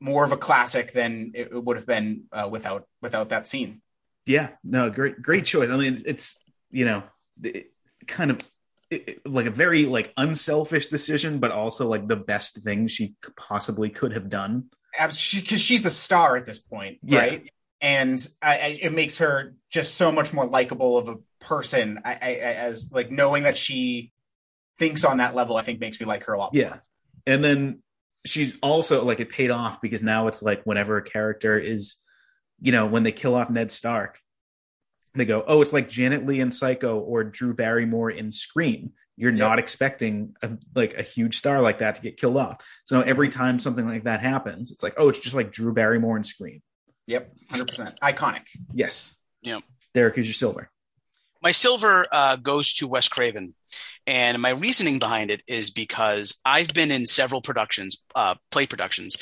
more 0.00 0.24
of 0.24 0.32
a 0.32 0.36
classic 0.36 0.92
than 0.92 1.32
it 1.34 1.64
would 1.64 1.76
have 1.76 1.86
been 1.86 2.24
uh, 2.32 2.48
without 2.50 2.86
without 3.00 3.30
that 3.30 3.46
scene. 3.46 3.80
Yeah, 4.26 4.50
no, 4.62 4.90
great, 4.90 5.22
great 5.22 5.44
choice. 5.44 5.70
I 5.70 5.76
mean, 5.76 5.96
it's, 6.06 6.44
you 6.70 6.84
know, 6.84 7.02
it, 7.42 7.72
kind 8.06 8.30
of 8.30 8.40
it- 8.90 9.26
like 9.26 9.46
a 9.46 9.50
very 9.50 9.86
like 9.86 10.12
unselfish 10.16 10.86
decision, 10.86 11.40
but 11.40 11.52
also 11.52 11.86
like 11.88 12.06
the 12.06 12.16
best 12.16 12.58
thing 12.62 12.86
she 12.86 13.14
possibly 13.36 13.88
could 13.88 14.12
have 14.12 14.28
done. 14.28 14.66
Because 14.92 15.18
she, 15.18 15.40
she's 15.42 15.84
a 15.84 15.90
star 15.90 16.36
at 16.36 16.46
this 16.46 16.58
point, 16.58 16.98
Yeah. 17.02 17.18
right? 17.18 17.52
And 17.80 18.28
I, 18.42 18.58
I, 18.58 18.78
it 18.82 18.92
makes 18.92 19.18
her 19.18 19.54
just 19.70 19.94
so 19.94 20.12
much 20.12 20.32
more 20.34 20.46
likable 20.46 20.98
of 20.98 21.08
a 21.08 21.16
person. 21.40 22.00
I, 22.04 22.10
I, 22.12 22.14
I- 22.14 22.54
as 22.68 22.90
like 22.92 23.10
knowing 23.10 23.44
that 23.44 23.56
she 23.56 24.12
thinks 24.78 25.04
on 25.04 25.18
that 25.18 25.34
level, 25.34 25.56
I 25.56 25.62
think 25.62 25.80
makes 25.80 25.98
me 26.00 26.06
like 26.06 26.24
her 26.24 26.32
a 26.34 26.38
lot. 26.38 26.52
more. 26.54 26.62
Yeah, 26.62 26.78
and 27.26 27.42
then 27.42 27.82
she's 28.26 28.58
also 28.62 29.04
like 29.04 29.20
it 29.20 29.30
paid 29.30 29.50
off 29.50 29.80
because 29.80 30.02
now 30.02 30.26
it's 30.28 30.42
like 30.42 30.62
whenever 30.64 30.98
a 30.98 31.02
character 31.02 31.58
is, 31.58 31.96
you 32.60 32.72
know, 32.72 32.86
when 32.86 33.02
they 33.02 33.12
kill 33.12 33.34
off 33.34 33.48
Ned 33.48 33.70
Stark, 33.70 34.18
they 35.14 35.24
go, 35.24 35.42
oh, 35.46 35.62
it's 35.62 35.72
like 35.72 35.88
Janet 35.88 36.26
Leigh 36.26 36.40
in 36.40 36.50
Psycho 36.50 36.98
or 36.98 37.24
Drew 37.24 37.54
Barrymore 37.54 38.10
in 38.10 38.30
Scream. 38.30 38.92
You're 39.20 39.32
Yep. 39.32 39.38
not 39.38 39.58
expecting 39.58 40.34
a, 40.42 40.52
like 40.74 40.94
a 40.96 41.02
huge 41.02 41.36
star 41.36 41.60
like 41.60 41.78
that 41.78 41.96
to 41.96 42.00
get 42.00 42.16
killed 42.16 42.38
off. 42.38 42.66
So 42.84 43.02
every 43.02 43.28
time 43.28 43.58
something 43.58 43.86
like 43.86 44.04
that 44.04 44.20
happens, 44.20 44.70
it's 44.70 44.82
like, 44.82 44.94
oh, 44.96 45.10
it's 45.10 45.20
just 45.20 45.34
like 45.34 45.52
Drew 45.52 45.74
Barrymore 45.74 46.16
and 46.16 46.26
Scream. 46.26 46.62
Yep, 47.06 47.30
hundred 47.50 47.68
percent 47.68 48.00
iconic. 48.00 48.42
Yes. 48.72 49.18
Yep. 49.42 49.62
Derek, 49.92 50.14
who's 50.16 50.26
your 50.26 50.34
silver? 50.34 50.70
My 51.42 51.50
silver 51.50 52.06
uh, 52.10 52.36
goes 52.36 52.72
to 52.74 52.88
Wes 52.88 53.08
Craven. 53.08 53.54
And 54.06 54.40
my 54.40 54.50
reasoning 54.50 54.98
behind 54.98 55.30
it 55.30 55.42
is 55.46 55.70
because 55.70 56.38
I've 56.44 56.72
been 56.72 56.90
in 56.90 57.04
several 57.06 57.42
productions, 57.42 58.02
uh, 58.14 58.34
play 58.50 58.66
productions, 58.66 59.16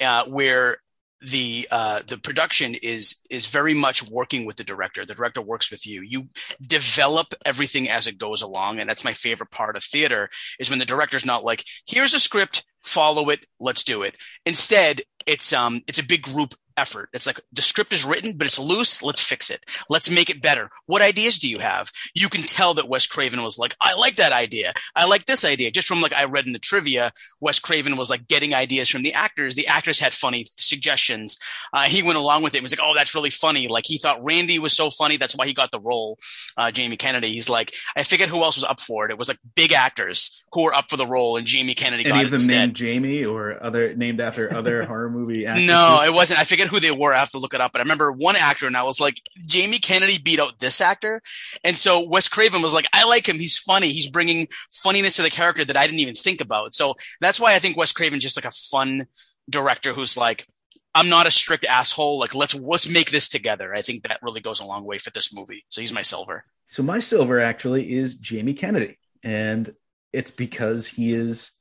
uh, 0.00 0.24
where 0.24 0.78
the 1.22 1.68
uh, 1.70 2.00
the 2.06 2.18
production 2.18 2.74
is 2.82 3.16
is 3.30 3.46
very 3.46 3.74
much 3.74 4.08
working 4.08 4.44
with 4.44 4.56
the 4.56 4.64
director. 4.64 5.06
The 5.06 5.14
director 5.14 5.40
works 5.40 5.70
with 5.70 5.86
you. 5.86 6.02
You 6.02 6.28
develop 6.66 7.34
everything 7.44 7.88
as 7.88 8.06
it 8.06 8.18
goes 8.18 8.42
along, 8.42 8.78
and 8.78 8.88
that's 8.88 9.04
my 9.04 9.12
favorite 9.12 9.50
part 9.50 9.76
of 9.76 9.84
theater. 9.84 10.28
Is 10.58 10.70
when 10.70 10.78
the 10.78 10.84
director's 10.84 11.24
not 11.24 11.44
like, 11.44 11.64
"Here's 11.86 12.14
a 12.14 12.20
script, 12.20 12.64
follow 12.82 13.30
it, 13.30 13.46
let's 13.60 13.84
do 13.84 14.02
it." 14.02 14.16
Instead, 14.46 15.02
it's 15.26 15.52
um 15.52 15.82
it's 15.86 15.98
a 15.98 16.06
big 16.06 16.22
group 16.22 16.54
effort. 16.76 17.08
It's 17.12 17.26
like 17.26 17.40
the 17.52 17.62
script 17.62 17.92
is 17.92 18.04
written, 18.04 18.32
but 18.36 18.46
it's 18.46 18.58
loose. 18.58 19.02
Let's 19.02 19.22
fix 19.22 19.50
it. 19.50 19.64
Let's 19.88 20.10
make 20.10 20.30
it 20.30 20.42
better. 20.42 20.70
What 20.86 21.02
ideas 21.02 21.38
do 21.38 21.48
you 21.48 21.58
have? 21.58 21.90
You 22.14 22.28
can 22.28 22.42
tell 22.42 22.74
that 22.74 22.88
Wes 22.88 23.06
Craven 23.06 23.42
was 23.42 23.58
like, 23.58 23.74
I 23.80 23.94
like 23.94 24.16
that 24.16 24.32
idea. 24.32 24.72
I 24.94 25.06
like 25.06 25.26
this 25.26 25.44
idea. 25.44 25.70
Just 25.70 25.88
from 25.88 26.00
like 26.00 26.12
I 26.12 26.24
read 26.24 26.46
in 26.46 26.52
the 26.52 26.58
trivia, 26.58 27.12
Wes 27.40 27.58
Craven 27.58 27.96
was 27.96 28.10
like 28.10 28.26
getting 28.28 28.54
ideas 28.54 28.88
from 28.88 29.02
the 29.02 29.14
actors. 29.14 29.54
The 29.54 29.66
actors 29.66 29.98
had 29.98 30.12
funny 30.12 30.46
suggestions. 30.58 31.38
Uh, 31.72 31.82
he 31.82 32.02
went 32.02 32.18
along 32.18 32.42
with 32.42 32.54
it. 32.54 32.58
He 32.58 32.62
was 32.62 32.72
like, 32.72 32.80
oh, 32.82 32.94
that's 32.96 33.14
really 33.14 33.30
funny. 33.30 33.68
Like 33.68 33.84
he 33.86 33.98
thought 33.98 34.24
Randy 34.24 34.58
was 34.58 34.72
so 34.72 34.90
funny. 34.90 35.16
That's 35.16 35.36
why 35.36 35.46
he 35.46 35.54
got 35.54 35.70
the 35.70 35.80
role. 35.80 36.18
Uh, 36.56 36.70
Jamie 36.70 36.96
Kennedy. 36.96 37.32
He's 37.32 37.48
like, 37.48 37.72
I 37.96 38.02
figured 38.02 38.28
who 38.28 38.42
else 38.42 38.56
was 38.56 38.64
up 38.64 38.80
for 38.80 39.04
it. 39.06 39.10
It 39.10 39.18
was 39.18 39.28
like 39.28 39.38
big 39.54 39.72
actors 39.72 40.44
who 40.52 40.62
were 40.64 40.74
up 40.74 40.90
for 40.90 40.96
the 40.96 41.06
role, 41.06 41.36
and 41.36 41.46
Jamie 41.46 41.74
Kennedy 41.74 42.04
got 42.04 42.14
Any 42.14 42.24
of 42.24 42.30
them 42.30 42.36
instead. 42.36 42.52
named 42.56 42.74
Jamie 42.76 43.24
or 43.24 43.62
other 43.62 43.94
named 43.94 44.20
after 44.20 44.52
other 44.54 44.84
horror 44.86 45.10
movie 45.10 45.46
actors? 45.46 45.66
No, 45.66 46.02
it 46.04 46.12
wasn't. 46.12 46.40
I 46.40 46.44
forget 46.62 46.74
who 46.74 46.80
they 46.80 46.96
were. 46.96 47.12
I 47.12 47.18
have 47.18 47.30
to 47.30 47.38
look 47.38 47.54
it 47.54 47.60
up. 47.60 47.72
But 47.72 47.80
I 47.80 47.82
remember 47.82 48.12
one 48.12 48.36
actor, 48.36 48.66
and 48.66 48.76
I 48.76 48.82
was 48.82 49.00
like, 49.00 49.20
Jamie 49.46 49.78
Kennedy 49.78 50.18
beat 50.18 50.40
out 50.40 50.58
this 50.58 50.80
actor. 50.80 51.22
And 51.64 51.76
so 51.76 52.00
Wes 52.00 52.28
Craven 52.28 52.62
was 52.62 52.74
like, 52.74 52.86
I 52.92 53.04
like 53.04 53.28
him. 53.28 53.38
He's 53.38 53.58
funny. 53.58 53.88
He's 53.88 54.08
bringing 54.08 54.48
funniness 54.70 55.16
to 55.16 55.22
the 55.22 55.30
character 55.30 55.64
that 55.64 55.76
I 55.76 55.86
didn't 55.86 56.00
even 56.00 56.14
think 56.14 56.40
about. 56.40 56.74
So 56.74 56.94
that's 57.20 57.40
why 57.40 57.54
I 57.54 57.58
think 57.58 57.76
Wes 57.76 57.92
Craven's 57.92 58.22
just 58.22 58.36
like 58.36 58.44
a 58.44 58.50
fun 58.50 59.06
director 59.48 59.92
who's 59.92 60.16
like, 60.16 60.46
I'm 60.94 61.08
not 61.08 61.26
a 61.26 61.30
strict 61.30 61.64
asshole. 61.64 62.18
Like, 62.18 62.34
let's 62.34 62.54
let's 62.54 62.88
make 62.88 63.10
this 63.10 63.28
together. 63.28 63.74
I 63.74 63.82
think 63.82 64.02
that 64.04 64.20
really 64.22 64.40
goes 64.40 64.60
a 64.60 64.66
long 64.66 64.84
way 64.84 64.98
for 64.98 65.10
this 65.10 65.34
movie. 65.34 65.64
So 65.68 65.80
he's 65.80 65.92
my 65.92 66.02
silver. 66.02 66.44
So 66.66 66.82
my 66.82 66.98
silver 66.98 67.40
actually 67.40 67.92
is 67.92 68.16
Jamie 68.16 68.54
Kennedy, 68.54 68.98
and 69.22 69.74
it's 70.12 70.30
because 70.30 70.86
he 70.86 71.14
is, 71.14 71.52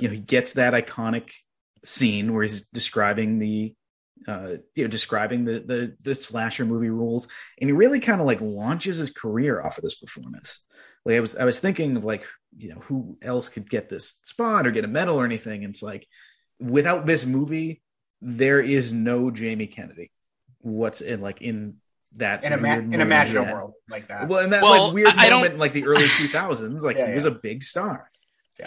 you 0.00 0.08
know, 0.08 0.14
he 0.14 0.20
gets 0.20 0.54
that 0.54 0.72
iconic 0.72 1.32
scene 1.84 2.32
where 2.32 2.42
he's 2.42 2.62
describing 2.72 3.38
the, 3.38 3.74
uh, 4.28 4.56
you 4.74 4.84
know, 4.84 4.88
describing 4.88 5.44
the 5.44 5.60
the 5.60 5.96
the 6.02 6.14
slasher 6.14 6.64
movie 6.64 6.90
rules, 6.90 7.28
and 7.60 7.68
he 7.68 7.72
really 7.72 8.00
kind 8.00 8.20
of 8.20 8.26
like 8.26 8.40
launches 8.40 8.96
his 8.98 9.10
career 9.10 9.60
off 9.62 9.78
of 9.78 9.84
this 9.84 9.94
performance. 9.94 10.60
Like 11.04 11.16
I 11.16 11.20
was, 11.20 11.34
I 11.36 11.44
was 11.44 11.58
thinking 11.58 11.96
of 11.96 12.04
like, 12.04 12.24
you 12.56 12.68
know, 12.68 12.80
who 12.82 13.18
else 13.22 13.48
could 13.48 13.68
get 13.68 13.88
this 13.88 14.16
spot 14.22 14.66
or 14.66 14.70
get 14.70 14.84
a 14.84 14.88
medal 14.88 15.16
or 15.20 15.24
anything. 15.24 15.64
And 15.64 15.72
it's 15.74 15.82
like, 15.82 16.06
without 16.60 17.06
this 17.06 17.26
movie, 17.26 17.82
there 18.20 18.60
is 18.60 18.92
no 18.92 19.32
Jamie 19.32 19.66
Kennedy. 19.66 20.12
What's 20.60 21.00
in 21.00 21.20
like 21.20 21.42
in 21.42 21.78
that 22.16 22.44
In 22.44 22.52
a 22.52 22.56
ma- 22.56 22.76
weird 22.76 22.94
in 22.94 23.00
a 23.00 23.06
yeah. 23.06 23.52
world 23.52 23.72
like 23.90 24.06
that. 24.08 24.28
Well, 24.28 24.44
in 24.44 24.50
that 24.50 24.62
Well, 24.62 24.84
like 24.86 24.94
weird 24.94 25.08
I- 25.08 25.26
I 25.26 25.30
moment, 25.30 25.54
in, 25.54 25.58
like 25.58 25.72
the 25.72 25.86
early 25.86 26.04
2000s, 26.04 26.82
like 26.82 26.96
Yeah, 26.98 27.08
he 27.08 27.14
was 27.14 27.24
yeah. 27.24 27.30
a 27.32 27.34
big 27.34 27.64
star. 27.64 28.08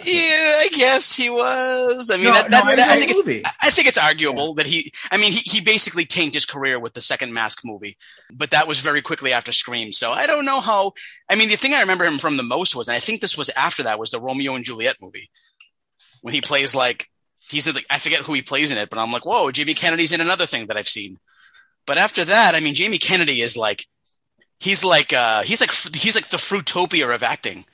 Yeah. 0.04 0.12
Yeah, 0.12 0.58
I 0.60 0.68
guess 0.72 1.14
he 1.16 1.30
was. 1.30 2.10
I 2.10 2.16
mean, 2.16 2.24
No, 2.26 2.32
that, 2.34 2.50
no, 2.50 2.58
that, 2.58 2.68
I 2.68 2.74
that- 2.76 2.88
I 2.90 3.00
think 3.00 3.26
it's. 3.26 3.50
I 3.62 3.70
think 3.70 3.88
it's 3.88 3.98
arguable 3.98 4.54
that 4.54 4.66
he, 4.66 4.92
I 5.10 5.16
mean, 5.16 5.32
he, 5.32 5.38
he 5.38 5.60
basically 5.60 6.04
tanked 6.04 6.34
his 6.34 6.44
career 6.46 6.78
with 6.78 6.94
the 6.94 7.00
second 7.00 7.32
Mask 7.32 7.60
movie, 7.64 7.96
but 8.34 8.50
that 8.50 8.66
was 8.68 8.80
very 8.80 9.02
quickly 9.02 9.32
after 9.32 9.52
Scream. 9.52 9.92
So 9.92 10.12
I 10.12 10.26
don't 10.26 10.44
know 10.44 10.60
how, 10.60 10.92
I 11.30 11.34
mean, 11.34 11.48
the 11.48 11.56
thing 11.56 11.74
I 11.74 11.80
remember 11.80 12.04
him 12.04 12.18
from 12.18 12.36
the 12.36 12.42
most 12.42 12.74
was, 12.76 12.88
and 12.88 12.96
I 12.96 13.00
think 13.00 13.20
this 13.20 13.36
was 13.38 13.48
after 13.50 13.82
that, 13.84 13.98
was 13.98 14.10
the 14.10 14.20
Romeo 14.20 14.54
and 14.54 14.64
Juliet 14.64 14.96
movie 15.00 15.30
when 16.22 16.34
he 16.34 16.40
plays 16.40 16.74
like, 16.74 17.08
he's 17.48 17.66
in 17.68 17.74
the, 17.74 17.84
I 17.90 17.98
forget 17.98 18.20
who 18.20 18.34
he 18.34 18.42
plays 18.42 18.72
in 18.72 18.78
it, 18.78 18.90
but 18.90 18.98
I'm 18.98 19.12
like, 19.12 19.24
whoa, 19.24 19.50
Jamie 19.50 19.74
Kennedy's 19.74 20.12
in 20.12 20.20
another 20.20 20.46
thing 20.46 20.66
that 20.66 20.76
I've 20.76 20.88
seen. 20.88 21.18
But 21.86 21.98
after 21.98 22.24
that, 22.24 22.54
I 22.54 22.60
mean, 22.60 22.74
Jamie 22.74 22.98
Kennedy 22.98 23.40
is 23.42 23.56
like, 23.56 23.86
he's 24.58 24.84
like, 24.84 25.12
uh, 25.12 25.42
he's 25.42 25.60
like, 25.60 25.72
he's 25.94 26.14
like 26.16 26.28
the 26.28 26.36
Fruitopia 26.36 27.14
of 27.14 27.22
acting. 27.22 27.64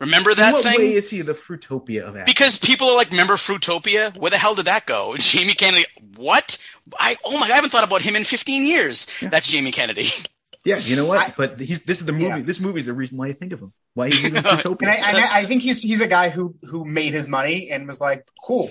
Remember 0.00 0.34
that 0.34 0.48
In 0.48 0.52
what 0.54 0.62
thing? 0.62 0.78
way 0.78 0.94
is 0.94 1.10
he 1.10 1.20
the 1.20 1.34
Fruitopia 1.34 2.02
of 2.02 2.16
acting? 2.16 2.24
Because 2.32 2.58
people 2.58 2.88
are 2.88 2.96
like, 2.96 3.10
remember 3.10 3.34
Fruitopia? 3.34 4.16
Where 4.16 4.30
the 4.30 4.38
hell 4.38 4.54
did 4.54 4.64
that 4.64 4.86
go? 4.86 5.14
Jamie 5.18 5.52
Kennedy. 5.54 5.84
What? 6.16 6.56
I 6.98 7.16
oh 7.24 7.32
my! 7.38 7.46
God, 7.46 7.52
I 7.52 7.56
haven't 7.56 7.70
thought 7.70 7.84
about 7.84 8.02
him 8.02 8.16
in 8.16 8.24
15 8.24 8.66
years. 8.66 9.06
That's 9.20 9.48
Jamie 9.48 9.72
Kennedy. 9.72 10.08
yeah, 10.64 10.78
you 10.78 10.96
know 10.96 11.06
what? 11.06 11.20
I- 11.20 11.34
but 11.36 11.60
he's 11.60 11.82
this 11.82 12.00
is 12.00 12.06
the 12.06 12.12
movie. 12.12 12.24
Yeah. 12.24 12.40
This 12.40 12.60
movie 12.60 12.80
is 12.80 12.86
the 12.86 12.94
reason 12.94 13.18
why 13.18 13.26
you 13.28 13.34
think 13.34 13.52
of 13.52 13.60
him. 13.60 13.72
Why 13.94 14.06
he's 14.06 14.24
in 14.24 14.36
and 14.36 14.46
I, 14.46 14.94
and 14.94 15.16
I, 15.16 15.38
I 15.40 15.44
think 15.44 15.62
he's 15.62 15.82
he's 15.82 16.00
a 16.00 16.06
guy 16.08 16.30
who 16.30 16.54
who 16.64 16.84
made 16.84 17.12
his 17.12 17.28
money 17.28 17.70
and 17.70 17.86
was 17.86 18.00
like, 18.00 18.26
cool. 18.44 18.70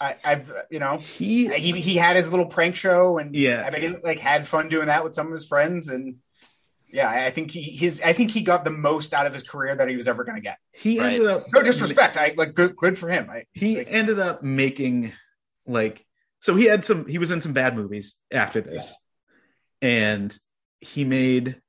I, 0.00 0.16
I've 0.24 0.50
you 0.70 0.78
know 0.80 0.96
he 0.96 1.48
he 1.48 1.80
he 1.80 1.96
had 1.96 2.16
his 2.16 2.30
little 2.30 2.46
prank 2.46 2.76
show 2.76 3.18
and 3.18 3.34
Yeah. 3.36 3.62
I 3.66 3.70
mean 3.70 3.82
he, 3.82 3.96
like 4.02 4.18
had 4.18 4.48
fun 4.48 4.68
doing 4.68 4.86
that 4.86 5.04
with 5.04 5.14
some 5.14 5.26
of 5.26 5.32
his 5.32 5.46
friends 5.46 5.88
and 5.88 6.16
yeah 6.92 7.08
I 7.08 7.30
think 7.30 7.50
he 7.50 7.62
his 7.62 8.00
I 8.04 8.12
think 8.12 8.30
he 8.30 8.42
got 8.42 8.64
the 8.64 8.70
most 8.70 9.14
out 9.14 9.26
of 9.26 9.32
his 9.32 9.42
career 9.42 9.74
that 9.74 9.88
he 9.88 9.96
was 9.96 10.06
ever 10.08 10.24
going 10.24 10.36
to 10.36 10.42
get. 10.42 10.58
he 10.72 10.98
Right. 10.98 11.14
ended 11.14 11.28
up 11.28 11.46
No 11.52 11.62
disrespect, 11.62 12.16
I 12.16 12.34
like 12.36 12.54
good 12.54 12.76
good 12.76 12.98
for 12.98 13.08
him. 13.08 13.28
I, 13.30 13.44
he 13.52 13.78
like, 13.78 13.88
ended 13.90 14.18
up 14.18 14.42
making 14.42 15.12
like 15.66 16.04
so 16.40 16.54
he 16.54 16.66
had 16.66 16.84
some 16.84 17.06
he 17.06 17.18
was 17.18 17.30
in 17.30 17.40
some 17.40 17.52
bad 17.52 17.76
movies 17.76 18.16
after 18.30 18.60
this 18.60 18.96
and 19.80 20.36
he 20.80 21.04
made 21.04 21.60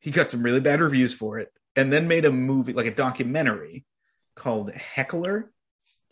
he 0.00 0.10
got 0.10 0.30
some 0.30 0.42
really 0.42 0.60
bad 0.60 0.80
reviews 0.80 1.12
for 1.12 1.38
it, 1.38 1.52
and 1.76 1.92
then 1.92 2.08
made 2.08 2.24
a 2.24 2.32
movie 2.32 2.72
like 2.72 2.86
a 2.86 2.94
documentary 2.94 3.84
called 4.36 4.72
Heckler. 4.72 5.50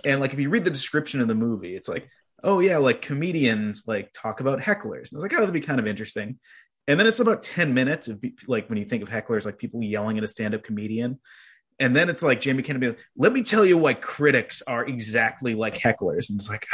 And 0.04 0.20
like 0.20 0.32
if 0.32 0.38
you 0.38 0.50
read 0.50 0.64
the 0.64 0.70
description 0.70 1.20
of 1.20 1.28
the 1.28 1.34
movie, 1.34 1.76
it's 1.76 1.88
like, 1.88 2.08
oh 2.42 2.58
yeah, 2.60 2.78
like 2.78 3.00
comedians 3.02 3.84
like 3.86 4.12
talk 4.12 4.40
about 4.40 4.60
hecklers. 4.60 5.10
And 5.10 5.14
I 5.14 5.16
was 5.16 5.22
like, 5.22 5.34
oh, 5.34 5.40
that'd 5.40 5.54
be 5.54 5.60
kind 5.60 5.80
of 5.80 5.86
interesting. 5.86 6.38
And 6.88 7.00
then 7.00 7.06
it's 7.06 7.20
about 7.20 7.42
10 7.42 7.74
minutes 7.74 8.08
of 8.08 8.22
like 8.46 8.68
when 8.68 8.78
you 8.78 8.84
think 8.84 9.02
of 9.02 9.08
hecklers, 9.08 9.44
like 9.44 9.58
people 9.58 9.82
yelling 9.82 10.18
at 10.18 10.24
a 10.24 10.28
stand-up 10.28 10.62
comedian. 10.62 11.18
And 11.78 11.94
then 11.94 12.08
it's 12.08 12.22
like 12.22 12.40
Jamie 12.40 12.62
Kennedy, 12.62 12.96
let 13.16 13.32
me 13.32 13.42
tell 13.42 13.64
you 13.64 13.76
why 13.76 13.92
critics 13.92 14.62
are 14.62 14.84
exactly 14.84 15.54
like 15.54 15.74
hecklers. 15.74 16.30
And 16.30 16.40
it's 16.40 16.48
like, 16.48 16.66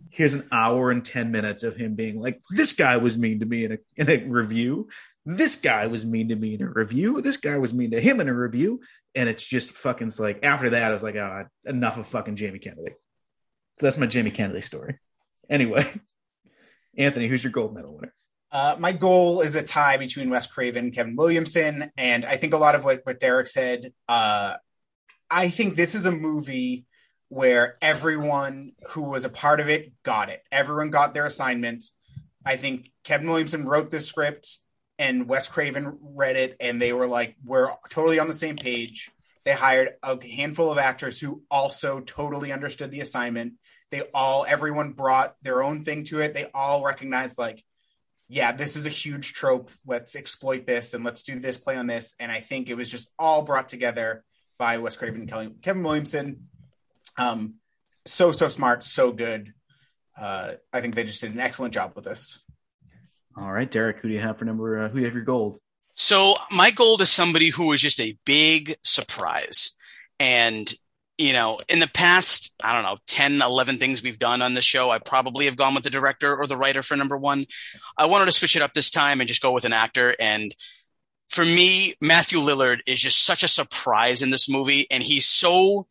here's 0.10 0.34
an 0.34 0.48
hour 0.50 0.90
and 0.90 1.04
10 1.04 1.30
minutes 1.30 1.62
of 1.62 1.76
him 1.76 1.94
being 1.94 2.20
like, 2.20 2.40
this 2.50 2.72
guy 2.72 2.96
was 2.96 3.16
mean 3.16 3.40
to 3.40 3.46
me 3.46 3.64
in 3.64 3.72
a, 3.72 3.78
in 3.94 4.10
a 4.10 4.24
review. 4.26 4.88
This 5.24 5.56
guy 5.56 5.86
was 5.86 6.04
mean 6.04 6.30
to 6.30 6.36
me 6.36 6.54
in 6.54 6.62
a 6.62 6.68
review. 6.68 7.20
This 7.20 7.36
guy 7.36 7.58
was 7.58 7.72
mean 7.72 7.92
to 7.92 8.00
him 8.00 8.20
in 8.20 8.28
a 8.28 8.34
review. 8.34 8.80
And 9.14 9.28
it's 9.28 9.44
just 9.44 9.70
fucking 9.70 10.08
it's 10.08 10.18
like, 10.18 10.44
after 10.44 10.70
that, 10.70 10.90
I 10.90 10.94
was 10.94 11.04
like, 11.04 11.16
oh, 11.16 11.44
enough 11.64 11.96
of 11.96 12.06
fucking 12.08 12.36
Jamie 12.36 12.58
Kennedy. 12.58 12.94
So 13.78 13.86
that's 13.86 13.98
my 13.98 14.06
Jamie 14.06 14.30
Kennedy 14.30 14.60
story. 14.60 14.98
Anyway, 15.48 15.88
Anthony, 16.98 17.28
who's 17.28 17.44
your 17.44 17.52
gold 17.52 17.74
medal 17.74 17.94
winner? 17.94 18.14
Uh, 18.52 18.76
my 18.78 18.92
goal 18.92 19.40
is 19.40 19.56
a 19.56 19.62
tie 19.62 19.96
between 19.96 20.30
Wes 20.30 20.46
Craven 20.46 20.84
and 20.84 20.94
Kevin 20.94 21.16
Williamson. 21.16 21.90
And 21.96 22.24
I 22.24 22.36
think 22.36 22.54
a 22.54 22.58
lot 22.58 22.74
of 22.74 22.84
what, 22.84 23.00
what 23.04 23.20
Derek 23.20 23.46
said, 23.46 23.92
uh, 24.08 24.56
I 25.30 25.48
think 25.48 25.74
this 25.74 25.94
is 25.94 26.06
a 26.06 26.12
movie 26.12 26.86
where 27.28 27.76
everyone 27.82 28.72
who 28.90 29.02
was 29.02 29.24
a 29.24 29.28
part 29.28 29.58
of 29.58 29.68
it 29.68 29.92
got 30.04 30.28
it. 30.28 30.42
Everyone 30.52 30.90
got 30.90 31.12
their 31.12 31.26
assignment. 31.26 31.84
I 32.44 32.56
think 32.56 32.92
Kevin 33.02 33.28
Williamson 33.28 33.66
wrote 33.66 33.90
this 33.90 34.06
script 34.06 34.58
and 34.98 35.28
Wes 35.28 35.48
Craven 35.48 35.98
read 36.00 36.36
it 36.36 36.56
and 36.60 36.80
they 36.80 36.92
were 36.92 37.08
like, 37.08 37.36
we're 37.44 37.70
totally 37.90 38.20
on 38.20 38.28
the 38.28 38.34
same 38.34 38.56
page. 38.56 39.10
They 39.44 39.52
hired 39.52 39.90
a 40.02 40.24
handful 40.24 40.70
of 40.70 40.78
actors 40.78 41.18
who 41.18 41.42
also 41.50 42.00
totally 42.00 42.52
understood 42.52 42.90
the 42.90 43.00
assignment. 43.00 43.54
They 43.90 44.02
all, 44.14 44.44
everyone 44.48 44.92
brought 44.92 45.36
their 45.42 45.62
own 45.62 45.84
thing 45.84 46.04
to 46.04 46.20
it. 46.20 46.34
They 46.34 46.48
all 46.52 46.84
recognized, 46.84 47.38
like, 47.38 47.64
yeah, 48.28 48.52
this 48.52 48.76
is 48.76 48.86
a 48.86 48.90
huge 48.90 49.34
trope. 49.34 49.70
Let's 49.86 50.16
exploit 50.16 50.66
this 50.66 50.94
and 50.94 51.04
let's 51.04 51.22
do 51.22 51.38
this 51.38 51.58
play 51.58 51.76
on 51.76 51.86
this. 51.86 52.14
And 52.18 52.32
I 52.32 52.40
think 52.40 52.68
it 52.68 52.74
was 52.74 52.90
just 52.90 53.08
all 53.18 53.42
brought 53.42 53.68
together 53.68 54.24
by 54.58 54.78
Wes 54.78 54.96
Craven 54.96 55.20
and 55.20 55.28
Kelly, 55.28 55.50
Kevin 55.62 55.82
Williamson. 55.82 56.48
Um, 57.16 57.54
so 58.04 58.32
so 58.32 58.48
smart, 58.48 58.82
so 58.82 59.12
good. 59.12 59.52
Uh, 60.18 60.54
I 60.72 60.80
think 60.80 60.94
they 60.94 61.04
just 61.04 61.20
did 61.20 61.34
an 61.34 61.40
excellent 61.40 61.74
job 61.74 61.92
with 61.94 62.04
this. 62.04 62.42
All 63.36 63.52
right, 63.52 63.70
Derek, 63.70 63.98
who 63.98 64.08
do 64.08 64.14
you 64.14 64.20
have 64.20 64.38
for 64.38 64.44
number? 64.46 64.78
Uh, 64.78 64.88
who 64.88 64.94
do 64.94 65.00
you 65.00 65.06
have 65.06 65.14
your 65.14 65.24
gold? 65.24 65.58
So 65.94 66.34
my 66.50 66.70
gold 66.70 67.00
is 67.02 67.10
somebody 67.10 67.50
who 67.50 67.66
was 67.66 67.80
just 67.80 68.00
a 68.00 68.16
big 68.24 68.76
surprise, 68.82 69.76
and 70.18 70.72
you 71.18 71.32
know, 71.32 71.60
in 71.68 71.80
the 71.80 71.86
past, 71.86 72.52
I 72.62 72.74
don't 72.74 72.82
know, 72.82 72.98
10, 73.06 73.40
11 73.40 73.78
things 73.78 74.02
we've 74.02 74.18
done 74.18 74.42
on 74.42 74.54
the 74.54 74.62
show, 74.62 74.90
I 74.90 74.98
probably 74.98 75.46
have 75.46 75.56
gone 75.56 75.74
with 75.74 75.84
the 75.84 75.90
director 75.90 76.36
or 76.36 76.46
the 76.46 76.56
writer 76.56 76.82
for 76.82 76.96
number 76.96 77.16
one. 77.16 77.46
I 77.96 78.06
wanted 78.06 78.26
to 78.26 78.32
switch 78.32 78.56
it 78.56 78.62
up 78.62 78.74
this 78.74 78.90
time 78.90 79.20
and 79.20 79.28
just 79.28 79.42
go 79.42 79.52
with 79.52 79.64
an 79.64 79.72
actor. 79.72 80.14
And 80.20 80.54
for 81.30 81.44
me, 81.44 81.94
Matthew 82.00 82.38
Lillard 82.38 82.80
is 82.86 83.00
just 83.00 83.24
such 83.24 83.42
a 83.42 83.48
surprise 83.48 84.22
in 84.22 84.30
this 84.30 84.48
movie. 84.48 84.86
And 84.90 85.02
he's 85.02 85.26
so, 85.26 85.86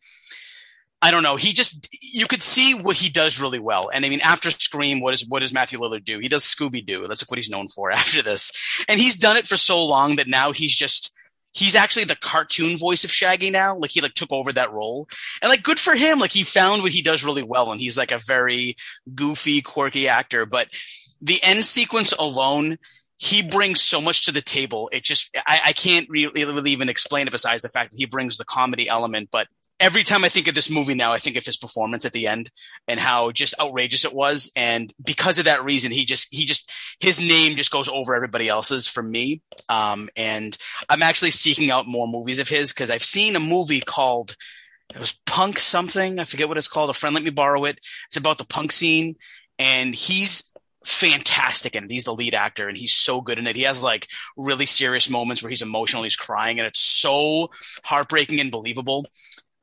I 1.02 1.10
don't 1.10 1.24
know, 1.24 1.36
he 1.36 1.52
just, 1.52 1.88
you 2.00 2.26
could 2.26 2.42
see 2.42 2.74
what 2.74 2.96
he 2.96 3.10
does 3.10 3.40
really 3.40 3.58
well. 3.58 3.90
And 3.92 4.06
I 4.06 4.08
mean, 4.08 4.20
after 4.24 4.50
Scream, 4.50 5.00
what, 5.00 5.12
is, 5.12 5.26
what 5.26 5.40
does 5.40 5.52
Matthew 5.52 5.80
Lillard 5.80 6.04
do? 6.04 6.20
He 6.20 6.28
does 6.28 6.44
Scooby 6.44 6.86
Doo. 6.86 7.04
That's 7.08 7.22
like 7.22 7.30
what 7.30 7.38
he's 7.38 7.50
known 7.50 7.66
for 7.66 7.90
after 7.92 8.22
this. 8.22 8.52
And 8.88 9.00
he's 9.00 9.16
done 9.16 9.36
it 9.36 9.48
for 9.48 9.56
so 9.56 9.84
long 9.84 10.16
that 10.16 10.28
now 10.28 10.52
he's 10.52 10.74
just, 10.74 11.12
he's 11.56 11.74
actually 11.74 12.04
the 12.04 12.16
cartoon 12.16 12.76
voice 12.76 13.02
of 13.02 13.10
Shaggy 13.10 13.50
now. 13.50 13.74
Like 13.74 13.90
he 13.90 14.02
like 14.02 14.12
took 14.12 14.30
over 14.30 14.52
that 14.52 14.72
role. 14.72 15.08
And 15.40 15.48
like 15.48 15.62
good 15.62 15.78
for 15.78 15.94
him. 15.94 16.18
Like 16.18 16.30
he 16.30 16.42
found 16.42 16.82
what 16.82 16.92
he 16.92 17.00
does 17.00 17.24
really 17.24 17.42
well 17.42 17.72
and 17.72 17.80
he's 17.80 17.96
like 17.96 18.12
a 18.12 18.18
very 18.18 18.76
goofy, 19.14 19.62
quirky 19.62 20.06
actor. 20.06 20.44
But 20.44 20.68
the 21.22 21.42
end 21.42 21.64
sequence 21.64 22.12
alone, 22.12 22.76
he 23.16 23.42
brings 23.42 23.80
so 23.80 24.02
much 24.02 24.26
to 24.26 24.32
the 24.32 24.42
table. 24.42 24.90
It 24.92 25.02
just 25.02 25.34
I, 25.46 25.60
I 25.66 25.72
can't 25.72 26.06
really, 26.10 26.44
really 26.44 26.72
even 26.72 26.90
explain 26.90 27.26
it 27.26 27.32
besides 27.32 27.62
the 27.62 27.68
fact 27.68 27.92
that 27.92 27.98
he 27.98 28.04
brings 28.04 28.36
the 28.36 28.44
comedy 28.44 28.86
element, 28.86 29.30
but 29.32 29.48
every 29.78 30.02
time 30.02 30.24
I 30.24 30.28
think 30.28 30.48
of 30.48 30.54
this 30.54 30.70
movie 30.70 30.94
now, 30.94 31.12
I 31.12 31.18
think 31.18 31.36
of 31.36 31.44
his 31.44 31.56
performance 31.56 32.04
at 32.04 32.12
the 32.12 32.26
end 32.26 32.50
and 32.88 32.98
how 32.98 33.30
just 33.30 33.58
outrageous 33.60 34.04
it 34.04 34.14
was. 34.14 34.50
And 34.56 34.92
because 35.04 35.38
of 35.38 35.44
that 35.44 35.64
reason, 35.64 35.92
he 35.92 36.04
just, 36.04 36.28
he 36.34 36.44
just, 36.44 36.72
his 37.00 37.20
name 37.20 37.56
just 37.56 37.70
goes 37.70 37.88
over 37.88 38.14
everybody 38.14 38.48
else's 38.48 38.88
for 38.88 39.02
me. 39.02 39.42
Um, 39.68 40.08
and 40.16 40.56
I'm 40.88 41.02
actually 41.02 41.30
seeking 41.30 41.70
out 41.70 41.86
more 41.86 42.08
movies 42.08 42.38
of 42.38 42.48
his 42.48 42.72
because 42.72 42.90
I've 42.90 43.04
seen 43.04 43.36
a 43.36 43.40
movie 43.40 43.80
called, 43.80 44.36
it 44.94 45.00
was 45.00 45.18
punk 45.26 45.58
something. 45.58 46.18
I 46.18 46.24
forget 46.24 46.48
what 46.48 46.58
it's 46.58 46.68
called. 46.68 46.90
A 46.90 46.94
friend 46.94 47.14
let 47.14 47.24
me 47.24 47.30
borrow 47.30 47.64
it. 47.64 47.78
It's 48.06 48.16
about 48.16 48.38
the 48.38 48.46
punk 48.46 48.72
scene 48.72 49.16
and 49.58 49.94
he's 49.94 50.52
fantastic 50.84 51.74
and 51.74 51.90
he's 51.90 52.04
the 52.04 52.14
lead 52.14 52.32
actor 52.32 52.68
and 52.68 52.78
he's 52.78 52.94
so 52.94 53.20
good 53.20 53.38
in 53.38 53.46
it. 53.46 53.56
He 53.56 53.62
has 53.62 53.82
like 53.82 54.08
really 54.36 54.66
serious 54.66 55.10
moments 55.10 55.42
where 55.42 55.50
he's 55.50 55.62
emotional, 55.62 56.04
he's 56.04 56.16
crying 56.16 56.60
and 56.60 56.66
it's 56.66 56.80
so 56.80 57.50
heartbreaking 57.84 58.40
and 58.40 58.52
believable. 58.52 59.04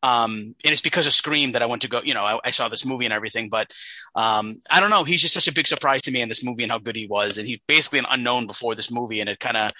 Um, 0.03 0.53
and 0.63 0.73
it's 0.73 0.81
because 0.81 1.07
of 1.07 1.13
Scream 1.13 1.53
that 1.53 1.61
I 1.61 1.65
went 1.65 1.83
to 1.83 1.87
go, 1.87 2.01
you 2.03 2.13
know, 2.13 2.23
I, 2.23 2.39
I 2.43 2.51
saw 2.51 2.67
this 2.67 2.85
movie 2.85 3.05
and 3.05 3.13
everything, 3.13 3.47
but, 3.49 3.71
um, 4.15 4.61
I 4.69 4.81
don't 4.81 4.89
know. 4.89 5.05
He's 5.05 5.21
just 5.21 5.33
such 5.33 5.47
a 5.47 5.53
big 5.53 5.65
surprise 5.65 6.03
to 6.03 6.11
me 6.11 6.21
in 6.21 6.27
this 6.27 6.43
movie 6.43 6.63
and 6.63 6.71
how 6.71 6.77
good 6.77 6.97
he 6.97 7.07
was. 7.07 7.37
And 7.37 7.47
he's 7.47 7.59
basically 7.67 7.99
an 7.99 8.05
unknown 8.09 8.45
before 8.45 8.75
this 8.75 8.91
movie 8.91 9.21
and 9.21 9.29
it 9.29 9.39
kind 9.39 9.55
of 9.55 9.71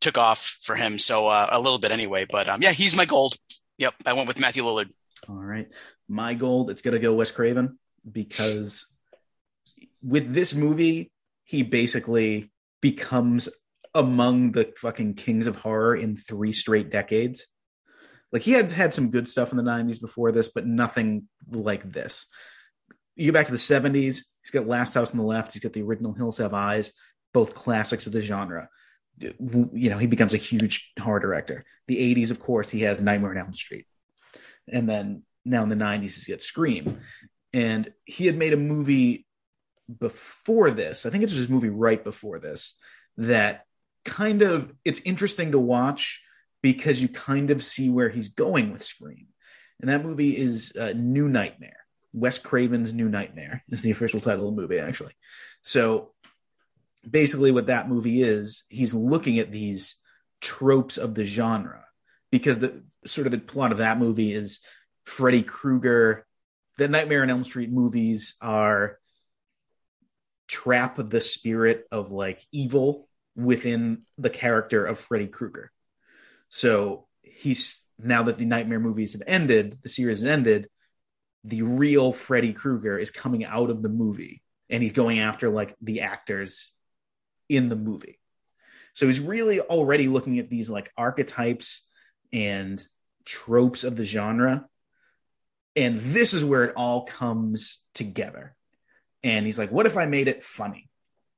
took 0.00 0.16
off 0.16 0.56
for 0.62 0.76
him. 0.76 1.00
So, 1.00 1.26
uh, 1.26 1.48
a 1.50 1.58
little 1.58 1.80
bit 1.80 1.90
anyway, 1.90 2.26
but, 2.30 2.48
um, 2.48 2.62
yeah, 2.62 2.70
he's 2.70 2.96
my 2.96 3.06
gold. 3.06 3.36
Yep. 3.78 3.94
I 4.06 4.12
went 4.12 4.28
with 4.28 4.38
Matthew 4.38 4.62
Lillard. 4.62 4.90
All 5.28 5.34
right. 5.34 5.68
My 6.08 6.34
gold, 6.34 6.70
it's 6.70 6.82
to 6.82 6.98
go 7.00 7.14
Wes 7.14 7.32
Craven 7.32 7.78
because 8.10 8.86
with 10.00 10.32
this 10.32 10.54
movie, 10.54 11.10
he 11.42 11.64
basically 11.64 12.52
becomes 12.80 13.48
among 13.94 14.52
the 14.52 14.72
fucking 14.76 15.14
kings 15.14 15.48
of 15.48 15.56
horror 15.56 15.96
in 15.96 16.16
three 16.16 16.52
straight 16.52 16.90
decades. 16.90 17.48
Like 18.36 18.42
he 18.42 18.52
had 18.52 18.70
had 18.70 18.92
some 18.92 19.10
good 19.10 19.26
stuff 19.26 19.50
in 19.50 19.56
the 19.56 19.62
90s 19.62 19.98
before 19.98 20.30
this, 20.30 20.50
but 20.50 20.66
nothing 20.66 21.26
like 21.50 21.90
this. 21.90 22.26
You 23.14 23.32
go 23.32 23.32
back 23.32 23.46
to 23.46 23.52
the 23.52 23.56
70s, 23.56 24.20
he's 24.42 24.50
got 24.52 24.66
Last 24.66 24.92
House 24.92 25.12
on 25.12 25.16
the 25.16 25.24
Left, 25.24 25.54
he's 25.54 25.62
got 25.62 25.72
the 25.72 25.80
original 25.80 26.12
Hills 26.12 26.36
Have 26.36 26.52
Eyes, 26.52 26.92
both 27.32 27.54
classics 27.54 28.06
of 28.06 28.12
the 28.12 28.20
genre. 28.20 28.68
You 29.18 29.88
know, 29.88 29.96
he 29.96 30.06
becomes 30.06 30.34
a 30.34 30.36
huge 30.36 30.92
horror 31.00 31.18
director. 31.18 31.64
The 31.86 32.14
80s, 32.14 32.30
of 32.30 32.38
course, 32.38 32.70
he 32.70 32.82
has 32.82 33.00
Nightmare 33.00 33.30
on 33.30 33.38
Elm 33.38 33.54
Street. 33.54 33.86
And 34.70 34.86
then 34.86 35.22
now 35.46 35.62
in 35.62 35.70
the 35.70 35.74
90s, 35.74 36.02
he's 36.02 36.26
got 36.26 36.42
Scream. 36.42 37.00
And 37.54 37.90
he 38.04 38.26
had 38.26 38.36
made 38.36 38.52
a 38.52 38.58
movie 38.58 39.26
before 39.98 40.70
this, 40.70 41.06
I 41.06 41.08
think 41.08 41.24
it's 41.24 41.32
his 41.32 41.48
movie 41.48 41.70
right 41.70 42.04
before 42.04 42.38
this, 42.38 42.76
that 43.16 43.64
kind 44.04 44.42
of 44.42 44.70
it's 44.84 45.00
interesting 45.00 45.52
to 45.52 45.58
watch 45.58 46.20
because 46.62 47.00
you 47.00 47.08
kind 47.08 47.50
of 47.50 47.62
see 47.62 47.90
where 47.90 48.08
he's 48.08 48.28
going 48.28 48.72
with 48.72 48.82
Scream. 48.82 49.26
And 49.80 49.90
that 49.90 50.04
movie 50.04 50.36
is 50.36 50.72
uh, 50.78 50.92
New 50.96 51.28
Nightmare. 51.28 51.76
Wes 52.12 52.38
Craven's 52.38 52.94
New 52.94 53.08
Nightmare 53.08 53.62
is 53.68 53.82
the 53.82 53.90
official 53.90 54.20
title 54.20 54.48
of 54.48 54.56
the 54.56 54.62
movie, 54.62 54.78
actually. 54.78 55.12
So 55.62 56.12
basically, 57.08 57.52
what 57.52 57.66
that 57.66 57.88
movie 57.88 58.22
is, 58.22 58.64
he's 58.68 58.94
looking 58.94 59.38
at 59.38 59.52
these 59.52 59.96
tropes 60.40 60.96
of 60.96 61.14
the 61.14 61.24
genre 61.24 61.84
because 62.30 62.58
the 62.58 62.82
sort 63.04 63.26
of 63.26 63.32
the 63.32 63.38
plot 63.38 63.72
of 63.72 63.78
that 63.78 63.98
movie 63.98 64.32
is 64.32 64.60
Freddy 65.04 65.42
Krueger. 65.42 66.26
The 66.78 66.88
Nightmare 66.88 67.22
on 67.22 67.30
Elm 67.30 67.44
Street 67.44 67.70
movies 67.70 68.34
are 68.40 68.98
trap 70.48 70.96
the 70.96 71.20
spirit 71.20 71.86
of 71.90 72.12
like 72.12 72.44
evil 72.52 73.08
within 73.34 74.02
the 74.16 74.30
character 74.30 74.84
of 74.86 74.98
Freddy 74.98 75.26
Krueger. 75.26 75.70
So 76.48 77.06
he's 77.22 77.82
now 77.98 78.24
that 78.24 78.38
the 78.38 78.46
Nightmare 78.46 78.80
movies 78.80 79.14
have 79.14 79.22
ended, 79.26 79.78
the 79.82 79.88
series 79.88 80.22
has 80.22 80.30
ended, 80.30 80.68
the 81.44 81.62
real 81.62 82.12
Freddy 82.12 82.52
Krueger 82.52 82.98
is 82.98 83.10
coming 83.10 83.44
out 83.44 83.70
of 83.70 83.82
the 83.82 83.88
movie 83.88 84.42
and 84.68 84.82
he's 84.82 84.92
going 84.92 85.20
after 85.20 85.48
like 85.48 85.74
the 85.80 86.02
actors 86.02 86.72
in 87.48 87.68
the 87.68 87.76
movie. 87.76 88.18
So 88.94 89.06
he's 89.06 89.20
really 89.20 89.60
already 89.60 90.08
looking 90.08 90.38
at 90.38 90.50
these 90.50 90.68
like 90.68 90.90
archetypes 90.96 91.86
and 92.32 92.84
tropes 93.24 93.84
of 93.84 93.96
the 93.96 94.04
genre. 94.04 94.66
And 95.76 95.98
this 95.98 96.32
is 96.32 96.44
where 96.44 96.64
it 96.64 96.74
all 96.76 97.04
comes 97.04 97.84
together. 97.94 98.56
And 99.22 99.44
he's 99.44 99.58
like, 99.58 99.70
what 99.70 99.86
if 99.86 99.96
I 99.96 100.06
made 100.06 100.28
it 100.28 100.42
funny? 100.42 100.88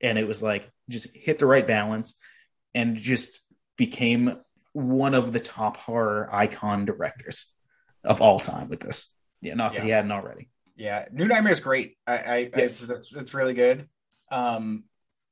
And 0.01 0.17
it 0.17 0.27
was 0.27 0.41
like, 0.41 0.71
just 0.87 1.07
hit 1.13 1.39
the 1.39 1.45
right 1.45 1.67
balance 1.67 2.15
and 2.73 2.95
just 2.95 3.41
became 3.77 4.37
one 4.73 5.15
of 5.15 5.33
the 5.33 5.39
top 5.39 5.77
horror 5.77 6.29
icon 6.31 6.85
directors 6.85 7.45
of 8.03 8.21
all 8.21 8.39
time 8.39 8.69
with 8.69 8.79
this. 8.79 9.13
Yeah, 9.41 9.53
not 9.55 9.73
yeah. 9.73 9.79
that 9.79 9.85
he 9.85 9.91
hadn't 9.91 10.11
already. 10.11 10.49
Yeah, 10.75 11.05
New 11.11 11.27
Nightmare 11.27 11.53
is 11.53 11.59
great. 11.59 11.97
I, 12.07 12.13
I, 12.13 12.37
yes. 12.55 12.89
I 12.89 12.93
it's, 12.93 13.15
it's, 13.15 13.33
really 13.33 13.53
good. 13.53 13.89
Um, 14.31 14.85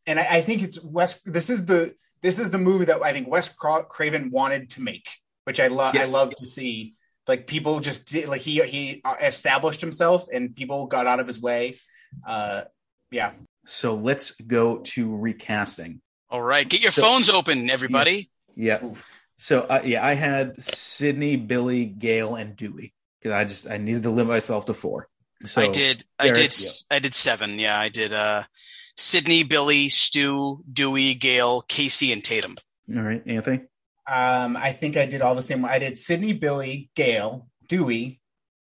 and 0.05 0.19
I, 0.19 0.37
I 0.37 0.41
think 0.41 0.61
it's 0.63 0.81
Wes. 0.81 1.21
This 1.21 1.49
is 1.49 1.65
the 1.65 1.93
this 2.21 2.39
is 2.39 2.51
the 2.51 2.57
movie 2.57 2.85
that 2.85 3.01
I 3.01 3.13
think 3.13 3.27
Wes 3.27 3.49
Cra- 3.49 3.85
Craven 3.85 4.31
wanted 4.31 4.71
to 4.71 4.81
make, 4.81 5.07
which 5.45 5.59
I 5.59 5.67
love. 5.67 5.95
Yes. 5.95 6.09
I 6.09 6.11
love 6.11 6.33
to 6.35 6.45
see. 6.45 6.95
Like 7.27 7.47
people 7.47 7.79
just 7.79 8.07
did, 8.07 8.29
like 8.29 8.41
he 8.41 8.61
he 8.61 9.03
established 9.21 9.81
himself, 9.81 10.27
and 10.33 10.55
people 10.55 10.87
got 10.87 11.07
out 11.07 11.19
of 11.19 11.27
his 11.27 11.39
way. 11.39 11.75
Uh, 12.25 12.63
yeah, 13.11 13.31
So 13.65 13.95
let's 13.95 14.31
go 14.31 14.79
to 14.79 15.15
recasting. 15.15 16.01
All 16.29 16.41
right, 16.41 16.67
get 16.67 16.81
your 16.81 16.91
So- 16.91 17.01
phones 17.03 17.29
open, 17.29 17.69
everybody. 17.69 18.29
Yeah. 18.55 18.83
Oof. 18.83 19.16
So 19.37 19.61
uh, 19.61 19.81
yeah, 19.83 20.05
I 20.05 20.13
had 20.13 20.59
Sidney, 20.59 21.35
Billy, 21.35 21.85
Gale, 21.85 22.35
and 22.35 22.55
Dewey 22.55 22.93
because 23.19 23.33
I 23.33 23.45
just 23.45 23.69
I 23.69 23.77
needed 23.77 24.03
to 24.03 24.09
limit 24.09 24.27
myself 24.27 24.65
to 24.65 24.73
four. 24.73 25.07
So 25.45 25.61
I 25.61 25.69
did. 25.69 26.03
I 26.17 26.25
Derek, 26.25 26.51
did. 26.51 26.67
I 26.89 26.99
did 26.99 27.13
seven. 27.13 27.59
Yeah, 27.59 27.79
I 27.79 27.89
did. 27.89 28.13
Uh, 28.13 28.43
Sidney, 28.95 29.43
Billy, 29.43 29.89
Stu, 29.89 30.63
Dewey, 30.71 31.13
Gale, 31.13 31.61
Casey, 31.61 32.11
and 32.11 32.23
Tatum. 32.23 32.57
All 32.95 33.03
right, 33.03 33.21
Anthony. 33.27 33.61
Um, 34.07 34.57
I 34.57 34.71
think 34.71 34.97
I 34.97 35.05
did 35.05 35.21
all 35.21 35.35
the 35.35 35.43
same. 35.43 35.65
I 35.65 35.77
did 35.77 35.99
Sidney, 35.99 36.33
Billy, 36.33 36.89
Gale, 36.95 37.47
Dewey, 37.67 38.21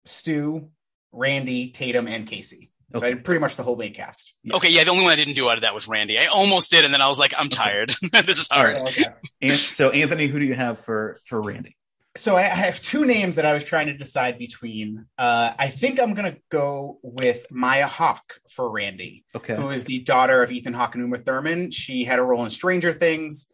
Stu, 0.04 0.68
Randy, 1.12 1.70
Tatum, 1.70 2.06
and 2.06 2.28
Casey. 2.28 2.70
So 2.92 2.96
I 2.96 2.98
Okay. 2.98 3.14
did 3.14 3.24
pretty 3.24 3.40
much 3.40 3.56
the 3.56 3.62
whole 3.62 3.76
main 3.76 3.94
cast. 3.94 4.34
Yeah. 4.42 4.56
Okay, 4.56 4.70
yeah, 4.70 4.84
the 4.84 4.90
only 4.90 5.04
one 5.04 5.12
I 5.12 5.16
didn't 5.16 5.34
do 5.34 5.48
out 5.48 5.54
of 5.56 5.60
that 5.62 5.74
was 5.74 5.86
Randy. 5.88 6.18
I 6.18 6.26
almost 6.26 6.70
did, 6.70 6.84
and 6.84 6.92
then 6.92 7.00
I 7.00 7.08
was 7.08 7.18
like, 7.18 7.32
I'm 7.38 7.48
tired. 7.48 7.90
this 8.12 8.38
is 8.38 8.48
All 8.50 8.58
hard. 8.58 8.74
right. 8.74 8.82
Okay. 8.82 9.04
An- 9.42 9.54
so 9.56 9.90
Anthony, 9.90 10.26
who 10.26 10.38
do 10.40 10.44
you 10.44 10.54
have 10.54 10.78
for 10.78 11.18
for 11.24 11.40
Randy? 11.40 11.76
So 12.16 12.36
I 12.36 12.42
I 12.42 12.54
have 12.66 12.82
two 12.82 13.04
names 13.04 13.36
that 13.36 13.46
I 13.46 13.52
was 13.52 13.62
trying 13.64 13.86
to 13.86 13.94
decide 13.96 14.36
between. 14.38 15.06
Uh, 15.16 15.52
I 15.56 15.68
think 15.68 16.00
I'm 16.00 16.14
gonna 16.14 16.36
go 16.50 16.98
with 17.02 17.46
Maya 17.52 17.86
Hawke 17.86 18.40
for 18.50 18.68
Randy, 18.68 19.24
Okay. 19.36 19.54
who 19.54 19.70
is 19.70 19.84
the 19.84 20.00
daughter 20.00 20.42
of 20.42 20.50
Ethan 20.50 20.74
Hawke 20.74 20.96
and 20.96 21.04
Uma 21.04 21.18
Thurman. 21.18 21.70
She 21.70 22.02
had 22.02 22.18
a 22.18 22.22
role 22.22 22.42
in 22.44 22.50
Stranger 22.50 22.92
Things. 22.92 23.46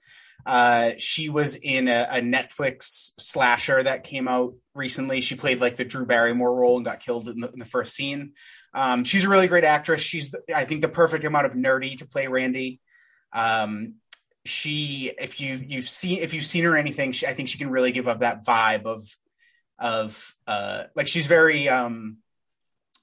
Uh, 0.47 0.93
she 0.99 1.28
was 1.28 1.57
in 1.57 1.89
a, 1.89 2.07
a 2.09 2.20
Netflix 2.20 3.11
slasher 3.18 3.82
that 3.82 4.05
came 4.05 4.28
out 4.28 4.55
recently. 4.74 5.20
She 5.20 5.34
played 5.34 5.61
like 5.61 5.74
the 5.76 5.84
Drew 5.84 6.07
Barrymore 6.07 6.55
role 6.55 6.76
and 6.76 6.84
got 6.84 7.01
killed 7.01 7.28
in 7.28 7.41
the, 7.41 7.51
in 7.51 7.59
the 7.59 7.64
first 7.64 7.95
scene. 7.95 8.32
Um, 8.77 9.05
she's 9.05 9.24
a 9.24 9.29
really 9.29 9.49
great 9.49 9.64
actress. 9.64 10.03
She's, 10.03 10.31
the, 10.31 10.43
I 10.55 10.66
think, 10.66 10.83
the 10.83 10.89
perfect 10.89 11.24
amount 11.24 11.47
of 11.47 11.55
nerdy 11.55 11.99
to 11.99 12.07
play 12.07 12.29
Randy. 12.29 12.81
Um, 13.33 13.95
she, 14.45 15.11
if 15.18 15.41
you 15.41 15.57
you've 15.66 15.89
seen 15.89 16.20
if 16.20 16.33
you've 16.33 16.47
seen 16.47 16.64
her 16.64 16.77
anything, 16.77 17.12
she, 17.12 17.27
I 17.27 17.33
think 17.33 17.49
she 17.49 17.59
can 17.59 17.70
really 17.70 17.91
give 17.91 18.07
up 18.07 18.20
that 18.20 18.45
vibe 18.45 18.85
of 18.85 19.09
of 19.79 20.35
uh, 20.47 20.85
like 20.95 21.09
she's 21.09 21.27
very 21.27 21.68
um, 21.68 22.18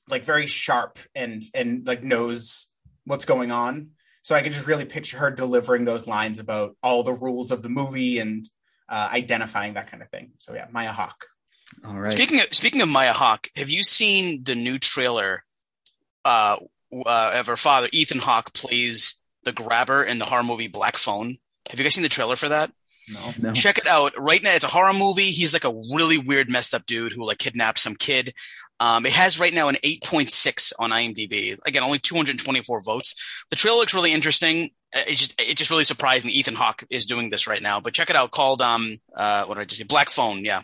like 0.07 0.25
very 0.25 0.47
sharp 0.47 0.99
and 1.15 1.43
and 1.53 1.85
like 1.85 2.03
knows 2.03 2.67
what's 3.05 3.25
going 3.25 3.51
on. 3.51 3.89
So 4.21 4.35
I 4.35 4.41
can 4.41 4.53
just 4.53 4.67
really 4.67 4.85
picture 4.85 5.17
her 5.17 5.31
delivering 5.31 5.83
those 5.83 6.07
lines 6.07 6.39
about 6.39 6.77
all 6.81 7.03
the 7.03 7.11
rules 7.11 7.51
of 7.51 7.61
the 7.61 7.67
movie 7.67 8.19
and 8.19 8.47
uh, 8.87 9.09
identifying 9.11 9.73
that 9.73 9.91
kind 9.91 10.01
of 10.01 10.09
thing. 10.09 10.31
So 10.37 10.53
yeah, 10.53 10.67
Maya 10.71 10.93
Hawke. 10.93 11.25
All 11.85 11.99
right. 11.99 12.13
Speaking 12.13 12.39
of 12.39 12.53
speaking 12.53 12.81
of 12.81 12.89
Maya 12.89 13.13
Hawke, 13.13 13.49
have 13.55 13.69
you 13.69 13.83
seen 13.83 14.43
the 14.43 14.55
new 14.55 14.79
trailer? 14.79 15.43
Uh, 16.25 16.57
uh, 16.93 17.31
of 17.35 17.47
her 17.47 17.57
father, 17.57 17.89
Ethan 17.91 18.19
Hawke 18.19 18.53
plays 18.53 19.19
the 19.43 19.51
grabber 19.51 20.03
in 20.03 20.19
the 20.19 20.25
horror 20.25 20.43
movie 20.43 20.67
Black 20.67 20.97
Phone. 20.97 21.37
Have 21.69 21.79
you 21.79 21.83
guys 21.83 21.95
seen 21.95 22.03
the 22.03 22.09
trailer 22.09 22.35
for 22.35 22.49
that? 22.49 22.71
No. 23.11 23.33
no. 23.39 23.53
Check 23.53 23.77
it 23.77 23.87
out. 23.87 24.13
Right 24.17 24.41
now, 24.41 24.53
it's 24.53 24.63
a 24.63 24.69
horror 24.69 24.93
movie. 24.93 25.31
He's 25.31 25.53
like 25.53 25.65
a 25.65 25.73
really 25.93 26.17
weird, 26.17 26.49
messed 26.49 26.73
up 26.73 26.85
dude 26.85 27.13
who 27.13 27.25
like 27.25 27.37
kidnaps 27.39 27.81
some 27.81 27.95
kid. 27.95 28.33
Um, 28.79 29.05
it 29.05 29.11
has 29.13 29.39
right 29.39 29.53
now 29.53 29.67
an 29.69 29.75
8.6 29.75 30.73
on 30.79 30.91
IMDb. 30.91 31.57
Again, 31.65 31.83
only 31.83 31.99
224 31.99 32.81
votes. 32.81 33.43
The 33.49 33.55
trailer 33.55 33.77
looks 33.77 33.93
really 33.93 34.13
interesting. 34.13 34.69
Uh, 34.95 35.01
It's 35.07 35.19
just, 35.19 35.41
it's 35.41 35.55
just 35.55 35.71
really 35.71 35.83
surprising 35.83 36.29
that 36.29 36.35
Ethan 36.37 36.55
Hawke 36.55 36.83
is 36.89 37.05
doing 37.05 37.29
this 37.29 37.47
right 37.47 37.61
now. 37.61 37.79
But 37.81 37.93
check 37.93 38.09
it 38.09 38.15
out. 38.15 38.31
Called 38.31 38.61
um, 38.61 38.99
uh, 39.15 39.45
what 39.45 39.55
did 39.55 39.61
I 39.61 39.65
just 39.65 39.79
say? 39.79 39.85
Black 39.85 40.09
Phone. 40.09 40.43
Yeah, 40.45 40.61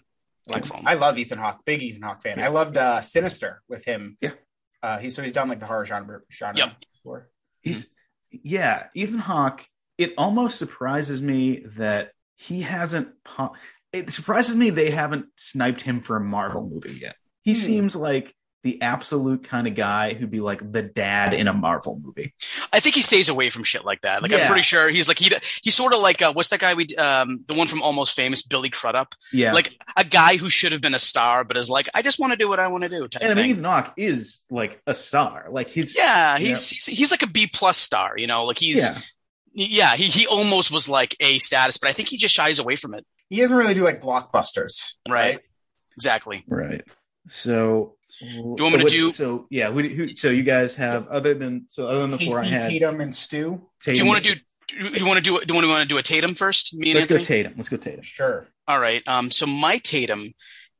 Black 0.47 0.65
Phone. 0.65 0.83
I 0.85 0.95
love 0.95 1.17
Ethan 1.17 1.39
Hawke, 1.39 1.59
big 1.65 1.81
Ethan 1.81 2.01
Hawke 2.03 2.21
fan. 2.21 2.39
Yeah. 2.39 2.45
I 2.45 2.49
loved 2.49 2.77
uh, 2.77 3.01
Sinister 3.01 3.61
with 3.67 3.85
him. 3.85 4.17
Yeah. 4.21 4.31
Uh, 4.81 4.97
he's 4.97 5.15
so 5.15 5.21
he's 5.21 5.31
done 5.31 5.49
like 5.49 5.59
the 5.59 5.65
horror 5.65 5.85
genre 5.85 6.21
genre 6.31 6.57
Yep. 6.57 6.73
before. 6.93 7.29
He's 7.61 7.93
yeah, 8.31 8.87
Ethan 8.93 9.19
Hawke. 9.19 9.65
It 9.97 10.13
almost 10.17 10.57
surprises 10.59 11.21
me 11.21 11.63
that 11.77 12.11
he 12.37 12.61
hasn't. 12.61 13.09
Po- 13.25 13.53
it 13.91 14.11
surprises 14.11 14.55
me 14.55 14.69
they 14.69 14.91
haven't 14.91 15.25
sniped 15.35 15.81
him 15.81 16.01
for 16.01 16.15
a 16.17 16.21
Marvel 16.23 16.67
movie 16.69 16.93
yet. 16.99 17.15
He 17.41 17.51
Hmm. 17.53 17.57
seems 17.59 17.95
like 17.95 18.33
the 18.61 18.81
absolute 18.81 19.43
kind 19.43 19.67
of 19.67 19.75
guy 19.75 20.13
who'd 20.13 20.29
be 20.29 20.41
like 20.41 20.59
the 20.71 20.81
dad 20.81 21.33
in 21.33 21.47
a 21.47 21.53
Marvel 21.53 21.99
movie. 22.03 22.33
I 22.73 22.81
think 22.81 22.95
he 22.95 23.01
stays 23.01 23.29
away 23.29 23.49
from 23.49 23.63
shit 23.63 23.85
like 23.85 24.01
that. 24.01 24.21
Like 24.21 24.31
Yeah. 24.31 24.39
I'm 24.39 24.47
pretty 24.47 24.63
sure 24.63 24.89
he's 24.89 25.07
like 25.07 25.17
he 25.17 25.31
he's 25.63 25.75
sort 25.75 25.93
of 25.93 26.01
like 26.01 26.21
uh, 26.21 26.33
what's 26.33 26.49
that 26.49 26.59
guy 26.59 26.73
we 26.73 26.85
um 26.97 27.37
the 27.47 27.53
one 27.53 27.67
from 27.67 27.81
Almost 27.81 28.15
Famous 28.15 28.41
Billy 28.41 28.69
Crudup 28.69 29.15
Yeah, 29.31 29.53
like 29.53 29.73
a 29.95 30.03
guy 30.03 30.35
who 30.35 30.49
should 30.49 30.73
have 30.73 30.81
been 30.81 30.93
a 30.93 30.99
star 30.99 31.43
but 31.45 31.55
is 31.55 31.69
like 31.69 31.87
I 31.95 32.01
just 32.01 32.19
want 32.19 32.33
to 32.33 32.37
do 32.37 32.49
what 32.49 32.59
I 32.59 32.67
want 32.67 32.83
to 32.83 32.89
do 32.89 33.07
type 33.07 33.21
and 33.21 33.31
I 33.31 33.35
mean 33.35 33.43
thing. 33.43 33.51
Ethan 33.51 33.63
Hawke 33.63 33.93
is 33.95 34.41
like 34.49 34.81
a 34.85 34.93
star. 34.93 35.47
Like 35.49 35.69
he's 35.69 35.95
Yeah, 35.95 36.37
he's, 36.37 36.69
he's 36.69 36.85
he's 36.85 37.11
like 37.11 37.21
a 37.23 37.27
B 37.27 37.47
plus 37.51 37.77
star, 37.77 38.17
you 38.17 38.27
know, 38.27 38.43
like 38.43 38.57
he's 38.57 38.81
yeah. 38.81 38.99
yeah, 39.53 39.95
he 39.95 40.05
he 40.05 40.27
almost 40.27 40.69
was 40.71 40.89
like 40.89 41.15
A 41.21 41.39
status, 41.39 41.77
but 41.77 41.89
I 41.89 41.93
think 41.93 42.09
he 42.09 42.17
just 42.17 42.33
shies 42.33 42.59
away 42.59 42.75
from 42.75 42.93
it. 42.93 43.05
He 43.29 43.39
doesn't 43.39 43.55
really 43.55 43.73
do 43.73 43.83
like 43.83 44.01
blockbusters, 44.01 44.95
Right. 45.07 45.39
Exactly. 45.95 46.43
Right. 46.47 46.83
So 47.27 47.95
Do 48.19 48.25
you 48.27 48.41
want 48.43 48.59
me 48.59 48.69
to 48.71 48.77
what's- 48.83 48.93
do- 48.93 49.11
So 49.11 49.47
yeah, 49.49 49.71
who, 49.71 49.81
who, 49.81 50.15
so 50.15 50.29
you 50.29 50.43
guys 50.43 50.75
have 50.75 51.07
other 51.07 51.33
than 51.33 51.65
so 51.69 51.87
other 51.87 52.01
than 52.01 52.11
the 52.11 52.17
four 52.19 52.39
I 52.39 52.43
Casey, 52.43 52.53
had. 52.55 52.69
Tatum, 52.69 53.01
and 53.01 53.15
Stu. 53.15 53.61
Do 53.83 53.93
you 53.93 54.05
want 54.05 54.23
to 54.23 54.35
do 54.35 54.39
do 54.67 54.99
you 54.99 55.05
want 55.05 55.17
to 55.17 55.23
do 55.23 55.39
do 55.45 55.53
you 55.57 55.69
want 55.69 55.81
to 55.83 55.87
do 55.87 55.97
a 55.97 56.03
Tatum 56.03 56.35
first? 56.35 56.75
Me 56.75 56.91
and 56.91 56.99
Let's 56.99 57.07
go 57.11 57.17
Tatum. 57.17 57.53
Let's 57.55 57.69
go 57.69 57.77
Tatum. 57.77 58.03
Sure. 58.03 58.47
All 58.67 58.79
right. 58.79 59.05
Um, 59.07 59.31
so 59.31 59.45
my 59.45 59.77
Tatum 59.77 60.33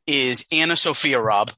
is 0.05 0.43
AnnaSophia 0.51 1.23
Robb. 1.23 1.51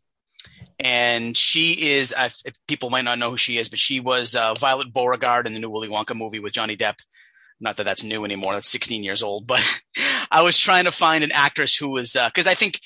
And 0.84 1.38
she 1.38 1.74
is, 1.92 2.12
uh, 2.18 2.30
if 2.46 2.56
people 2.68 2.90
might 2.90 3.04
not 3.04 3.20
know 3.20 3.30
who 3.30 3.38
she 3.38 3.60
is, 3.60 3.70
but 3.70 3.78
she 3.78 4.00
was 4.00 4.34
uh, 4.34 4.56
Violet 4.56 4.92
Beauregarde 4.92 5.46
in 5.46 5.54
the 5.54 5.60
new 5.60 5.70
Willy 5.70 5.90
Wonka 5.90 6.16
movie 6.16 6.40
with 6.40 6.54
Johnny 6.54 6.76
Depp. 6.76 6.98
Not 7.60 7.78
that 7.78 7.84
that's 7.84 8.04
new 8.04 8.26
anymore. 8.26 8.54
That's 8.54 8.70
16 8.70 9.04
years 9.04 9.22
old. 9.22 9.46
But 9.46 9.62
I 10.32 10.42
was 10.42 10.58
trying 10.58 10.86
to 10.86 10.92
find 10.92 11.24
an 11.24 11.32
actress 11.32 11.76
who 11.78 11.90
was, 11.90 12.14
because 12.14 12.48
I 12.48 12.56
think, 12.56 12.80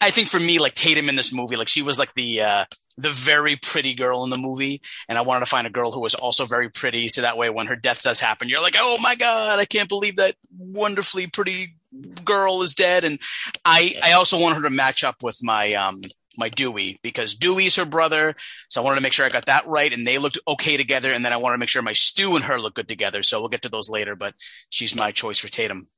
I 0.00 0.10
think 0.10 0.28
for 0.28 0.40
me, 0.40 0.58
like 0.58 0.74
Tatum 0.74 1.08
in 1.08 1.16
this 1.16 1.32
movie, 1.32 1.56
like 1.56 1.68
she 1.68 1.82
was 1.82 1.98
like 1.98 2.12
the 2.14 2.42
uh, 2.42 2.64
the 2.98 3.10
very 3.10 3.56
pretty 3.56 3.94
girl 3.94 4.24
in 4.24 4.30
the 4.30 4.36
movie, 4.36 4.82
and 5.08 5.16
I 5.16 5.22
wanted 5.22 5.40
to 5.40 5.46
find 5.46 5.66
a 5.66 5.70
girl 5.70 5.92
who 5.92 6.00
was 6.00 6.14
also 6.14 6.44
very 6.44 6.68
pretty, 6.68 7.08
so 7.08 7.22
that 7.22 7.36
way 7.36 7.50
when 7.50 7.66
her 7.66 7.76
death 7.76 8.02
does 8.02 8.20
happen, 8.20 8.48
you're 8.48 8.60
like, 8.60 8.76
oh 8.78 8.98
my 9.02 9.14
god, 9.16 9.58
I 9.58 9.64
can't 9.64 9.88
believe 9.88 10.16
that 10.16 10.34
wonderfully 10.58 11.26
pretty 11.26 11.76
girl 12.24 12.62
is 12.62 12.74
dead. 12.74 13.04
And 13.04 13.18
I 13.64 13.92
I 14.02 14.12
also 14.12 14.38
wanted 14.38 14.56
her 14.56 14.62
to 14.62 14.70
match 14.70 15.02
up 15.04 15.22
with 15.22 15.38
my 15.42 15.74
um 15.74 16.00
my 16.36 16.48
Dewey 16.50 16.98
because 17.02 17.34
Dewey's 17.34 17.76
her 17.76 17.86
brother, 17.86 18.34
so 18.68 18.80
I 18.80 18.84
wanted 18.84 18.96
to 18.96 19.02
make 19.02 19.12
sure 19.14 19.24
I 19.24 19.30
got 19.30 19.46
that 19.46 19.66
right, 19.66 19.92
and 19.92 20.06
they 20.06 20.18
looked 20.18 20.38
okay 20.46 20.76
together. 20.76 21.10
And 21.10 21.24
then 21.24 21.32
I 21.32 21.38
wanted 21.38 21.54
to 21.54 21.60
make 21.60 21.70
sure 21.70 21.82
my 21.82 21.94
Stu 21.94 22.36
and 22.36 22.44
her 22.44 22.60
look 22.60 22.74
good 22.74 22.88
together. 22.88 23.22
So 23.22 23.40
we'll 23.40 23.48
get 23.48 23.62
to 23.62 23.70
those 23.70 23.88
later, 23.88 24.14
but 24.14 24.34
she's 24.68 24.94
my 24.94 25.12
choice 25.12 25.38
for 25.38 25.48
Tatum. 25.48 25.88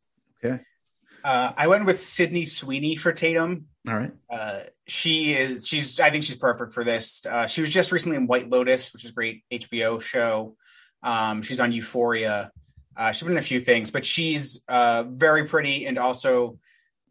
Uh, 1.25 1.53
I 1.57 1.67
went 1.67 1.85
with 1.85 2.03
Sydney 2.03 2.47
Sweeney 2.47 2.97
for 2.97 3.13
Tatum. 3.13 3.67
All 3.89 3.97
right. 3.97 4.13
Uh, 4.31 4.61
she 4.87 5.33
is 5.33 5.67
she's 5.67 6.01
I 6.01 6.11
think 6.11 6.25
she's 6.25 6.37
perfect 6.37 6.73
for 6.73 6.85
this. 6.85 7.25
Uh, 7.27 7.47
she 7.47 7.61
was 7.61 7.71
just 7.71 7.93
recently 7.93 8.17
in 8.17 8.27
White 8.27 8.51
Lotus, 8.51 8.93
which 8.93 9.05
is 9.05 9.11
a 9.11 9.15
great 9.15 9.43
HBO 9.53 10.01
show. 10.01 10.57
Um, 11.03 11.43
she's 11.43 11.61
on 11.61 11.73
Euphoria. 11.73 12.51
Uh, 12.97 13.13
she's 13.13 13.23
been 13.23 13.33
in 13.33 13.39
a 13.39 13.43
few 13.43 13.61
things, 13.61 13.91
but 13.91 14.05
she's 14.05 14.63
uh, 14.69 15.05
very 15.05 15.45
pretty 15.45 15.87
and 15.87 15.99
also 15.99 16.59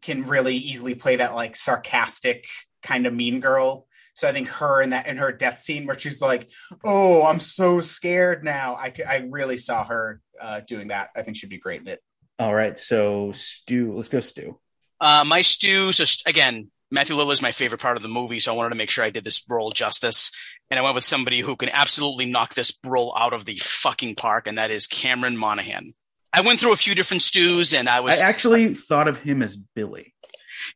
can 0.02 0.24
really 0.24 0.56
easily 0.56 0.94
play 0.94 1.16
that 1.16 1.34
like 1.34 1.56
sarcastic 1.56 2.46
kind 2.82 3.06
of 3.06 3.14
mean 3.14 3.40
girl. 3.40 3.86
So 4.14 4.26
I 4.28 4.32
think 4.32 4.48
her 4.48 4.82
in 4.82 4.90
that 4.90 5.06
in 5.06 5.16
her 5.18 5.32
death 5.32 5.58
scene 5.58 5.86
where 5.86 5.98
she's 5.98 6.20
like, 6.20 6.48
"Oh, 6.82 7.24
I'm 7.24 7.38
so 7.38 7.80
scared 7.80 8.44
now." 8.44 8.74
I 8.74 8.92
I 9.08 9.28
really 9.30 9.56
saw 9.56 9.84
her 9.84 10.20
uh, 10.40 10.60
doing 10.66 10.88
that. 10.88 11.10
I 11.14 11.22
think 11.22 11.36
she'd 11.36 11.48
be 11.48 11.58
great 11.58 11.80
in 11.80 11.88
it. 11.88 12.00
All 12.38 12.54
right. 12.54 12.78
So 12.78 13.32
Stu, 13.32 13.94
let's 13.94 14.08
go 14.08 14.20
Stu. 14.20 14.58
Uh, 15.00 15.24
my 15.26 15.42
Stu, 15.42 15.92
so 15.92 16.04
again, 16.28 16.70
Matthew 16.90 17.16
Lillard 17.16 17.34
is 17.34 17.42
my 17.42 17.52
favorite 17.52 17.80
part 17.80 17.96
of 17.96 18.02
the 18.02 18.08
movie, 18.08 18.40
so 18.40 18.52
I 18.52 18.56
wanted 18.56 18.70
to 18.70 18.74
make 18.76 18.90
sure 18.90 19.04
I 19.04 19.10
did 19.10 19.24
this 19.24 19.42
role 19.48 19.70
justice. 19.70 20.30
And 20.70 20.78
I 20.78 20.82
went 20.82 20.94
with 20.94 21.04
somebody 21.04 21.40
who 21.40 21.54
can 21.56 21.68
absolutely 21.68 22.26
knock 22.26 22.54
this 22.54 22.76
role 22.86 23.14
out 23.16 23.32
of 23.32 23.44
the 23.44 23.56
fucking 23.56 24.14
park, 24.14 24.46
and 24.46 24.58
that 24.58 24.70
is 24.70 24.86
Cameron 24.86 25.36
Monaghan. 25.36 25.92
I 26.32 26.40
went 26.40 26.60
through 26.60 26.72
a 26.72 26.76
few 26.76 26.94
different 26.94 27.22
Stus, 27.22 27.78
and 27.78 27.88
I 27.88 28.00
was 28.00 28.20
I 28.20 28.28
actually 28.28 28.74
thought 28.74 29.08
of 29.08 29.18
him 29.18 29.42
as 29.42 29.56
Billy. 29.56 30.14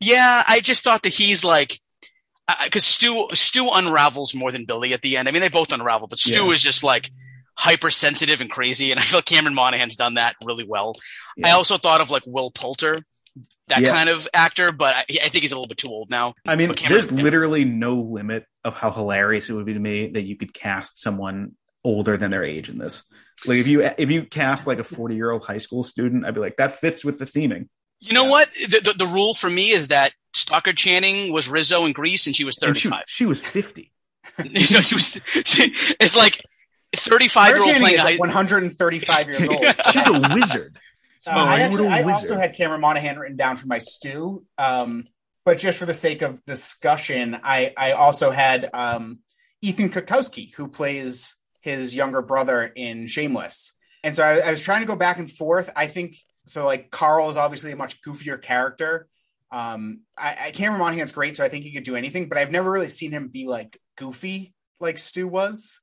Yeah, 0.00 0.42
I 0.46 0.60
just 0.60 0.84
thought 0.84 1.02
that 1.02 1.14
he's 1.14 1.44
like, 1.44 1.80
because 2.64 2.84
Stu 2.84 3.28
Stu 3.32 3.68
unravels 3.72 4.34
more 4.34 4.52
than 4.52 4.64
Billy 4.64 4.92
at 4.92 5.02
the 5.02 5.16
end. 5.16 5.28
I 5.28 5.30
mean, 5.30 5.42
they 5.42 5.48
both 5.48 5.72
unravel, 5.72 6.08
but 6.08 6.18
Stu 6.18 6.46
Yeah. 6.46 6.52
is 6.52 6.60
just 6.60 6.82
like 6.84 7.10
hypersensitive 7.58 8.40
and 8.40 8.50
crazy, 8.50 8.90
and 8.90 9.00
I 9.00 9.02
feel 9.02 9.22
Cameron 9.22 9.54
Monaghan's 9.54 9.96
done 9.96 10.14
that 10.14 10.36
really 10.44 10.64
well. 10.64 10.94
I 11.44 11.50
also 11.52 11.78
thought 11.78 12.00
of 12.00 12.10
like 12.10 12.22
Will 12.26 12.50
Poulter, 12.50 13.00
that 13.68 13.80
Yeah. 13.80 13.92
kind 13.92 14.08
of 14.08 14.28
actor, 14.34 14.72
but 14.72 14.94
I, 14.94 15.00
I 15.24 15.28
think 15.28 15.42
he's 15.42 15.52
a 15.52 15.54
little 15.54 15.68
bit 15.68 15.78
too 15.78 15.88
old 15.88 16.10
now. 16.10 16.34
I 16.46 16.56
mean, 16.56 16.74
there's 16.88 17.10
literally 17.10 17.64
no 17.64 17.94
limit 17.94 18.44
of 18.64 18.74
how 18.76 18.90
hilarious 18.90 19.48
it 19.48 19.54
would 19.54 19.66
be 19.66 19.74
to 19.74 19.80
me 19.80 20.08
that 20.08 20.22
you 20.22 20.36
could 20.36 20.52
cast 20.52 20.98
someone 20.98 21.52
older 21.84 22.16
than 22.16 22.30
their 22.30 22.44
age 22.44 22.68
in 22.68 22.78
this. 22.78 23.04
Like 23.46 23.58
if 23.58 23.66
you 23.66 23.82
if 23.82 24.10
you 24.10 24.24
cast 24.24 24.66
like 24.66 24.78
a 24.78 24.84
40 24.84 25.14
year 25.16 25.30
old 25.30 25.44
high 25.44 25.58
school 25.58 25.82
student, 25.84 26.24
I'd 26.24 26.34
be 26.34 26.40
like, 26.40 26.56
that 26.56 26.72
fits 26.72 27.04
with 27.04 27.18
the 27.18 27.24
theming. 27.26 27.68
You 28.00 28.12
know 28.12 28.24
what? 28.24 28.52
The, 28.52 28.80
the, 28.82 28.92
the 28.98 29.06
rule 29.06 29.32
for 29.34 29.48
me 29.48 29.70
is 29.70 29.88
that 29.88 30.12
Stockard 30.34 30.76
Channing 30.76 31.32
was 31.32 31.48
Rizzo 31.48 31.84
in 31.84 31.92
Grease, 31.92 32.26
and 32.26 32.34
she 32.36 32.44
was 32.44 32.56
And 32.62 32.76
she, 32.76 32.88
35. 32.88 33.04
she 33.08 33.26
was 33.26 33.42
50. 33.42 33.92
so 34.64 34.80
she 34.80 34.94
was. 34.94 35.20
She, 35.44 35.74
it's 36.00 36.16
like 36.16 36.42
35 36.96 37.48
year 37.48 37.58
old 37.64 37.76
playing. 37.76 37.98
is 37.98 38.04
like 38.04 38.14
high- 38.14 38.18
135 38.18 39.28
years 39.28 39.42
old. 39.48 39.64
She's 39.92 40.06
a 40.06 40.20
wizard. 40.34 40.76
Uh, 40.76 40.78
Oh, 41.24 41.30
I, 41.38 41.60
actually, 41.60 41.76
little 41.82 41.92
I 41.92 42.02
wizard. 42.02 42.30
also 42.32 42.36
had 42.40 42.56
Cameron 42.56 42.80
Monaghan 42.80 43.16
written 43.18 43.36
down 43.36 43.56
for 43.56 43.68
my 43.68 43.78
Stu, 43.78 44.44
um, 44.58 45.06
but 45.44 45.58
just 45.58 45.78
for 45.78 45.86
the 45.86 45.94
sake 45.94 46.20
of 46.20 46.44
discussion, 46.46 47.36
I, 47.44 47.72
I 47.76 47.92
also 47.92 48.32
had 48.32 48.68
um, 48.74 49.20
Ethan 49.60 49.90
Cutkosky, 49.90 50.52
who 50.54 50.66
plays 50.66 51.36
his 51.60 51.94
younger 51.94 52.22
brother 52.22 52.64
in 52.64 53.06
Shameless. 53.06 53.72
And 54.02 54.16
so 54.16 54.24
I, 54.24 54.38
I 54.38 54.50
was 54.50 54.62
trying 54.64 54.80
to 54.80 54.86
go 54.86 54.96
back 54.96 55.18
and 55.18 55.30
forth. 55.30 55.70
I 55.76 55.86
think 55.86 56.16
so. 56.46 56.66
Like 56.66 56.90
Carl 56.90 57.30
is 57.30 57.36
obviously 57.36 57.70
a 57.70 57.76
much 57.76 58.02
goofier 58.02 58.42
character. 58.42 59.06
Um, 59.52 60.00
I, 60.18 60.36
I 60.46 60.50
Cameron 60.50 60.80
Monaghan's 60.80 61.12
great, 61.12 61.36
so 61.36 61.44
I 61.44 61.48
think 61.48 61.62
he 61.62 61.72
could 61.72 61.84
do 61.84 61.94
anything. 61.94 62.28
But 62.28 62.38
I've 62.38 62.50
never 62.50 62.68
really 62.68 62.88
seen 62.88 63.12
him 63.12 63.28
be 63.28 63.46
like 63.46 63.78
goofy 63.96 64.54
like 64.80 64.98
Stu 64.98 65.28
was. 65.28 65.80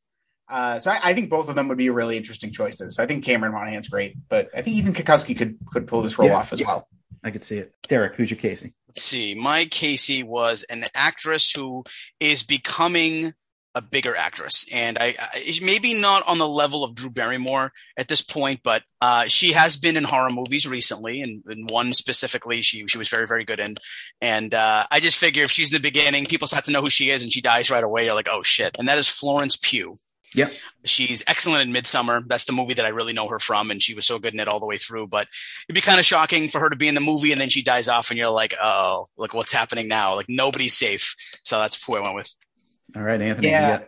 Uh, 0.49 0.79
so 0.79 0.89
I, 0.91 0.99
I 1.03 1.13
think 1.13 1.29
both 1.29 1.47
of 1.47 1.55
them 1.55 1.67
would 1.67 1.77
be 1.77 1.89
really 1.89 2.17
interesting 2.17 2.51
choices. 2.51 2.97
I 2.97 3.05
think 3.05 3.23
Cameron 3.23 3.53
Monaghan's 3.53 3.87
great, 3.87 4.15
but 4.29 4.49
I 4.55 4.61
think 4.61 4.77
even 4.77 4.93
Cutkosky 4.93 5.37
could 5.37 5.57
could 5.71 5.87
pull 5.87 6.01
this 6.01 6.17
role 6.17 6.29
Yeah, 6.29 6.35
off 6.37 6.51
as 6.51 6.59
yeah. 6.59 6.67
well. 6.67 6.87
I 7.23 7.31
could 7.31 7.43
see 7.43 7.57
it. 7.57 7.73
Derek, 7.87 8.15
who's 8.15 8.31
your 8.31 8.39
Casey? 8.39 8.73
Let's 8.87 9.03
see. 9.03 9.35
My 9.35 9.65
Casey 9.65 10.23
was 10.23 10.63
an 10.69 10.85
actress 10.95 11.51
who 11.51 11.83
is 12.19 12.43
becoming 12.43 13.33
a 13.75 13.81
bigger 13.81 14.15
actress, 14.15 14.65
and 14.73 14.97
I, 14.97 15.15
I 15.19 15.59
maybe 15.61 16.01
not 16.01 16.27
on 16.27 16.39
the 16.39 16.47
level 16.47 16.83
of 16.83 16.95
Drew 16.95 17.11
Barrymore 17.11 17.71
at 17.97 18.07
this 18.07 18.23
point, 18.23 18.61
but 18.63 18.81
uh, 19.01 19.25
she 19.25 19.51
has 19.53 19.77
been 19.77 19.95
in 19.95 20.03
horror 20.03 20.31
movies 20.31 20.67
recently, 20.67 21.21
and, 21.21 21.43
and 21.45 21.69
one 21.69 21.93
specifically 21.93 22.63
she 22.63 22.87
she 22.87 22.97
was 22.97 23.09
very 23.09 23.27
very 23.27 23.45
good 23.45 23.59
in. 23.59 23.75
And 24.21 24.55
uh, 24.55 24.85
I 24.89 24.99
just 24.99 25.17
figure 25.17 25.43
if 25.43 25.51
she's 25.51 25.71
in 25.71 25.77
the 25.79 25.87
beginning, 25.87 26.25
people 26.25 26.47
start 26.47 26.65
to 26.65 26.71
know 26.71 26.81
who 26.81 26.89
she 26.89 27.11
is, 27.11 27.21
and 27.21 27.31
she 27.31 27.41
dies 27.41 27.69
right 27.69 27.83
away. 27.83 28.05
You're 28.05 28.15
like, 28.15 28.29
oh 28.31 28.41
shit! 28.41 28.75
And 28.79 28.87
that 28.87 28.97
is 28.97 29.07
Florence 29.07 29.55
Pugh. 29.61 29.97
Yep. 30.35 30.53
She's 30.85 31.23
excellent 31.27 31.67
in 31.67 31.73
Midsommar. 31.73 32.27
That's 32.27 32.45
the 32.45 32.51
movie 32.51 32.75
that 32.75 32.85
I 32.85 32.89
really 32.89 33.13
know 33.13 33.27
her 33.27 33.39
from, 33.39 33.71
and 33.71 33.81
she 33.81 33.95
was 33.95 34.05
so 34.05 34.19
good 34.19 34.33
in 34.33 34.39
it 34.39 34.47
all 34.47 34.59
the 34.59 34.65
way 34.65 34.77
through. 34.77 35.07
But 35.07 35.27
it'd 35.67 35.75
be 35.75 35.81
kind 35.81 35.99
of 35.99 36.05
shocking 36.05 36.49
for 36.49 36.59
her 36.59 36.69
to 36.69 36.75
be 36.75 36.87
in 36.87 36.95
the 36.95 37.01
movie 37.01 37.31
and 37.31 37.41
then 37.41 37.49
she 37.49 37.63
dies 37.63 37.89
off, 37.89 38.11
and 38.11 38.17
you're 38.17 38.29
like, 38.29 38.55
oh, 38.61 39.07
look 39.17 39.33
what's 39.33 39.53
happening 39.53 39.87
now. 39.87 40.15
Like 40.15 40.29
nobody's 40.29 40.77
safe. 40.77 41.15
So 41.43 41.59
that's 41.59 41.83
who 41.83 41.95
I 41.95 42.01
went 42.01 42.15
with. 42.15 42.35
All 42.95 43.03
right, 43.03 43.21
Anthony. 43.21 43.49
Yeah. 43.49 43.81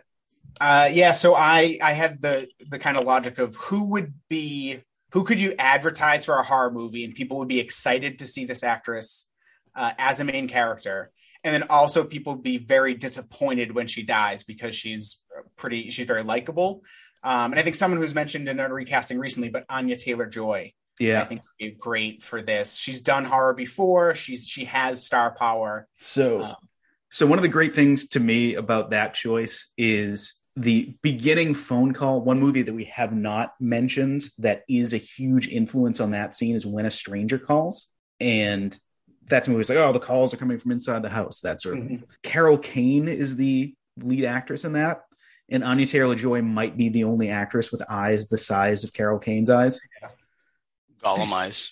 Uh, 0.60 0.88
yeah, 0.92 1.12
so 1.12 1.34
I 1.34 1.78
I 1.82 1.92
had 1.92 2.20
the 2.20 2.48
the 2.68 2.78
kind 2.78 2.96
of 2.96 3.04
logic 3.04 3.38
of 3.38 3.56
who 3.56 3.84
would 3.84 4.14
be 4.28 4.80
who 5.10 5.24
could 5.24 5.40
you 5.40 5.54
advertise 5.58 6.24
for 6.24 6.38
a 6.38 6.44
horror 6.44 6.70
movie 6.70 7.04
and 7.04 7.14
people 7.14 7.38
would 7.38 7.48
be 7.48 7.60
excited 7.60 8.18
to 8.18 8.26
see 8.26 8.44
this 8.44 8.62
actress 8.62 9.26
uh, 9.74 9.92
as 9.98 10.20
a 10.20 10.24
main 10.24 10.48
character, 10.48 11.10
and 11.42 11.54
then 11.54 11.68
also 11.68 12.04
people 12.04 12.34
would 12.34 12.42
be 12.42 12.58
very 12.58 12.94
disappointed 12.94 13.74
when 13.74 13.86
she 13.86 14.02
dies 14.02 14.42
because 14.42 14.74
she's 14.74 15.18
pretty 15.56 15.90
she's 15.90 16.06
very 16.06 16.22
likable. 16.24 16.82
Um, 17.24 17.52
and 17.52 17.58
I 17.60 17.62
think 17.62 17.76
someone 17.76 18.00
who's 18.00 18.14
mentioned 18.14 18.48
in 18.48 18.58
a 18.58 18.72
recasting 18.72 19.18
recently, 19.18 19.48
but 19.48 19.64
Anya 19.68 19.96
Taylor 19.96 20.26
Joy, 20.26 20.72
Yeah, 20.98 21.22
I 21.22 21.24
think 21.24 21.42
would 21.42 21.50
be 21.58 21.70
great 21.78 22.22
for 22.22 22.42
this. 22.42 22.76
She's 22.76 23.00
done 23.00 23.24
horror 23.24 23.54
before. 23.54 24.14
She's 24.14 24.46
she 24.46 24.64
has 24.66 25.04
star 25.06 25.34
power. 25.38 25.86
So, 25.96 26.42
Um, 26.42 26.54
so 27.10 27.26
one 27.26 27.38
of 27.38 27.42
the 27.42 27.48
great 27.48 27.74
things 27.74 28.08
to 28.10 28.20
me 28.20 28.54
about 28.54 28.90
that 28.90 29.14
choice 29.14 29.70
is 29.78 30.34
the 30.56 30.94
beginning 31.02 31.54
phone 31.54 31.92
call. 31.94 32.20
One 32.22 32.40
movie 32.40 32.62
that 32.62 32.74
we 32.74 32.84
have 32.84 33.12
not 33.12 33.54
mentioned 33.60 34.24
that 34.38 34.64
is 34.68 34.92
a 34.92 34.98
huge 34.98 35.48
influence 35.48 36.00
on 36.00 36.10
that 36.10 36.34
scene 36.34 36.54
is 36.56 36.66
When 36.66 36.86
a 36.86 36.90
Stranger 36.90 37.38
Calls, 37.38 37.88
and 38.20 38.76
that's 39.26 39.48
movie's 39.48 39.68
like, 39.70 39.78
oh, 39.78 39.92
the 39.92 40.00
calls 40.00 40.34
are 40.34 40.36
coming 40.36 40.58
from 40.58 40.72
inside 40.72 41.02
the 41.02 41.08
house. 41.08 41.40
That 41.40 41.62
sort 41.62 41.78
of. 41.78 41.84
Mhm. 41.84 42.02
Carol 42.22 42.58
Kane 42.58 43.08
is 43.08 43.36
the 43.36 43.74
lead 43.96 44.24
actress 44.24 44.64
in 44.64 44.72
that, 44.74 45.02
and 45.50 45.64
Anya 45.64 45.86
Taylor 45.86 46.14
Joy 46.14 46.42
might 46.42 46.76
be 46.76 46.88
the 46.88 47.04
only 47.04 47.28
actress 47.28 47.70
with 47.70 47.82
eyes 47.88 48.28
the 48.28 48.38
size 48.38 48.84
of 48.84 48.92
Carol 48.92 49.18
Kane's 49.18 49.50
eyes. 49.50 49.80
Gollum 51.04 51.32
eyes. 51.32 51.70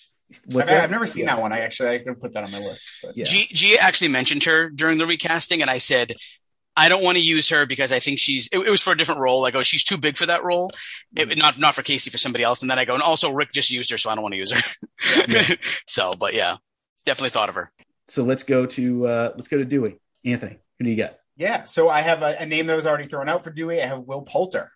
I've. 0.55 0.69
I've 0.69 0.91
never 0.91 1.07
seen 1.07 1.25
Yeah. 1.25 1.35
that 1.35 1.41
one. 1.41 1.51
I 1.51 1.59
actually 1.59 1.89
I 1.89 1.99
can 1.99 2.15
put 2.15 2.33
that 2.33 2.43
on 2.43 2.51
my 2.51 2.59
list. 2.59 2.87
But. 3.03 3.17
Yeah. 3.17 3.25
G, 3.25 3.47
G 3.51 3.77
actually 3.77 4.09
mentioned 4.09 4.43
her 4.45 4.69
during 4.69 4.97
the 4.97 5.05
recasting, 5.05 5.61
and 5.61 5.69
I 5.69 5.77
said, 5.77 6.13
I 6.75 6.87
don't 6.87 7.03
want 7.03 7.17
to 7.17 7.23
use 7.23 7.49
her 7.49 7.65
because 7.65 7.91
I 7.91 7.99
think 7.99 8.19
she's. 8.19 8.47
It, 8.51 8.59
it 8.59 8.69
was 8.69 8.81
for 8.81 8.93
a 8.93 8.97
different 8.97 9.19
role. 9.21 9.45
I 9.45 9.51
go, 9.51 9.61
she's 9.61 9.83
too 9.83 9.97
big 9.97 10.17
for 10.17 10.25
that 10.25 10.43
role. 10.43 10.71
It, 11.15 11.37
not 11.37 11.59
not 11.59 11.75
for 11.75 11.81
Casey, 11.81 12.09
for 12.09 12.17
somebody 12.17 12.43
else. 12.43 12.61
And 12.61 12.71
then 12.71 12.79
I 12.79 12.85
go, 12.85 12.93
and 12.93 13.01
also 13.03 13.31
Rick 13.31 13.51
just 13.51 13.71
used 13.71 13.89
her, 13.91 13.97
so 13.97 14.09
I 14.09 14.15
don't 14.15 14.21
want 14.21 14.33
to 14.33 14.37
use 14.37 14.51
her. 14.51 15.55
so, 15.87 16.13
but 16.13 16.33
yeah, 16.33 16.57
definitely 17.05 17.29
thought 17.31 17.49
of 17.49 17.55
her. 17.55 17.71
So 18.07 18.23
let's 18.23 18.43
go 18.43 18.65
to 18.65 19.07
uh 19.07 19.31
let's 19.35 19.47
go 19.47 19.57
to 19.57 19.65
Dewey. 19.65 19.97
Anthony, 20.23 20.59
who 20.77 20.85
do 20.85 20.91
you 20.91 20.97
got? 20.97 21.15
Yeah, 21.41 21.63
so 21.63 21.89
I 21.89 22.01
have 22.01 22.21
a, 22.21 22.35
a 22.41 22.45
name 22.45 22.67
that 22.67 22.75
was 22.75 22.85
already 22.85 23.07
thrown 23.07 23.27
out 23.27 23.43
for 23.43 23.49
Dewey. 23.49 23.81
I 23.81 23.87
have 23.87 24.01
Will 24.01 24.21
Poulter. 24.21 24.71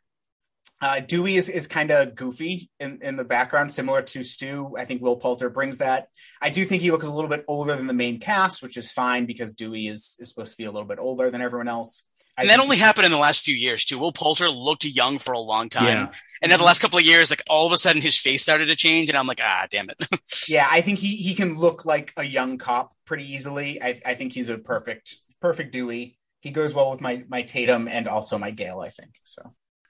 Uh, 0.82 1.00
Dewey 1.00 1.36
is, 1.36 1.48
is 1.48 1.68
kind 1.68 1.92
of 1.92 2.16
goofy 2.16 2.72
in, 2.80 3.02
in 3.04 3.18
the 3.18 3.24
background, 3.24 3.72
similar 3.72 4.02
to 4.02 4.24
Stu. 4.24 4.74
I 4.76 4.84
think 4.86 5.04
Will 5.04 5.18
Poulter 5.18 5.52
brings 5.52 5.78
that. 5.78 6.08
I 6.42 6.50
do 6.50 6.66
think 6.66 6.82
he 6.82 6.90
looks 6.90 7.06
a 7.06 7.12
little 7.12 7.30
bit 7.30 7.46
older 7.48 7.76
than 7.76 7.86
the 7.86 7.94
main 7.94 8.20
cast, 8.20 8.64
which 8.64 8.78
is 8.78 8.92
fine 8.92 9.28
because 9.28 9.54
Dewey 9.54 9.88
is, 9.88 10.16
is 10.18 10.30
supposed 10.30 10.54
to 10.54 10.58
be 10.58 10.64
a 10.64 10.72
little 10.72 10.88
bit 10.88 10.98
older 10.98 11.30
than 11.30 11.40
everyone 11.40 11.68
else. 11.68 12.04
I 12.36 12.42
And 12.42 12.50
that 12.50 12.60
only 12.60 12.78
happened 12.78 13.06
in 13.06 13.12
the 13.12 13.20
last 13.20 13.46
few 13.46 13.54
years 13.54 13.86
too. 13.86 14.00
Will 14.00 14.12
Poulter 14.12 14.50
looked 14.50 14.86
young 14.86 15.20
for 15.20 15.34
a 15.34 15.40
long 15.40 15.70
time, 15.70 15.86
Yeah. 15.86 16.12
and 16.42 16.52
then 16.52 16.58
the 16.58 16.66
last 16.66 16.82
couple 16.82 16.98
of 16.98 17.06
years, 17.06 17.30
like 17.30 17.44
all 17.48 17.68
of 17.68 17.74
a 17.74 17.78
sudden, 17.78 18.02
his 18.02 18.18
face 18.18 18.42
started 18.42 18.66
to 18.66 18.76
change, 18.76 19.08
and 19.10 19.18
I'm 19.20 19.28
like, 19.28 19.40
ah, 19.44 19.68
damn 19.70 19.92
it. 19.92 20.04
Yeah, 20.50 20.68
I 20.70 20.82
think 20.82 20.98
he, 20.98 21.16
he 21.16 21.36
can 21.36 21.60
look 21.60 21.86
like 21.86 22.12
a 22.18 22.24
young 22.24 22.58
cop 22.58 22.96
pretty 23.06 23.32
easily. 23.34 23.82
I, 23.84 24.02
I 24.04 24.16
think 24.16 24.34
he's 24.34 24.50
a 24.50 24.58
perfect 24.58 25.18
perfect 25.42 25.72
Dewey. 25.72 26.15
He 26.46 26.52
goes 26.52 26.76
well 26.76 26.92
with 26.92 27.02
my 27.02 27.24
my 27.28 27.42
Tatum 27.42 27.88
and 27.88 28.08
also 28.08 28.38
my 28.38 28.52
Gale. 28.52 28.80
I 28.80 28.90
think 28.90 29.16
so. 29.24 29.42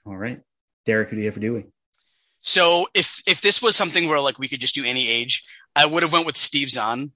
All 0.06 0.16
right. 0.16 0.40
Derek, 0.86 1.10
who 1.10 1.16
do 1.16 1.20
you 1.20 1.26
have 1.26 1.34
for 1.34 1.40
Dewey? 1.40 1.66
So 2.40 2.86
if 2.94 3.22
if 3.26 3.42
this 3.42 3.60
was 3.60 3.76
something 3.76 4.08
where 4.08 4.20
like 4.20 4.38
we 4.38 4.48
could 4.48 4.62
just 4.62 4.74
do 4.74 4.82
any 4.82 5.06
age, 5.06 5.44
I 5.74 5.84
would 5.84 6.02
have 6.02 6.14
went 6.14 6.24
with 6.24 6.38
Steve 6.38 6.70
Zahn, 6.70 7.12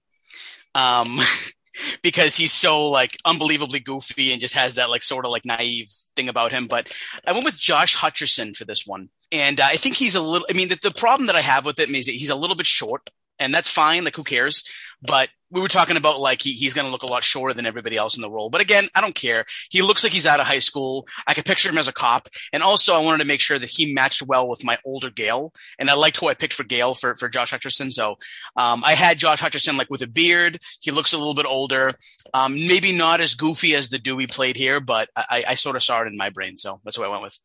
um, 0.75 1.19
because 2.03 2.37
he's 2.37 2.53
so 2.53 2.83
like 2.83 3.17
unbelievably 3.25 3.81
goofy 3.81 4.33
and 4.33 4.43
just 4.43 4.55
has 4.57 4.75
that 4.75 4.91
like 4.91 5.03
sort 5.03 5.25
of 5.25 5.31
like 5.31 5.47
naive 5.47 5.89
thing 6.17 6.29
about 6.29 6.53
him. 6.53 6.67
But 6.67 6.95
I 7.27 7.33
went 7.33 7.47
with 7.47 7.57
Josh 7.57 7.97
Hutcherson 7.97 8.55
for 8.55 8.67
this 8.67 8.87
one, 8.87 9.09
and 9.33 9.59
uh, 9.59 9.65
I 9.65 9.77
think 9.77 9.97
he's 9.97 10.17
a 10.17 10.21
little. 10.21 10.47
I 10.51 10.53
mean, 10.53 10.69
the, 10.69 10.79
the 10.83 10.91
problem 10.91 11.29
that 11.29 11.37
I 11.37 11.41
have 11.41 11.65
with 11.65 11.79
him 11.79 11.95
is 11.95 12.05
that 12.05 12.13
he's 12.13 12.29
a 12.29 12.37
little 12.37 12.57
bit 12.57 12.67
short, 12.67 13.09
and 13.41 13.53
that's 13.53 13.69
fine. 13.69 14.05
Like 14.05 14.17
who 14.17 14.25
cares? 14.25 14.65
But 15.03 15.31
we 15.51 15.61
were 15.61 15.69
talking 15.69 15.97
about 15.97 16.21
like 16.21 16.43
he, 16.43 16.53
he's 16.53 16.75
going 16.75 16.85
to 16.85 16.93
look 16.93 17.03
a 17.03 17.07
lot 17.07 17.25
shorter 17.25 17.55
than 17.55 17.67
everybody 17.67 17.97
else 17.97 18.17
in 18.17 18.23
the 18.23 18.31
role. 18.31 18.51
But 18.51 18.61
again, 18.61 18.87
I 18.95 19.01
don't 19.01 19.15
care. 19.15 19.47
He 19.71 19.83
looks 19.83 20.05
like 20.05 20.13
he's 20.13 20.27
out 20.27 20.41
of 20.41 20.47
high 20.47 20.59
school. 20.59 21.09
I 21.27 21.35
could 21.35 21.45
picture 21.45 21.69
him 21.69 21.79
as 21.79 21.89
a 21.89 21.93
cop. 21.93 22.29
And 22.53 22.63
also 22.63 22.95
I 22.95 22.99
wanted 22.99 23.19
to 23.19 23.25
make 23.25 23.41
sure 23.41 23.59
that 23.59 23.71
he 23.71 23.93
matched 23.93 24.23
well 24.23 24.49
with 24.49 24.65
my 24.65 24.79
older 24.85 25.11
Gale. 25.11 25.53
And 25.79 25.91
I 25.91 25.95
liked 25.95 26.19
who 26.19 26.29
I 26.29 26.35
picked 26.35 26.55
for 26.55 26.65
Gale 26.65 26.95
for, 26.95 27.17
for 27.17 27.29
Josh 27.29 27.53
Hutcherson. 27.53 27.91
So, 27.91 28.17
um, 28.57 28.83
I 28.85 28.95
had 28.95 29.19
Josh 29.19 29.41
Hutcherson 29.41 29.77
like 29.77 29.91
with 29.91 30.03
a 30.03 30.07
beard. 30.07 30.59
He 30.81 30.91
looks 30.91 31.13
a 31.13 31.19
little 31.19 31.35
bit 31.35 31.47
older. 31.47 31.93
Um, 32.35 32.55
maybe 32.55 32.97
not 32.97 33.21
as 33.21 33.35
goofy 33.35 33.75
as 33.75 33.89
the 33.89 33.99
Dewey 33.99 34.27
played 34.27 34.57
here, 34.57 34.81
but 34.81 35.09
I, 35.17 35.45
I 35.49 35.55
sort 35.55 35.77
of 35.77 35.83
saw 35.83 36.03
it 36.03 36.09
in 36.09 36.17
my 36.17 36.31
brain. 36.31 36.59
So 36.59 36.81
that's 36.85 36.99
what 36.99 37.07
I 37.07 37.11
went 37.11 37.23
with. 37.23 37.39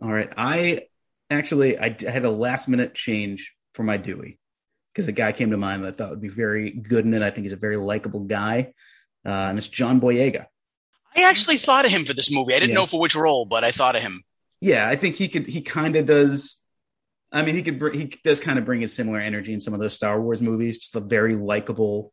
All 0.00 0.12
right. 0.12 0.32
I 0.36 0.82
actually 1.28 1.78
I, 1.78 1.96
I 2.06 2.10
had 2.10 2.24
a 2.24 2.30
last 2.30 2.68
minute 2.68 2.94
change 2.94 3.54
for 3.74 3.82
my 3.82 3.96
Dewey 3.96 4.39
because 5.00 5.08
a 5.08 5.12
guy 5.12 5.32
came 5.32 5.50
to 5.50 5.56
mind 5.56 5.82
that 5.84 5.88
I 5.88 5.90
thought 5.92 6.10
would 6.10 6.20
be 6.20 6.28
very 6.28 6.70
good 6.70 7.04
in 7.04 7.14
it. 7.14 7.22
I 7.22 7.30
think 7.30 7.44
he's 7.44 7.52
a 7.52 7.56
very 7.56 7.76
likable 7.76 8.20
guy, 8.20 8.72
uh, 9.24 9.28
and 9.28 9.58
it's 9.58 9.68
John 9.68 10.00
Boyega. 10.00 10.46
I 11.16 11.22
actually 11.28 11.56
thought 11.56 11.84
of 11.84 11.90
him 11.90 12.04
for 12.04 12.12
this 12.14 12.30
movie. 12.30 12.54
I 12.54 12.58
didn't 12.58 12.70
Yeah. 12.70 12.74
know 12.76 12.86
for 12.86 13.00
which 13.00 13.16
role, 13.16 13.44
but 13.46 13.64
I 13.64 13.72
thought 13.72 13.96
of 13.96 14.02
him. 14.02 14.22
Yeah, 14.60 14.86
I 14.86 14.94
think 14.96 15.16
he 15.16 15.28
could. 15.28 15.46
He 15.46 15.62
kind 15.62 15.96
of 15.96 16.06
does. 16.06 16.56
I 17.32 17.42
mean, 17.42 17.54
he 17.54 17.62
could. 17.62 17.78
br- 17.78 17.90
He 17.90 18.04
does 18.22 18.38
kind 18.40 18.58
of 18.58 18.64
bring 18.64 18.84
a 18.84 18.88
similar 18.88 19.18
energy 19.20 19.52
in 19.52 19.60
some 19.60 19.72
of 19.74 19.80
those 19.80 19.94
Star 19.94 20.20
Wars 20.20 20.40
movies. 20.42 20.78
Just 20.78 20.94
a 20.96 21.00
very 21.00 21.34
likable 21.34 22.12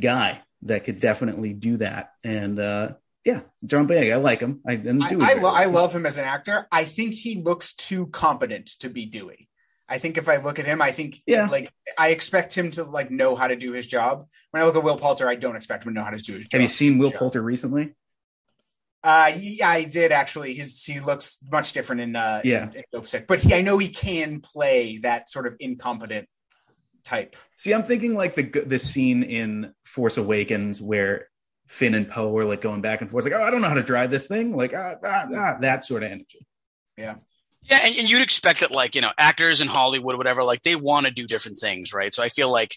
guy 0.00 0.40
that 0.62 0.84
could 0.84 1.00
definitely 1.00 1.52
do 1.52 1.76
that. 1.78 2.10
And 2.24 2.58
uh, 2.58 2.92
yeah, 3.24 3.40
John 3.66 3.86
Boyega, 3.88 4.12
I 4.12 4.16
like 4.16 4.40
him. 4.40 4.60
I, 4.66 4.72
and 4.74 5.02
I, 5.02 5.08
I, 5.08 5.34
lo- 5.34 5.52
I 5.54 5.64
love 5.66 5.94
him 5.94 6.06
as 6.06 6.16
an 6.16 6.24
actor. 6.24 6.66
I 6.72 6.84
think 6.84 7.12
he 7.14 7.42
looks 7.42 7.74
too 7.74 8.06
competent 8.06 8.68
to 8.80 8.88
be 8.88 9.04
Dewey. 9.04 9.48
I 9.90 9.98
think 9.98 10.16
if 10.16 10.28
I 10.28 10.36
look 10.36 10.58
at 10.60 10.64
him, 10.64 10.80
I 10.80 10.92
think 10.92 11.20
Yeah. 11.26 11.46
like 11.46 11.70
I 11.98 12.08
expect 12.10 12.56
him 12.56 12.70
to 12.72 12.84
like 12.84 13.10
know 13.10 13.34
how 13.34 13.48
to 13.48 13.56
do 13.56 13.72
his 13.72 13.86
job. 13.88 14.26
When 14.52 14.62
I 14.62 14.66
look 14.66 14.76
at 14.76 14.84
Will 14.84 14.96
Poulter, 14.96 15.28
I 15.28 15.34
don't 15.34 15.56
expect 15.56 15.84
him 15.84 15.92
to 15.92 15.98
know 15.98 16.04
how 16.04 16.10
to 16.10 16.16
do 16.16 16.34
his 16.36 16.44
job. 16.44 16.52
Have 16.52 16.62
you 16.62 16.68
seen 16.68 16.98
Will 16.98 17.10
Yeah. 17.10 17.18
Poulter 17.18 17.42
recently? 17.42 17.94
Uh, 19.02 19.32
yeah, 19.38 19.68
I 19.68 19.84
did 19.84 20.12
actually. 20.12 20.54
He's 20.54 20.84
he 20.84 21.00
looks 21.00 21.38
much 21.50 21.72
different 21.72 22.02
in 22.02 22.16
uh 22.16 22.40
Yeah. 22.44 22.64
in, 22.70 22.76
in 22.76 22.84
Dopesick, 22.94 23.26
but 23.26 23.40
he 23.40 23.52
I 23.54 23.62
know 23.62 23.78
he 23.78 23.88
can 23.88 24.40
play 24.40 24.98
that 24.98 25.28
sort 25.28 25.46
of 25.46 25.56
incompetent 25.58 26.28
type. 27.02 27.34
See, 27.56 27.72
I'm 27.72 27.82
thinking 27.82 28.14
like 28.14 28.34
the 28.34 28.44
the 28.44 28.78
scene 28.78 29.22
in 29.22 29.74
Force 29.84 30.18
Awakens 30.18 30.80
where 30.80 31.28
Finn 31.66 31.94
and 31.94 32.08
Poe 32.08 32.36
are 32.36 32.44
like 32.44 32.60
going 32.60 32.82
back 32.82 33.00
and 33.00 33.10
forth, 33.10 33.24
like, 33.24 33.32
oh, 33.32 33.42
I 33.42 33.50
don't 33.50 33.62
know 33.62 33.68
how 33.68 33.74
to 33.74 33.82
drive 33.82 34.10
this 34.10 34.26
thing, 34.28 34.54
like 34.54 34.74
ah, 34.74 34.96
ah, 35.04 35.26
ah, 35.34 35.56
that 35.60 35.84
sort 35.86 36.02
of 36.02 36.10
energy. 36.12 36.46
Yeah. 36.96 37.14
Yeah, 37.62 37.80
and, 37.84 37.96
and 37.98 38.10
you'd 38.10 38.22
expect 38.22 38.60
that, 38.60 38.70
like 38.70 38.94
you 38.94 39.00
know, 39.00 39.12
actors 39.18 39.60
in 39.60 39.68
Hollywood, 39.68 40.16
whatever, 40.16 40.42
like 40.44 40.62
they 40.62 40.76
want 40.76 41.06
to 41.06 41.12
do 41.12 41.26
different 41.26 41.58
things, 41.58 41.92
right? 41.92 42.12
So 42.12 42.22
I 42.22 42.28
feel 42.28 42.50
like 42.50 42.76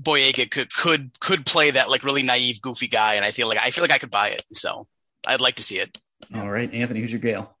Boyega 0.00 0.50
could 0.50 0.72
could 0.72 1.18
could 1.20 1.46
play 1.46 1.70
that 1.70 1.90
like 1.90 2.04
really 2.04 2.22
naive, 2.22 2.60
goofy 2.60 2.88
guy, 2.88 3.14
and 3.14 3.24
I 3.24 3.30
feel 3.30 3.48
like 3.48 3.58
I 3.58 3.70
feel 3.70 3.82
like 3.82 3.90
I 3.92 3.98
could 3.98 4.10
buy 4.10 4.30
it. 4.30 4.42
So 4.52 4.86
I'd 5.26 5.40
like 5.40 5.56
to 5.56 5.62
see 5.62 5.78
it. 5.78 5.96
All 6.34 6.50
right, 6.50 6.72
Anthony, 6.72 7.00
who's 7.00 7.12
your 7.12 7.20
Gale? 7.20 7.52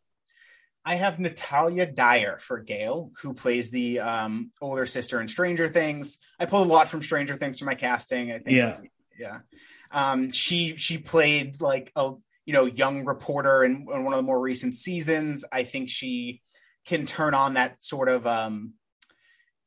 I 0.84 0.94
have 0.94 1.18
Natalia 1.18 1.84
Dyer 1.84 2.38
for 2.38 2.60
Gale, 2.60 3.10
who 3.20 3.34
plays 3.34 3.70
the 3.70 3.98
um, 4.00 4.52
older 4.60 4.86
sister 4.86 5.20
in 5.20 5.26
Stranger 5.26 5.68
Things. 5.68 6.18
I 6.38 6.46
pulled 6.46 6.68
a 6.68 6.70
lot 6.72 6.88
from 6.88 7.02
Stranger 7.02 7.36
Things 7.36 7.58
for 7.58 7.64
my 7.64 7.74
casting. 7.74 8.30
I 8.30 8.38
think, 8.38 8.56
Yeah. 8.56 8.76
yeah. 9.18 9.38
Um, 9.90 10.30
she 10.30 10.76
she 10.76 10.98
played 10.98 11.60
like 11.60 11.90
a 11.96 12.12
you 12.44 12.52
know 12.52 12.66
young 12.66 13.04
reporter 13.04 13.64
in, 13.64 13.86
in 13.92 14.04
one 14.04 14.12
of 14.12 14.18
the 14.18 14.22
more 14.22 14.40
recent 14.40 14.74
seasons. 14.74 15.44
I 15.50 15.64
think 15.64 15.88
she 15.88 16.42
can 16.86 17.06
turn 17.06 17.34
on 17.34 17.54
that 17.54 17.82
sort 17.82 18.08
of. 18.08 18.26
Um, 18.26 18.74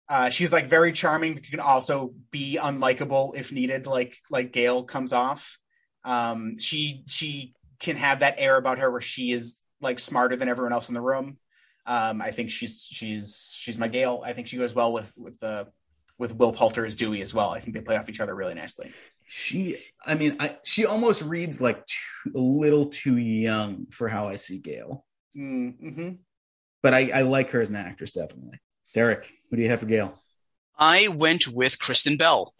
uh, 0.07 0.29
she's 0.29 0.51
like 0.51 0.67
very 0.67 0.91
charming, 0.91 1.35
but 1.35 1.43
can 1.43 1.59
also 1.59 2.13
be 2.31 2.57
unlikable 2.59 3.35
if 3.35 3.51
needed. 3.51 3.85
Like 3.85 4.17
like 4.29 4.51
Gale 4.51 4.83
comes 4.83 5.13
off. 5.13 5.59
Um, 6.03 6.57
she 6.57 7.03
she 7.07 7.53
can 7.79 7.95
have 7.95 8.19
that 8.19 8.35
air 8.37 8.57
about 8.57 8.79
her 8.79 8.89
where 8.89 9.01
she 9.01 9.31
is 9.31 9.61
like 9.81 9.99
smarter 9.99 10.35
than 10.35 10.49
everyone 10.49 10.73
else 10.73 10.87
in 10.89 10.95
the 10.95 11.01
room. 11.01 11.37
Um, 11.85 12.21
I 12.21 12.31
think 12.31 12.49
she's 12.49 12.85
she's 12.89 13.55
she's 13.55 13.77
my 13.77 13.87
Gale. 13.87 14.23
I 14.25 14.33
think 14.33 14.47
she 14.47 14.57
goes 14.57 14.73
well 14.73 14.91
with 14.91 15.13
with 15.15 15.39
the 15.39 15.67
with 16.17 16.35
Will 16.35 16.51
Poulter 16.51 16.85
as 16.85 16.95
Dewey 16.95 17.21
as 17.21 17.33
well. 17.33 17.51
I 17.51 17.59
think 17.59 17.73
they 17.73 17.81
play 17.81 17.95
off 17.95 18.09
each 18.09 18.19
other 18.19 18.35
really 18.35 18.53
nicely. 18.53 18.91
She, 19.25 19.77
I 20.05 20.15
mean, 20.15 20.35
I, 20.39 20.57
she 20.63 20.85
almost 20.85 21.23
reads 21.23 21.61
like 21.61 21.85
too, 21.85 22.31
a 22.35 22.39
little 22.39 22.87
too 22.87 23.17
young 23.17 23.85
for 23.89 24.09
how 24.09 24.27
I 24.27 24.35
see 24.35 24.57
Gale, 24.57 25.05
Mm-hmm. 25.37 26.09
But 26.81 26.93
I, 26.93 27.11
I 27.13 27.21
like 27.21 27.51
her 27.51 27.61
as 27.61 27.69
an 27.69 27.75
actress 27.75 28.13
definitely. 28.13 28.59
Derek, 28.93 29.31
what 29.49 29.57
do 29.57 29.61
you 29.61 29.69
have 29.69 29.81
for 29.81 29.85
Gale? 29.85 30.13
I 30.77 31.09
went 31.09 31.47
with 31.47 31.77
Kristen 31.79 32.17
Bell. 32.17 32.53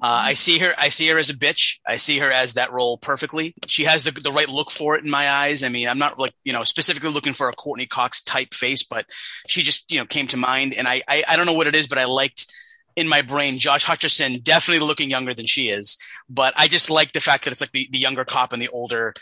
Uh, 0.00 0.30
I 0.30 0.34
see 0.34 0.58
her. 0.58 0.74
I 0.78 0.90
see 0.90 1.08
her 1.08 1.18
as 1.18 1.28
a 1.28 1.34
bitch. 1.34 1.78
I 1.84 1.96
see 1.96 2.18
her 2.18 2.30
as 2.30 2.54
that 2.54 2.72
role 2.72 2.98
perfectly. 2.98 3.54
She 3.66 3.82
has 3.84 4.04
the 4.04 4.12
the 4.12 4.30
right 4.30 4.48
look 4.48 4.70
for 4.70 4.94
it 4.94 5.04
in 5.04 5.10
my 5.10 5.28
eyes. 5.28 5.64
I 5.64 5.70
mean, 5.70 5.88
I'm 5.88 5.98
not 5.98 6.20
like 6.20 6.34
you 6.44 6.52
know 6.52 6.62
specifically 6.62 7.10
looking 7.10 7.32
for 7.32 7.48
a 7.48 7.52
Courteney 7.52 7.86
Cox 7.86 8.22
type 8.22 8.54
face, 8.54 8.84
but 8.84 9.06
she 9.48 9.64
just 9.64 9.90
you 9.90 9.98
know 9.98 10.06
came 10.06 10.28
to 10.28 10.36
mind, 10.36 10.72
and 10.72 10.86
I 10.86 11.02
I, 11.08 11.24
I 11.26 11.36
don't 11.36 11.46
know 11.46 11.54
what 11.54 11.66
it 11.66 11.74
is, 11.74 11.88
but 11.88 11.98
I 11.98 12.04
liked 12.04 12.46
in 12.94 13.08
my 13.08 13.22
brain 13.22 13.58
Josh 13.58 13.84
Hutcherson 13.84 14.40
definitely 14.40 14.86
looking 14.86 15.10
younger 15.10 15.34
than 15.34 15.46
she 15.46 15.68
is, 15.68 15.98
but 16.30 16.54
I 16.56 16.68
just 16.68 16.90
like 16.90 17.12
the 17.12 17.20
fact 17.20 17.44
that 17.44 17.50
it's 17.50 17.60
like 17.60 17.72
the 17.72 17.88
the 17.90 17.98
younger 17.98 18.24
cop 18.24 18.52
and 18.52 18.62
the 18.62 18.68
older 18.68 19.14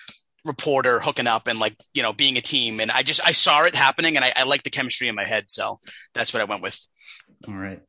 reporter 0.46 1.00
hooking 1.00 1.26
up 1.26 1.46
and 1.46 1.58
like 1.58 1.76
you 1.94 2.02
know 2.02 2.12
being 2.12 2.36
a 2.36 2.40
team, 2.40 2.80
and 2.80 2.90
I 2.90 3.02
just 3.02 3.20
I 3.26 3.32
saw 3.32 3.64
it 3.64 3.76
happening, 3.76 4.16
and 4.16 4.24
I, 4.24 4.32
I 4.36 4.42
like 4.44 4.62
the 4.62 4.70
chemistry 4.70 5.08
in 5.08 5.14
my 5.14 5.26
head, 5.26 5.44
so 5.48 5.80
that's 6.14 6.32
what 6.32 6.40
I 6.40 6.44
went 6.44 6.62
with. 6.62 6.78
All 7.48 7.54
right, 7.54 7.80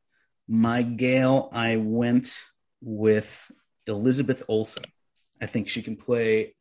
my 0.47 0.81
Gale, 0.81 1.49
I 1.51 1.77
went 1.77 2.43
with 2.81 3.51
Elizabeth 3.87 4.43
Olsen. 4.47 4.83
I 5.41 5.45
think 5.45 5.69
she 5.69 5.81
can 5.81 5.95
play 5.95 6.55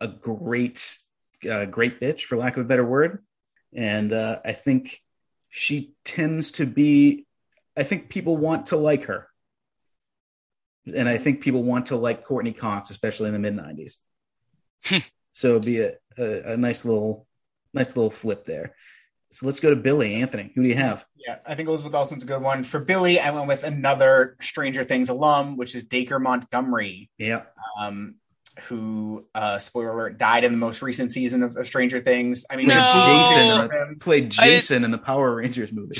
a 0.00 0.08
great, 0.08 0.98
uh, 1.48 1.64
great 1.66 2.00
bitch, 2.00 2.22
for 2.22 2.36
lack 2.36 2.56
of 2.56 2.64
a 2.64 2.68
better 2.68 2.84
word, 2.84 3.24
and 3.74 4.12
uh, 4.12 4.40
I 4.44 4.52
think 4.52 5.00
she 5.50 5.94
tends 6.04 6.52
to 6.52 6.66
be. 6.66 7.26
I 7.76 7.82
think 7.82 8.08
people 8.08 8.36
want 8.36 8.66
to 8.66 8.76
like 8.76 9.04
her, 9.04 9.28
and 10.94 11.08
I 11.08 11.18
think 11.18 11.40
people 11.40 11.64
want 11.64 11.86
to 11.86 11.96
like 11.96 12.24
Courteney 12.24 12.52
Cox, 12.52 12.90
especially 12.90 13.28
in 13.28 13.32
the 13.32 13.38
mid 13.38 13.56
'90s. 13.56 13.96
so 15.34 15.48
it'd 15.50 15.64
be 15.66 15.80
a, 15.80 15.94
a, 16.16 16.52
a 16.52 16.56
nice 16.56 16.84
little, 16.84 17.26
nice 17.74 17.96
little 17.96 18.10
flip 18.10 18.44
there. 18.44 18.76
So 19.30 19.46
let's 19.46 19.58
go 19.58 19.70
to 19.70 19.76
Billy 19.76 20.14
Anthony. 20.14 20.52
Who 20.54 20.62
do 20.62 20.68
you 20.68 20.76
have? 20.76 21.04
Yeah, 21.16 21.38
I 21.44 21.56
think 21.56 21.68
Elizabeth 21.68 21.92
Olsen's 21.92 22.22
a 22.22 22.26
good 22.26 22.40
one. 22.40 22.62
For 22.62 22.78
Billy, 22.78 23.18
I 23.18 23.32
went 23.32 23.48
with 23.48 23.64
another 23.64 24.36
Stranger 24.40 24.84
Things 24.84 25.08
alum, 25.08 25.56
which 25.56 25.74
is 25.74 25.82
Dacre 25.82 26.20
Montgomery, 26.20 27.10
Yeah, 27.18 27.42
um, 27.80 28.14
who, 28.68 29.26
uh, 29.34 29.58
spoiler 29.58 29.90
alert, 29.90 30.18
died 30.18 30.44
in 30.44 30.52
the 30.52 30.58
most 30.58 30.82
recent 30.82 31.12
season 31.12 31.42
of, 31.42 31.56
of 31.56 31.66
Stranger 31.66 31.98
Things. 31.98 32.46
I 32.48 32.54
mean, 32.54 32.68
No. 32.68 32.74
Jason 32.76 33.60
Google 33.60 33.88
in 33.88 33.98
played 33.98 34.34
I 34.38 34.46
Jason 34.46 34.84
in 34.84 34.92
the 34.92 34.98
Power 34.98 35.34
Rangers 35.34 35.72
movie. 35.72 35.98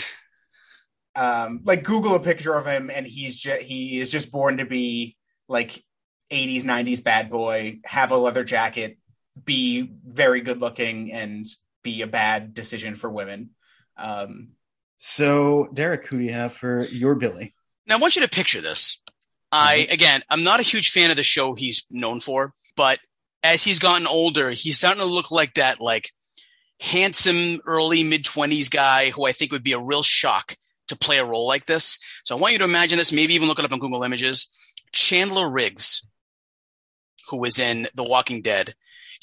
um, 1.16 1.61
like 1.64 1.82
Google 1.82 2.14
a 2.14 2.20
picture 2.20 2.55
of 2.55 2.66
him, 2.66 2.89
and 2.89 3.05
he's 3.05 3.35
just 3.35 3.62
he 3.62 3.99
is 3.99 4.12
just 4.12 4.30
born 4.30 4.59
to 4.59 4.64
be 4.64 5.16
like 5.49 5.82
80s, 6.30 6.62
90s 6.62 7.03
bad 7.03 7.30
boy, 7.30 7.80
have 7.85 8.12
a 8.12 8.16
leather 8.16 8.45
jacket, 8.45 8.99
be 9.43 9.91
very 10.07 10.41
good 10.41 10.61
looking, 10.61 11.12
and 11.12 11.47
be 11.82 12.03
a 12.03 12.07
bad 12.07 12.55
decision 12.55 12.95
for 12.95 13.11
women. 13.11 13.51
Um, 13.97 14.53
So, 14.97 15.68
Derek, 15.72 16.07
who 16.07 16.18
do 16.18 16.24
you 16.24 16.32
have 16.32 16.53
for 16.53 16.85
your 16.87 17.14
Billy? 17.14 17.55
Now, 17.87 17.97
I 17.97 17.99
want 18.01 18.16
you 18.16 18.22
to 18.22 18.28
picture 18.28 18.61
this. 18.61 19.01
I, 19.53 19.87
again, 19.91 20.22
I'm 20.30 20.43
not 20.43 20.61
a 20.61 20.64
huge 20.64 20.91
fan 20.91 21.11
of 21.11 21.16
the 21.16 21.22
show 21.22 21.55
he's 21.55 21.85
known 21.91 22.18
for, 22.20 22.53
but 22.76 22.99
as 23.43 23.62
he's 23.62 23.78
gotten 23.78 24.07
older, 24.07 24.51
he's 24.51 24.78
starting 24.78 25.01
to 25.01 25.05
look 25.05 25.30
like 25.30 25.55
that, 25.55 25.80
like 25.80 26.11
handsome 26.80 27.61
early 27.66 28.03
mid 28.03 28.24
20s 28.24 28.68
guy 28.70 29.11
who 29.11 29.26
I 29.26 29.32
think 29.32 29.53
would 29.53 29.62
be 29.62 29.72
a 29.72 29.78
real 29.78 30.03
shock 30.03 30.57
to 30.89 30.97
play 30.97 31.18
a 31.18 31.24
role 31.24 31.47
like 31.47 31.66
this. 31.66 31.99
So 32.24 32.37
I 32.37 32.41
want 32.41 32.53
you 32.53 32.59
to 32.59 32.64
imagine 32.64 32.99
this, 32.99 33.12
maybe 33.12 33.35
even 33.35 33.47
look 33.47 33.59
it 33.59 33.64
up 33.64 33.72
on 33.72 33.78
Google 33.78 34.03
Images. 34.03 34.49
Chandler 34.93 35.49
Riggs, 35.49 36.05
who 37.28 37.37
was 37.37 37.59
in 37.59 37.87
The 37.95 38.05
Walking 38.05 38.43
Dead. 38.43 38.74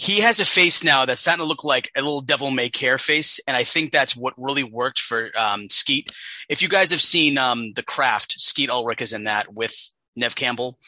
He 0.02 0.22
has 0.22 0.40
a 0.40 0.46
face 0.46 0.84
now 0.84 1.06
that's 1.06 1.22
starting 1.22 1.44
to 1.44 1.48
look 1.48 1.64
like 1.64 1.92
a 1.96 2.02
little 2.02 2.22
devil 2.22 2.50
may 2.50 2.70
care 2.70 2.98
face. 2.98 3.40
And 3.48 3.56
I 3.56 3.64
think 3.64 3.92
that's 3.92 4.16
what 4.16 4.34
really 4.36 4.64
worked 4.64 4.98
for 4.98 5.30
um, 5.38 5.70
Skeet. 5.70 6.12
If 6.50 6.64
you 6.64 6.70
guys 6.70 6.90
have 6.90 7.02
seen 7.02 7.38
um, 7.38 7.74
The 7.74 7.84
Craft, 7.84 8.34
Skeet 8.40 8.72
Ulrich 8.72 9.04
is 9.04 9.14
in 9.14 9.26
that 9.26 9.54
with 9.54 9.76
Neve 10.16 10.36
Campbell. 10.36 10.80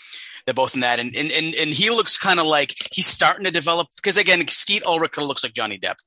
They're 0.45 0.55
both 0.55 0.73
in 0.73 0.81
that. 0.81 0.99
And, 0.99 1.15
and, 1.15 1.31
and, 1.31 1.53
and 1.53 1.69
he 1.69 1.91
looks 1.91 2.17
kind 2.17 2.39
of 2.39 2.47
like 2.47 2.73
he's 2.91 3.05
starting 3.05 3.43
to 3.43 3.51
develop 3.51 3.87
because 3.95 4.17
again, 4.17 4.47
Skeet 4.47 4.83
Ulrich 4.83 5.15
looks 5.17 5.43
like 5.43 5.53
Johnny 5.53 5.77
Depp. 5.77 5.97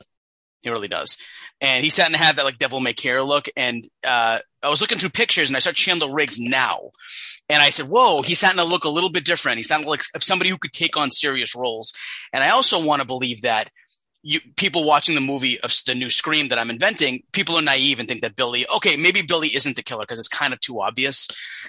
He 0.66 0.70
really 0.72 0.88
does. 0.88 1.16
And 1.60 1.84
he 1.84 1.90
sat 1.90 2.08
and 2.08 2.16
had 2.16 2.36
that 2.36 2.44
like 2.44 2.58
devil 2.58 2.80
may 2.80 2.92
care 2.92 3.22
look. 3.22 3.46
And 3.56 3.88
uh, 4.04 4.40
I 4.64 4.68
was 4.68 4.80
looking 4.80 4.98
through 4.98 5.10
pictures 5.10 5.48
and 5.48 5.56
I 5.56 5.60
saw 5.60 5.70
Chandler 5.70 6.12
Riggs 6.12 6.40
now. 6.40 6.90
And 7.48 7.62
I 7.62 7.70
said, 7.70 7.86
whoa, 7.86 8.22
he's 8.22 8.38
starting 8.38 8.58
to 8.58 8.66
look 8.66 8.82
a 8.82 8.88
little 8.88 9.10
bit 9.10 9.24
different. 9.24 9.58
He's 9.58 9.66
starting 9.66 9.86
like 9.86 10.02
somebody 10.18 10.50
who 10.50 10.58
could 10.58 10.72
take 10.72 10.96
on 10.96 11.12
serious 11.12 11.54
roles. 11.54 11.92
And 12.32 12.42
I 12.42 12.50
also 12.50 12.84
want 12.84 13.00
to 13.00 13.06
believe 13.06 13.42
that 13.42 13.70
you 14.24 14.40
people 14.56 14.82
watching 14.82 15.14
the 15.14 15.20
movie 15.20 15.60
of 15.60 15.72
the 15.86 15.94
new 15.94 16.10
Scream 16.10 16.48
that 16.48 16.58
I'm 16.58 16.68
inventing, 16.68 17.22
people 17.30 17.56
are 17.56 17.62
naive 17.62 18.00
and 18.00 18.08
think 18.08 18.22
that 18.22 18.34
Billy, 18.34 18.66
okay, 18.74 18.96
maybe 18.96 19.22
Billy 19.22 19.48
isn't 19.54 19.76
the 19.76 19.84
killer 19.84 20.00
because 20.02 20.18
it's 20.18 20.26
kind 20.26 20.52
of 20.52 20.58
too 20.58 20.80
obvious. 20.80 21.28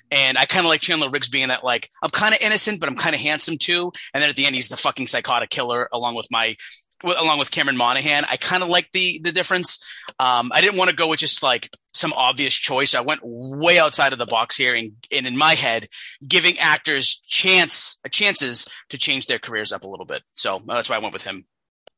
And 0.09 0.39
I 0.39 0.45
kind 0.45 0.65
of 0.65 0.69
like 0.69 0.81
Chandler 0.81 1.11
Riggs 1.11 1.29
being 1.29 1.49
that 1.49 1.63
like 1.63 1.87
I'm 2.01 2.09
kind 2.09 2.33
of 2.33 2.41
innocent, 2.41 2.79
but 2.79 2.89
I'm 2.89 2.95
kind 2.95 3.13
of 3.13 3.21
handsome 3.21 3.59
too. 3.59 3.91
And 4.11 4.23
then 4.23 4.31
at 4.31 4.35
the 4.35 4.47
end, 4.47 4.55
he's 4.55 4.69
the 4.69 4.75
fucking 4.75 5.05
psychotic 5.05 5.51
killer 5.51 5.87
along 5.93 6.15
with 6.15 6.27
my 6.31 6.55
along 7.03 7.39
with 7.39 7.51
Cameron 7.51 7.77
Monaghan. 7.77 8.23
I 8.29 8.37
kind 8.37 8.63
of 8.63 8.69
like 8.69 8.91
the 8.91 9.19
the 9.23 9.31
difference. 9.31 9.79
Um, 10.19 10.51
I 10.53 10.61
didn't 10.61 10.77
want 10.77 10.89
to 10.89 10.95
go 10.95 11.07
with 11.07 11.19
just 11.19 11.43
like 11.43 11.69
some 11.93 12.13
obvious 12.13 12.53
choice. 12.53 12.95
I 12.95 13.01
went 13.01 13.21
way 13.23 13.79
outside 13.79 14.13
of 14.13 14.19
the 14.19 14.25
box 14.25 14.55
here, 14.55 14.75
and, 14.75 14.93
and 15.15 15.25
in 15.25 15.37
my 15.37 15.55
head, 15.55 15.87
giving 16.27 16.57
actors 16.59 17.21
chance 17.27 17.99
chances 18.11 18.67
to 18.89 18.97
change 18.97 19.27
their 19.27 19.39
careers 19.39 19.71
up 19.71 19.83
a 19.83 19.87
little 19.87 20.05
bit. 20.05 20.23
So 20.33 20.61
that's 20.65 20.89
why 20.89 20.95
I 20.95 20.99
went 20.99 21.13
with 21.13 21.23
him. 21.23 21.45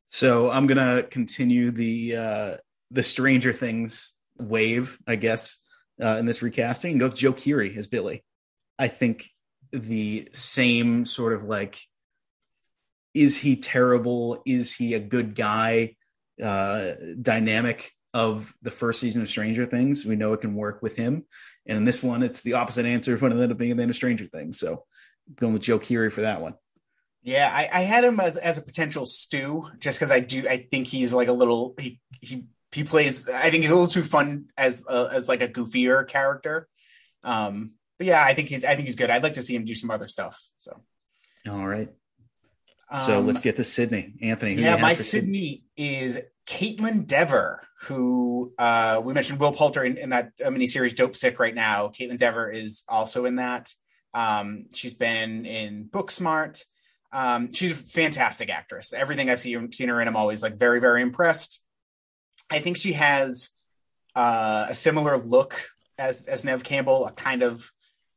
So 0.09 0.49
I'm 0.49 0.67
gonna 0.67 1.03
continue 1.03 1.71
the 1.71 2.15
uh, 2.15 2.57
the 2.91 3.03
Stranger 3.03 3.53
Things 3.53 4.15
wave, 4.37 4.97
I 5.05 5.17
guess, 5.17 5.57
uh, 6.01 6.15
in 6.15 6.25
this 6.25 6.41
recasting, 6.41 6.97
go 6.97 7.09
with 7.09 7.17
Joe 7.17 7.33
Keery 7.33 7.77
as 7.77 7.87
Billy. 7.87 8.23
I 8.77 8.87
think 8.87 9.29
the 9.71 10.29
same 10.31 11.05
sort 11.05 11.33
of 11.33 11.43
like, 11.43 11.79
is 13.13 13.37
he 13.37 13.55
terrible? 13.55 14.41
Is 14.45 14.73
he 14.73 14.93
a 14.93 14.99
good 14.99 15.35
guy? 15.35 15.95
Uh, 16.41 16.93
dynamic 17.21 17.91
of 18.13 18.55
the 18.61 18.71
first 18.71 19.01
season 19.01 19.21
of 19.21 19.29
Stranger 19.29 19.65
Things. 19.65 20.05
We 20.05 20.15
know 20.15 20.31
it 20.31 20.41
can 20.41 20.55
work 20.55 20.81
with 20.81 20.95
him, 20.95 21.25
and 21.65 21.77
in 21.77 21.83
this 21.83 22.01
one, 22.01 22.23
it's 22.23 22.41
the 22.41 22.53
opposite 22.53 22.85
answer 22.85 23.13
of 23.13 23.21
what 23.21 23.31
ended 23.31 23.51
up 23.51 23.57
being 23.57 23.75
the 23.75 23.81
end 23.81 23.89
of 23.89 23.97
Stranger 23.97 24.25
Things. 24.25 24.57
So, 24.57 24.85
going 25.35 25.53
with 25.53 25.61
Joe 25.63 25.79
Keery 25.79 26.11
for 26.11 26.21
that 26.21 26.41
one. 26.41 26.53
yeah, 27.21 27.51
I, 27.53 27.79
I 27.79 27.81
had 27.81 28.03
him 28.05 28.19
as 28.19 28.37
as 28.37 28.57
a 28.57 28.61
potential 28.61 29.05
Stu 29.05 29.67
just 29.79 29.99
because 29.99 30.11
I 30.11 30.21
do 30.21 30.47
I 30.47 30.67
think 30.71 30.87
he's 30.87 31.13
like 31.13 31.27
a 31.27 31.33
little 31.33 31.75
he 31.77 31.99
he 32.21 32.45
he 32.71 32.83
plays 32.83 33.27
I 33.27 33.49
think 33.49 33.63
he's 33.63 33.71
a 33.71 33.75
little 33.75 33.87
too 33.87 34.03
fun 34.03 34.45
as 34.57 34.85
uh, 34.87 35.09
as 35.11 35.27
like 35.27 35.41
a 35.41 35.47
goofier 35.47 36.07
character. 36.07 36.67
Um, 37.23 37.71
but 37.97 38.07
yeah, 38.07 38.23
I 38.23 38.33
think 38.33 38.49
he's 38.49 38.63
I 38.63 38.75
think 38.75 38.87
he's 38.87 38.95
good. 38.95 39.09
I'd 39.09 39.23
like 39.23 39.33
to 39.33 39.41
see 39.41 39.55
him 39.55 39.65
do 39.65 39.75
some 39.75 39.91
other 39.91 40.07
stuff. 40.07 40.39
So 40.57 40.81
All 41.49 41.67
right. 41.67 41.89
So 43.05 43.19
um, 43.19 43.27
let's 43.27 43.41
get 43.41 43.55
to 43.57 43.63
Sidney. 43.63 44.13
Anthony, 44.21 44.55
who 44.55 44.61
yeah, 44.61 44.77
my 44.77 44.95
for 44.95 45.03
Sidney 45.03 45.63
is 45.77 46.19
Kaitlyn 46.47 47.05
Dever, 47.05 47.61
who 47.81 48.51
uh, 48.57 48.99
we 49.03 49.13
mentioned 49.13 49.39
Will 49.39 49.51
Poulter 49.51 49.83
in, 49.83 49.97
in 49.97 50.09
that 50.09 50.31
uh, 50.43 50.49
miniseries 50.49 50.95
Dopesick 50.95 51.37
right 51.37 51.53
now. 51.53 51.89
Kaitlyn 51.89 52.17
Dever 52.17 52.49
is 52.49 52.83
also 52.89 53.25
in 53.25 53.35
that. 53.35 53.71
Um, 54.13 54.65
she's 54.73 54.95
been 54.95 55.45
in 55.45 55.85
Booksmart. 55.85 56.63
Um, 57.11 57.53
she's 57.53 57.71
a 57.71 57.75
fantastic 57.75 58.49
actress. 58.49 58.91
Everything 58.91 59.29
I've 59.29 59.39
seen, 59.39 59.71
seen 59.71 59.89
her 59.89 60.01
in, 60.01 60.07
I'm 60.07 60.15
always 60.15 60.41
like 60.41 60.57
very, 60.57 60.81
very 60.81 61.03
impressed. 61.03 61.61
I 62.49 62.59
think 62.59 62.77
she 62.77 62.93
has 62.93 63.49
uh, 64.15 64.65
a 64.69 64.73
similar 64.73 65.17
look 65.17 65.69
as 65.99 66.25
as 66.25 66.45
Neve 66.45 66.63
Campbell, 66.63 67.05
a 67.05 67.11
kind 67.11 67.43
of 67.43 67.71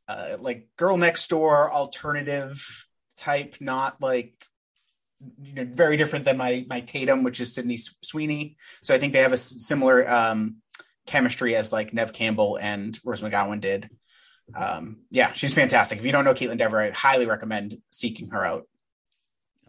uh, 0.07 0.37
like 0.39 0.67
girl 0.77 0.97
next 0.97 1.29
door 1.29 1.71
alternative 1.71 2.87
type, 3.17 3.57
not 3.59 4.01
like 4.01 4.33
you 5.41 5.53
know 5.53 5.65
very 5.65 5.97
different 5.97 6.25
than 6.25 6.37
my 6.37 6.65
my 6.67 6.81
Tatum, 6.81 7.23
which 7.23 7.39
is 7.39 7.53
Sydney 7.53 7.77
Sweeney. 8.01 8.57
So 8.81 8.93
I 8.93 8.99
think 8.99 9.13
they 9.13 9.19
have 9.19 9.33
a 9.33 9.37
similar 9.37 10.09
um, 10.09 10.57
chemistry 11.05 11.55
as 11.55 11.71
like 11.71 11.93
Neve 11.93 12.13
Campbell 12.13 12.57
and 12.57 12.97
Rose 13.03 13.21
McGowan 13.21 13.61
did. 13.61 13.89
Um, 14.55 14.97
yeah, 15.09 15.31
she's 15.33 15.53
fantastic. 15.53 15.99
If 15.99 16.05
you 16.05 16.11
don't 16.11 16.25
know 16.25 16.33
Kaitlyn 16.33 16.57
Dever, 16.57 16.81
I 16.81 16.91
highly 16.91 17.25
recommend 17.25 17.77
seeking 17.91 18.29
her 18.29 18.45
out. 18.45 18.67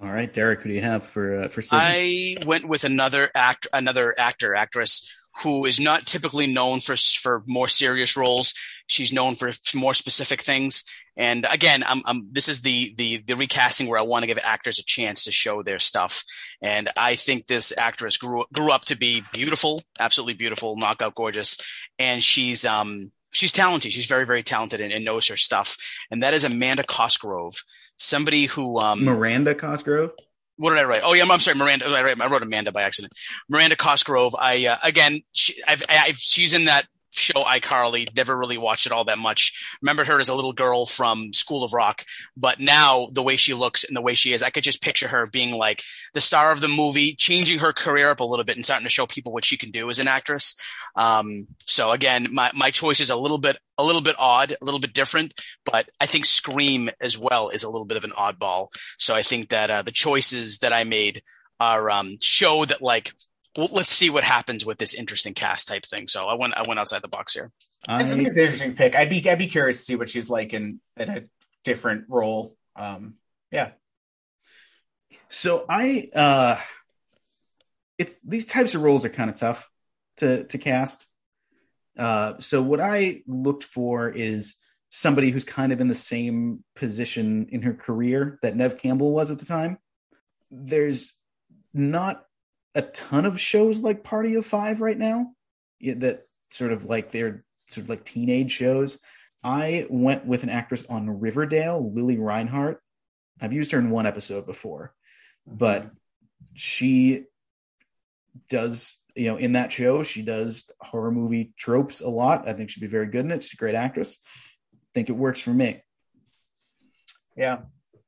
All 0.03 0.11
right, 0.11 0.33
Derek, 0.33 0.61
who 0.61 0.71
do 0.71 0.75
you 0.75 0.83
have 0.83 1.05
for 1.05 1.45
uh, 1.45 1.49
for 1.49 1.63
Sidney? 1.63 2.37
I 2.41 2.47
went 2.47 2.67
with 2.67 2.85
another 2.85 3.31
act, 3.35 3.69
another 3.73 4.15
actor, 4.19 4.55
actress 4.55 5.11
who 5.43 5.65
is 5.65 5.81
not 5.81 6.07
typically 6.07 6.47
known 6.47 6.81
for 6.81 6.97
for 6.97 7.43
more 7.47 7.69
serious 7.69 8.17
roles. 8.17 8.55
She's 8.87 9.13
known 9.13 9.35
for 9.35 9.53
more 9.75 9.95
specific 9.95 10.43
things. 10.43 10.85
And 11.17 11.47
again, 11.51 11.85
I'm, 11.87 12.03
I'm, 12.05 12.29
this 12.33 12.49
is 12.49 12.63
the 12.63 12.95
the 12.97 13.19
the 13.19 13.37
recasting 13.37 13.87
where 13.87 13.99
I 13.99 14.03
want 14.03 14.23
to 14.23 14.27
give 14.27 14.39
actors 14.43 14.79
a 14.79 14.85
chance 14.85 15.25
to 15.25 15.31
show 15.31 15.63
their 15.63 15.79
stuff. 15.79 16.25
And 16.61 16.91
I 16.97 17.15
think 17.15 17.47
this 17.47 17.73
actress 17.77 18.17
grew 18.17 18.45
grew 18.53 18.71
up 18.71 18.85
to 18.87 18.97
be 18.97 19.23
beautiful, 19.33 19.83
absolutely 20.01 20.35
beautiful, 20.35 20.77
knockout 20.77 21.15
gorgeous, 21.15 21.59
and 21.99 22.23
she's 22.23 22.65
um 22.65 23.13
she's 23.31 23.53
talented. 23.53 23.93
She's 23.93 24.07
very 24.07 24.27
very 24.27 24.43
talented 24.43 24.81
and, 24.81 24.93
and 24.93 25.05
knows 25.05 25.29
her 25.29 25.37
stuff. 25.37 25.77
And 26.11 26.23
that 26.23 26.35
is 26.35 26.45
Amanda 26.45 26.85
Cosgrove, 26.85 27.55
somebody 27.97 28.47
who 28.47 28.81
um 28.81 29.05
Miranda 29.05 29.55
Cosgrove 29.55 30.13
what 30.57 30.71
did 30.71 30.79
I 30.79 30.85
write? 30.85 31.01
Oh 31.03 31.15
yeah, 31.15 31.25
I'm 31.29 31.41
sorry, 31.41 31.57
Miranda. 31.57 31.87
I, 31.87 32.29
wrote, 32.29 32.43
Amanda 32.43 32.71
by 32.71 32.83
accident. 32.83 33.13
Miranda 33.49 33.77
Cosgrove. 33.77 34.37
I 34.39 34.67
uh, 34.67 34.77
again, 34.83 35.23
she, 35.33 35.61
I've, 35.67 35.83
I've, 35.89 36.17
she's 36.17 36.55
in 36.55 36.67
that 36.67 36.87
show 37.15 37.43
iCarly. 37.43 38.15
Never 38.15 38.37
really 38.37 38.59
watched 38.59 38.87
it 38.87 38.93
all 38.93 39.05
that 39.05 39.19
much. 39.19 39.77
Remembered 39.83 40.09
her 40.09 40.21
as 40.21 40.29
a 40.29 40.35
little 40.35 40.53
girl 40.53 40.87
from 40.87 41.33
School 41.33 41.65
of 41.65 41.73
Rock, 41.73 42.05
but 42.37 42.61
now 42.61 43.09
the 43.13 43.23
way 43.23 43.37
she 43.37 43.55
looks 43.55 43.85
and 43.85 43.97
the 43.97 44.03
way 44.03 44.15
she 44.15 44.33
is, 44.33 44.43
I 44.43 44.51
could 44.51 44.65
just 44.65 44.83
picture 44.83 45.09
her 45.09 45.27
being 45.27 45.55
like 45.55 45.83
the 46.13 46.21
star 46.21 46.53
of 46.53 46.61
the 46.61 46.69
movie, 46.69 47.15
changing 47.15 47.59
her 47.61 47.73
career 47.73 48.11
up 48.11 48.21
a 48.21 48.25
little 48.25 48.45
bit 48.45 48.57
and 48.57 48.65
starting 48.65 48.85
to 48.85 48.91
show 48.91 49.07
people 49.07 49.33
what 49.33 49.45
she 49.45 49.57
can 49.57 49.71
do 49.71 49.91
as 49.91 49.99
an 49.99 50.09
actress. 50.09 50.55
Um, 50.97 51.47
so 51.67 51.93
again, 51.93 52.29
my 52.33 52.51
my 52.55 52.71
choice 52.71 53.01
is 53.01 53.11
a 53.11 53.17
little 53.17 53.39
bit 53.39 53.59
a 53.79 53.85
little 53.85 54.01
bit 54.01 54.17
odd, 54.19 54.57
a 54.61 54.65
little 54.65 54.81
bit 54.81 54.93
different, 54.93 55.35
but 55.65 55.89
I 56.01 56.07
think 56.07 56.27
Scream 56.27 56.91
as 57.01 57.19
well 57.19 57.49
is 57.49 57.65
a 57.65 57.71
little 57.71 57.87
bit 57.87 57.97
of 57.97 58.05
an 58.05 58.13
oddball. 58.13 58.69
So 58.99 59.15
I 59.15 59.23
think 59.23 59.49
that 59.49 59.71
uh, 59.71 59.83
the 59.83 59.91
choices 59.91 60.59
that 60.59 60.73
I 60.73 60.85
made 60.85 61.23
are 61.61 61.91
um, 61.91 62.17
show 62.21 62.65
that 62.65 62.83
like 62.83 63.13
well, 63.57 63.69
let's 63.71 63.91
see 63.91 64.11
what 64.11 64.25
happens 64.25 64.67
with 64.67 64.79
this 64.79 64.95
interesting 64.95 65.35
cast 65.35 65.69
type 65.69 65.85
thing. 65.85 66.09
So 66.09 66.27
I 66.27 66.35
went 66.35 66.55
I 66.57 66.63
went 66.67 66.81
outside 66.81 67.03
the 67.03 67.09
box 67.09 67.35
here. 67.35 67.53
I, 67.87 68.03
I 68.03 68.09
think 68.09 68.27
it's 68.27 68.37
an 68.37 68.43
interesting 68.43 68.75
pick. 68.75 68.97
I'd 68.97 69.11
be 69.11 69.29
I'd 69.29 69.39
be 69.39 69.47
curious 69.47 69.79
to 69.79 69.85
see 69.85 69.97
what 69.97 70.09
she's 70.09 70.29
like 70.29 70.53
in, 70.53 70.81
in 70.97 71.09
a 71.09 71.23
different 71.65 72.07
role. 72.09 72.57
Um, 72.77 73.15
yeah. 73.51 73.73
So 75.29 75.65
I 75.69 76.11
uh 76.15 76.61
it's 77.99 78.19
these 78.25 78.47
types 78.47 78.75
of 78.75 78.83
roles 78.83 79.05
are 79.05 79.11
kind 79.11 79.31
of 79.31 79.37
tough 79.37 79.71
to 80.19 80.45
to 80.45 80.59
cast. 80.59 81.07
Uh 81.97 82.39
so 82.41 82.63
what 82.63 82.81
I 82.81 83.23
looked 83.27 83.65
for 83.65 84.09
is 84.09 84.57
somebody 84.91 85.31
who's 85.31 85.45
kind 85.45 85.73
of 85.73 85.81
in 85.81 85.89
the 85.89 85.95
same 85.95 86.65
position 86.75 87.49
in 87.51 87.63
her 87.63 87.75
career 87.75 88.39
that 88.43 88.57
Neve 88.57 88.79
Campbell 88.79 89.13
was 89.13 89.31
at 89.31 89.39
the 89.39 89.45
time. 89.45 89.79
There's 90.51 91.13
not 91.73 92.25
a 92.75 92.83
ton 92.83 93.27
of 93.27 93.41
shows 93.41 93.81
like 93.81 94.05
Party 94.05 94.35
of 94.35 94.47
Five 94.47 94.81
right 94.81 94.99
now 94.99 95.33
that 95.81 96.27
sort 96.51 96.73
of 96.73 96.85
like 96.85 97.11
they're 97.11 97.45
sort 97.69 97.85
of 97.85 97.91
like 97.91 98.05
teenage 98.05 98.53
shows. 98.53 98.99
I 99.43 99.87
went 99.91 100.27
with 100.27 100.43
an 100.43 100.49
actress 100.49 100.85
on 100.89 101.21
Riverdale, 101.21 101.93
Lili 101.93 102.19
Reinhart. 102.19 102.81
I've 103.41 103.53
used 103.53 103.73
her 103.73 103.79
in 103.79 103.91
one 103.91 104.07
episode 104.07 104.47
before, 104.47 104.95
but 105.47 105.91
she 106.55 107.25
does, 108.49 108.97
you 109.15 109.27
know, 109.27 109.37
in 109.37 109.53
that 109.53 109.73
show, 109.73 110.03
she 110.03 110.23
does 110.23 110.71
horror 110.81 111.11
movie 111.11 111.53
tropes 111.59 112.01
a 112.01 112.09
lot. 112.09 112.49
I 112.49 112.55
think 112.55 112.71
she'd 112.71 112.81
be 112.81 112.87
very 112.87 113.07
good 113.07 113.25
in 113.25 113.33
it. 113.33 113.43
She's 113.43 113.55
a 113.55 113.57
great 113.57 113.75
actress. 113.75 114.19
I 114.73 114.79
think 114.95 115.09
it 115.09 115.17
works 115.17 115.41
for 115.41 115.53
me. 115.53 115.83
Yeah. 117.37 117.59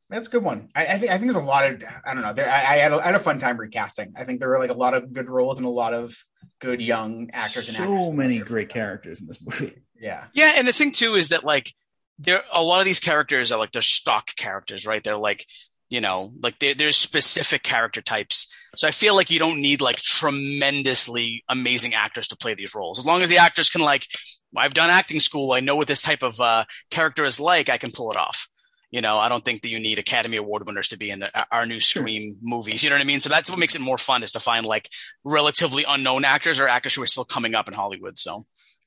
That's 0.08 0.28
a 0.28 0.30
good 0.30 0.44
one. 0.44 0.68
I, 0.74 0.86
I 0.86 0.98
think 0.98 1.10
I 1.10 1.18
think 1.18 1.32
there's 1.32 1.42
a 1.42 1.46
lot 1.46 1.68
of 1.68 1.82
I 2.04 2.14
don't 2.14 2.22
know. 2.22 2.32
There, 2.32 2.48
I, 2.48 2.74
I, 2.74 2.76
had 2.76 2.92
a, 2.92 2.96
I 2.96 3.06
had 3.06 3.14
a 3.16 3.20
fun 3.20 3.38
time 3.38 3.56
recasting. 3.56 4.12
I 4.16 4.24
think 4.24 4.38
there 4.38 4.48
were 4.48 4.58
like 4.58 4.70
a 4.70 4.74
lot 4.74 4.94
of 4.94 5.12
good 5.12 5.28
roles 5.28 5.58
and 5.58 5.66
a 5.66 5.70
lot 5.70 5.94
of 5.94 6.16
good 6.60 6.80
young 6.80 7.30
actors. 7.32 7.74
So 7.74 7.82
and 7.82 7.92
actors 7.92 8.16
many 8.16 8.38
great 8.38 8.68
characters 8.68 9.20
in 9.20 9.26
this 9.26 9.40
movie. 9.42 9.82
Yeah, 9.98 10.26
yeah, 10.34 10.52
and 10.58 10.68
the 10.68 10.72
thing 10.72 10.92
too 10.92 11.16
is 11.16 11.30
that 11.30 11.42
like 11.42 11.72
there 12.18 12.42
a 12.52 12.62
lot 12.62 12.80
of 12.80 12.84
these 12.84 13.00
characters 13.00 13.50
are 13.50 13.58
like 13.58 13.72
they're 13.72 13.82
stock 13.82 14.30
characters, 14.36 14.86
right? 14.86 15.02
They're 15.02 15.16
like 15.16 15.44
you 15.88 16.00
know 16.00 16.30
like 16.40 16.58
there's 16.60 16.96
specific 16.96 17.64
character 17.64 18.00
types. 18.00 18.52
So 18.76 18.86
I 18.86 18.92
feel 18.92 19.16
like 19.16 19.30
you 19.30 19.40
don't 19.40 19.60
need 19.60 19.80
like 19.80 19.96
tremendously 19.96 21.42
amazing 21.48 21.94
actors 21.94 22.28
to 22.28 22.36
play 22.36 22.54
these 22.54 22.74
roles. 22.76 22.98
As 22.98 23.06
long 23.06 23.22
as 23.22 23.30
the 23.30 23.38
actors 23.38 23.70
can 23.70 23.80
like, 23.80 24.06
I've 24.54 24.74
done 24.74 24.90
acting 24.90 25.18
school. 25.18 25.52
I 25.52 25.60
know 25.60 25.74
what 25.74 25.88
this 25.88 26.02
type 26.02 26.22
of 26.22 26.40
uh, 26.40 26.64
character 26.90 27.24
is 27.24 27.40
like. 27.40 27.70
I 27.70 27.78
can 27.78 27.90
pull 27.90 28.10
it 28.10 28.16
off. 28.16 28.48
You 28.96 29.02
know, 29.02 29.18
I 29.18 29.28
don't 29.28 29.44
think 29.44 29.60
that 29.60 29.68
you 29.68 29.78
need 29.78 29.98
Academy 29.98 30.38
Award 30.38 30.64
winners 30.64 30.88
to 30.88 30.96
be 30.96 31.10
in 31.10 31.18
the, 31.18 31.30
our 31.54 31.66
new 31.66 31.80
Scream 31.80 32.32
sure. 32.32 32.38
movies. 32.40 32.82
You 32.82 32.88
know 32.88 32.96
what 32.96 33.02
I 33.02 33.04
mean? 33.04 33.20
So 33.20 33.28
that's 33.28 33.50
what 33.50 33.58
makes 33.58 33.74
it 33.74 33.82
more 33.82 33.98
fun 33.98 34.22
is 34.22 34.32
to 34.32 34.40
find 34.40 34.64
like 34.64 34.88
relatively 35.22 35.84
unknown 35.86 36.24
actors 36.24 36.58
or 36.58 36.66
actors 36.66 36.94
who 36.94 37.02
are 37.02 37.06
still 37.06 37.26
coming 37.26 37.54
up 37.54 37.68
in 37.68 37.74
Hollywood. 37.74 38.18
So, 38.18 38.44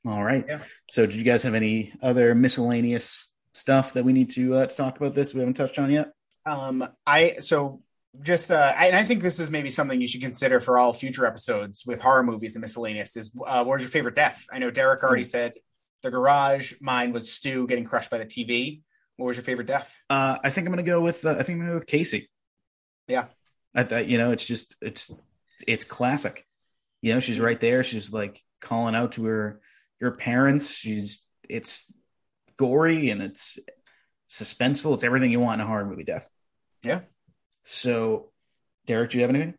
all 0.07 0.23
right. 0.23 0.43
Yeah. 0.47 0.63
So, 0.89 1.05
do 1.05 1.15
you 1.15 1.23
guys 1.23 1.43
have 1.43 1.53
any 1.53 1.93
other 2.01 2.33
miscellaneous 2.33 3.31
stuff 3.53 3.93
that 3.93 4.03
we 4.03 4.11
need 4.11 4.31
to, 4.31 4.55
uh, 4.55 4.65
to 4.65 4.75
talk 4.75 4.97
about 4.97 5.13
this 5.13 5.35
we 5.35 5.41
haven't 5.41 5.53
touched 5.53 5.77
on 5.77 5.91
yet? 5.91 6.07
Um, 6.43 6.89
I 7.05 7.35
so 7.37 7.83
just 8.19 8.49
uh, 8.49 8.73
I, 8.75 8.87
and 8.87 8.95
I 8.95 9.03
think 9.03 9.21
this 9.21 9.39
is 9.39 9.51
maybe 9.51 9.69
something 9.69 10.01
you 10.01 10.07
should 10.07 10.21
consider 10.21 10.59
for 10.59 10.79
all 10.79 10.91
future 10.91 11.27
episodes 11.27 11.83
with 11.85 12.01
horror 12.01 12.23
movies 12.23 12.55
and 12.55 12.61
miscellaneous. 12.61 13.15
Is 13.15 13.29
uh, 13.45 13.63
what 13.63 13.73
was 13.73 13.83
your 13.83 13.91
favorite 13.91 14.15
death? 14.15 14.43
I 14.51 14.57
know 14.57 14.71
Derek 14.71 15.03
already 15.03 15.21
mm-hmm. 15.21 15.29
said 15.29 15.53
the 16.01 16.09
garage. 16.09 16.73
Mine 16.81 17.13
was 17.13 17.31
Stu 17.31 17.67
getting 17.67 17.85
crushed 17.85 18.09
by 18.09 18.17
the 18.17 18.25
TV. 18.25 18.81
What 19.19 19.27
was 19.27 19.35
your 19.35 19.43
favorite 19.43 19.67
death? 19.67 19.99
Uh, 20.09 20.37
I 20.41 20.49
think 20.49 20.65
I'm 20.65 20.73
going 20.73 20.85
to 20.85 20.89
go 20.89 21.01
with 21.01 21.25
uh, 21.25 21.31
I 21.31 21.43
think 21.43 21.49
I'm 21.49 21.57
going 21.57 21.67
to 21.67 21.71
go 21.73 21.79
with 21.79 21.87
Casey. 21.87 22.29
Yeah, 23.07 23.25
I 23.75 23.83
thought 23.83 24.07
you 24.07 24.17
know 24.17 24.31
it's 24.31 24.45
just 24.45 24.77
it's 24.81 25.13
it's 25.67 25.83
classic. 25.83 26.45
You 27.01 27.13
know, 27.13 27.19
she's 27.19 27.39
right 27.39 27.59
there. 27.59 27.83
She's 27.83 28.13
like 28.13 28.41
calling 28.61 28.95
out 28.95 29.11
to 29.13 29.25
her 29.25 29.59
her 29.99 30.11
parents. 30.11 30.73
She's 30.73 31.21
it's 31.49 31.85
gory 32.55 33.09
and 33.09 33.21
it's 33.21 33.59
suspenseful. 34.29 34.93
It's 34.93 35.03
everything 35.03 35.31
you 35.31 35.41
want 35.41 35.59
in 35.59 35.67
a 35.67 35.69
horror 35.69 35.85
movie. 35.85 36.05
Death. 36.05 36.25
Yeah. 36.81 37.01
So, 37.63 38.31
Derek, 38.85 39.11
do 39.11 39.17
you 39.17 39.23
have 39.23 39.31
anything? 39.31 39.55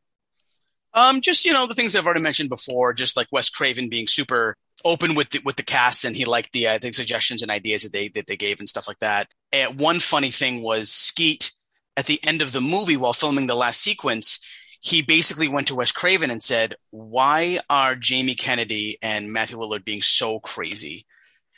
Um, 0.94 1.20
just 1.20 1.44
you 1.44 1.52
know 1.52 1.66
the 1.66 1.74
things 1.74 1.94
I've 1.94 2.06
already 2.06 2.22
mentioned 2.22 2.48
before, 2.48 2.94
just 2.94 3.14
like 3.14 3.28
Wes 3.30 3.50
Craven 3.50 3.90
being 3.90 4.06
super 4.06 4.56
open 4.84 5.14
with 5.14 5.30
the, 5.30 5.40
with 5.44 5.56
the 5.56 5.62
cast 5.62 6.04
and 6.04 6.16
he 6.16 6.24
liked 6.24 6.52
the, 6.52 6.66
uh, 6.66 6.78
the 6.78 6.92
suggestions 6.92 7.42
and 7.42 7.50
ideas 7.50 7.82
that 7.82 7.92
they 7.92 8.08
that 8.08 8.26
they 8.26 8.36
gave 8.36 8.58
and 8.58 8.68
stuff 8.68 8.88
like 8.88 8.98
that. 9.00 9.28
And 9.52 9.78
one 9.78 10.00
funny 10.00 10.30
thing 10.30 10.62
was 10.62 10.90
Skeet 10.90 11.52
at 11.96 12.06
the 12.06 12.20
end 12.26 12.40
of 12.42 12.52
the 12.52 12.60
movie 12.60 12.96
while 12.96 13.12
filming 13.12 13.46
the 13.46 13.54
last 13.54 13.80
sequence, 13.80 14.38
he 14.80 15.02
basically 15.02 15.48
went 15.48 15.68
to 15.68 15.74
Wes 15.74 15.92
Craven 15.92 16.30
and 16.30 16.42
said, 16.42 16.74
"Why 16.90 17.60
are 17.68 17.94
Jamie 17.94 18.34
Kennedy 18.34 18.96
and 19.02 19.32
Matthew 19.32 19.58
Lillard 19.58 19.84
being 19.84 20.02
so 20.02 20.40
crazy?" 20.40 21.06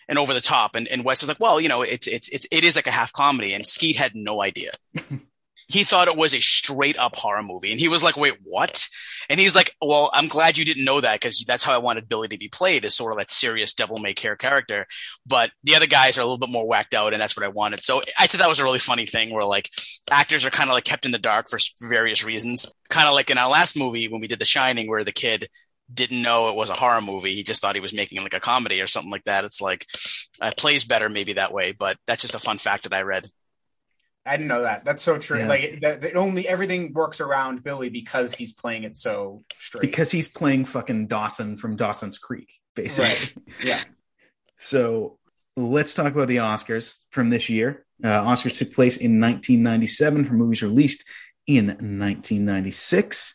And 0.08 0.18
over 0.18 0.34
the 0.34 0.40
top, 0.40 0.74
and, 0.74 0.88
and 0.88 1.04
Wes 1.04 1.22
is 1.22 1.28
like, 1.28 1.38
well, 1.38 1.60
you 1.60 1.68
know, 1.68 1.82
it's 1.82 2.08
it's 2.08 2.28
it's 2.30 2.46
it 2.50 2.64
is 2.64 2.74
like 2.74 2.88
a 2.88 2.90
half 2.90 3.12
comedy, 3.12 3.54
and 3.54 3.64
Skeet 3.64 3.96
had 3.96 4.16
no 4.16 4.42
idea. 4.42 4.72
he 5.72 5.84
thought 5.84 6.08
it 6.08 6.16
was 6.16 6.34
a 6.34 6.40
straight 6.40 6.98
up 6.98 7.16
horror 7.16 7.42
movie. 7.42 7.70
And 7.72 7.80
he 7.80 7.88
was 7.88 8.02
like, 8.02 8.16
wait, 8.16 8.34
what? 8.42 8.86
And 9.30 9.40
he's 9.40 9.54
like, 9.54 9.74
well, 9.80 10.10
I'm 10.12 10.28
glad 10.28 10.58
you 10.58 10.64
didn't 10.64 10.84
know 10.84 11.00
that 11.00 11.18
because 11.18 11.44
that's 11.46 11.64
how 11.64 11.72
I 11.72 11.78
wanted 11.78 12.08
Billy 12.08 12.28
to 12.28 12.36
be 12.36 12.48
played 12.48 12.84
as 12.84 12.94
sort 12.94 13.12
of 13.12 13.18
that 13.18 13.30
serious 13.30 13.72
devil 13.72 13.98
may 13.98 14.12
care 14.12 14.36
character. 14.36 14.86
But 15.26 15.50
the 15.64 15.74
other 15.74 15.86
guys 15.86 16.18
are 16.18 16.20
a 16.20 16.24
little 16.24 16.38
bit 16.38 16.50
more 16.50 16.68
whacked 16.68 16.92
out 16.92 17.14
and 17.14 17.22
that's 17.22 17.36
what 17.36 17.46
I 17.46 17.48
wanted. 17.48 17.82
So 17.82 18.02
I 18.18 18.26
thought 18.26 18.38
that 18.38 18.48
was 18.48 18.58
a 18.58 18.64
really 18.64 18.78
funny 18.78 19.06
thing 19.06 19.32
where 19.32 19.46
like 19.46 19.70
actors 20.10 20.44
are 20.44 20.50
kind 20.50 20.68
of 20.68 20.74
like 20.74 20.84
kept 20.84 21.06
in 21.06 21.12
the 21.12 21.18
dark 21.18 21.48
for 21.48 21.58
various 21.80 22.22
reasons. 22.22 22.70
Kind 22.90 23.08
of 23.08 23.14
like 23.14 23.30
in 23.30 23.38
our 23.38 23.48
last 23.48 23.74
movie 23.74 24.08
when 24.08 24.20
we 24.20 24.28
did 24.28 24.38
The 24.38 24.44
Shining 24.44 24.88
where 24.88 25.04
the 25.04 25.12
kid 25.12 25.48
didn't 25.92 26.22
know 26.22 26.48
it 26.48 26.54
was 26.54 26.70
a 26.70 26.74
horror 26.74 27.00
movie. 27.00 27.34
He 27.34 27.44
just 27.44 27.62
thought 27.62 27.74
he 27.74 27.80
was 27.80 27.92
making 27.92 28.22
like 28.22 28.34
a 28.34 28.40
comedy 28.40 28.80
or 28.80 28.86
something 28.86 29.10
like 29.10 29.24
that. 29.24 29.44
It's 29.44 29.60
like, 29.60 29.86
uh, 30.42 30.46
it 30.46 30.56
plays 30.56 30.84
better 30.84 31.08
maybe 31.08 31.34
that 31.34 31.52
way, 31.52 31.72
but 31.72 31.96
that's 32.06 32.22
just 32.22 32.34
a 32.34 32.38
fun 32.38 32.58
fact 32.58 32.84
that 32.84 32.94
I 32.94 33.02
read. 33.02 33.26
I 34.24 34.36
didn't 34.36 34.48
know 34.48 34.62
that. 34.62 34.84
That's 34.84 35.02
so 35.02 35.18
true. 35.18 35.40
Yeah. 35.40 35.48
Like 35.48 35.80
that, 35.80 36.14
only 36.16 36.46
everything 36.46 36.92
works 36.92 37.20
around 37.20 37.64
Billy 37.64 37.88
because 37.88 38.34
he's 38.34 38.52
playing 38.52 38.84
it 38.84 38.96
so 38.96 39.42
straight. 39.58 39.80
Because 39.80 40.12
he's 40.12 40.28
playing 40.28 40.66
fucking 40.66 41.08
Dawson 41.08 41.56
from 41.56 41.76
Dawson's 41.76 42.18
Creek, 42.18 42.54
basically. 42.74 43.10
Right. 43.10 43.54
Yeah. 43.64 43.80
so 44.56 45.18
let's 45.56 45.94
talk 45.94 46.12
about 46.12 46.28
the 46.28 46.36
Oscars 46.36 46.98
from 47.10 47.30
this 47.30 47.48
year. 47.48 47.84
Uh, 48.02 48.22
Oscars 48.22 48.56
took 48.56 48.72
place 48.72 48.96
in 48.96 49.20
1997 49.20 50.24
for 50.24 50.34
movies 50.34 50.62
released 50.62 51.04
in 51.46 51.66
1996. 51.66 53.34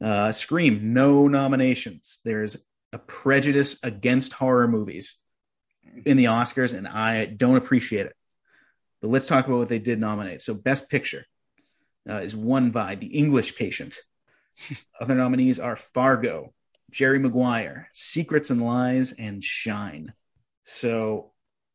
Uh, 0.00 0.32
Scream, 0.32 0.92
no 0.92 1.28
nominations. 1.28 2.20
There's 2.24 2.56
a 2.92 2.98
prejudice 2.98 3.78
against 3.82 4.32
horror 4.32 4.68
movies 4.68 5.16
in 6.04 6.16
the 6.16 6.26
Oscars, 6.26 6.76
and 6.76 6.86
I 6.86 7.24
don't 7.24 7.56
appreciate 7.56 8.06
it. 8.06 8.16
But 9.04 9.10
let's 9.10 9.26
talk 9.26 9.46
about 9.46 9.58
what 9.58 9.68
they 9.68 9.78
did 9.78 10.00
nominate. 10.00 10.40
So, 10.40 10.54
Best 10.54 10.88
Picture 10.88 11.26
uh, 12.08 12.20
is 12.20 12.34
won 12.34 12.70
by 12.70 12.94
The 12.94 13.08
English 13.08 13.54
Patient. 13.54 13.98
Other 14.98 15.14
nominees 15.14 15.60
are 15.60 15.76
Fargo, 15.76 16.54
Jerry 16.90 17.18
Maguire, 17.18 17.90
Secrets 17.92 18.48
and 18.48 18.62
Lies, 18.62 19.12
and 19.12 19.44
Shine. 19.44 20.14
So, 20.62 21.32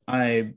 I 0.08 0.54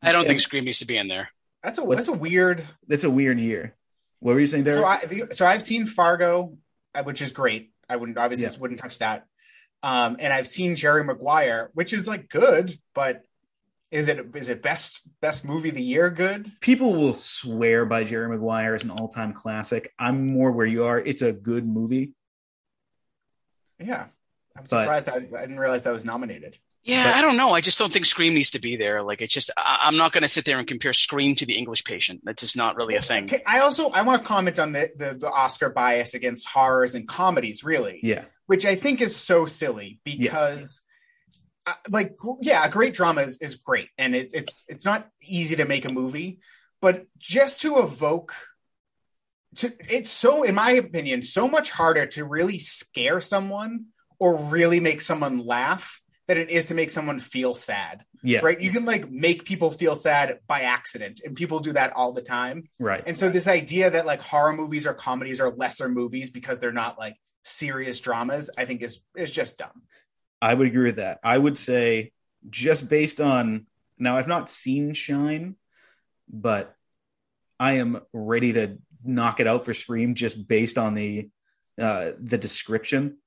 I 0.00 0.12
don't 0.12 0.26
think 0.26 0.40
Scream 0.40 0.64
needs 0.64 0.78
to 0.78 0.86
be 0.86 0.96
in 0.96 1.08
there. 1.08 1.28
That's 1.62 1.76
a 1.76 1.84
What- 1.84 1.96
that's 1.96 2.08
a 2.08 2.12
weird. 2.14 2.64
that's 2.86 3.04
a 3.04 3.10
weird 3.10 3.38
year. 3.38 3.76
What 4.20 4.32
were 4.32 4.40
you 4.40 4.46
saying, 4.46 4.64
Derek? 4.64 4.78
So 4.78 4.86
I 4.86 5.04
the, 5.04 5.34
so 5.34 5.46
I've 5.46 5.62
seen 5.62 5.84
Fargo, 5.86 6.56
uh, 6.94 7.02
which 7.02 7.20
is 7.20 7.30
great. 7.30 7.72
I 7.90 7.96
wouldn't 7.96 8.16
obviously 8.16 8.46
Yeah. 8.46 8.58
wouldn't 8.58 8.80
touch 8.80 9.00
that. 9.00 9.26
Um, 9.82 10.16
and 10.18 10.32
I've 10.32 10.46
seen 10.48 10.76
Jerry 10.76 11.04
Maguire, 11.04 11.68
which 11.74 11.92
is 11.92 12.08
like 12.08 12.30
good, 12.30 12.78
but 12.94 13.22
is 13.90 14.08
it 14.08 14.18
is 14.34 14.48
it 14.48 14.62
best 14.62 15.00
best 15.20 15.44
movie 15.44 15.70
of 15.70 15.74
the 15.74 15.82
year? 15.82 16.10
Good. 16.10 16.52
People 16.60 16.94
will 16.94 17.14
swear 17.14 17.84
by 17.86 18.04
Jerry 18.04 18.28
Maguire 18.28 18.74
as 18.74 18.84
an 18.84 18.90
all-time 18.90 19.32
classic. 19.32 19.92
I'm 19.98 20.26
more 20.32 20.52
where 20.52 20.66
you 20.66 20.84
are. 20.84 20.98
It's 20.98 21.22
a 21.22 21.32
good 21.32 21.66
movie. 21.66 22.12
Yeah, 23.80 24.06
I'm 24.56 24.64
But- 24.64 24.68
surprised 24.68 25.06
that 25.06 25.14
I 25.14 25.20
didn't 25.42 25.60
realize 25.60 25.84
that 25.84 25.92
was 25.92 26.04
nominated. 26.04 26.58
Yeah, 26.84 27.04
But- 27.04 27.14
I 27.16 27.22
don't 27.22 27.36
know. 27.36 27.50
I 27.50 27.60
just 27.60 27.78
don't 27.78 27.92
think 27.92 28.06
Scream 28.06 28.34
needs 28.34 28.52
to 28.52 28.58
be 28.60 28.76
there. 28.76 29.02
Like, 29.02 29.20
it's 29.20 29.32
just, 29.32 29.50
I, 29.56 29.80
I'm 29.82 29.96
not 29.96 30.12
going 30.12 30.22
to 30.22 30.28
sit 30.28 30.44
there 30.44 30.58
and 30.58 30.66
compare 30.66 30.92
Scream 30.92 31.34
to 31.36 31.44
the 31.46 31.54
English 31.56 31.84
patient. 31.84 32.22
That's 32.24 32.42
just 32.42 32.56
not 32.56 32.76
really 32.76 32.94
a 32.94 33.02
thing. 33.02 33.30
I 33.46 33.60
also 33.60 33.90
I 33.90 34.02
want 34.02 34.22
to 34.22 34.28
comment 34.28 34.58
on 34.58 34.72
the, 34.72 34.90
the 34.96 35.14
the 35.14 35.30
Oscar 35.30 35.68
bias 35.70 36.14
against 36.14 36.48
horrors 36.48 36.94
and 36.94 37.06
comedies, 37.06 37.62
really. 37.64 38.00
Yeah. 38.02 38.24
which 38.46 38.64
I 38.64 38.74
think 38.76 39.00
is 39.02 39.14
so 39.16 39.44
silly 39.46 40.00
because, 40.04 40.80
uh, 40.80 40.87
like, 41.90 42.16
yeah, 42.40 42.64
a 42.64 42.70
great 42.70 42.94
drama 42.94 43.22
is, 43.22 43.38
is 43.38 43.56
great, 43.56 43.88
and 43.96 44.14
it's 44.14 44.34
it's 44.34 44.64
it's 44.68 44.84
not 44.84 45.08
easy 45.22 45.56
to 45.56 45.64
make 45.64 45.88
a 45.88 45.92
movie, 45.92 46.40
but 46.80 47.06
just 47.18 47.60
to 47.62 47.78
evoke, 47.78 48.34
to 49.56 49.72
it's 49.88 50.10
so, 50.10 50.42
in 50.42 50.54
my 50.54 50.72
opinion, 50.72 51.22
so 51.22 51.48
much 51.48 51.70
harder 51.70 52.06
to 52.06 52.24
really 52.24 52.58
scare 52.58 53.20
someone 53.20 53.86
or 54.18 54.36
really 54.36 54.80
make 54.80 55.00
someone 55.00 55.44
laugh 55.46 56.00
than 56.26 56.36
it 56.36 56.50
is 56.50 56.66
to 56.66 56.74
make 56.74 56.90
someone 56.90 57.18
feel 57.18 57.54
sad. 57.54 58.04
Yeah. 58.22 58.40
Right? 58.42 58.60
You 58.60 58.70
can 58.70 58.84
like 58.84 59.10
make 59.10 59.44
people 59.44 59.70
feel 59.70 59.96
sad 59.96 60.40
by 60.46 60.62
accident, 60.62 61.20
and 61.24 61.34
people 61.34 61.60
do 61.60 61.72
that 61.72 61.92
all 61.94 62.12
the 62.12 62.22
time. 62.22 62.62
Right. 62.78 63.02
And 63.06 63.16
so 63.16 63.30
this 63.30 63.48
idea 63.48 63.90
that 63.90 64.06
like 64.06 64.20
horror 64.20 64.52
movies 64.52 64.86
or 64.86 64.94
comedies 64.94 65.40
are 65.40 65.50
lesser 65.50 65.88
movies 65.88 66.30
because 66.30 66.58
they're 66.58 66.72
not 66.72 66.98
like 66.98 67.16
serious 67.44 68.00
dramas, 68.00 68.50
I 68.56 68.64
think 68.64 68.82
is 68.82 69.00
is 69.16 69.30
just 69.30 69.58
dumb. 69.58 69.82
I 70.40 70.54
would 70.54 70.66
agree 70.66 70.84
with 70.84 70.96
that. 70.96 71.20
I 71.22 71.36
would 71.36 71.58
say 71.58 72.12
just 72.48 72.88
based 72.88 73.20
on 73.20 73.66
now 73.98 74.16
I've 74.16 74.28
not 74.28 74.48
seen 74.48 74.92
Shine, 74.92 75.56
but 76.28 76.74
I 77.58 77.74
am 77.74 78.00
ready 78.12 78.52
to 78.52 78.78
knock 79.04 79.40
it 79.40 79.46
out 79.46 79.64
for 79.64 79.74
Scream 79.74 80.14
just 80.14 80.46
based 80.46 80.78
on 80.78 80.94
the 80.94 81.28
uh 81.80 82.12
the 82.20 82.38
description. 82.38 83.18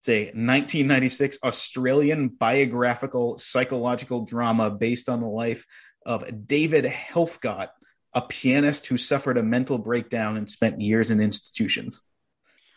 It's 0.00 0.08
a 0.08 0.24
1996 0.26 1.38
Australian 1.42 2.28
biographical 2.28 3.38
psychological 3.38 4.24
drama 4.24 4.70
based 4.70 5.08
on 5.08 5.20
the 5.20 5.26
life 5.26 5.66
of 6.04 6.46
David 6.46 6.84
Helfgott, 6.84 7.70
a 8.12 8.22
pianist 8.22 8.86
who 8.86 8.96
suffered 8.96 9.36
a 9.36 9.42
mental 9.42 9.78
breakdown 9.78 10.36
and 10.36 10.48
spent 10.48 10.80
years 10.80 11.10
in 11.10 11.20
institutions. 11.20 12.06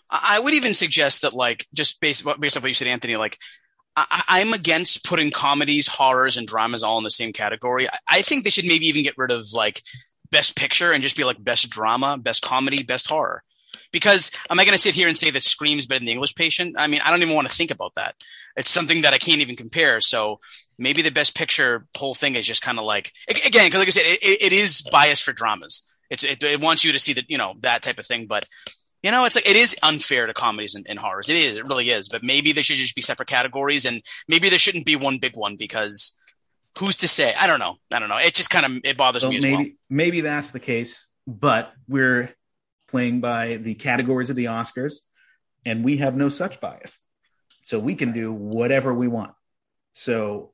I 0.10 0.40
would 0.40 0.54
even 0.54 0.74
suggest 0.74 1.22
that, 1.22 1.34
like, 1.34 1.68
just 1.74 2.02
based 2.02 2.26
based 2.40 2.58
off 2.58 2.64
what 2.64 2.68
you 2.70 2.74
said, 2.74 2.88
Anthony, 2.88 3.16
like, 3.16 3.38
I, 3.96 4.24
I'm 4.28 4.54
against 4.54 5.04
putting 5.06 5.32
comedies, 5.32 5.88
horrors, 5.88 6.38
and 6.38 6.48
dramas 6.48 6.84
all 6.84 6.98
in 6.98 7.04
the 7.04 7.12
same 7.12 7.34
category. 7.34 7.88
I, 7.90 7.98
I 8.08 8.22
think 8.22 8.44
they 8.44 8.50
should 8.50 8.66
maybe 8.66 8.86
even 8.88 9.04
get 9.04 9.18
rid 9.18 9.32
of 9.32 9.46
like 9.54 9.82
best 10.32 10.56
picture 10.56 10.92
and 10.92 11.04
just 11.04 11.18
be 11.18 11.24
like 11.24 11.44
best 11.44 11.70
drama, 11.70 12.18
best 12.18 12.44
comedy, 12.44 12.84
best 12.84 13.10
horror. 13.10 13.44
Because 13.92 14.32
am 14.50 14.60
I 14.60 14.66
going 14.66 14.76
to 14.76 14.82
sit 14.82 14.94
here 14.96 15.08
and 15.08 15.18
say 15.18 15.32
that 15.32 15.44
Scream's 15.44 15.86
better 15.88 16.00
than 16.00 16.06
the 16.06 16.12
English 16.12 16.36
Patient? 16.36 16.76
I 16.78 16.88
mean, 16.88 17.02
I 17.04 17.10
don't 17.12 17.22
even 17.22 17.36
want 17.36 17.50
to 17.50 17.56
think 17.56 17.72
about 17.72 17.96
that. 17.96 18.16
It's 18.56 18.70
something 18.70 19.02
that 19.02 19.14
I 19.14 19.18
can't 19.18 19.42
even 19.42 19.56
compare. 19.56 20.00
So 20.02 20.40
maybe 20.78 21.02
the 21.02 21.12
best 21.12 21.36
picture 21.36 21.86
whole 21.98 22.14
thing 22.16 22.36
is 22.36 22.46
just 22.48 22.62
kind 22.62 22.78
of 22.80 22.86
like 22.86 23.12
again, 23.30 23.68
because 23.68 23.80
like 23.80 23.88
I 23.88 23.92
said, 23.92 24.06
it, 24.06 24.20
it- 24.24 24.42
it 24.48 24.54
is 24.54 24.82
biased 24.92 25.24
for 25.24 25.34
dramas. 25.34 25.88
It's, 26.10 26.24
it, 26.24 26.42
it 26.44 26.62
wants 26.62 26.84
you 26.84 26.92
to 26.94 27.00
see 27.00 27.14
that 27.14 27.26
you 27.30 27.38
know 27.38 27.56
that 27.62 27.84
type 27.84 28.00
of 28.00 28.06
thing, 28.06 28.26
but 28.28 28.46
you 29.04 29.12
know, 29.12 29.26
it's 29.26 29.36
like 29.36 29.50
it 29.50 29.56
is 29.56 29.76
unfair 29.84 30.28
to 30.28 30.34
comedies 30.34 30.76
and, 30.76 30.86
and 30.90 31.00
horrors. 31.00 31.30
It 31.30 31.38
is, 31.38 31.56
it 31.56 31.66
really 31.66 31.90
is. 31.90 32.10
But 32.10 32.24
maybe 32.24 32.52
there 32.52 32.64
should 32.64 32.78
just 32.78 32.96
be 32.96 33.02
separate 33.02 33.30
categories, 33.30 33.86
and 33.86 34.02
maybe 34.28 34.50
there 34.50 34.60
shouldn't 34.60 34.86
be 34.86 34.96
one 34.96 35.20
big 35.20 35.36
one 35.36 35.56
because 35.56 36.18
who's 36.78 36.98
to 36.98 37.08
say? 37.08 37.34
I 37.40 37.48
don't 37.48 37.60
know. 37.60 37.76
I 37.92 38.00
don't 38.00 38.10
know. 38.10 38.18
It 38.18 38.34
just 38.34 38.50
kind 38.50 38.66
of 38.66 38.72
it 38.84 38.98
bothers 38.98 39.24
So 39.24 39.30
me 39.30 39.38
as 39.38 39.44
maybe 39.44 39.56
well. 39.56 39.66
maybe 39.90 40.22
that's 40.22 40.52
the 40.52 40.60
case, 40.60 41.08
but 41.28 41.72
we're 41.88 42.34
playing 42.88 43.22
by 43.22 43.58
the 43.58 43.76
categories 43.76 44.30
of 44.30 44.36
the 44.36 44.46
Oscars, 44.46 44.96
and 45.66 45.84
we 45.84 45.98
have 45.98 46.16
no 46.16 46.30
such 46.30 46.60
bias, 46.60 47.00
so 47.62 47.80
we 47.80 47.96
can 47.96 48.12
do 48.12 48.34
whatever 48.34 48.94
we 48.94 49.08
want. 49.08 49.34
So 49.92 50.54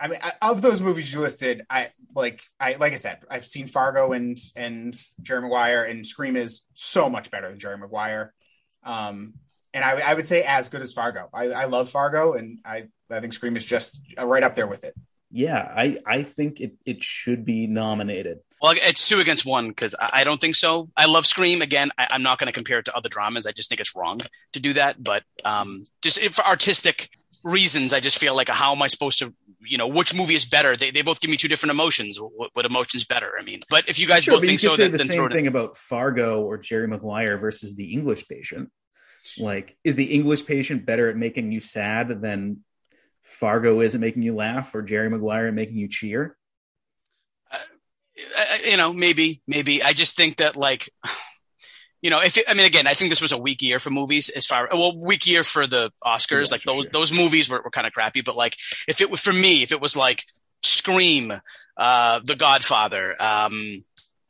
I 0.00 0.08
mean, 0.08 0.18
I, 0.22 0.32
of 0.42 0.60
those 0.60 0.80
movies 0.80 1.12
you 1.12 1.20
listed, 1.20 1.62
I 1.70 1.90
like 2.14 2.42
I 2.58 2.74
like 2.74 2.92
I 2.92 2.96
said, 2.96 3.18
I've 3.30 3.46
seen 3.46 3.68
Fargo 3.68 4.12
and 4.12 4.36
and 4.56 4.94
Jerry 5.22 5.42
Maguire, 5.42 5.84
and 5.84 6.06
Scream 6.06 6.36
is 6.36 6.62
so 6.74 7.08
much 7.08 7.30
better 7.30 7.48
than 7.48 7.58
Jerry 7.60 7.78
Maguire. 7.78 8.34
Um, 8.84 9.34
and 9.72 9.84
I, 9.84 10.00
I 10.00 10.14
would 10.14 10.26
say 10.26 10.42
as 10.42 10.68
good 10.68 10.82
as 10.82 10.92
Fargo. 10.92 11.28
I, 11.32 11.50
I 11.50 11.64
love 11.64 11.90
Fargo, 11.90 12.34
and 12.34 12.58
I 12.64 12.84
I 13.10 13.20
think 13.20 13.32
Scream 13.32 13.56
is 13.56 13.64
just 13.64 14.00
uh, 14.18 14.26
right 14.26 14.42
up 14.42 14.54
there 14.56 14.66
with 14.66 14.84
it. 14.84 14.94
yeah, 15.30 15.72
I 15.74 15.98
I 16.06 16.22
think 16.22 16.60
it 16.60 16.74
it 16.86 17.02
should 17.02 17.44
be 17.44 17.66
nominated. 17.66 18.38
Well, 18.62 18.74
it's 18.76 19.08
two 19.08 19.20
against 19.20 19.44
one 19.44 19.68
because 19.68 19.94
I, 20.00 20.20
I 20.20 20.24
don't 20.24 20.40
think 20.40 20.54
so. 20.56 20.88
I 20.96 21.06
love 21.06 21.26
Scream. 21.26 21.60
Again, 21.60 21.90
I, 21.98 22.08
I'm 22.12 22.22
not 22.22 22.38
going 22.38 22.46
to 22.46 22.52
compare 22.52 22.78
it 22.78 22.86
to 22.86 22.96
other 22.96 23.08
dramas. 23.08 23.46
I 23.46 23.52
just 23.52 23.68
think 23.68 23.80
it's 23.80 23.94
wrong 23.94 24.20
to 24.52 24.60
do 24.60 24.72
that. 24.74 25.02
But 25.02 25.24
um, 25.44 25.84
just 26.02 26.18
if 26.18 26.34
for 26.34 26.46
artistic 26.46 27.10
reasons, 27.44 27.92
I 27.92 28.00
just 28.00 28.18
feel 28.18 28.34
like 28.34 28.48
how 28.48 28.72
am 28.74 28.82
I 28.82 28.88
supposed 28.88 29.20
to, 29.20 29.32
you 29.60 29.78
know, 29.78 29.86
which 29.86 30.14
movie 30.14 30.34
is 30.34 30.44
better? 30.44 30.76
They, 30.76 30.90
they 30.90 31.02
both 31.02 31.20
give 31.20 31.30
me 31.30 31.36
two 31.36 31.46
different 31.48 31.70
emotions. 31.72 32.18
What, 32.18 32.50
what 32.54 32.64
emotion's 32.64 33.04
better? 33.04 33.32
I 33.38 33.44
mean, 33.44 33.60
but 33.70 33.88
if 33.88 33.98
you 34.00 34.06
guys 34.08 34.24
Sure, 34.24 34.34
both 34.34 34.44
think 34.44 34.58
so, 34.60 34.74
then, 34.74 34.90
the 34.90 34.98
then 34.98 35.06
throw 35.06 35.14
same 35.16 35.22
it 35.22 35.26
in. 35.26 35.32
thing 35.32 35.46
about 35.46 35.76
Fargo 35.76 36.42
or 36.42 36.58
Jerry 36.58 36.88
Maguire 36.88 37.38
versus 37.38 37.76
the 37.76 37.92
English 37.92 38.26
Patient. 38.26 38.70
Like, 39.38 39.76
is 39.84 39.94
the 39.96 40.04
English 40.04 40.46
Patient 40.46 40.84
better 40.84 41.08
at 41.08 41.16
making 41.16 41.52
you 41.52 41.60
sad 41.60 42.08
than 42.20 42.64
Fargo 43.22 43.80
is 43.80 43.94
at 43.94 44.00
making 44.00 44.22
you 44.22 44.34
laugh, 44.34 44.74
or 44.74 44.82
Jerry 44.82 45.08
Maguire 45.10 45.46
at 45.48 45.54
making 45.54 45.76
you 45.76 45.88
cheer? 45.88 46.36
Uh, 47.50 47.58
I- 48.36 48.62
you 48.70 48.76
know, 48.76 48.92
maybe, 48.92 49.42
maybe. 49.46 49.82
I 49.82 49.92
just 49.92 50.16
think 50.16 50.38
that 50.38 50.56
like, 50.56 50.90
you 52.04 52.10
know, 52.10 52.20
if 52.20 52.36
it, 52.36 52.44
I 52.46 52.52
mean, 52.52 52.66
again, 52.66 52.86
I 52.86 52.92
think 52.92 53.08
this 53.08 53.22
was 53.22 53.32
a 53.32 53.40
weak 53.40 53.62
year 53.62 53.78
for 53.78 53.88
movies 53.88 54.28
as 54.28 54.44
far, 54.44 54.68
well, 54.70 54.94
weak 54.94 55.26
year 55.26 55.42
for 55.42 55.66
the 55.66 55.90
Oscars. 56.04 56.48
Yeah, 56.48 56.52
like 56.52 56.62
those, 56.62 56.82
sure. 56.82 56.90
those 56.92 57.12
movies 57.14 57.48
were, 57.48 57.62
were 57.62 57.70
kind 57.70 57.86
of 57.86 57.94
crappy, 57.94 58.20
but 58.20 58.36
like 58.36 58.58
if 58.86 59.00
it 59.00 59.10
was 59.10 59.20
for 59.20 59.32
me, 59.32 59.62
if 59.62 59.72
it 59.72 59.80
was 59.80 59.96
like 59.96 60.22
Scream, 60.62 61.32
uh, 61.78 62.20
The 62.22 62.36
Godfather, 62.36 63.16
um, 63.18 63.86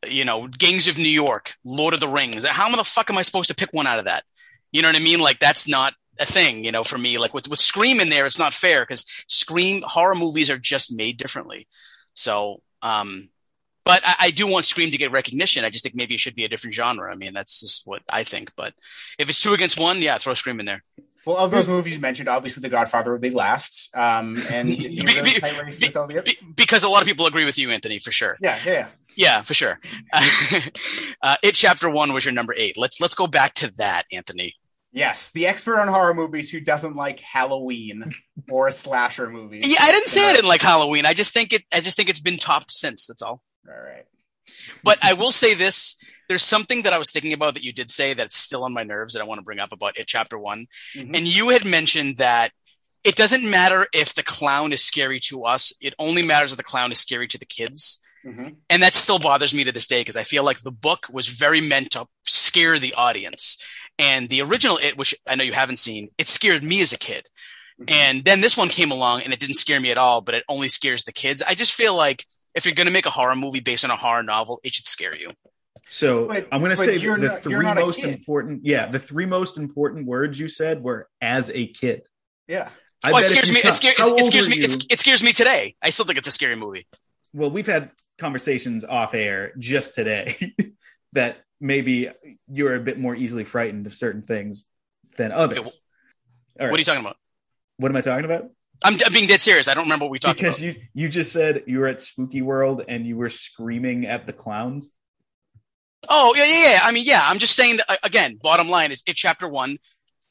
you 0.07 0.25
know, 0.25 0.47
Gangs 0.47 0.87
of 0.87 0.99
New 0.99 1.09
York, 1.09 1.55
Lord 1.65 1.95
of 1.95 2.01
the 2.01 2.07
Rings, 2.07 2.47
how 2.47 2.71
the 2.77 2.85
fuck 2.85 3.11
am 3.11 3.19
I 3.19 3.23
supposed 3.23 3.49
to 3.49 3.57
pick 3.57 3.71
one 3.73 3.89
out 3.89 3.99
of 3.99 4.05
that? 4.05 4.23
You 4.71 4.81
know 4.81 4.89
what 4.89 4.97
I 4.97 5.01
mean? 5.01 5.19
Like 5.19 5.41
that's 5.41 5.67
not 5.67 5.95
a 6.21 6.27
thing, 6.27 6.65
you 6.65 6.71
know, 6.71 6.85
for 6.85 6.97
me. 6.97 7.19
Like 7.19 7.35
with, 7.35 7.49
with 7.49 7.59
Scream 7.59 7.99
in 7.99 8.09
there, 8.09 8.25
it's 8.25 8.39
not 8.39 8.55
fair 8.55 8.83
because 8.83 9.05
Scream 9.27 9.83
horror 9.85 10.15
movies 10.15 10.49
are 10.49 10.59
just 10.59 10.95
made 10.95 11.17
differently. 11.17 11.67
So, 12.15 12.63
um, 12.83 13.31
but 13.85 14.03
I, 14.07 14.15
I 14.21 14.31
do 14.31 14.47
want 14.47 14.65
Scream 14.65 14.91
to 14.91 14.99
get 14.99 15.11
recognition. 15.13 15.65
I 15.65 15.71
just 15.71 15.83
think 15.85 15.95
maybe 15.95 16.15
it 16.15 16.21
should 16.21 16.35
be 16.35 16.45
a 16.45 16.49
different 16.49 16.75
genre. 16.75 17.13
I 17.13 17.17
mean, 17.17 17.35
that's 17.35 17.61
just 17.61 17.87
what 17.87 18.03
I 18.09 18.25
think. 18.25 18.53
But 18.57 18.75
if 19.19 19.29
it's 19.29 19.41
two 19.41 19.53
against 19.55 19.79
one, 19.79 20.01
yeah, 20.01 20.19
throw 20.19 20.35
Scream 20.35 20.61
in 20.61 20.67
there. 20.67 20.83
Well, 21.27 21.39
of 21.39 21.51
those 21.51 21.71
movies 21.71 21.95
you 21.95 22.01
mentioned, 22.01 22.29
obviously 22.29 22.61
The 22.61 22.69
Godfather 22.69 23.13
would 23.13 23.23
be 23.23 23.31
last. 23.31 23.95
Um, 23.97 24.37
and 24.53 24.69
Be- 24.79 25.03
really 25.07 25.23
be- 25.23 25.41
be- 25.41 25.87
with 25.87 25.97
all 25.97 26.07
the 26.07 26.21
Be- 26.23 26.39
because 26.55 26.83
a 26.85 26.89
lot 26.89 27.01
of 27.01 27.09
people 27.09 27.27
agree 27.27 27.45
with 27.47 27.57
you, 27.59 27.71
Anthony, 27.71 27.99
for 27.99 28.11
sure. 28.11 28.37
yeah, 28.41 28.59
yeah, 28.65 28.73
yeah. 28.73 28.87
Yeah, 29.17 29.43
for 29.43 29.55
sure. 29.55 29.79
uh, 31.23 31.37
it 31.43 31.55
chapter 31.55 31.89
one 31.89 32.13
was 32.13 32.25
your 32.25 32.35
number 32.35 32.53
eight. 32.57 32.77
Let's 32.77 33.01
let's 33.01 33.15
go 33.15 33.27
back 33.29 33.55
to 33.55 33.71
that, 33.77 34.07
Anthony. 34.13 34.55
Yes, 34.93 35.31
the 35.31 35.47
expert 35.47 35.79
on 35.81 35.89
horror 35.89 36.15
movies 36.15 36.51
who 36.51 36.61
doesn't 36.61 36.95
like 36.97 37.21
Halloween 37.21 38.11
or 38.51 38.71
slasher 38.71 39.29
movies. 39.31 39.67
Yeah, 39.67 39.79
I 39.81 39.93
didn't 39.93 40.09
say 40.09 40.29
I 40.29 40.33
didn't 40.33 40.49
like 40.49 40.63
Halloween. 40.63 41.07
I 41.07 41.15
just 41.15 41.33
think 41.33 41.53
it. 41.53 41.63
I 41.73 41.81
just 41.81 41.97
think 41.97 42.09
it's 42.09 42.21
been 42.21 42.39
topped 42.39 42.71
since. 42.71 43.07
That's 43.07 43.23
all. 43.23 43.41
All 43.69 43.81
right. 43.81 44.05
But 44.83 44.99
I 45.03 45.15
will 45.15 45.33
say 45.33 45.55
this: 45.55 45.97
there's 46.29 46.43
something 46.43 46.83
that 46.83 46.93
I 46.93 46.99
was 46.99 47.11
thinking 47.11 47.33
about 47.33 47.55
that 47.55 47.65
you 47.65 47.73
did 47.73 47.91
say 47.91 48.15
that's 48.15 48.37
still 48.37 48.65
on 48.65 48.73
my 48.73 48.83
nerves 48.85 49.15
that 49.15 49.23
I 49.23 49.27
want 49.27 49.39
to 49.39 49.45
bring 49.45 49.59
up 49.59 49.73
about 49.73 49.99
it. 49.99 50.07
Chapter 50.07 50.39
one, 50.39 50.67
Mhm. 50.95 51.17
and 51.17 51.27
you 51.27 51.49
had 51.49 51.65
mentioned 51.65 52.19
that 52.19 52.53
it 53.05 53.17
doesn't 53.17 53.49
matter 53.49 53.87
if 53.93 54.15
the 54.15 54.23
clown 54.23 54.73
is 54.73 54.85
scary 54.85 55.21
to 55.21 55.45
us; 55.45 55.73
it 55.81 55.95
only 55.99 56.23
matters 56.23 56.53
if 56.53 56.57
the 56.57 56.63
clown 56.63 56.93
is 56.93 56.99
scary 57.01 57.29
to 57.29 57.39
the 57.39 57.47
kids. 57.47 58.01
Mhm. 58.27 58.57
And 58.71 58.83
that 58.83 58.95
still 58.95 59.19
bothers 59.19 59.53
me 59.53 59.65
to 59.65 59.73
this 59.73 59.87
day 59.87 60.01
because 60.01 60.17
I 60.17 60.25
feel 60.25 60.45
like 60.45 60.61
the 60.61 60.71
book 60.71 61.07
was 61.11 61.27
very 61.27 61.61
meant 61.61 61.91
to 61.93 62.07
scare 62.27 62.79
the 62.79 62.95
audience. 62.95 63.59
And 63.99 64.31
the 64.31 64.41
original 64.41 64.79
It, 64.79 64.97
which 64.97 65.15
I 65.27 65.35
know 65.35 65.45
you 65.45 65.53
haven't 65.53 65.77
seen, 65.79 66.09
it 66.17 66.29
scared 66.29 66.65
me 66.65 66.81
as 66.81 66.93
a 66.93 66.99
kid. 66.99 67.27
Mhm. 67.81 67.91
And 67.91 68.25
then 68.25 68.41
this 68.41 68.57
one 68.57 68.71
came 68.71 68.91
along 68.91 69.23
and 69.23 69.33
it 69.35 69.41
didn't 69.41 69.57
scare 69.57 69.79
me 69.81 69.91
at 69.91 69.99
all, 69.99 70.23
but 70.23 70.35
it 70.35 70.45
only 70.49 70.69
scares 70.69 71.05
the 71.05 71.13
kids. 71.13 71.43
I 71.43 71.55
just 71.55 71.73
feel 71.75 71.95
like 71.95 72.25
if 72.55 72.65
you're 72.67 72.75
going 72.75 72.87
to 72.87 72.93
make 72.93 73.07
a 73.07 73.11
horror 73.11 73.37
movie 73.37 73.61
based 73.61 73.85
on 73.85 73.91
a 73.91 73.97
horror 73.97 74.23
novel, 74.23 74.61
it 74.65 74.73
should 74.75 74.87
scare 74.87 75.17
you. 75.17 75.31
So 75.89 76.29
But- 76.29 76.49
I'm 76.53 76.61
going 76.61 76.71
to 76.71 76.77
say 76.77 76.99
the 76.99 77.17
not- 77.19 77.41
three 77.43 77.53
you're 77.53 77.63
not 77.63 77.77
a 77.77 77.81
most 77.81 77.99
important, 78.01 78.65
yeah, 78.65 78.87
the 78.87 78.99
three 78.99 79.27
most 79.27 79.59
important 79.59 80.07
words 80.07 80.39
you 80.39 80.49
said 80.49 80.83
were 80.83 81.09
"as 81.21 81.51
a 81.51 81.67
kid." 81.67 82.03
Yeah. 82.49 82.71
I 83.03 83.13
well, 83.13 83.21
it 83.23 83.27
scares 83.27 83.53
me. 83.53 83.61
ta- 83.61 83.69
It, 83.69 83.73
scares, 83.75 83.99
how 83.99 84.17
it 84.17 84.25
scares 84.27 84.49
me. 84.49 84.57
It's, 84.57 84.87
it 84.89 84.99
scares 84.99 85.23
me 85.23 85.33
today. 85.33 85.77
I 85.83 85.91
still 85.91 86.07
think 86.07 86.17
it's 86.19 86.29
a 86.29 86.33
scary 86.33 86.57
movie. 86.57 86.87
well, 87.35 87.51
we've 87.51 87.67
had 87.67 87.91
conversations 88.19 88.83
off 88.85 89.13
air 89.13 89.53
just 89.59 89.95
today 89.95 90.55
that 91.13 91.39
maybe 91.61 92.09
you're 92.49 92.75
a 92.77 92.81
bit 92.81 92.99
more 92.99 93.15
easily 93.15 93.45
frightened 93.45 93.87
of 93.87 93.93
certain 93.95 94.23
things 94.23 94.65
than 95.17 95.33
others. 95.33 95.59
Okay, 95.59 95.69
All 95.69 95.73
right. 96.67 96.71
What 96.71 96.77
are 96.77 96.79
you 96.79 96.85
talking 96.85 97.03
about? 97.03 97.17
what 97.77 97.91
am 97.91 97.97
I 97.97 98.01
talking 98.01 98.25
about? 98.25 98.49
I'm, 98.83 98.99
I'm 99.05 99.13
being 99.13 99.29
dead 99.29 99.41
serious. 99.41 99.69
I 99.69 99.75
don't 99.75 99.85
remember 99.85 100.05
what 100.05 100.11
we 100.11 100.19
talked 100.19 100.39
Because 100.39 100.59
about. 100.59 100.75
you 100.75 100.83
you 100.95 101.09
just 101.09 101.33
said 101.33 101.65
you 101.67 101.79
were 101.79 101.87
at 101.87 102.01
Spooky 102.01 102.43
World 102.43 102.83
and 102.87 103.07
you 103.07 103.17
were 103.17 103.31
screaming 103.31 104.07
at 104.07 104.27
the 104.27 104.33
clowns. 104.33 104.91
Oh 106.09 106.35
yeah, 106.37 106.45
yeah, 106.45 106.73
yeah. 106.73 106.81
I 106.83 106.93
mean, 106.93 107.05
yeah. 107.07 107.23
I'm 107.25 107.39
just 107.39 107.57
saying 107.57 107.79
that 107.79 107.87
uh, 107.89 107.97
again. 108.03 108.39
Bottom 108.43 108.69
line 108.69 108.93
is, 108.93 109.03
it 109.07 109.17
chapter 109.17 109.49
one. 109.49 109.79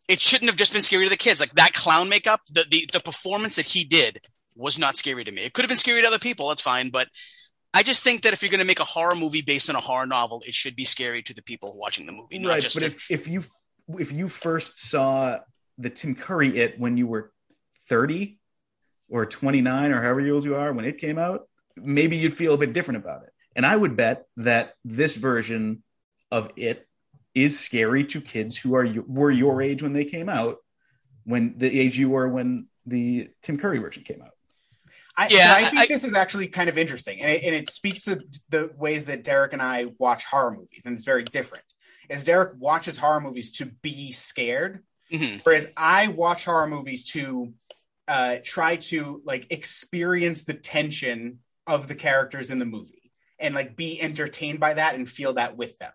It 0.08 0.22
shouldn't 0.22 0.50
have 0.50 0.58
just 0.58 0.74
been 0.74 0.82
scary 0.82 1.06
to 1.06 1.10
the 1.10 1.18
kids. 1.18 1.40
Like 1.40 1.54
that 1.54 1.74
clown 1.74 2.10
makeup, 2.10 2.42
the 2.52 2.66
the, 2.70 2.90
the 2.92 3.00
performance 3.00 3.56
that 3.56 3.66
he 3.66 3.84
did 3.84 4.20
was 4.56 4.78
not 4.78 4.96
scary 4.96 5.24
to 5.24 5.32
me. 5.32 5.44
It 5.44 5.54
could 5.54 5.64
have 5.64 5.70
been 5.70 5.78
scary 5.78 6.02
to 6.02 6.08
other 6.08 6.20
people. 6.20 6.50
That's 6.50 6.62
fine, 6.62 6.90
but 6.90 7.08
I 7.74 7.82
just 7.82 8.04
think 8.04 8.22
that 8.22 8.34
if 8.34 8.44
you're 8.44 8.52
going 8.52 8.60
to 8.60 8.68
make 8.68 8.80
a 8.80 8.86
horror 8.86 9.16
movie 9.16 9.42
based 9.42 9.70
on 9.70 9.76
a 9.76 9.82
horror 9.82 10.06
novel, 10.06 10.44
it 10.46 10.54
should 10.54 10.76
be 10.76 10.84
scary 10.84 11.24
to 11.24 11.34
the 11.34 11.42
people 11.42 11.76
watching 11.76 12.06
the 12.06 12.12
movie, 12.12 12.38
not 12.38 12.50
right, 12.50 12.62
just 12.62 12.76
but 12.76 12.82
to, 12.82 12.86
if, 12.88 13.10
if 13.10 13.28
you 13.28 13.44
if 13.98 14.12
you 14.12 14.28
first 14.28 14.80
saw 14.80 15.40
the 15.80 15.90
Tim 15.90 16.14
Curry 16.14 16.60
it 16.60 16.80
when 16.80 16.98
you 16.98 17.08
were 17.08 17.32
30 17.98 18.40
or 19.08 19.28
29 19.28 19.92
or 19.92 20.02
however 20.02 20.28
old 20.32 20.44
you 20.44 20.56
are 20.56 20.74
when 20.74 20.84
it 20.86 20.98
came 20.98 21.20
out, 21.20 21.48
maybe 21.76 22.18
you'd 22.18 22.34
feel 22.34 22.56
a 22.56 22.58
bit 22.58 22.74
different 22.74 23.04
about 23.04 23.22
it. 23.24 23.30
And 23.56 23.68
I 23.68 23.76
would 23.76 23.96
bet 23.96 24.26
that 24.38 24.74
this 24.84 25.16
version 25.16 25.84
of 26.32 26.50
it 26.56 26.88
is 27.36 27.60
scary 27.60 28.04
to 28.06 28.20
kids 28.20 28.58
who 28.58 28.74
are 28.76 28.88
were 29.06 29.30
your 29.30 29.62
age 29.62 29.84
when 29.84 29.94
they 29.94 30.06
came 30.06 30.28
out, 30.28 30.58
when 31.24 31.54
the 31.58 31.80
age 31.80 31.96
you 32.00 32.10
were 32.10 32.28
when 32.28 32.66
the 32.88 33.30
Tim 33.44 33.58
Curry 33.58 33.78
version 33.78 34.04
came 34.04 34.24
out. 34.24 34.32
I, 35.16 35.28
Yeah, 35.28 35.52
so 35.54 35.58
I 35.60 35.70
think 35.70 35.82
I- 35.82 35.86
this 35.86 36.04
is 36.04 36.16
actually 36.16 36.48
kind 36.48 36.70
of 36.70 36.80
interesting, 36.80 37.22
and 37.22 37.30
it, 37.30 37.44
and 37.44 37.54
it 37.54 37.70
speaks 37.70 38.06
to 38.06 38.22
the 38.50 38.72
ways 38.76 39.06
that 39.06 39.24
Derek 39.24 39.54
and 39.54 39.62
I 39.62 39.86
watch 40.00 40.24
horror 40.26 40.52
movies, 40.52 40.84
and 40.88 40.96
it's 40.96 41.06
very 41.06 41.24
different. 41.24 41.64
Is 42.10 42.24
Derek 42.24 42.54
watches 42.58 42.98
horror 42.98 43.22
movies 43.22 43.52
to 43.60 43.66
be 43.66 44.12
scared, 44.12 44.84
Mhm. 45.12 45.42
whereas 45.46 45.68
I 45.78 46.08
watch 46.08 46.46
horror 46.46 46.66
movies 46.68 47.08
to 47.12 47.54
uh, 48.08 48.38
try 48.44 48.76
to 48.76 49.22
like 49.26 49.48
experience 49.50 50.44
the 50.44 50.54
tension 50.54 51.40
of 51.68 51.88
the 51.88 51.96
characters 51.96 52.52
in 52.52 52.60
the 52.60 52.66
movie 52.66 53.12
and 53.40 53.56
like 53.56 53.76
be 53.76 54.02
entertained 54.02 54.60
by 54.60 54.74
that 54.74 54.96
and 54.96 55.08
feel 55.08 55.34
that 55.34 55.58
with 55.58 55.78
them. 55.80 55.92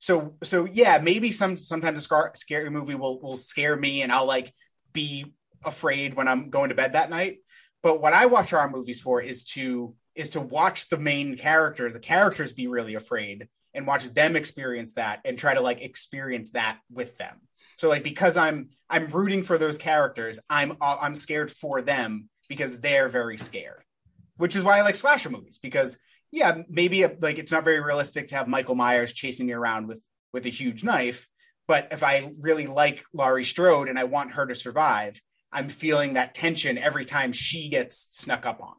So 0.00 0.34
so 0.44 0.64
yeah, 0.64 0.98
maybe 0.98 1.32
some 1.32 1.56
sometimes 1.56 1.98
a 1.98 2.02
scar- 2.02 2.32
scary 2.34 2.70
movie 2.70 2.94
will 2.94 3.20
will 3.20 3.36
scare 3.36 3.76
me 3.76 4.02
and 4.02 4.12
I'll 4.12 4.26
like 4.26 4.52
be 4.92 5.34
afraid 5.64 6.14
when 6.14 6.28
I'm 6.28 6.50
going 6.50 6.68
to 6.68 6.74
bed 6.74 6.92
that 6.92 7.10
night. 7.10 7.38
But 7.82 8.00
what 8.00 8.12
I 8.12 8.26
watch 8.26 8.50
horror 8.50 8.70
movies 8.70 9.00
for 9.00 9.20
is 9.20 9.44
to 9.54 9.94
is 10.14 10.30
to 10.30 10.40
watch 10.40 10.88
the 10.88 10.98
main 10.98 11.36
characters, 11.36 11.92
the 11.92 12.00
characters 12.00 12.52
be 12.52 12.66
really 12.66 12.94
afraid 12.94 13.48
and 13.74 13.86
watch 13.86 14.04
them 14.04 14.36
experience 14.36 14.94
that 14.94 15.20
and 15.24 15.38
try 15.38 15.54
to 15.54 15.60
like 15.60 15.80
experience 15.80 16.52
that 16.52 16.78
with 16.90 17.16
them. 17.18 17.36
So 17.76 17.88
like 17.88 18.02
because 18.02 18.36
I'm 18.36 18.70
I'm 18.88 19.08
rooting 19.08 19.42
for 19.42 19.58
those 19.58 19.78
characters, 19.78 20.38
I'm 20.48 20.76
uh, 20.80 20.96
I'm 21.00 21.14
scared 21.14 21.50
for 21.50 21.82
them 21.82 22.28
because 22.48 22.80
they're 22.80 23.08
very 23.08 23.38
scared. 23.38 23.82
Which 24.36 24.54
is 24.54 24.62
why 24.62 24.78
I 24.78 24.82
like 24.82 24.96
slasher 24.96 25.30
movies 25.30 25.58
because 25.60 25.98
yeah, 26.30 26.58
maybe 26.68 27.04
like 27.06 27.38
it's 27.38 27.52
not 27.52 27.64
very 27.64 27.80
realistic 27.80 28.28
to 28.28 28.36
have 28.36 28.48
Michael 28.48 28.74
Myers 28.74 29.12
chasing 29.12 29.46
me 29.46 29.52
around 29.52 29.88
with 29.88 30.02
with 30.32 30.44
a 30.46 30.50
huge 30.50 30.84
knife, 30.84 31.26
but 31.66 31.88
if 31.90 32.02
I 32.02 32.32
really 32.40 32.66
like 32.66 33.04
Laurie 33.12 33.44
Strode 33.44 33.88
and 33.88 33.98
I 33.98 34.04
want 34.04 34.32
her 34.32 34.46
to 34.46 34.54
survive, 34.54 35.20
I'm 35.52 35.68
feeling 35.68 36.14
that 36.14 36.34
tension 36.34 36.78
every 36.78 37.04
time 37.04 37.32
she 37.32 37.68
gets 37.68 38.08
snuck 38.10 38.44
up 38.44 38.60
on. 38.62 38.74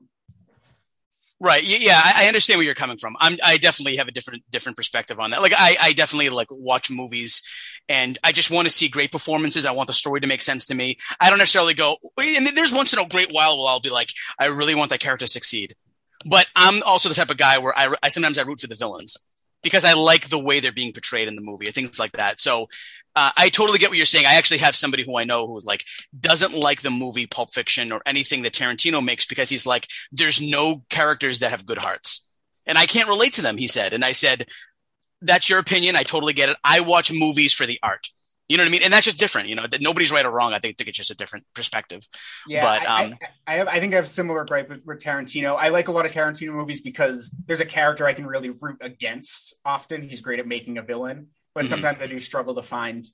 Right. 1.42 1.64
Yeah, 1.64 2.02
I 2.04 2.28
understand 2.28 2.58
where 2.58 2.66
you're 2.66 2.76
coming 2.76 2.98
from. 2.98 3.16
I'm, 3.18 3.38
I 3.42 3.56
definitely 3.58 3.96
have 3.96 4.10
a 4.10 4.12
different, 4.12 4.44
different 4.52 4.76
perspective 4.76 5.22
on 5.22 5.32
that. 5.32 5.42
Like, 5.42 5.54
I, 5.58 5.78
I 5.82 5.94
definitely 5.94 6.28
like 6.30 6.48
watch 6.52 6.92
movies 6.92 7.42
and 7.88 8.18
I 8.26 8.34
just 8.34 8.52
want 8.52 8.68
to 8.68 8.74
see 8.74 8.90
great 8.90 9.12
performances. 9.12 9.66
I 9.66 9.72
want 9.72 9.88
the 9.88 9.94
story 9.94 10.20
to 10.20 10.28
make 10.28 10.42
sense 10.42 10.66
to 10.66 10.76
me. 10.76 10.98
I 11.20 11.30
don't 11.30 11.40
necessarily 11.40 11.74
go, 11.74 11.96
and 12.22 12.46
there's 12.48 12.74
once 12.74 12.92
in 12.92 13.00
a 13.00 13.08
great 13.08 13.32
while 13.32 13.58
where 13.58 13.70
I'll 13.70 13.80
be 13.80 13.90
like, 13.90 14.10
I 14.38 14.48
really 14.48 14.76
want 14.76 14.90
that 14.90 15.00
character 15.00 15.26
to 15.26 15.32
succeed. 15.32 15.76
But 16.26 16.48
I'm 16.58 16.84
also 16.84 17.08
the 17.08 17.16
type 17.16 17.32
of 17.32 17.38
guy 17.38 17.58
where 17.60 17.78
I, 17.78 17.96
I 18.04 18.10
sometimes 18.10 18.38
I 18.38 18.42
root 18.42 18.60
for 18.60 18.68
the 18.68 18.76
villains 18.76 19.18
because 19.64 19.86
I 19.86 19.94
like 19.94 20.28
the 20.28 20.40
way 20.40 20.60
they're 20.60 20.72
being 20.72 20.94
portrayed 20.94 21.28
in 21.28 21.36
the 21.36 21.42
movie 21.42 21.66
and 21.66 21.76
things 21.76 22.00
like 22.00 22.14
that. 22.14 22.42
So, 22.42 22.68
uh, 23.16 23.32
I 23.36 23.50
totally 23.50 23.80
get 23.80 23.90
what 23.90 23.98
you're 23.98 24.06
saying. 24.06 24.26
I 24.26 24.36
actually 24.36 24.60
have 24.60 24.76
somebody 24.76 25.04
who 25.04 25.18
I 25.18 25.24
know 25.24 25.48
who's 25.48 25.66
like 25.66 25.84
doesn't 26.18 26.54
like 26.54 26.82
the 26.82 26.90
movie 26.90 27.28
Pulp 27.28 27.54
Fiction 27.54 27.92
or 27.92 28.02
anything 28.06 28.44
that 28.44 28.54
Tarantino 28.54 29.04
makes 29.04 29.26
because 29.26 29.50
he's 29.50 29.66
like, 29.66 29.88
there's 30.12 30.42
no 30.42 30.84
characters 30.90 31.40
that 31.40 31.52
have 31.52 31.66
good 31.66 31.80
hearts. 31.80 32.26
And 32.66 32.78
I 32.78 32.86
can't 32.86 33.10
relate 33.10 33.34
to 33.34 33.42
them, 33.42 33.58
he 33.58 33.68
said. 33.68 33.94
And 33.94 34.06
I 34.06 34.12
said, 34.12 34.46
that's 35.22 35.50
your 35.50 35.60
opinion. 35.60 35.96
I 35.96 36.04
totally 36.04 36.34
get 36.34 36.50
it. 36.50 36.58
I 36.64 36.82
watch 36.82 37.12
movies 37.12 37.54
for 37.54 37.66
the 37.66 37.80
art. 37.82 38.08
You 38.48 38.58
know 38.58 38.64
what 38.64 38.70
I 38.70 38.72
mean? 38.72 38.82
And 38.84 38.92
that's 38.92 39.06
just 39.06 39.20
different. 39.20 39.48
You 39.48 39.56
know, 39.56 39.68
that 39.68 39.80
nobody's 39.80 40.12
right 40.12 40.26
or 40.26 40.32
wrong. 40.32 40.54
I 40.54 40.60
think, 40.60 40.78
think 40.78 40.88
it's 40.88 40.98
just 40.98 41.12
a 41.12 41.16
different 41.16 41.46
perspective. 41.54 42.08
Yeah, 42.48 42.62
But, 42.62 42.88
I, 42.88 43.06
um, 43.06 43.18
I, 43.46 43.54
I 43.54 43.58
have. 43.58 43.68
I 43.68 43.80
think 43.80 43.94
I 43.94 43.98
have 43.98 44.08
similar 44.08 44.44
gripe 44.44 44.70
with, 44.70 44.84
with 44.86 45.00
Tarantino. 45.00 45.56
I 45.56 45.70
like 45.70 45.88
a 45.88 45.92
lot 45.92 46.08
of 46.08 46.12
Tarantino 46.12 46.54
movies 46.54 46.82
because 46.82 47.30
there's 47.46 47.60
a 47.60 47.66
character 47.66 48.08
I 48.08 48.14
can 48.14 48.26
really 48.26 48.50
root 48.50 48.78
against. 48.82 49.56
Often, 49.64 50.10
he's 50.10 50.22
great 50.22 50.40
at 50.40 50.48
making 50.48 50.80
a 50.80 50.82
villain, 50.82 51.28
but 51.60 51.66
Mhm. 51.66 51.70
sometimes 51.72 52.02
I 52.02 52.08
do 52.08 52.22
struggle 52.22 52.56
to 52.56 52.64
find 52.64 53.06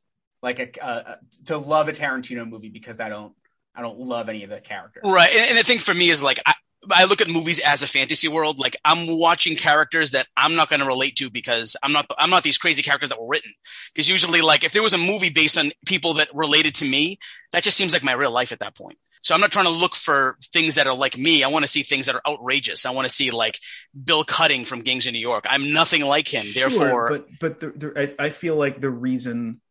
like 0.44 0.60
a 0.60 0.86
uh, 0.86 1.16
to 1.46 1.58
love 1.58 1.88
a 1.88 1.92
Tarantino 1.94 2.48
movie 2.48 2.70
because 2.70 3.00
I 3.00 3.10
don't 3.10 3.34
I 3.74 3.82
don't 3.82 3.98
love 3.98 4.30
any 4.30 4.44
of 4.44 4.52
the 4.52 4.62
characters. 4.62 5.02
Right. 5.04 5.32
And, 5.32 5.50
and 5.50 5.58
the 5.58 5.64
thing 5.64 5.80
for 5.80 5.96
me 5.96 6.12
is 6.12 6.22
like, 6.22 6.40
I, 6.46 6.54
I 6.92 7.06
look 7.06 7.22
at 7.22 7.28
movies 7.28 7.60
as 7.60 7.82
a 7.82 7.88
fantasy 7.88 8.28
world. 8.28 8.60
Like 8.60 8.78
I'm 8.86 9.18
watching 9.18 9.56
characters 9.56 10.12
that 10.12 10.28
I'm 10.38 10.54
not 10.54 10.70
going 10.70 10.80
to 10.82 10.86
relate 10.86 11.16
to 11.16 11.32
because 11.32 11.76
I'm 11.82 11.92
not, 11.92 12.06
I'm 12.20 12.30
not 12.30 12.44
these 12.44 12.60
crazy 12.60 12.84
characters 12.84 13.10
that 13.10 13.20
were 13.20 13.28
written. 13.28 13.52
Because 13.92 14.08
usually 14.08 14.42
like 14.42 14.64
if 14.64 14.72
there 14.72 14.84
was 14.84 14.94
a 14.94 14.98
movie 15.00 15.32
based 15.32 15.58
on 15.58 15.72
people 15.88 16.14
that 16.14 16.30
related 16.36 16.76
to 16.76 16.86
me, 16.86 17.18
that 17.52 17.64
just 17.64 17.78
seems 17.78 17.94
like 17.94 18.04
my 18.04 18.14
real 18.14 18.32
life 18.32 18.52
at 18.52 18.60
that 18.60 18.78
point. 18.78 19.00
So 19.26 19.34
I'm 19.34 19.42
not 19.42 19.52
trying 19.52 19.66
to 19.66 19.72
look 19.72 19.96
for 19.96 20.38
things 20.54 20.76
that 20.76 20.86
are 20.86 20.94
like 20.96 21.18
me. 21.18 21.44
I 21.44 21.48
want 21.48 21.64
to 21.64 21.68
see 21.68 21.82
things 21.82 22.06
that 22.06 22.16
are 22.16 22.22
outrageous. 22.28 22.86
I 22.86 22.92
want 22.92 23.08
to 23.08 23.14
see 23.14 23.32
like 23.32 23.58
Bill 24.04 24.24
Cutting 24.24 24.66
from 24.66 24.82
Gangs 24.82 25.08
of 25.08 25.14
New 25.14 25.20
York. 25.20 25.46
I'm 25.50 25.74
nothing 25.74 26.06
like 26.06 26.32
him. 26.32 26.44
Sure, 26.44 26.70
Therefore, 26.70 27.08
but 27.10 27.28
but 27.40 27.60
the, 27.60 27.72
the, 27.72 28.16
I, 28.20 28.26
I 28.26 28.30
feel 28.30 28.56
like 28.56 28.80
the 28.80 28.92
reason, 28.92 29.62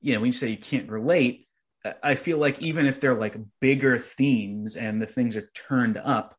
you 0.00 0.14
know, 0.14 0.20
when 0.20 0.28
you 0.28 0.32
say 0.32 0.48
you 0.48 0.56
can't 0.56 0.88
relate, 0.88 1.46
I- 1.84 1.94
I 2.02 2.14
feel 2.14 2.38
like 2.38 2.62
even 2.62 2.86
if 2.86 2.98
they're 2.98 3.14
like 3.14 3.36
bigger 3.60 3.98
themes 3.98 4.74
and 4.74 5.02
the 5.02 5.06
things 5.06 5.36
are 5.36 5.50
turned 5.54 5.98
up 5.98 6.34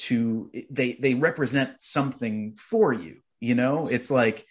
to 0.00 0.50
they 0.70 0.92
they 1.00 1.14
represent 1.14 1.80
something 1.80 2.56
for 2.56 2.92
you. 2.92 3.20
You 3.40 3.54
know, 3.54 3.88
it's 3.88 4.10
like 4.10 4.44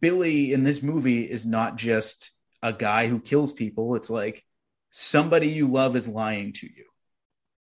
Billy 0.00 0.52
in 0.52 0.64
this 0.64 0.82
movie 0.82 1.22
is 1.22 1.46
not 1.46 1.76
just 1.76 2.32
a 2.60 2.72
guy 2.72 3.06
who 3.06 3.20
kills 3.20 3.52
people. 3.52 3.94
It's 3.94 4.10
like 4.10 4.44
somebody 4.90 5.50
you 5.50 5.68
love 5.68 5.94
is 5.94 6.08
lying 6.08 6.54
to 6.54 6.66
you, 6.66 6.86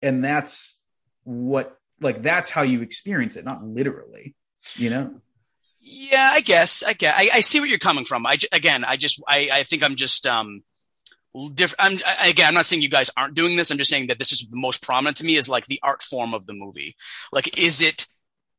and 0.02 0.24
that's 0.24 0.78
what 1.24 1.78
like 2.00 2.22
that's 2.22 2.50
how 2.50 2.62
you 2.62 2.82
experience 2.82 3.36
it, 3.36 3.44
not 3.44 3.64
literally. 3.64 4.34
You 4.76 4.90
know. 4.90 5.20
Yeah, 5.80 6.30
I 6.32 6.40
guess. 6.40 6.82
I 6.82 6.92
get. 6.92 7.14
I, 7.16 7.28
I 7.34 7.40
see 7.40 7.60
what 7.60 7.68
you're 7.68 7.78
coming 7.78 8.04
from. 8.04 8.26
I 8.26 8.38
again, 8.52 8.84
I 8.84 8.96
just, 8.96 9.20
I, 9.26 9.48
I 9.52 9.62
think 9.62 9.82
I'm 9.82 9.96
just 9.96 10.26
um, 10.26 10.62
different. 11.54 12.02
I'm 12.06 12.28
again, 12.30 12.48
I'm 12.48 12.54
not 12.54 12.66
saying 12.66 12.82
you 12.82 12.88
guys 12.88 13.10
aren't 13.16 13.34
doing 13.34 13.56
this. 13.56 13.70
I'm 13.70 13.78
just 13.78 13.90
saying 13.90 14.08
that 14.08 14.18
this 14.18 14.32
is 14.32 14.46
the 14.48 14.56
most 14.56 14.82
prominent 14.82 15.16
to 15.18 15.24
me 15.24 15.36
is 15.36 15.48
like 15.48 15.66
the 15.66 15.80
art 15.82 16.02
form 16.02 16.34
of 16.34 16.46
the 16.46 16.52
movie. 16.52 16.94
Like, 17.32 17.58
is 17.58 17.80
it 17.80 18.06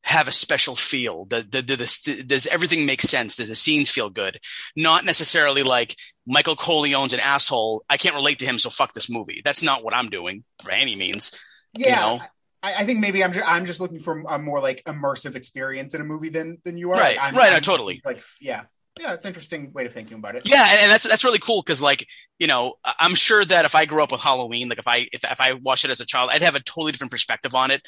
have 0.04 0.28
a 0.28 0.32
special 0.32 0.76
feel? 0.76 1.26
Does, 1.26 1.46
does, 1.46 2.00
does 2.00 2.48
everything 2.48 2.86
make 2.86 3.02
sense? 3.02 3.36
Does 3.36 3.50
the 3.50 3.56
scenes 3.56 3.90
feel 3.90 4.10
good? 4.10 4.40
Not 4.76 5.06
necessarily 5.06 5.64
like 5.64 5.96
Michael 6.26 6.56
Corleone's 6.56 7.14
an 7.14 7.20
asshole. 7.20 7.84
I 7.90 7.98
can't 7.98 8.16
relate 8.16 8.40
to 8.40 8.46
him, 8.46 8.58
so 8.58 8.70
fuck 8.70 8.94
this 8.94 9.10
movie. 9.10 9.42
That's 9.44 9.64
not 9.64 9.84
what 9.84 9.96
I'm 9.96 10.10
doing 10.10 10.44
by 10.66 10.78
any 10.78 10.96
means. 10.96 11.32
Yeah, 11.78 11.90
You 11.90 11.96
know? 12.18 12.24
I, 12.64 12.74
I 12.76 12.86
think 12.86 13.00
maybe 13.00 13.24
I'm 13.24 13.34
just 13.34 13.48
I'm 13.48 13.66
just 13.66 13.80
looking 13.80 14.00
for 14.00 14.22
a 14.30 14.38
more 14.38 14.60
like 14.60 14.84
immersive 14.86 15.36
experience 15.36 15.94
in 15.94 16.02
a 16.02 16.04
movie 16.04 16.30
than 16.30 16.60
than 16.64 16.78
you 16.78 16.92
are. 16.92 17.00
Right, 17.00 17.18
I'm, 17.20 17.34
right, 17.36 17.54
I'm- 17.54 17.62
totally. 17.62 18.02
Like 18.06 18.22
yeah, 18.40 18.64
yeah, 19.00 19.14
it's 19.14 19.26
an 19.26 19.30
interesting 19.30 19.72
way 19.72 19.86
of 19.86 19.94
thinking 19.94 20.18
about 20.18 20.36
it. 20.36 20.44
Yeah, 20.46 20.66
and, 20.82 20.92
that's 20.92 21.08
that's 21.08 21.24
really 21.24 21.40
cool 21.40 21.62
because 21.62 21.82
like 21.82 22.08
you 22.40 22.48
know 22.48 22.76
I'm 23.00 23.16
sure 23.16 23.44
that 23.46 23.66
if 23.66 23.74
I 23.74 23.86
grew 23.86 24.04
up 24.04 24.12
with 24.12 24.22
Halloween, 24.22 24.70
like 24.70 24.80
if 24.80 24.88
I 24.88 25.08
if 25.14 25.24
if 25.24 25.40
I 25.40 25.54
watched 25.54 25.86
it 25.86 25.92
as 25.92 26.02
a 26.02 26.06
child, 26.06 26.30
I'd 26.32 26.44
have 26.44 26.56
a 26.56 26.60
totally 26.60 26.92
different 26.92 27.12
perspective 27.12 27.56
on 27.56 27.72
it. 27.72 27.82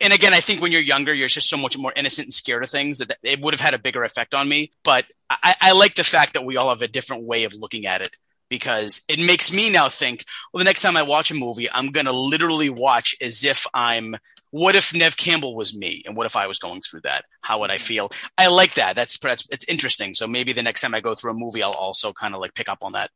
And 0.00 0.12
again, 0.12 0.34
I 0.34 0.40
think 0.40 0.60
when 0.60 0.72
you're 0.72 0.80
younger, 0.80 1.14
you're 1.14 1.28
just 1.28 1.48
so 1.48 1.56
much 1.56 1.78
more 1.78 1.92
innocent 1.94 2.26
and 2.26 2.32
scared 2.32 2.64
of 2.64 2.70
things 2.70 2.98
that 2.98 3.16
it 3.22 3.40
would 3.40 3.54
have 3.54 3.60
had 3.60 3.74
a 3.74 3.78
bigger 3.78 4.04
effect 4.04 4.34
on 4.34 4.48
me. 4.48 4.70
But 4.84 5.06
I, 5.30 5.54
I 5.60 5.72
like 5.72 5.94
the 5.94 6.04
fact 6.04 6.34
that 6.34 6.44
we 6.44 6.56
all 6.56 6.70
have 6.70 6.82
a 6.82 6.88
different 6.88 7.26
way 7.26 7.44
of 7.44 7.54
looking 7.54 7.86
at 7.86 8.02
it. 8.02 8.16
Because 8.52 9.00
it 9.08 9.18
makes 9.18 9.50
me 9.50 9.70
now 9.70 9.88
think, 9.88 10.26
well, 10.52 10.58
the 10.58 10.66
next 10.66 10.82
time 10.82 10.94
I 10.94 11.02
watch 11.04 11.30
a 11.30 11.34
movie, 11.34 11.70
I'm 11.72 11.86
going 11.86 12.04
to 12.04 12.12
literally 12.12 12.68
watch 12.68 13.16
as 13.18 13.44
if 13.44 13.66
I'm, 13.72 14.14
what 14.50 14.74
if 14.74 14.94
Neve 14.94 15.16
Campbell 15.16 15.56
was 15.56 15.74
me? 15.74 16.02
And 16.04 16.18
what 16.18 16.26
if 16.26 16.36
I 16.36 16.46
was 16.46 16.58
going 16.58 16.82
through 16.82 17.00
that? 17.04 17.24
How 17.40 17.60
would 17.60 17.70
I 17.70 17.76
mm-hmm. 17.76 17.86
feel? 17.86 18.10
I 18.36 18.48
like 18.48 18.74
that. 18.74 18.94
That's, 18.94 19.18
that's, 19.18 19.48
it's 19.50 19.66
interesting. 19.70 20.12
So 20.12 20.26
maybe 20.26 20.52
the 20.52 20.62
next 20.62 20.82
time 20.82 20.94
I 20.94 21.00
go 21.00 21.14
through 21.14 21.30
a 21.30 21.34
movie, 21.34 21.62
I'll 21.62 21.72
also 21.72 22.12
kind 22.12 22.34
of 22.34 22.42
like 22.42 22.52
pick 22.52 22.68
up 22.68 22.80
on 22.82 22.92
that. 22.92 23.10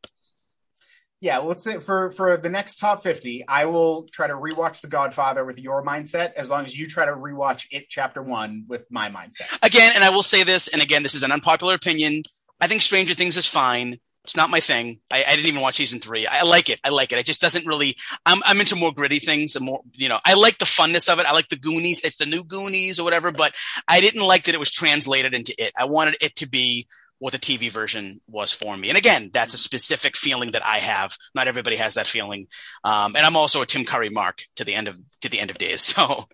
Yeah, 1.21 1.41
well, 1.41 1.49
let's 1.49 1.65
say 1.65 1.79
for 1.79 2.11
for 2.11 2.39
the 2.39 2.49
next 2.49 2.77
top 2.77 3.03
fifty, 3.03 3.45
I 3.47 3.67
will 3.67 4.07
try 4.11 4.27
to 4.27 4.35
rewatch 4.35 4.81
The 4.81 4.89
Godfather 4.89 5.45
with 5.45 5.59
your 5.59 5.85
mindset, 5.85 6.33
as 6.33 6.49
long 6.49 6.65
as 6.65 6.79
you 6.79 6.87
try 6.87 7.05
to 7.05 7.13
rewatch 7.13 7.67
it 7.71 7.87
Chapter 7.91 8.23
One 8.23 8.65
with 8.69 8.87
my 8.91 9.11
mindset. 9.11 9.59
Again, 9.63 9.93
and 9.95 10.05
I 10.05 10.11
will 10.11 10.23
say 10.23 10.45
this, 10.45 10.69
and 10.69 10.81
again, 10.81 11.03
this 11.03 11.15
is 11.15 11.23
an 11.23 11.33
unpopular 11.33 11.75
opinion. 11.75 12.23
I 12.61 12.69
think 12.69 12.81
Stranger 12.83 13.15
Things 13.15 13.37
is 13.37 13.47
fine. 13.47 13.97
It's 14.27 14.35
not 14.35 14.51
my 14.51 14.59
thing. 14.59 14.99
I, 15.13 15.23
I 15.23 15.37
didn't 15.37 15.47
even 15.47 15.61
watch 15.61 15.77
season 15.77 16.01
three. 16.01 16.27
I 16.27 16.43
like 16.43 16.69
it. 16.69 16.81
I 16.83 16.89
like 16.89 17.13
it. 17.13 17.19
It 17.19 17.27
just 17.27 17.41
doesn't 17.41 17.65
really. 17.65 17.95
I'm 18.27 18.43
I'm 18.45 18.59
into 18.59 18.75
more 18.75 18.93
gritty 18.93 19.21
things 19.21 19.55
and 19.55 19.65
more. 19.65 19.83
You 19.93 20.09
know, 20.09 20.19
I 20.25 20.35
like 20.35 20.59
the 20.59 20.65
funness 20.65 21.09
of 21.09 21.21
it. 21.21 21.27
I 21.27 21.33
like 21.33 21.49
the 21.49 21.57
Goonies. 21.57 22.03
It's 22.03 22.17
the 22.17 22.27
new 22.27 22.43
Goonies 22.43 22.99
or 22.99 23.05
whatever. 23.05 23.31
But 23.31 23.55
I 23.87 24.01
didn't 24.01 24.27
like 24.27 24.43
that 24.45 24.55
it 24.57 24.59
was 24.59 24.73
translated 24.73 25.33
into 25.33 25.55
it. 25.59 25.73
I 25.79 25.85
wanted 25.85 26.17
it 26.21 26.35
to 26.37 26.49
be 26.49 26.89
what 27.19 27.33
the 27.33 27.39
TV 27.39 27.71
version 27.71 28.21
was 28.29 28.53
for 28.53 28.77
me. 28.77 28.89
And 28.89 28.99
again, 28.99 29.31
that's 29.33 29.55
a 29.55 29.59
specific 29.59 30.17
feeling 30.17 30.53
that 30.53 30.67
I 30.67 30.79
have. 30.79 31.17
Not 31.35 31.49
everybody 31.49 31.77
has 31.77 31.95
that 31.95 32.07
feeling. 32.07 32.49
Um, 32.85 33.17
and 33.17 33.25
I'm 33.25 33.37
also 33.37 33.63
a 33.63 33.67
Tim 33.67 33.85
Curry 33.85 34.11
mark 34.11 34.43
to 34.57 34.65
the 34.65 34.75
end 34.75 34.89
of 34.89 34.99
to 35.23 35.29
the 35.29 35.41
end 35.41 35.51
of 35.51 35.59
days. 35.59 35.95
So, 35.97 36.27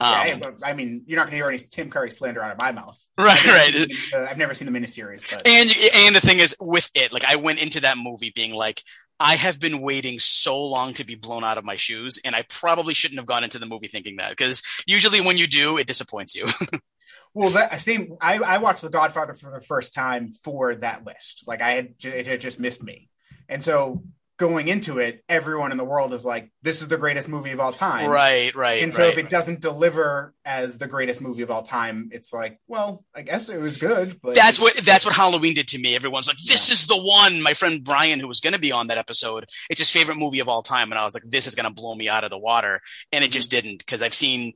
um, 0.00 0.26
yeah, 0.26 0.38
I 0.64 0.74
mean, 0.74 1.02
you're 1.06 1.16
not 1.16 1.24
going 1.24 1.32
to 1.32 1.36
hear 1.36 1.48
any 1.48 1.58
Tim 1.58 1.90
Curry 1.90 2.10
slander 2.10 2.40
out 2.40 2.52
of 2.52 2.60
my 2.60 2.70
mouth. 2.70 2.98
Right, 3.18 3.44
right. 3.46 3.74
Seen, 3.74 4.20
uh, 4.20 4.26
I've 4.30 4.38
never 4.38 4.54
seen 4.54 4.70
the 4.70 4.78
miniseries, 4.78 5.28
but 5.28 5.46
And 5.46 5.70
and 5.94 6.14
the 6.14 6.20
thing 6.20 6.38
is, 6.38 6.54
with 6.60 6.88
it, 6.94 7.12
like 7.12 7.24
I 7.24 7.36
went 7.36 7.60
into 7.60 7.80
that 7.80 7.98
movie 7.98 8.32
being 8.34 8.54
like. 8.54 8.82
I 9.20 9.34
have 9.34 9.58
been 9.58 9.80
waiting 9.80 10.20
so 10.20 10.64
long 10.64 10.94
to 10.94 11.04
be 11.04 11.16
blown 11.16 11.42
out 11.42 11.58
of 11.58 11.64
my 11.64 11.74
shoes, 11.74 12.20
and 12.24 12.36
I 12.36 12.44
probably 12.48 12.94
shouldn't 12.94 13.18
have 13.18 13.26
gone 13.26 13.42
into 13.42 13.58
the 13.58 13.66
movie 13.66 13.88
thinking 13.88 14.14
that 14.18 14.30
because 14.30 14.62
usually 14.86 15.20
when 15.20 15.36
you 15.36 15.48
do, 15.48 15.76
it 15.76 15.88
disappoints 15.88 16.36
you. 16.36 16.46
Well, 17.38 17.50
that 17.50 17.78
same. 17.78 18.16
I, 18.20 18.38
I 18.38 18.58
watched 18.58 18.82
The 18.82 18.88
Godfather 18.88 19.32
for 19.32 19.48
the 19.48 19.60
first 19.60 19.94
time 19.94 20.32
for 20.32 20.74
that 20.74 21.06
list. 21.06 21.44
Like 21.46 21.62
I 21.62 21.70
had, 21.70 21.94
it 22.02 22.26
had 22.26 22.40
just 22.40 22.58
missed 22.58 22.82
me, 22.82 23.08
and 23.48 23.62
so 23.62 24.02
going 24.38 24.66
into 24.66 24.98
it, 24.98 25.22
everyone 25.28 25.70
in 25.70 25.78
the 25.78 25.84
world 25.84 26.12
is 26.12 26.24
like, 26.24 26.50
"This 26.62 26.82
is 26.82 26.88
the 26.88 26.96
greatest 26.96 27.28
movie 27.28 27.52
of 27.52 27.60
all 27.60 27.72
time." 27.72 28.10
right, 28.10 28.52
right. 28.56 28.82
And 28.82 28.92
so 28.92 29.02
right. 29.02 29.12
if 29.12 29.18
it 29.18 29.28
doesn't 29.28 29.60
deliver 29.60 30.34
as 30.44 30.78
the 30.78 30.88
greatest 30.88 31.20
movie 31.20 31.42
of 31.42 31.50
all 31.52 31.62
time, 31.62 32.08
it's 32.10 32.32
like, 32.32 32.58
well, 32.66 33.04
I 33.14 33.22
guess 33.22 33.48
it 33.48 33.60
was 33.60 33.76
good, 33.76 34.20
but 34.20 34.34
that's 34.34 34.58
what 34.58 34.74
that's 34.78 35.06
what 35.06 35.14
Halloween 35.14 35.54
did 35.54 35.68
to 35.68 35.78
me. 35.78 35.94
Everyone's 35.94 36.26
like, 36.26 36.38
"This 36.38 36.72
is 36.72 36.88
the 36.88 37.00
one." 37.00 37.40
My 37.40 37.54
friend 37.54 37.84
Brian, 37.84 38.18
who 38.18 38.26
was 38.26 38.40
going 38.40 38.54
to 38.54 38.60
be 38.60 38.72
on 38.72 38.88
that 38.88 38.98
episode, 38.98 39.46
it's 39.70 39.80
his 39.80 39.90
favorite 39.90 40.16
movie 40.16 40.40
of 40.40 40.48
all 40.48 40.64
time, 40.64 40.90
and 40.90 40.98
I 40.98 41.04
was 41.04 41.14
like, 41.14 41.22
"This 41.24 41.46
is 41.46 41.54
going 41.54 41.72
to 41.72 41.72
blow 41.72 41.94
me 41.94 42.08
out 42.08 42.24
of 42.24 42.30
the 42.30 42.38
water," 42.38 42.80
and 43.12 43.22
it 43.22 43.30
just 43.30 43.48
didn't 43.48 43.78
because 43.78 44.02
I've 44.02 44.14
seen 44.14 44.54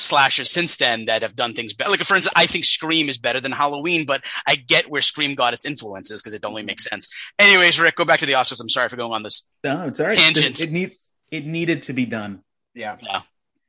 slashers 0.00 0.50
since 0.50 0.76
then 0.76 1.06
that 1.06 1.22
have 1.22 1.36
done 1.36 1.54
things 1.54 1.74
better. 1.74 1.90
Like, 1.90 2.00
for 2.00 2.16
instance, 2.16 2.32
I 2.36 2.46
think 2.46 2.64
Scream 2.64 3.08
is 3.08 3.18
better 3.18 3.40
than 3.40 3.52
Halloween, 3.52 4.06
but 4.06 4.24
I 4.46 4.56
get 4.56 4.90
where 4.90 5.02
Scream 5.02 5.34
got 5.34 5.52
its 5.52 5.64
influences 5.64 6.20
because 6.20 6.34
it 6.34 6.44
only 6.44 6.62
makes 6.62 6.84
sense. 6.84 7.08
Anyways, 7.38 7.78
Rick, 7.80 7.96
go 7.96 8.04
back 8.04 8.20
to 8.20 8.26
the 8.26 8.32
Oscars. 8.32 8.60
I'm 8.60 8.68
sorry 8.68 8.88
for 8.88 8.96
going 8.96 9.12
on 9.12 9.22
this. 9.22 9.46
No, 9.62 9.86
it's 9.88 10.00
all 10.00 10.06
right. 10.06 10.18
Tangent. 10.18 10.60
It, 10.60 10.70
need, 10.72 10.92
it 11.30 11.46
needed 11.46 11.84
to 11.84 11.92
be 11.92 12.06
done. 12.06 12.42
yeah. 12.74 12.96
Yeah. 13.00 13.20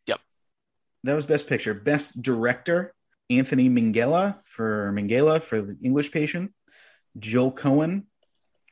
Yep. 0.07 0.19
That 1.03 1.13
was 1.15 1.25
Best 1.25 1.47
Picture. 1.47 1.73
Best 1.73 2.21
Director, 2.21 2.93
Anthony 3.29 3.69
Minghella 3.69 4.39
for 4.45 4.91
Minghella 4.93 5.41
for 5.41 5.61
The 5.61 5.77
English 5.83 6.11
Patient, 6.11 6.53
Joel 7.17 7.51
Coen 7.51 8.03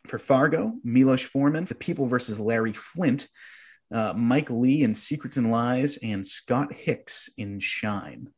for 0.08 0.18
Fargo, 0.20 0.74
Milos 0.84 1.22
Forman 1.22 1.66
for 1.66 1.76
People 1.76 2.08
versus 2.08 2.40
Larry 2.40 2.74
Flynt, 2.74 3.28
uh, 3.92 4.14
Mike 4.16 4.50
Leigh 4.50 4.84
in 4.84 4.94
Secrets 4.94 5.38
and 5.38 5.52
Lies, 5.52 5.98
and 5.98 6.26
Scott 6.26 6.74
Hicks 6.74 7.30
in 7.38 7.60
Shine. 7.60 8.30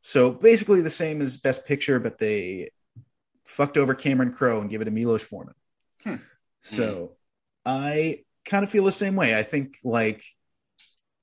So 0.00 0.30
basically 0.30 0.82
the 0.82 0.90
same 0.90 1.20
as 1.20 1.38
Best 1.38 1.66
Picture, 1.66 1.98
but 1.98 2.18
they 2.18 2.70
fucked 3.44 3.76
over 3.76 3.94
Cameron 3.94 4.32
Crowe 4.32 4.60
and 4.60 4.70
give 4.70 4.80
it 4.80 4.86
to 4.86 4.90
Milos 4.90 5.22
Forman. 5.22 5.54
Hmm. 6.04 6.16
So 6.60 7.16
I 7.64 8.24
kind 8.44 8.64
of 8.64 8.70
feel 8.70 8.84
the 8.84 8.92
same 8.92 9.16
way. 9.16 9.36
I 9.36 9.42
think 9.42 9.78
like 9.82 10.22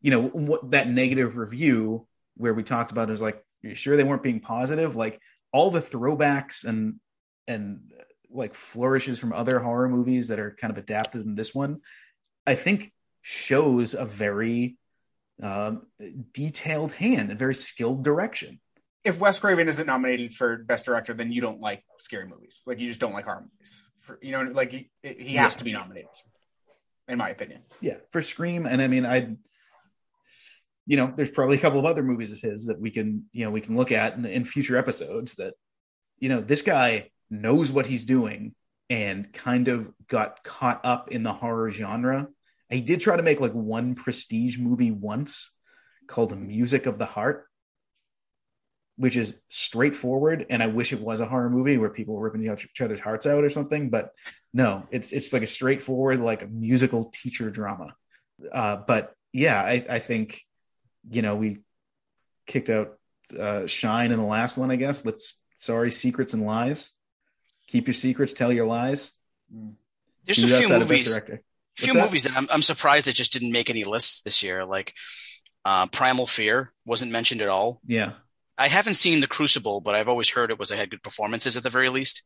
you 0.03 0.11
know 0.11 0.27
what 0.27 0.69
that 0.71 0.87
negative 0.87 1.37
review 1.37 2.05
where 2.35 2.53
we 2.53 2.61
talked 2.61 2.91
about 2.91 3.09
is 3.09 3.21
like 3.21 3.43
sure 3.73 3.97
they 3.97 4.03
weren't 4.03 4.21
being 4.21 4.41
positive 4.41 4.95
like 4.95 5.19
all 5.51 5.71
the 5.71 5.79
throwbacks 5.79 6.65
and 6.65 6.99
and 7.47 7.79
like 8.29 8.53
flourishes 8.53 9.17
from 9.17 9.33
other 9.33 9.59
horror 9.59 9.89
movies 9.89 10.27
that 10.27 10.39
are 10.39 10.55
kind 10.59 10.71
of 10.71 10.77
adapted 10.77 11.21
in 11.25 11.35
this 11.35 11.55
one 11.55 11.79
i 12.45 12.53
think 12.53 12.91
shows 13.23 13.95
a 13.95 14.05
very 14.05 14.77
um, 15.41 15.87
detailed 16.31 16.91
hand 16.91 17.31
and 17.31 17.39
very 17.39 17.55
skilled 17.55 18.03
direction 18.03 18.59
If 19.03 19.19
Wes 19.19 19.39
Craven 19.39 19.67
isn't 19.67 19.87
nominated 19.87 20.35
for 20.35 20.57
Best 20.57 20.85
Director, 20.85 21.13
then 21.15 21.31
you 21.31 21.41
don't 21.41 21.59
like 21.59 21.83
scary 21.99 22.27
movies. 22.27 22.61
Like 22.67 22.79
you 22.79 22.87
just 22.87 22.99
don't 22.99 23.13
like 23.13 23.25
horror 23.25 23.41
movies. 23.51 23.83
For, 24.01 24.19
you 24.21 24.31
know, 24.31 24.43
like 24.51 24.71
he, 24.71 24.91
he 25.01 25.35
has 25.35 25.53
Yeah. 25.53 25.57
to 25.57 25.63
be 25.63 25.73
nominated, 25.73 26.09
in 27.07 27.17
my 27.17 27.29
opinion. 27.29 27.61
yeah 27.81 27.97
for 28.11 28.21
scream 28.21 28.65
and 28.65 28.81
i 28.81 28.87
mean 28.87 29.05
i 29.05 29.17
you 30.85 30.97
know 30.97 31.11
there's 31.15 31.31
probably 31.31 31.57
a 31.57 31.59
couple 31.59 31.79
of 31.79 31.85
other 31.85 32.03
movies 32.03 32.31
of 32.31 32.39
his 32.39 32.67
that 32.67 32.79
we 32.79 32.91
can 32.91 33.25
you 33.31 33.43
know 33.45 33.51
we 33.51 33.61
can 33.61 33.75
look 33.75 33.91
at 33.91 34.15
in, 34.15 34.25
in 34.25 34.45
future 34.45 34.77
episodes 34.77 35.35
that 35.35 35.53
you 36.19 36.29
know 36.29 36.39
this 36.41 36.61
guy 36.61 37.09
knows 37.29 37.71
what 37.71 37.85
he's 37.87 38.05
doing 38.05 38.53
and 38.89 39.31
kind 39.33 39.67
of 39.69 39.91
got 40.07 40.43
caught 40.43 40.81
up 40.85 41.11
in 41.11 41.23
the 41.23 41.33
horror 41.33 41.69
genre 41.71 42.27
he 42.69 42.81
did 42.81 43.01
try 43.01 43.15
to 43.15 43.23
make 43.23 43.39
like 43.39 43.53
one 43.53 43.95
prestige 43.95 44.57
movie 44.57 44.91
once 44.91 45.51
called 46.07 46.29
the 46.29 46.35
music 46.35 46.85
of 46.85 46.97
the 46.97 47.05
heart 47.05 47.47
which 48.95 49.17
is 49.17 49.35
straightforward 49.49 50.45
and 50.49 50.61
i 50.61 50.67
wish 50.67 50.93
it 50.93 50.99
was 51.01 51.19
a 51.19 51.25
horror 51.25 51.49
movie 51.49 51.77
where 51.77 51.89
people 51.89 52.15
were 52.15 52.29
ripping 52.29 52.43
each 52.45 52.81
other's 52.81 52.99
hearts 52.99 53.25
out 53.25 53.43
or 53.43 53.49
something 53.49 53.89
but 53.89 54.11
no 54.53 54.85
it's 54.91 55.11
it's 55.13 55.33
like 55.33 55.41
a 55.41 55.47
straightforward 55.47 56.19
like 56.19 56.49
musical 56.49 57.05
teacher 57.05 57.49
drama. 57.49 57.95
Uh 58.51 58.77
but 58.77 59.13
yeah 59.31 59.59
i 59.59 59.83
i 59.89 59.99
think 59.99 60.41
you 61.09 61.21
know 61.21 61.35
we 61.35 61.59
kicked 62.45 62.69
out 62.69 62.97
uh 63.39 63.65
shine 63.65 64.11
in 64.11 64.19
the 64.19 64.25
last 64.25 64.57
one 64.57 64.69
i 64.69 64.75
guess. 64.75 65.03
Let's 65.05 65.43
sorry 65.55 65.89
secrets 65.89 66.33
and 66.33 66.45
lies. 66.45 66.91
Keep 67.67 67.87
your 67.87 67.93
secrets 67.93 68.33
tell 68.33 68.51
your 68.51 68.67
lies. 68.67 69.13
There's 70.25 70.41
Who's 70.41 70.53
a 70.53 70.59
few 70.59 70.69
Best 70.69 70.89
movies. 70.89 71.09
director 71.11 71.41
few 71.77 71.93
that? 71.93 72.03
movies 72.03 72.23
that 72.23 72.35
I'm, 72.35 72.47
I'm 72.51 72.61
surprised 72.61 73.07
that 73.07 73.15
just 73.15 73.33
didn't 73.33 73.51
make 73.51 73.69
any 73.69 73.83
lists 73.83 74.21
this 74.21 74.43
year. 74.43 74.65
Like 74.65 74.93
uh, 75.65 75.87
Primal 75.87 76.27
Fear 76.27 76.71
wasn't 76.85 77.11
mentioned 77.11 77.41
at 77.41 77.49
all. 77.49 77.79
yeah 77.87 78.11
I 78.57 78.67
haven't 78.67 78.93
seen 78.95 79.19
The 79.19 79.27
Crucible, 79.27 79.81
but 79.81 79.95
I've 79.95 80.07
always 80.07 80.29
heard 80.29 80.51
it 80.51 80.59
was 80.59 80.69
it 80.71 80.77
had 80.77 80.91
good 80.91 81.01
performances 81.01 81.57
at 81.57 81.63
the 81.63 81.71
very 81.71 81.89
least. 81.89 82.23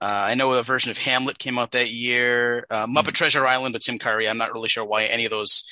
Uh, 0.00 0.04
I 0.30 0.34
know 0.34 0.52
a 0.54 0.62
version 0.62 0.90
of 0.90 0.96
Hamlet 0.98 1.38
came 1.38 1.58
out 1.58 1.72
that 1.72 1.90
year. 1.90 2.66
Uh, 2.70 2.86
Muppet 2.86 3.12
Treasure 3.12 3.46
Island 3.46 3.74
with 3.74 3.82
Tim 3.82 3.98
Curry. 3.98 4.26
I'm 4.28 4.38
not 4.38 4.52
really 4.52 4.68
sure 4.70 4.84
why 4.84 5.04
any 5.04 5.26
of 5.26 5.30
those 5.30 5.64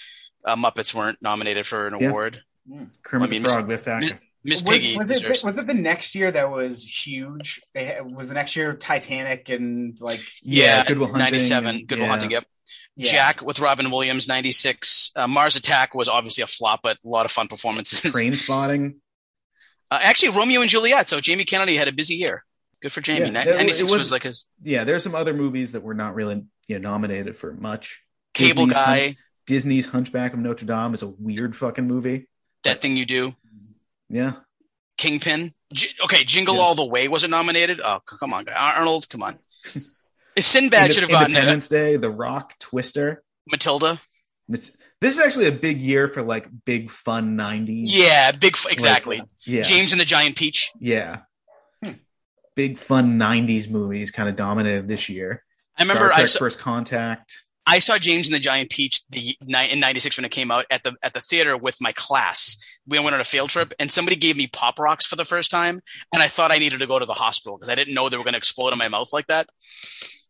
uh, 0.45 0.57
Muppets 0.57 0.93
weren't 0.95 1.23
nominated 1.23 1.67
for 1.67 1.87
an 1.87 1.97
Yeah. 1.99 2.09
award. 2.09 2.43
kermit 3.03 3.29
I 3.29 3.31
mean, 3.31 3.43
the 3.43 3.49
frog 3.49 3.67
best 3.69 3.89
actor 3.89 4.21
Miss 4.45 4.63
was, 4.63 4.79
Piggy 4.79 4.97
was 4.97 5.11
it 5.11 5.23
deserves- 5.23 5.43
was 5.45 5.57
it 5.57 5.67
the 5.67 5.75
next 5.75 6.15
year 6.15 6.31
that 6.31 6.51
was 6.51 6.85
huge? 6.85 7.63
Had, 7.75 8.15
was 8.15 8.29
the 8.29 8.35
next 8.35 8.55
year 8.57 8.75
Titanic 8.75 9.49
and 9.49 9.99
like 10.01 10.21
yeah, 10.43 10.85
Good 10.85 10.99
Will 10.99 11.07
Hunting 11.07 11.21
97. 11.25 11.77
and- 11.77 11.89
Good 11.89 11.99
Will 11.99 12.05
yeah. 12.05 12.11
Hunting. 12.11 12.31
Yep. 12.31 12.45
yeah. 12.97 13.11
Jack 13.11 13.43
with 13.43 13.59
Robin 13.61 13.91
Williams, 13.91 14.29
96. 14.29 15.13
Uh, 15.17 15.27
Mars 15.27 15.57
Attack 15.57 15.95
was 15.95 16.09
obviously 16.09 16.43
a 16.43 16.47
flop, 16.47 16.81
but 16.83 16.99
a 17.05 17.09
lot 17.09 17.25
of 17.25 17.33
fun 17.33 17.49
performances. 17.49 18.01
train 18.13 18.35
spotting 18.35 18.97
Uh, 19.91 19.99
actually, 20.03 20.31
Romeo 20.37 20.61
and 20.61 20.69
Juliet. 20.71 21.09
So 21.09 21.21
Jamie 21.21 21.45
Kennedy 21.45 21.77
had 21.77 21.89
a 21.89 21.93
busy 21.93 22.17
year. 22.17 22.45
Good 22.83 22.93
for 22.93 23.01
Jamie. 23.01 23.21
Yeah, 23.27 23.45
Ni- 23.45 23.51
it- 23.51 23.55
it 23.55 23.57
96 23.57 23.83
was, 23.85 23.93
was- 23.95 24.13
like 24.13 24.25
his 24.25 24.45
yeah 24.63 24.85
there's 24.85 25.03
some 25.03 25.15
other 25.15 25.33
movies 25.33 25.73
that 25.73 25.83
were 25.83 25.95
not 25.95 26.15
really 26.15 26.45
you 26.69 26.79
know 26.79 26.91
nominated 26.91 27.37
for 27.39 27.55
much 27.55 28.03
cable 28.35 28.67
Disney's 28.67 28.73
guy. 28.75 29.01
Hun- 29.07 29.17
disney's 29.47 29.87
hunchback 29.87 30.33
of 30.35 30.39
notre 30.39 30.67
dame 30.67 30.93
is 30.95 31.03
a 31.03 31.07
weird 31.09 31.55
fucking 31.57 31.87
movie 31.87 32.29
that 32.63 32.81
thing 32.81 32.97
you 32.97 33.05
do. 33.07 33.33
Yeah 34.09 34.33
Kingpin. 34.97 35.51
J- 35.73 35.89
okay, 36.05 36.23
Jingle 36.23 36.55
Yeah. 36.55 36.61
All 36.61 36.75
the 36.77 36.85
Way 36.87 37.09
wasn't 37.09 37.33
nominated. 37.33 37.81
Oh, 37.83 37.99
come 38.07 38.33
on. 38.33 38.45
Arnold. 38.49 39.09
Come 39.09 39.25
on. 39.25 39.37
Sinbad 40.39 40.93
should 40.93 41.03
have 41.03 41.11
gotten 41.11 41.35
it. 41.35 41.39
independence 41.39 41.69
day 41.69 41.97
the 41.97 42.11
rock 42.11 42.59
twister 42.59 43.23
Matilda. 43.51 44.01
This 44.49 44.71
is 45.01 45.19
actually 45.19 45.47
a 45.47 45.53
big 45.53 45.81
year 45.81 46.09
for 46.09 46.23
like 46.23 46.47
big 46.65 46.91
fun 46.91 47.37
90s 47.37 47.87
Yeah, 47.89 48.31
big. 48.33 48.55
F- 48.55 48.67
exactly. 48.71 49.23
yeah 49.47 49.63
James 49.63 49.93
and 49.93 50.01
the 50.01 50.05
Giant 50.05 50.37
Peach. 50.37 50.71
yeah 50.81 51.19
Hmm. 51.85 51.93
big 52.57 52.79
fun 52.79 53.19
90s 53.19 53.69
movies 53.69 54.11
kind 54.11 54.29
of 54.29 54.37
dominated 54.37 54.87
this 54.89 55.09
year 55.09 55.43
I 55.79 55.83
remember 55.83 56.09
Star 56.09 56.21
I 56.21 56.25
saw, 56.27 56.39
first 56.39 56.59
contact 56.61 57.45
I 57.67 57.79
saw 57.79 57.99
James 57.99 58.27
and 58.29 58.35
the 58.35 58.41
Giant 58.41 58.71
Peach 58.71 59.03
the 59.09 59.37
ni- 59.43 59.71
in 59.73 59.81
'96 59.81 60.19
when 60.19 60.25
it 60.25 60.31
came 60.31 60.51
out 60.51 60.67
at 60.71 60.83
the 60.83 60.95
at 61.03 61.15
the 61.15 61.21
theater 61.21 61.57
with 61.57 61.81
my 61.81 61.93
class. 61.93 62.59
We 62.87 62.99
went 62.99 63.15
on 63.15 63.21
a 63.21 63.25
field 63.25 63.51
trip, 63.51 63.73
and 63.79 63.91
somebody 63.91 64.17
gave 64.17 64.37
me 64.37 64.47
pop 64.47 64.79
rocks 64.79 65.07
for 65.07 65.17
the 65.17 65.25
first 65.25 65.51
time, 65.51 65.81
and 66.13 66.23
I 66.23 66.29
thought 66.29 66.53
I 66.53 66.59
needed 66.59 66.81
to 66.81 66.87
go 66.87 66.99
to 66.99 67.07
the 67.07 67.15
hospital 67.15 67.57
because 67.57 67.69
I 67.71 67.75
didn't 67.75 67.95
know 67.95 68.09
they 68.09 68.17
were 68.17 68.25
going 68.25 68.33
to 68.33 68.39
explode 68.39 68.73
in 68.73 68.79
my 68.79 68.89
mouth 68.89 69.13
like 69.13 69.27
that. 69.29 69.49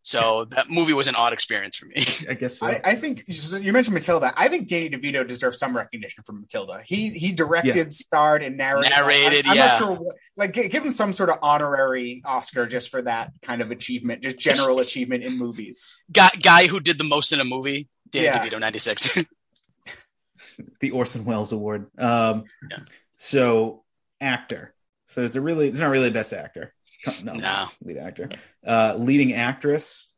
So 0.02 0.44
that 0.50 0.68
movie 0.68 0.92
was 0.92 1.08
an 1.08 1.16
odd 1.16 1.32
experience 1.32 1.78
for 1.78 1.86
me. 1.86 1.94
I 2.28 2.34
guess 2.34 2.58
so. 2.58 2.66
I, 2.66 2.78
I 2.84 2.94
think 2.94 3.24
you 3.26 3.72
mentioned 3.72 3.94
Matilda. 3.94 4.34
I 4.36 4.48
think 4.48 4.68
Danny 4.68 4.90
DeVito 4.90 5.26
deserves 5.26 5.58
some 5.58 5.74
recognition 5.74 6.22
for 6.24 6.34
Matilda. 6.34 6.82
He 6.84 7.08
he 7.08 7.32
directed, 7.32 7.74
Yeah. 7.74 7.84
starred, 7.88 8.42
and 8.42 8.58
narrated. 8.58 8.90
Narrated, 8.90 9.46
I, 9.46 9.50
am 9.52 9.56
yeah. 9.56 9.66
not 9.66 9.78
sure. 9.78 9.92
What, 9.92 10.16
like, 10.36 10.52
give 10.52 10.84
him 10.84 10.90
some 10.90 11.14
sort 11.14 11.30
of 11.30 11.38
honorary 11.40 12.20
Oscar 12.26 12.66
just 12.66 12.90
for 12.90 13.00
that 13.00 13.32
kind 13.40 13.62
of 13.62 13.70
achievement, 13.70 14.22
just 14.22 14.38
general 14.38 14.78
achievement 14.80 15.24
in 15.24 15.38
movies. 15.38 15.96
Guy, 16.12 16.28
guy 16.38 16.66
who 16.66 16.80
did 16.80 16.98
the 16.98 17.04
most 17.04 17.32
in 17.32 17.40
a 17.40 17.44
movie, 17.44 17.88
Danny 18.10 18.26
Yeah. 18.26 18.46
DeVito, 18.46 18.60
96. 18.60 19.24
the 20.80 20.90
Orson 20.92 21.24
Welles 21.24 21.52
Award. 21.52 21.90
Um, 21.98 22.44
Yeah. 22.70 22.78
So 23.16 23.84
actor. 24.20 24.74
So 25.08 25.22
is 25.22 25.32
there 25.32 25.42
really? 25.42 25.68
It's 25.68 25.78
not 25.78 25.90
really 25.90 26.10
best 26.10 26.32
actor. 26.32 26.72
No, 27.22 27.34
No. 27.34 27.66
lead 27.82 27.98
actor. 27.98 28.28
Uh, 28.66 28.96
leading 28.98 29.34
actress. 29.34 30.10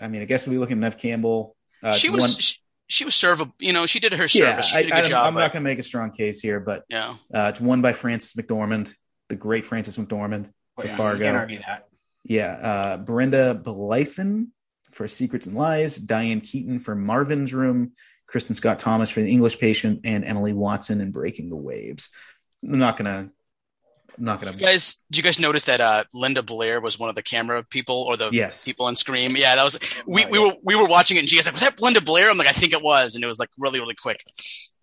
I 0.00 0.08
mean, 0.08 0.22
I 0.22 0.24
guess 0.24 0.46
we'll 0.46 0.54
be 0.54 0.58
looking 0.58 0.82
at 0.82 0.92
Neve 0.92 0.98
Campbell. 0.98 1.56
Uh, 1.82 1.92
she 1.92 2.10
one- 2.10 2.20
was 2.20 2.38
she, 2.38 2.58
she 2.88 3.04
was 3.04 3.14
servable. 3.14 3.52
You 3.58 3.72
know, 3.72 3.86
she 3.86 4.00
did 4.00 4.12
her 4.14 4.24
yeah. 4.24 4.26
service. 4.52 4.66
She 4.68 4.76
I, 4.76 4.82
did 4.82 4.92
a 4.92 4.94
good 4.96 5.04
I, 5.06 5.08
job. 5.08 5.26
am 5.26 5.34
not 5.34 5.52
going 5.52 5.62
to 5.64 5.68
make 5.68 5.78
a 5.78 5.82
strong 5.82 6.10
case 6.12 6.40
here, 6.40 6.60
but 6.60 6.84
yeah. 6.88 7.16
uh, 7.34 7.48
it's 7.50 7.60
won 7.60 7.82
by 7.82 7.92
Frances 7.92 8.32
McDormand, 8.34 8.92
the 9.28 9.36
great 9.36 9.66
Frances 9.66 9.98
McDormand. 9.98 10.50
But 10.76 10.84
For 10.84 10.88
yeah, 10.90 10.96
Fargo. 10.96 11.18
You 11.18 11.24
can't 11.24 11.36
argue 11.36 11.58
that. 11.66 11.88
Yeah, 12.24 12.52
uh, 12.52 12.96
Brenda 12.98 13.54
Blethyn 13.54 14.48
for 14.92 15.08
Secrets 15.08 15.46
and 15.46 15.56
Lies, 15.56 15.96
Diane 15.96 16.40
Keaton 16.40 16.78
for 16.78 16.94
Marvin's 16.94 17.52
Room, 17.52 17.92
Kristin 18.32 18.54
Scott 18.56 18.78
Thomas 18.78 19.10
for 19.10 19.20
The 19.20 19.30
English 19.30 19.58
Patient, 19.58 20.00
and 20.04 20.24
Emily 20.24 20.52
Watson 20.52 21.00
in 21.00 21.10
Breaking 21.12 21.48
the 21.48 21.56
Waves. 21.56 22.10
I'm 22.62 22.78
not 22.78 22.96
gonna, 22.96 23.30
I'm 24.18 24.24
not 24.24 24.40
gonna. 24.40 24.52
You 24.52 24.58
guys, 24.58 24.96
did 25.10 25.16
you 25.18 25.22
guys 25.22 25.38
notice 25.38 25.64
that 25.64 25.80
uh, 25.80 26.04
Linda 26.12 26.42
Blair 26.42 26.80
was 26.80 26.98
one 26.98 27.08
of 27.08 27.14
the 27.14 27.22
camera 27.22 27.62
people 27.62 28.02
or 28.08 28.16
the 28.16 28.30
Yes, 28.30 28.64
people 28.64 28.86
on 28.86 28.96
Scream? 28.96 29.36
Yeah, 29.36 29.56
that 29.56 29.62
was 29.64 29.78
we, 30.06 30.24
Oh, 30.24 30.28
we 30.30 30.38
yeah. 30.38 30.46
were 30.46 30.52
we 30.62 30.74
were 30.76 30.86
watching 30.86 31.16
it 31.16 31.20
and 31.20 31.28
she 31.28 31.36
was 31.36 31.46
like, 31.46 31.54
"Was 31.54 31.62
that 31.62 31.80
Linda 31.80 32.00
Blair?" 32.00 32.28
I'm 32.30 32.36
like, 32.36 32.48
"I 32.48 32.52
think 32.52 32.72
it 32.72 32.82
was," 32.82 33.14
and 33.14 33.24
it 33.24 33.28
was 33.28 33.38
like 33.38 33.50
really 33.58 33.80
really 33.80 33.94
quick. 33.94 34.22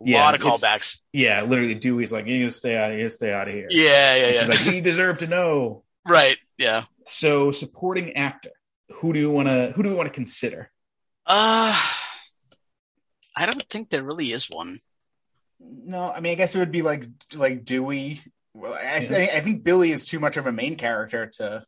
A 0.05 0.09
Yeah, 0.09 0.23
lot 0.23 0.35
of 0.35 0.41
callbacks. 0.41 0.99
yeah. 1.13 1.41
Literally, 1.43 1.75
Dewey's 1.75 2.11
like, 2.11 2.25
"You 2.27 2.39
gotta 2.43 2.51
stay 2.51 2.75
out 2.77 2.91
of 2.91 2.97
here, 2.97 3.09
stay 3.09 3.31
out 3.33 3.47
of 3.47 3.53
here." 3.53 3.67
Yeah, 3.69 4.15
yeah, 4.15 4.27
She's 4.29 4.41
yeah. 4.41 4.47
like, 4.47 4.65
"We 4.65 4.81
deserve 4.81 5.19
to 5.19 5.27
know." 5.27 5.83
right. 6.07 6.37
Yeah. 6.57 6.85
So, 7.05 7.51
supporting 7.51 8.13
actor. 8.13 8.51
Who 8.95 9.13
do 9.13 9.19
you 9.19 9.29
want 9.29 9.47
to? 9.49 9.73
Who 9.75 9.83
do 9.83 9.89
we 9.89 9.95
want 9.95 10.07
to 10.07 10.13
consider? 10.13 10.71
Uh 11.25 11.75
I 13.35 13.45
don't 13.45 13.61
think 13.69 13.89
there 13.89 14.03
really 14.03 14.31
is 14.31 14.49
one. 14.49 14.79
No, 15.59 16.11
I 16.11 16.19
mean, 16.19 16.31
I 16.31 16.35
guess 16.35 16.55
it 16.55 16.59
would 16.59 16.71
be 16.71 16.81
like 16.81 17.05
like 17.35 17.65
Dewey. 17.65 18.21
Well, 18.53 18.73
I, 18.73 18.95
Yeah. 18.95 18.99
think 18.99 19.31
I 19.33 19.39
think 19.41 19.63
Billy 19.63 19.91
is 19.91 20.05
too 20.05 20.19
much 20.19 20.37
of 20.37 20.47
a 20.47 20.51
main 20.51 20.75
character 20.77 21.27
to. 21.37 21.65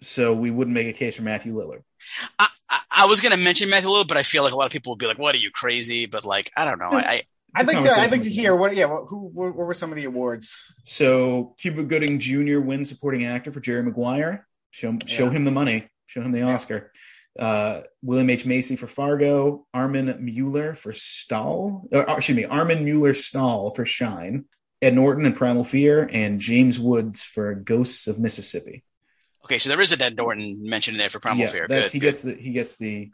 So 0.00 0.32
we 0.32 0.50
wouldn't 0.50 0.74
make 0.74 0.86
a 0.86 0.92
case 0.92 1.16
for 1.16 1.22
Matthew 1.22 1.54
Lillard. 1.54 1.82
I, 2.38 2.48
I, 2.70 2.80
I 2.98 3.06
was 3.06 3.20
gonna 3.20 3.36
mention 3.36 3.68
Matthew 3.70 3.88
Lillard, 3.90 4.08
but 4.08 4.16
I 4.16 4.22
feel 4.22 4.42
like 4.44 4.52
a 4.52 4.56
lot 4.56 4.66
of 4.66 4.72
people 4.72 4.92
would 4.92 4.98
be 4.98 5.06
like, 5.06 5.18
"What 5.18 5.34
are 5.34 5.38
you 5.38 5.50
crazy?" 5.50 6.06
But 6.06 6.24
like, 6.24 6.50
I 6.56 6.64
don't 6.64 6.78
know. 6.78 6.90
Hmm. 6.90 6.96
I, 6.96 7.00
I 7.14 7.22
I'd 7.56 7.66
like 7.66 7.82
to. 7.82 7.90
I'd 7.90 8.10
like 8.10 8.22
to 8.22 8.30
hear 8.30 8.54
what. 8.54 8.76
Yeah, 8.76 8.86
what, 8.86 9.06
who? 9.08 9.18
What, 9.28 9.56
what 9.56 9.66
were 9.66 9.74
some 9.74 9.90
of 9.90 9.96
the 9.96 10.04
awards? 10.04 10.66
So 10.84 11.54
Cuba 11.58 11.82
Gooding 11.82 12.18
Jr. 12.18 12.60
wins 12.60 12.88
supporting 12.88 13.24
actor 13.24 13.50
for 13.52 13.60
Jerry 13.60 13.82
Maguire. 13.82 14.46
Show 14.70 14.96
show 15.06 15.30
him 15.30 15.44
the 15.44 15.50
money. 15.50 15.88
Show 16.06 16.20
him 16.22 16.32
the 16.32 16.38
Yeah. 16.40 16.54
Oscar. 16.54 16.92
Uh, 17.38 17.82
William 18.02 18.30
H 18.30 18.44
Macy 18.44 18.76
for 18.76 18.86
Fargo. 18.86 19.66
Armin 19.72 20.24
Mueller 20.24 20.74
for 20.74 20.92
Stahl. 20.92 21.86
Uh, 21.92 22.04
excuse 22.16 22.36
me, 22.36 22.44
Armin 22.44 22.84
Mueller 22.84 23.14
Stahl 23.14 23.70
for 23.74 23.84
Shine. 23.84 24.44
Ed 24.80 24.94
Norton 24.94 25.26
in 25.26 25.32
Primal 25.32 25.64
Fear, 25.64 26.08
and 26.12 26.38
James 26.40 26.78
Woods 26.78 27.20
for 27.22 27.54
Ghosts 27.54 28.06
of 28.06 28.18
Mississippi. 28.20 28.84
okay, 29.44 29.58
so 29.58 29.68
there 29.70 29.80
is 29.80 29.92
a 29.92 30.00
Ed 30.00 30.16
Norton 30.16 30.62
mentioned 30.68 30.94
in 30.96 30.98
there 30.98 31.10
for 31.10 31.18
Primal 31.18 31.40
yeah, 31.44 31.50
Fear. 31.50 31.66
that's 31.68 31.90
Good, 31.90 31.92
he 31.94 31.98
good. 31.98 32.06
gets 32.06 32.22
the 32.22 32.34
he 32.34 32.50
gets 32.52 32.76
the 32.76 33.10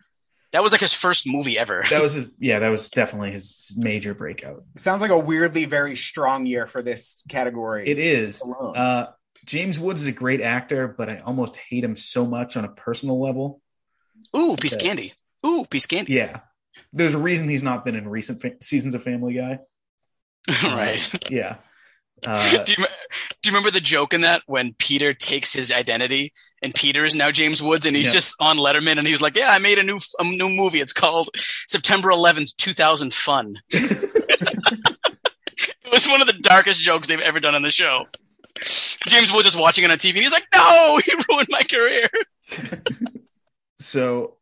that 0.53 0.63
was 0.63 0.73
like 0.73 0.83
his 0.83 0.93
first 0.95 1.27
movie 1.27 1.59
ever. 1.59 1.83
that 1.91 2.03
was 2.03 2.13
his 2.19 2.27
yeah 2.39 2.59
that 2.59 2.69
was 2.69 2.91
definitely 2.91 3.31
his 3.31 3.75
major 3.79 4.15
breakout. 4.15 4.63
Sounds 4.77 5.01
like 5.01 5.11
a 5.11 5.19
weirdly 5.19 5.65
very 5.65 5.97
strong 5.97 6.45
year 6.45 6.67
for 6.67 6.83
this 6.83 7.23
category. 7.31 7.89
It 7.89 7.99
is. 7.99 8.41
alone. 8.43 8.77
Uh, 8.77 9.07
James 9.47 9.81
Woods 9.81 10.03
is 10.03 10.07
a 10.07 10.13
great 10.13 10.41
actor, 10.43 10.87
but 10.89 11.11
I 11.11 11.19
almost 11.21 11.57
hate 11.57 11.83
him 11.83 11.97
so 11.97 12.27
much 12.27 12.57
on 12.59 12.65
a 12.65 12.69
personal 12.69 13.21
level. 13.21 13.63
Ooh, 14.37 14.57
piece 14.61 14.75
of 14.75 14.81
candy. 14.81 15.13
Ooh, 15.47 15.65
piece 15.69 15.85
of 15.85 15.91
candy. 15.91 16.15
Yeah. 16.15 16.41
There's 16.93 17.15
a 17.15 17.19
reason 17.19 17.49
he's 17.49 17.63
not 17.63 17.85
been 17.85 17.95
in 17.95 18.09
recent 18.09 18.41
fa- 18.41 18.55
seasons 18.61 18.95
of 18.95 19.03
Family 19.03 19.35
Guy. 19.35 19.59
right. 20.65 21.31
Yeah. 21.31 21.57
Uh, 22.27 22.65
do, 22.65 22.73
you, 22.73 22.77
do 22.79 22.85
you 23.45 23.51
remember 23.51 23.71
the 23.71 23.81
joke 23.81 24.15
in 24.15 24.23
that 24.23 24.41
when 24.47 24.73
Peter 24.79 25.13
takes 25.13 25.53
his 25.53 25.71
identity 25.71 26.33
and 26.63 26.75
Peter 26.75 27.05
is 27.05 27.15
now 27.15 27.31
James 27.31 27.63
Woods 27.63 27.85
and 27.85 27.95
he's 27.95 28.07
Yeah. 28.07 28.13
just 28.13 28.35
on 28.41 28.57
Letterman 28.57 28.97
and 28.97 29.07
he's 29.07 29.21
like, 29.21 29.37
"Yeah, 29.37 29.49
I 29.51 29.59
made 29.59 29.79
a 29.79 29.83
new 29.83 29.99
a 30.19 30.25
new 30.25 30.49
movie. 30.49 30.81
It's 30.81 30.95
called 30.95 31.29
September 31.37 32.09
11th, 32.09 32.57
2000 32.57 33.13
Fun." 33.13 33.57
it 33.71 34.81
was 35.93 36.09
one 36.09 36.23
of 36.23 36.27
the 36.27 36.39
darkest 36.41 36.81
jokes 36.81 37.09
they've 37.09 37.21
ever 37.21 37.41
done 37.41 37.55
on 37.55 37.61
the 37.63 37.69
show. 37.69 38.07
James 39.07 39.31
Woods 39.31 39.49
is 39.49 39.57
watching 39.57 39.85
it 39.85 39.91
on 39.91 39.99
TV 39.99 40.11
and 40.11 40.19
he's 40.21 40.33
like, 40.33 40.47
"No, 40.55 40.99
he 41.05 41.13
ruined 41.29 41.49
my 41.51 41.63
career." 41.63 42.09
So, 43.85 44.37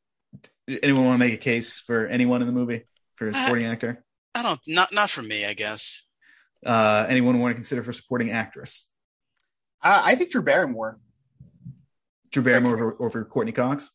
anyone 0.68 1.04
want 1.04 1.14
to 1.20 1.26
make 1.26 1.34
a 1.34 1.42
case 1.42 1.80
for 1.80 2.06
anyone 2.06 2.40
in 2.42 2.46
the 2.46 2.52
movie 2.52 2.84
for 3.16 3.28
a 3.28 3.34
supporting 3.34 3.66
actor? 3.66 4.04
I 4.34 4.42
don't 4.42 4.60
not 4.66 4.92
not 4.92 5.10
for 5.10 5.22
me, 5.22 5.44
I 5.44 5.54
guess. 5.54 6.02
Uh, 6.64 7.06
anyone 7.08 7.38
want 7.40 7.50
to 7.50 7.54
consider 7.56 7.82
for 7.82 7.92
supporting 7.92 8.30
actress? 8.30 8.88
Uh, 9.82 10.00
I 10.04 10.14
think 10.14 10.30
Drew 10.30 10.42
Barrymore. 10.42 10.98
Drew 12.30 12.42
Barrymore 12.42 12.74
over, 12.74 12.96
over 13.00 13.24
Courteney 13.24 13.52
Cox? 13.52 13.90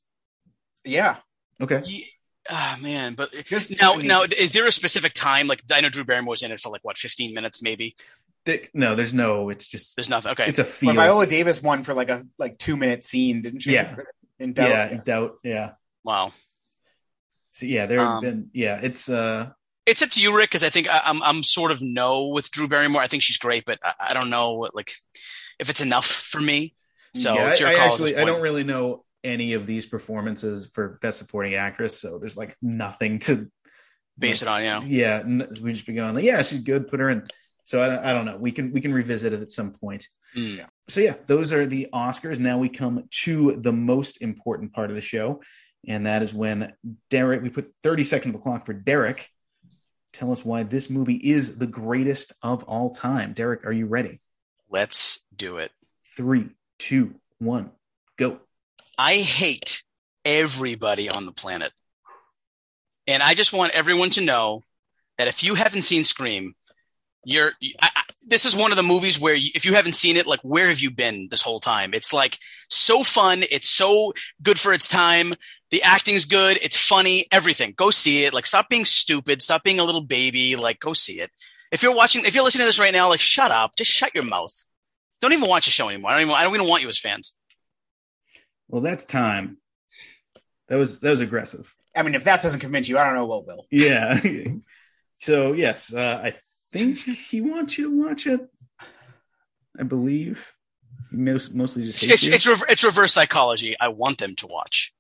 Yeah. 0.84 1.18
Okay. 1.61 1.82
Ye- 1.86 2.07
Ah 2.49 2.78
man, 2.82 3.14
but 3.14 3.30
Just 3.45 3.78
now 3.82 3.94
I 3.95 3.98
mean, 3.98 4.07
now 4.07 4.24
is 4.24 4.52
there 4.53 4.65
a 4.65 4.72
specific 4.72 5.11
time 5.11 5.48
like 5.48 5.61
I 5.69 5.82
know 5.82 5.90
Drew 5.90 6.06
Barrymore 6.06 6.32
was 6.32 6.44
in 6.44 6.52
it 6.52 6.61
for 6.61 6.69
like 6.69 6.84
what 6.84 6.98
15 6.98 7.34
minutes 7.34 7.61
maybe. 7.61 7.94
Dick, 8.48 8.72
no, 8.74 8.95
there's 8.95 9.14
no, 9.14 9.49
it's 9.49 9.68
just, 9.68 9.98
There's 9.98 10.10
nothing. 10.10 10.32
Okay. 10.32 10.45
it's 10.48 10.57
a 10.57 10.64
But 10.64 10.72
feel. 10.72 10.94
Viola 10.94 11.28
Davis 11.28 11.61
won 11.61 11.84
for 11.84 11.94
like 11.94 12.10
a 12.10 12.24
like 12.40 12.57
two 12.57 12.78
minute 12.78 13.03
scene, 13.03 13.41
didn't 13.41 13.60
she? 13.60 13.74
Yeah. 13.74 13.94
In 14.40 14.53
doubt. 14.53 14.69
yeah, 14.69 14.90
in 14.90 15.02
doubt. 15.03 15.34
Yeah. 15.44 15.72
wow. 16.06 16.32
So, 17.52 17.65
yeah, 17.65 17.88
there 17.88 17.99
have 17.99 18.07
Um, 18.07 18.22
been, 18.22 18.49
yeah, 18.53 18.80
it's, 18.82 19.10
uh, 19.10 19.49
It's 19.86 20.02
up 20.02 20.11
to 20.11 20.22
you, 20.22 20.34
Rick, 20.34 20.52
because 20.52 20.64
I 20.64 20.69
think 20.69 20.88
I, 20.88 21.02
I'm 21.03 21.22
I'm 21.24 21.44
sort 21.44 21.72
of 21.72 21.82
no 21.82 22.28
with 22.28 22.49
Drew 22.52 22.69
Barrymore. 22.69 23.02
I 23.02 23.07
think 23.07 23.22
she's 23.24 23.38
great, 23.38 23.65
but 23.65 23.80
I, 23.84 23.94
I 23.99 24.14
don't 24.14 24.30
know 24.30 24.53
what, 24.53 24.74
like 24.74 24.91
if 25.60 25.69
it's 25.69 25.82
enough 25.82 26.06
for 26.06 26.40
me. 26.40 26.74
So 27.14 27.34
yeah, 27.34 27.49
it's 27.49 27.60
your 27.60 27.68
I, 27.69 27.74
I 27.74 27.76
call. 27.76 27.86
at 27.86 27.91
actually, 27.91 28.15
I 28.15 28.24
don't 28.24 28.41
really 28.41 28.64
know 28.64 29.03
any 29.24 29.53
of 29.53 29.65
these 29.65 29.86
performances 29.86 30.69
for 30.74 30.99
best 31.02 31.18
supporting 31.18 31.56
actress. 31.56 31.99
So 31.99 32.18
there's 32.18 32.38
like 32.38 32.56
nothing 32.61 33.19
to 33.19 33.52
base 34.18 34.41
it 34.41 34.48
on. 34.48 34.64
Yeah. 34.64 34.82
yeah 34.84 35.24
we 35.61 35.74
just 35.74 35.86
be 35.86 35.94
going 35.94 36.15
like 36.15 36.24
yeah 36.24 36.41
she's 36.41 36.60
good 36.60 36.88
put 36.88 36.99
her 36.99 37.10
in 37.10 37.28
so 37.68 37.81
I, 37.81 38.11
I 38.11 38.14
don't 38.14 38.23
know. 38.23 38.38
We 38.38 38.53
can 38.53 38.72
we 38.72 38.80
can 38.80 38.94
revisit 38.94 39.34
it 39.34 39.41
at 39.41 39.52
some 39.52 39.73
point. 39.73 40.07
Mm. 40.35 40.65
so 40.88 41.02
yeah 41.02 41.15
those 41.26 41.52
are 41.52 41.65
the 41.65 41.89
oscars. 41.94 42.39
Now 42.39 42.57
we 42.57 42.69
come 42.69 43.03
to 43.23 43.57
the 43.57 43.73
most 43.73 44.22
important 44.22 44.73
part 44.73 44.89
of 44.89 44.95
the 44.95 45.02
show 45.02 45.41
and 45.88 46.06
that 46.06 46.22
is 46.22 46.34
when 46.34 46.73
derek 47.10 47.41
we 47.41 47.49
put 47.49 47.73
30 47.84 48.03
seconds 48.03 48.34
of 48.34 48.39
the 48.39 48.44
clock 48.44 48.65
for 48.65 48.73
derek. 48.73 49.30
Tell 50.14 50.31
us 50.31 50.45
why 50.45 50.64
this 50.64 50.89
movie 50.89 51.15
is 51.15 51.57
the 51.57 51.68
greatest 51.68 52.34
of 52.41 52.64
all 52.64 52.94
time. 52.94 53.34
Derek 53.34 53.65
are 53.65 53.72
you 53.72 53.85
ready? 53.85 54.22
Let's 54.69 55.22
do 55.35 55.57
it. 55.57 55.72
three 56.15 56.49
two 56.80 57.15
one 57.39 57.72
go. 58.18 58.39
I 58.98 59.15
hate 59.15 59.84
everybody 60.23 61.10
on 61.10 61.26
the 61.26 61.34
planet. 61.34 61.73
And 63.07 63.22
I 63.22 63.34
just 63.34 63.53
want 63.53 63.76
everyone 63.76 64.10
to 64.11 64.22
know 64.22 64.64
that 65.18 65.27
if 65.27 65.44
you 65.44 65.56
haven't 65.56 65.84
seen 65.84 66.03
Scream, 66.03 66.53
you're 67.27 67.51
I, 67.81 67.89
I, 67.93 68.03
this 68.27 68.45
is 68.45 68.55
one 68.55 68.71
of 68.71 68.77
the 68.77 68.83
movies 68.83 69.19
where 69.19 69.35
you, 69.35 69.51
if 69.53 69.65
you 69.65 69.73
haven't 69.73 69.93
seen 69.93 70.15
it 70.15 70.25
like 70.25 70.39
where 70.43 70.69
have 70.69 70.79
you 70.79 70.89
been 70.89 71.27
this 71.29 71.41
whole 71.41 71.59
time? 71.59 71.93
It's 71.93 72.13
like 72.13 72.39
so 72.69 73.03
fun. 73.03 73.39
It's 73.51 73.69
so 73.69 74.13
good 74.41 74.57
for 74.57 74.73
its 74.73 74.87
time. 74.87 75.33
The 75.69 75.83
acting's 75.83 76.23
good. 76.23 76.57
It's 76.63 76.77
funny. 76.77 77.25
Everything. 77.31 77.73
Go 77.75 77.91
see 77.91 78.23
it. 78.23 78.33
Like 78.33 78.47
stop 78.47 78.69
being 78.69 78.85
stupid. 78.85 79.41
Stop 79.41 79.63
being 79.63 79.79
a 79.79 79.83
little 79.83 80.01
baby. 80.01 80.55
Like 80.55 80.79
go 80.79 80.93
see 80.93 81.15
it. 81.15 81.29
If 81.69 81.83
you're 81.83 81.93
watching 81.93 82.23
if 82.23 82.33
you're 82.33 82.45
listening 82.45 82.61
to 82.61 82.67
this 82.67 82.79
right 82.79 82.93
now 82.93 83.09
like 83.09 83.19
shut 83.19 83.51
up. 83.51 83.75
Just 83.75 83.91
shut 83.91 84.15
your 84.15 84.23
mouth. 84.23 84.53
Don't 85.19 85.33
even 85.33 85.49
watch 85.49 85.65
the 85.65 85.71
show 85.71 85.89
anymore. 85.89 86.11
I 86.11 86.13
don't 86.13 86.23
even 86.23 86.35
i 86.35 86.43
don't 86.43 86.55
even 86.55 86.67
want 86.67 86.81
you 86.81 86.87
as 86.87 86.97
fans. 86.97 87.35
Well 88.69 88.81
that's 88.81 89.05
time. 89.05 89.57
That 90.69 90.77
was 90.77 91.01
that 91.01 91.09
was 91.09 91.19
aggressive. 91.19 91.73
I 91.93 92.03
mean, 92.03 92.15
if 92.15 92.23
that 92.23 92.41
doesn't 92.41 92.61
convince 92.61 92.87
you, 92.87 92.97
I 92.97 93.05
don't 93.05 93.15
know 93.15 93.25
what 93.25 93.45
will. 93.45 93.65
Yeah. 93.69 94.17
so 95.17 95.53
yes, 95.53 95.93
uh, 95.93 96.21
I 96.23 96.33
think 96.72 96.98
he 96.99 97.41
wants 97.41 97.77
you 97.77 97.89
to 97.89 98.03
watch 98.07 98.27
it. 98.27 98.48
I 99.80 99.84
believe 99.84 100.53
he 101.11 101.18
most, 101.18 101.53
mostly 101.56 101.85
just 101.85 102.03
it's 102.03 102.26
it's, 102.26 102.48
it's 102.69 102.84
reverse 102.84 103.14
psychology. 103.14 103.76
I 103.80 103.89
want 103.89 104.18
them 104.18 104.35
to 104.35 104.48
watch. 104.48 104.94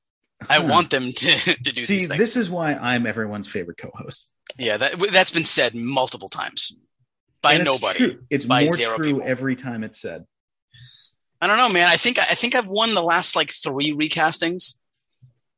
I 0.49 0.59
Huh. 0.59 0.67
want 0.69 0.89
them 0.91 1.11
to 1.11 1.37
to 1.37 1.55
do 1.73 1.81
See, 1.85 2.05
this 2.05 2.37
is 2.37 2.49
why 2.49 2.73
I'm 2.75 3.05
everyone's 3.07 3.47
favorite 3.47 3.77
co-host. 3.77 4.29
yeah, 4.57 4.77
that 4.77 4.99
that's 5.11 5.31
been 5.31 5.43
said 5.43 5.73
multiple 5.75 6.29
times 6.29 6.73
by 7.41 7.53
And 7.53 7.61
it's 7.61 7.65
nobody. 7.81 7.97
true. 7.99 8.19
It's 8.29 8.45
By 8.45 8.65
more 8.65 8.75
zero 8.75 8.95
true 8.97 9.05
people. 9.13 9.21
every 9.25 9.55
time 9.55 9.83
it's 9.83 9.99
said. 9.99 10.25
I 11.41 11.47
don't 11.47 11.57
know, 11.57 11.69
man. 11.69 11.87
I 11.87 11.97
think 11.97 12.19
I 12.19 12.33
think 12.35 12.55
I've 12.55 12.67
won 12.67 12.93
the 12.93 13.03
last 13.03 13.35
like 13.35 13.51
three 13.51 13.93
recastings. 13.93 14.75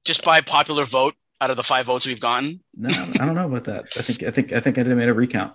just 0.06 0.24
by 0.24 0.42
popular 0.42 0.86
vote 0.86 1.14
out 1.42 1.52
of 1.52 1.58
the 1.58 1.64
five 1.64 1.86
votes 1.86 2.06
we've 2.08 2.20
gotten. 2.20 2.62
No, 2.76 2.90
I 2.90 3.26
don't 3.26 3.36
know 3.36 3.46
about 3.48 3.66
that. 3.66 3.86
I 3.98 4.02
think 4.02 4.24
I 4.24 4.32
think 4.32 4.54
I 4.54 4.60
think 4.62 4.78
I 4.78 4.84
did 4.84 4.96
made 4.96 5.10
a 5.10 5.14
recount. 5.14 5.54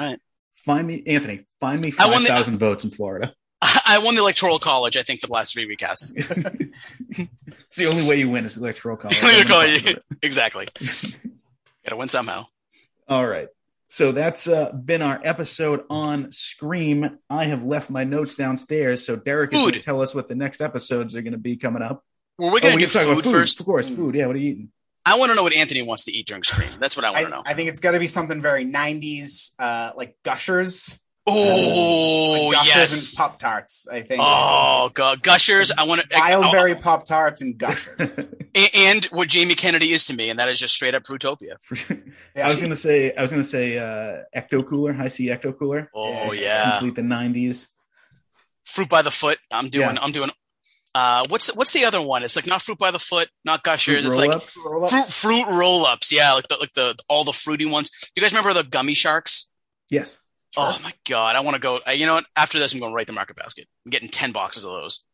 All 0.00 0.06
right. 0.06 0.20
Find 0.54 0.86
me, 0.86 1.02
Anthony. 1.06 1.46
Find 1.60 1.80
me 1.80 1.90
five 1.90 2.10
the- 2.20 2.26
thousand 2.26 2.58
votes 2.58 2.84
in 2.84 2.90
Florida. 2.90 3.34
I 3.62 4.00
won 4.02 4.14
the 4.14 4.22
electoral 4.22 4.58
college, 4.58 4.96
I 4.96 5.02
think, 5.02 5.20
for 5.20 5.26
the 5.26 5.34
last 5.34 5.52
three 5.52 5.68
recasts. 5.68 6.12
it's 7.10 7.76
the 7.76 7.86
only 7.86 8.08
way 8.08 8.16
you 8.18 8.30
win 8.30 8.46
is 8.46 8.56
electoral 8.56 8.96
college. 8.96 9.18
Electoral 9.22 9.44
college. 9.48 9.96
exactly. 10.22 10.66
Gotta 11.84 11.96
win 11.96 12.08
somehow. 12.08 12.46
All 13.06 13.26
right. 13.26 13.48
So 13.88 14.12
that's 14.12 14.48
uh, 14.48 14.72
been 14.72 15.02
our 15.02 15.20
episode 15.22 15.84
on 15.90 16.30
Scream. 16.32 17.18
I 17.28 17.44
have 17.44 17.62
left 17.64 17.90
my 17.90 18.04
notes 18.04 18.34
downstairs, 18.36 19.04
so 19.04 19.16
Derek 19.16 19.52
is 19.52 19.58
going 19.58 19.72
to 19.72 19.80
tell 19.80 20.00
us 20.00 20.14
what 20.14 20.28
the 20.28 20.36
next 20.36 20.60
episodes 20.60 21.14
are 21.16 21.22
going 21.22 21.32
to 21.32 21.38
be 21.38 21.56
coming 21.56 21.82
up. 21.82 22.04
Well, 22.38 22.52
we're 22.52 22.60
Oh, 22.62 22.74
we 22.74 22.80
do 22.80 22.86
can 22.86 22.88
talk 22.88 23.04
about 23.12 23.24
food 23.24 23.32
first. 23.32 23.60
Of 23.60 23.66
course, 23.66 23.90
food. 23.90 24.14
Yeah, 24.14 24.26
what 24.28 24.36
are 24.36 24.38
you 24.38 24.52
eating? 24.52 24.68
I 25.04 25.18
want 25.18 25.30
to 25.30 25.36
know 25.36 25.42
what 25.42 25.54
Anthony 25.54 25.82
wants 25.82 26.04
to 26.04 26.12
eat 26.12 26.26
during 26.26 26.42
Scream. 26.42 26.70
That's 26.78 26.96
what 26.96 27.04
I 27.04 27.10
want 27.10 27.20
I, 27.20 27.24
to 27.24 27.30
know. 27.30 27.42
I 27.46 27.54
think 27.54 27.68
it's 27.68 27.80
got 27.80 27.92
to 27.92 27.98
be 27.98 28.06
something 28.06 28.40
very 28.42 28.64
90s, 28.66 29.52
uh, 29.58 29.92
like 29.96 30.16
Gushers. 30.24 30.98
oh 31.26 32.48
like 32.48 32.58
Gushers 32.58 32.74
yes. 32.74 33.10
and 33.10 33.18
Pop 33.18 33.40
Tarts, 33.40 33.86
I 33.90 34.02
think. 34.02 34.20
Oh 34.24 34.90
god, 34.92 35.22
Gushers! 35.22 35.70
I 35.76 35.84
want 35.84 36.00
to 36.02 36.08
Wildberry 36.08 36.80
Pop 36.80 37.06
Tarts 37.06 37.40
and 37.42 37.56
Gushers. 37.56 38.28
and 38.74 39.04
what 39.06 39.28
Jamie 39.28 39.54
Kennedy 39.54 39.92
is 39.92 40.06
to 40.06 40.14
me, 40.14 40.30
and 40.30 40.38
that 40.38 40.48
is 40.48 40.58
just 40.58 40.74
straight 40.74 40.94
up 40.94 41.04
Fruitopia. 41.04 41.56
Yeah. 42.36 42.46
I 42.46 42.48
was 42.48 42.60
going 42.60 42.70
to 42.70 42.76
say, 42.76 43.12
I 43.12 43.22
was 43.22 43.32
going 43.32 43.42
to 43.42 43.48
say, 43.48 43.76
uh, 43.76 44.22
Ecto 44.34 44.64
Cooler, 44.64 44.92
Hi-C 44.92 45.26
Ecto 45.26 45.56
Cooler. 45.58 45.90
Oh 45.92 46.32
yeah, 46.32 46.78
Complete 46.78 46.94
the 46.94 47.02
'90s. 47.02 47.66
fruit 48.64 48.88
by 48.88 49.02
the 49.02 49.10
foot. 49.10 49.38
I'm 49.50 49.68
doing. 49.68 49.96
Yeah. 49.96 49.98
I'm 50.00 50.12
doing. 50.12 50.30
Uh, 50.94 51.24
what's 51.28 51.54
what's 51.54 51.72
the 51.72 51.84
other 51.84 52.02
one? 52.02 52.24
It's 52.24 52.34
like 52.36 52.46
not 52.46 52.62
fruit 52.62 52.78
by 52.78 52.90
the 52.90 52.98
foot, 52.98 53.28
not 53.44 53.62
Gushers. 53.62 54.04
Fruit 54.04 54.08
it's 54.08 54.18
like. 54.18 54.30
Roll-ups. 54.66 54.92
fruit 55.20 55.44
fruit 55.46 55.58
roll 55.58 55.86
ups. 55.86 56.10
Yeah, 56.12 56.32
like 56.32 56.48
the 56.48 56.56
like 56.56 56.72
the 56.74 56.96
all 57.08 57.24
the 57.24 57.32
fruity 57.32 57.64
ones. 57.66 57.90
You 58.16 58.22
guys 58.22 58.32
remember 58.32 58.52
the 58.54 58.68
gummy 58.68 58.94
sharks? 58.94 59.48
Yes. 59.88 60.20
Oh 60.56 60.76
my 60.82 60.92
god, 61.08 61.36
I 61.36 61.40
want 61.42 61.54
to 61.54 61.60
go. 61.60 61.78
uh, 61.86 61.92
You 61.92 62.06
know 62.06 62.14
what? 62.14 62.26
After 62.34 62.58
this, 62.58 62.74
I'm 62.74 62.80
going 62.80 62.92
right 62.92 63.06
to 63.06 63.12
Market 63.12 63.36
Basket. 63.36 63.68
I'm 63.86 63.90
getting 63.90 64.08
ten 64.08 64.32
boxes 64.32 64.64
of 64.64 64.72
those. 64.72 65.04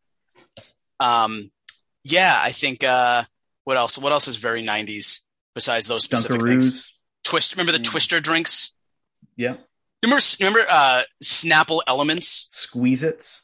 Um, 1.01 1.51
yeah, 2.05 2.39
I 2.41 2.53
think. 2.53 2.83
Uh, 2.83 3.25
what 3.65 3.77
else? 3.77 3.99
What 3.99 4.13
else 4.13 4.29
is 4.29 4.37
very 4.37 4.63
'90s 4.65 5.21
besides 5.55 5.87
those 5.89 6.05
specific 6.05 6.41
things? 6.41 6.95
Twist. 7.25 7.53
Remember 7.55 7.73
the 7.73 7.79
Mm. 7.81 7.85
Twister 7.85 8.21
drinks? 8.21 8.73
Yeah. 9.37 9.57
Remember? 10.03 10.23
Remember? 10.41 10.61
Uh, 10.71 11.03
Snapple 11.23 11.81
Elements. 11.87 12.47
Squeeze 12.51 13.03
Its. 13.03 13.43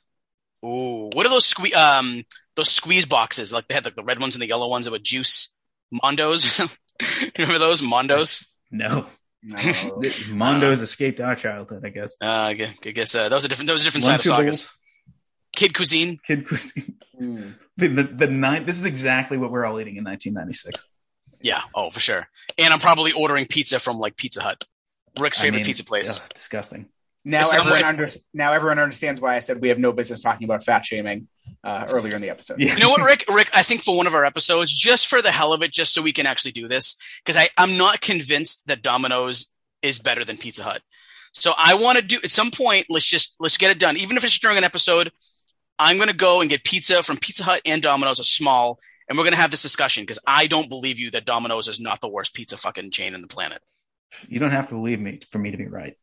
Ooh, 0.65 1.11
what 1.13 1.27
are 1.27 1.31
those 1.31 1.47
squeeze? 1.47 1.75
Um, 1.75 2.25
those 2.57 2.71
squeeze 2.71 3.07
boxes? 3.07 3.53
Like 3.53 3.69
they 3.69 3.75
had 3.75 3.85
like 3.85 3.97
the 3.97 4.05
red 4.05 4.21
ones 4.21 4.35
and 4.35 4.43
the 4.43 4.49
yellow 4.49 4.69
ones 4.69 4.85
that 4.85 4.93
would 4.93 5.05
juice 5.05 5.55
Mondos. 5.93 6.61
remember 7.39 7.59
those 7.59 7.81
Mondos? 7.81 8.47
No. 8.71 9.07
No. 9.43 9.57
Mondo's 9.57 10.83
escaped 10.83 11.21
our 11.21 11.35
childhood, 11.35 11.85
I 11.85 11.89
guess. 11.89 12.17
Uh, 12.21 12.27
I 12.27 12.55
guess 12.55 13.15
uh, 13.15 13.29
that 13.29 13.35
was 13.35 13.45
a 13.45 13.49
different. 13.49 13.67
That 13.67 13.73
was 13.73 13.83
a 13.83 13.85
different 13.85 14.05
side 14.05 14.15
of 14.17 14.23
sagas. 14.23 14.75
Kid 15.55 15.75
cuisine. 15.75 16.19
kid 16.25 16.47
cuisine. 16.47 16.97
Mm. 17.21 17.55
The, 17.77 17.89
the, 17.89 18.03
the 18.05 18.27
nine, 18.27 18.65
this 18.65 18.79
is 18.79 18.87
exactly 18.87 19.37
what 19.37 19.51
we're 19.51 19.65
all 19.65 19.81
eating 19.81 19.97
in 19.97 20.05
1996. 20.05 20.87
Yeah. 21.43 21.61
Oh, 21.75 21.91
for 21.91 22.01
sure. 22.01 22.29
And 22.59 22.73
I'm 22.73 22.81
probably 22.81 23.13
ordering 23.13 23.47
pizza 23.47 23.79
from 23.79 23.99
like 23.99 24.17
Pizza 24.17 24.41
Hut, 24.41 24.65
Rick's 25.19 25.41
I 25.41 25.45
favorite 25.45 25.59
mean, 25.59 25.67
pizza 25.67 25.85
place. 25.85 26.21
ugh, 26.21 26.29
disgusting. 26.33 26.87
Now 27.25 27.41
It's 27.41 27.53
everyone 27.53 27.83
right. 27.83 27.85
under, 27.85 28.11
now 28.35 28.53
everyone 28.53 28.79
understands 28.79 29.21
why 29.21 29.37
I 29.37 29.39
said 29.39 29.61
we 29.61 29.69
have 29.69 29.79
no 29.79 29.93
business 29.93 30.21
talking 30.21 30.45
about 30.45 30.65
fat 30.65 30.85
shaming 30.85 31.29
uh, 31.63 31.87
earlier 31.89 32.17
in 32.17 32.23
the 32.23 32.31
episode. 32.31 32.61
Yeah. 32.61 32.75
You 32.75 32.81
know 32.81 32.91
what, 32.91 33.03
Rick? 33.03 33.25
Rick, 33.33 33.51
I 33.55 33.63
think 33.63 33.83
for 33.83 33.97
one 33.97 34.07
of 34.07 34.15
our 34.15 34.25
episodes, 34.25 34.73
just 34.73 35.07
for 35.07 35.23
the 35.23 35.31
hell 35.31 35.53
of 35.53 35.63
it, 35.63 35.73
just 35.73 35.95
so 35.95 36.03
we 36.03 36.13
can 36.13 36.27
actually 36.27 36.53
do 36.53 36.67
this, 36.67 36.97
because 37.25 37.37
I 37.37 37.49
I'm 37.57 37.77
not 37.77 38.01
convinced 38.01 38.67
that 38.67 38.83
Domino's 38.83 39.53
is 39.83 39.99
better 39.99 40.25
than 40.25 40.37
Pizza 40.37 40.65
Hut. 40.65 40.83
So 41.33 41.53
I 41.57 41.75
want 41.75 41.99
to 41.99 42.05
do 42.05 42.19
at 42.23 42.31
some 42.31 42.51
point. 42.51 42.87
Let's 42.91 43.07
just 43.07 43.37
let's 43.39 43.57
get 43.57 43.71
it 43.71 43.79
done, 43.79 43.97
even 43.97 44.17
if 44.17 44.25
it's 44.25 44.39
during 44.39 44.59
an 44.59 44.65
episode. 44.65 45.13
I'm 45.79 45.97
going 45.97 46.11
to 46.11 46.15
go 46.15 46.41
and 46.41 46.51
get 46.51 46.65
pizza 46.65 47.03
from 47.03 47.17
Pizza 47.17 47.45
Hut 47.45 47.63
and 47.65 47.83
Domino's, 47.83 48.21
a 48.21 48.25
small, 48.25 48.79
and 49.09 49.17
we're 49.17 49.25
going 49.25 49.35
to 49.35 49.41
have 49.41 49.51
this 49.51 49.63
discussion 49.63 50.03
because 50.03 50.19
I 50.27 50.47
don't 50.47 50.69
believe 50.69 50.99
you 50.99 51.11
that 51.13 51.25
Domino's 51.25 51.67
is 51.67 51.81
not 51.81 52.01
the 52.01 52.09
worst 52.09 52.35
pizza 52.35 52.57
fucking 52.57 52.91
chain 52.91 53.15
in 53.15 53.23
the 53.23 53.29
planet. 53.29 53.59
You 54.29 54.39
don't 54.39 54.51
have 54.51 54.69
to 54.69 54.75
believe 54.75 55.01
me 55.01 55.21
for 55.31 55.39
me 55.39 55.51
to 55.51 55.57
be 55.57 55.67
right. 55.67 55.97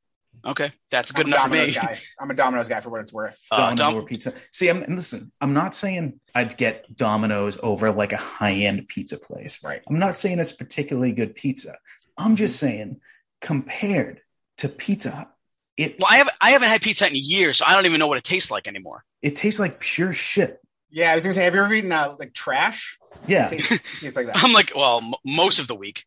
Okay, 0.46 0.72
that's 0.92 1.12
good 1.12 1.26
I'm 1.28 1.34
enough 1.34 1.44
for 1.44 1.50
me. 1.50 1.72
Guy. 1.72 1.98
I'm 2.20 2.30
a 2.32 2.34
Domino's 2.34 2.68
guy 2.68 2.80
for 2.82 2.90
what 2.90 3.02
it's 3.02 3.12
worth. 3.14 3.40
Uh, 3.52 3.58
Domino's 3.58 3.80
Dom- 3.80 3.96
over 3.96 4.04
pizza. 4.06 4.34
See, 4.52 4.68
I'm 4.70 4.84
and 4.84 4.96
listen. 4.96 5.32
I'm 5.42 5.54
not 5.54 5.76
saying 5.76 6.20
I'd 6.34 6.56
get 6.58 6.96
Domino's 6.96 7.58
over 7.62 7.92
like 7.92 8.14
a 8.14 8.18
high 8.18 8.54
end 8.54 8.88
pizza 8.88 9.18
place. 9.18 9.64
Right. 9.64 9.82
I'm 9.90 10.00
not 10.00 10.16
saying 10.16 10.40
it's 10.40 10.54
particularly 10.54 11.12
good 11.12 11.36
pizza. 11.36 11.78
I'm 12.18 12.36
just 12.36 12.58
saying 12.58 13.00
compared 13.42 14.22
to 14.58 14.70
Pizza 14.70 15.12
Hut, 15.12 15.32
it 15.78 15.96
well, 16.00 16.10
I 16.12 16.18
haven't 16.18 16.36
I 16.42 16.52
haven't 16.52 16.70
had 16.70 16.82
pizza 16.82 17.06
Hut 17.06 17.12
in 17.14 17.20
years, 17.22 17.58
so 17.60 17.66
I 17.68 17.74
don't 17.74 17.86
even 17.86 18.00
know 18.00 18.08
what 18.08 18.18
it 18.18 18.24
tastes 18.24 18.52
like 18.52 18.68
anymore. 18.68 19.04
it 19.22 19.36
tastes 19.36 19.60
like 19.60 19.80
pure 19.80 20.14
shit. 20.14 20.60
Yeah, 20.90 21.12
I 21.12 21.16
was 21.16 21.24
gonna 21.24 21.34
say, 21.34 21.44
have 21.46 21.54
you 21.56 21.62
ever 21.64 21.74
eaten 21.74 21.92
uh, 21.92 22.16
like 22.20 22.34
trash? 22.34 22.98
Yeah. 23.28 23.48
It 23.48 23.60
tastes, 23.60 24.02
tastes 24.02 24.16
like 24.18 24.26
that. 24.28 24.38
I'm 24.44 24.54
like, 24.54 24.72
well, 24.76 25.02
m- 25.04 25.14
most 25.26 25.60
of 25.60 25.68
the 25.68 25.76
week. 25.76 26.06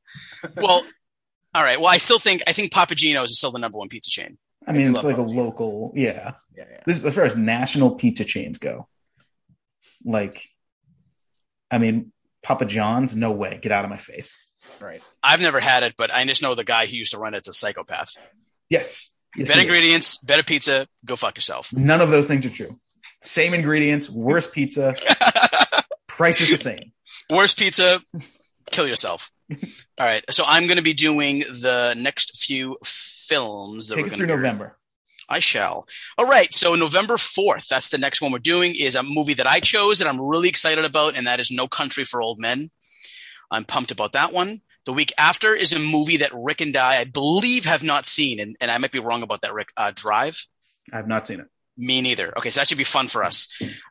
Well, 0.57 0.85
all 1.55 1.63
right. 1.63 1.81
Well, 1.81 1.91
I 1.91 1.99
still 1.99 2.19
think 2.19 2.43
I 2.47 2.53
think 2.53 2.73
Papa 2.73 2.95
Gino's 2.95 3.31
is 3.31 3.39
still 3.39 3.53
the 3.53 3.59
number 3.59 3.79
one 3.79 3.89
pizza 3.89 4.11
chain. 4.11 4.39
I 4.67 4.73
mean, 4.73 4.91
it's 4.91 5.05
like 5.05 5.19
a 5.19 5.23
local. 5.23 5.93
Yeah. 5.95 6.33
Yeah, 6.57 6.65
yeah. 6.71 6.81
This 6.87 6.97
is 6.97 7.03
the 7.03 7.11
first 7.11 7.37
national 7.37 7.93
pizza 7.93 8.25
chains 8.25 8.59
go. 8.59 8.89
Like, 10.05 10.43
I 11.71 11.79
mean, 11.79 12.13
Papa 12.43 12.67
John's, 12.67 13.17
no 13.17 13.33
way. 13.33 13.59
Get 13.61 13.73
out 13.73 13.85
of 13.85 13.91
my 13.91 13.97
face. 13.97 14.37
Right. 14.81 15.03
I've 15.23 15.41
never 15.41 15.61
had 15.61 15.83
it, 15.83 15.95
but 15.97 16.13
I 16.13 16.25
just 16.25 16.43
know 16.43 16.55
the 16.55 16.65
guy 16.65 16.87
who 16.87 16.97
used 16.97 17.13
to 17.13 17.19
run 17.19 17.35
it's 17.35 17.49
a 17.49 17.53
psychopath. 17.53 18.17
Yes. 18.69 19.11
yes 19.37 19.49
better 19.49 19.61
ingredients, 19.61 20.19
better 20.19 20.43
pizza. 20.43 20.87
Go 21.05 21.17
fuck 21.17 21.37
yourself. 21.37 21.73
None 21.73 22.01
of 22.01 22.11
those 22.11 22.27
things 22.27 22.47
are 22.47 22.51
true. 22.51 22.79
Same 23.21 23.55
ingredients, 23.55 24.11
worse 24.11 24.49
pizza, 24.49 24.95
price 26.09 26.41
is 26.41 26.51
the 26.51 26.57
same. 26.57 26.93
Worse 27.31 27.55
pizza. 27.55 28.01
Kill 28.71 28.87
yourself. 28.87 29.31
All 29.99 30.07
right. 30.07 30.25
So 30.31 30.45
I'm 30.47 30.67
going 30.67 30.77
to 30.77 30.83
be 30.83 30.95
doing 30.95 31.41
the 31.41 31.95
next 31.97 32.45
few 32.45 32.77
films 32.85 33.89
that 33.89 33.97
Take 33.97 34.05
we're 34.05 34.07
us 34.07 34.15
through 34.15 34.27
to 34.27 34.37
November. 34.37 34.77
I 35.29 35.39
shall. 35.39 35.87
All 36.19 36.27
right. 36.27 36.53
So 36.53 36.75
November 36.75 37.15
4th, 37.15 37.69
that's 37.69 37.89
the 37.89 37.99
next 37.99 38.21
one 38.21 38.33
we're 38.33 38.39
doing, 38.39 38.75
is 38.79 38.97
a 38.97 39.03
movie 39.03 39.35
that 39.35 39.47
I 39.47 39.61
chose 39.61 39.99
that 39.99 40.09
I'm 40.09 40.21
really 40.21 40.49
excited 40.49 40.85
about, 40.85 41.17
and 41.17 41.27
that 41.27 41.41
is 41.41 41.51
No 41.51 41.69
Country 41.69 42.05
for 42.05 42.21
Old 42.21 42.39
Men. 42.39 42.71
I'm 43.51 43.65
pumped 43.65 43.91
about 43.91 44.13
that 44.13 44.33
one. 44.33 44.61
The 44.85 44.93
week 44.93 45.13
after 45.17 45.55
is 45.55 45.73
a 45.73 45.79
movie 45.79 46.17
that 46.19 46.33
Rick 46.35 46.61
and 46.61 46.77
I, 46.77 47.01
I 47.01 47.05
believe, 47.05 47.65
have 47.65 47.83
not 47.83 48.05
seen, 48.05 48.41
and, 48.41 48.57
and 48.61 48.71
I 48.71 48.79
might 48.79 48.93
be 48.93 48.99
wrong 48.99 49.23
about 49.23 49.43
that, 49.43 49.55
Rick. 49.55 49.69
Uh, 49.77 49.93
Drive. 49.95 50.45
I've 50.93 51.07
not 51.07 51.27
seen 51.27 51.41
it. 51.41 51.47
Me 51.77 52.03
neither. 52.03 52.37
Okay, 52.37 52.51
so 52.51 52.61
that 52.61 52.69
should 52.69 52.79
be 52.79 52.85
fun 52.85 53.09
for 53.09 53.25
us. 53.25 53.49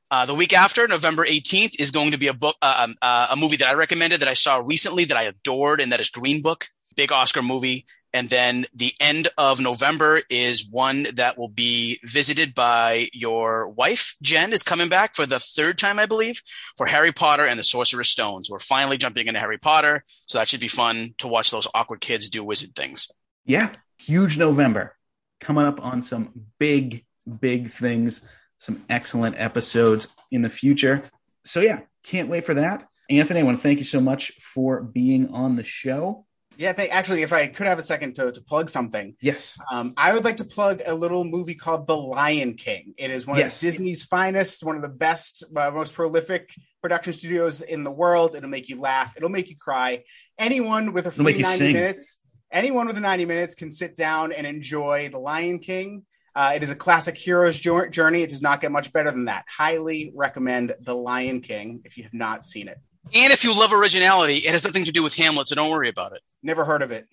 Uh, 0.09 0.25
the 0.25 0.35
week 0.35 0.53
after, 0.53 0.87
November 0.87 1.25
18th, 1.25 1.79
is 1.79 1.91
going 1.91 2.11
to 2.11 2.17
be 2.17 2.27
a 2.27 2.33
book, 2.33 2.55
uh, 2.61 2.85
um, 2.85 2.95
uh, 3.01 3.27
a 3.31 3.35
movie 3.35 3.57
that 3.57 3.67
I 3.67 3.73
recommended 3.73 4.21
that 4.21 4.27
I 4.27 4.35
saw 4.35 4.61
recently 4.63 5.05
that 5.05 5.17
I 5.17 5.23
adored, 5.23 5.81
and 5.81 5.91
that 5.91 5.99
is 5.99 6.09
Green 6.09 6.41
Book, 6.41 6.67
big 6.95 7.11
Oscar 7.11 7.41
movie. 7.41 7.85
And 8.13 8.29
then 8.29 8.65
the 8.75 8.91
end 8.99 9.29
of 9.37 9.61
November 9.61 10.21
is 10.29 10.67
one 10.69 11.07
that 11.13 11.37
will 11.37 11.47
be 11.47 11.99
visited 12.03 12.53
by 12.53 13.07
your 13.13 13.69
wife, 13.69 14.15
Jen, 14.21 14.51
is 14.51 14.63
coming 14.63 14.89
back 14.89 15.15
for 15.15 15.25
the 15.25 15.39
third 15.39 15.77
time, 15.77 15.97
I 15.97 16.05
believe, 16.05 16.41
for 16.77 16.85
Harry 16.85 17.13
Potter 17.13 17.45
and 17.45 17.57
the 17.57 17.63
Sorcerer's 17.63 18.09
Stones. 18.09 18.49
We're 18.49 18.59
finally 18.59 18.97
jumping 18.97 19.27
into 19.27 19.39
Harry 19.39 19.57
Potter, 19.57 20.03
so 20.27 20.37
that 20.37 20.49
should 20.49 20.59
be 20.59 20.67
fun 20.67 21.15
to 21.19 21.27
watch 21.27 21.51
those 21.51 21.67
awkward 21.73 22.01
kids 22.01 22.29
do 22.29 22.43
wizard 22.43 22.75
things. 22.75 23.07
Yeah. 23.45 23.71
Huge 23.99 24.37
November. 24.37 24.95
Coming 25.39 25.65
up 25.65 25.83
on 25.83 26.03
some 26.03 26.47
big, 26.59 27.05
big 27.39 27.69
things, 27.69 28.21
some 28.57 28.83
excellent 28.89 29.35
episodes 29.39 30.07
in 30.31 30.41
the 30.41 30.49
future. 30.49 31.03
So, 31.45 31.59
yeah, 31.61 31.81
can't 32.03 32.29
wait 32.29 32.45
for 32.45 32.53
that. 32.55 32.87
Anthony, 33.09 33.41
I 33.41 33.43
want 33.43 33.57
to 33.57 33.63
thank 33.63 33.79
you 33.79 33.85
so 33.85 33.99
much 33.99 34.31
for 34.39 34.81
being 34.81 35.29
on 35.33 35.55
the 35.55 35.63
show. 35.63 36.25
Yeah, 36.57 36.73
th- 36.73 36.91
actually, 36.91 37.23
if 37.23 37.33
I 37.33 37.47
could 37.47 37.65
have 37.65 37.79
a 37.79 37.81
second 37.81 38.13
to, 38.15 38.31
to 38.31 38.41
plug 38.41 38.69
something, 38.69 39.15
Yes. 39.21 39.57
um, 39.73 39.93
I 39.97 40.13
would 40.13 40.23
like 40.23 40.37
to 40.37 40.43
plug 40.45 40.81
a 40.85 40.93
little 40.93 41.23
movie 41.23 41.55
called 41.55 41.87
The 41.87 41.95
Lion 41.95 42.53
King. 42.55 42.93
It 42.97 43.09
is 43.09 43.25
one 43.25 43.37
Yes. 43.37 43.61
of 43.61 43.67
Disney's 43.67 44.03
finest, 44.03 44.63
one 44.63 44.75
of 44.75 44.81
the 44.81 44.89
best, 44.89 45.43
uh, 45.55 45.71
most 45.71 45.93
prolific 45.93 46.53
production 46.81 47.13
studios 47.13 47.61
in 47.61 47.83
the 47.83 47.89
world. 47.91 48.35
It'll 48.35 48.49
make 48.49 48.69
you 48.69 48.79
laugh. 48.79 49.13
It'll 49.17 49.29
make 49.29 49.49
you 49.49 49.55
cry. 49.57 50.03
Anyone 50.37 50.93
with 50.93 51.07
a 51.07 51.11
free 51.11 51.23
90 51.23 51.43
sing. 51.45 51.73
minutes, 51.73 52.19
anyone 52.51 52.85
with 52.85 52.97
a 52.97 53.01
90 53.01 53.25
minutes 53.25 53.55
can 53.55 53.71
sit 53.71 53.95
down 53.97 54.31
and 54.31 54.45
enjoy 54.45 55.09
The 55.09 55.19
Lion 55.19 55.59
King. 55.59 56.05
Uh, 56.35 56.53
it 56.55 56.63
is 56.63 56.69
a 56.69 56.75
classic 56.75 57.17
hero's 57.17 57.59
journey. 57.59 58.21
It 58.23 58.29
does 58.29 58.41
not 58.41 58.61
get 58.61 58.71
much 58.71 58.93
better 58.93 59.11
than 59.11 59.25
that. 59.25 59.45
Highly 59.47 60.11
recommend 60.15 60.73
The 60.79 60.95
Lion 60.95 61.41
King 61.41 61.81
if 61.83 61.97
you 61.97 62.03
have 62.03 62.13
not 62.13 62.45
seen 62.45 62.67
it. 62.67 62.77
And 63.13 63.33
if 63.33 63.43
you 63.43 63.57
love 63.57 63.73
originality, 63.73 64.35
it 64.35 64.51
has 64.51 64.63
nothing 64.63 64.85
to 64.85 64.91
do 64.91 65.03
with 65.03 65.15
Hamlet, 65.15 65.47
so 65.47 65.55
don't 65.55 65.71
worry 65.71 65.89
about 65.89 66.13
it. 66.13 66.21
Never 66.43 66.63
heard 66.63 66.81
of 66.83 66.91
it. 66.91 67.07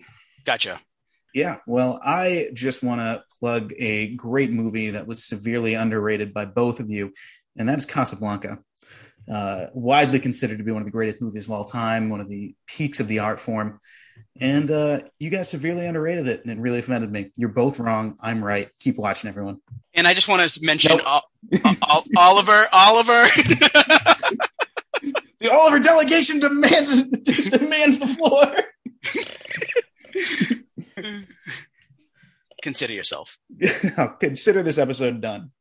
Gotcha. 0.45 0.79
Yeah, 1.33 1.57
well, 1.67 1.99
I 2.03 2.49
just 2.53 2.81
want 2.81 3.01
to 3.01 3.23
plug 3.39 3.73
a 3.77 4.15
great 4.15 4.51
movie 4.51 4.91
that 4.91 5.05
was 5.05 5.23
severely 5.23 5.73
underrated 5.73 6.33
by 6.33 6.45
both 6.45 6.79
of 6.79 6.89
you, 6.89 7.13
and 7.57 7.67
that 7.69 7.77
is 7.77 7.85
Casablanca. 7.85 8.59
uh, 9.31 9.67
widely 9.73 10.19
considered 10.19 10.57
to 10.57 10.63
be 10.63 10.71
one 10.71 10.81
of 10.81 10.85
the 10.87 10.91
greatest 10.91 11.21
movies 11.21 11.45
of 11.45 11.51
all 11.51 11.65
time, 11.65 12.09
one 12.09 12.19
of 12.19 12.27
the 12.29 12.55
peaks 12.67 12.99
of 12.99 13.07
the 13.07 13.19
art 13.19 13.39
form. 13.39 13.79
And 14.41 14.71
uh, 14.71 15.01
you 15.19 15.29
guys 15.29 15.49
severely 15.49 15.85
underrated 15.85 16.27
it, 16.27 16.41
and 16.43 16.51
it 16.51 16.57
really 16.59 16.79
offended 16.79 17.11
me. 17.11 17.31
You're 17.35 17.49
both 17.49 17.79
wrong. 17.79 18.15
I'm 18.21 18.43
right. 18.43 18.69
Keep 18.79 18.97
watching, 18.97 19.27
everyone. 19.27 19.59
And 19.93 20.07
I 20.07 20.13
just 20.13 20.27
want 20.29 20.49
to 20.49 20.65
mention 20.65 20.97
Nope. 20.97 21.05
Ol- 21.05 21.75
Ol- 21.89 22.05
Oliver. 22.17 22.65
Oliver. 22.71 23.25
The 25.41 25.49
Oliver 25.49 25.79
delegation 25.79 26.39
demands 26.41 27.01
demands 27.49 27.97
the 27.97 28.07
floor. 28.07 28.53
Consider 32.61 32.93
yourself. 32.93 33.39
Consider 34.19 34.63
this 34.63 34.77
episode 34.77 35.21
done. 35.21 35.51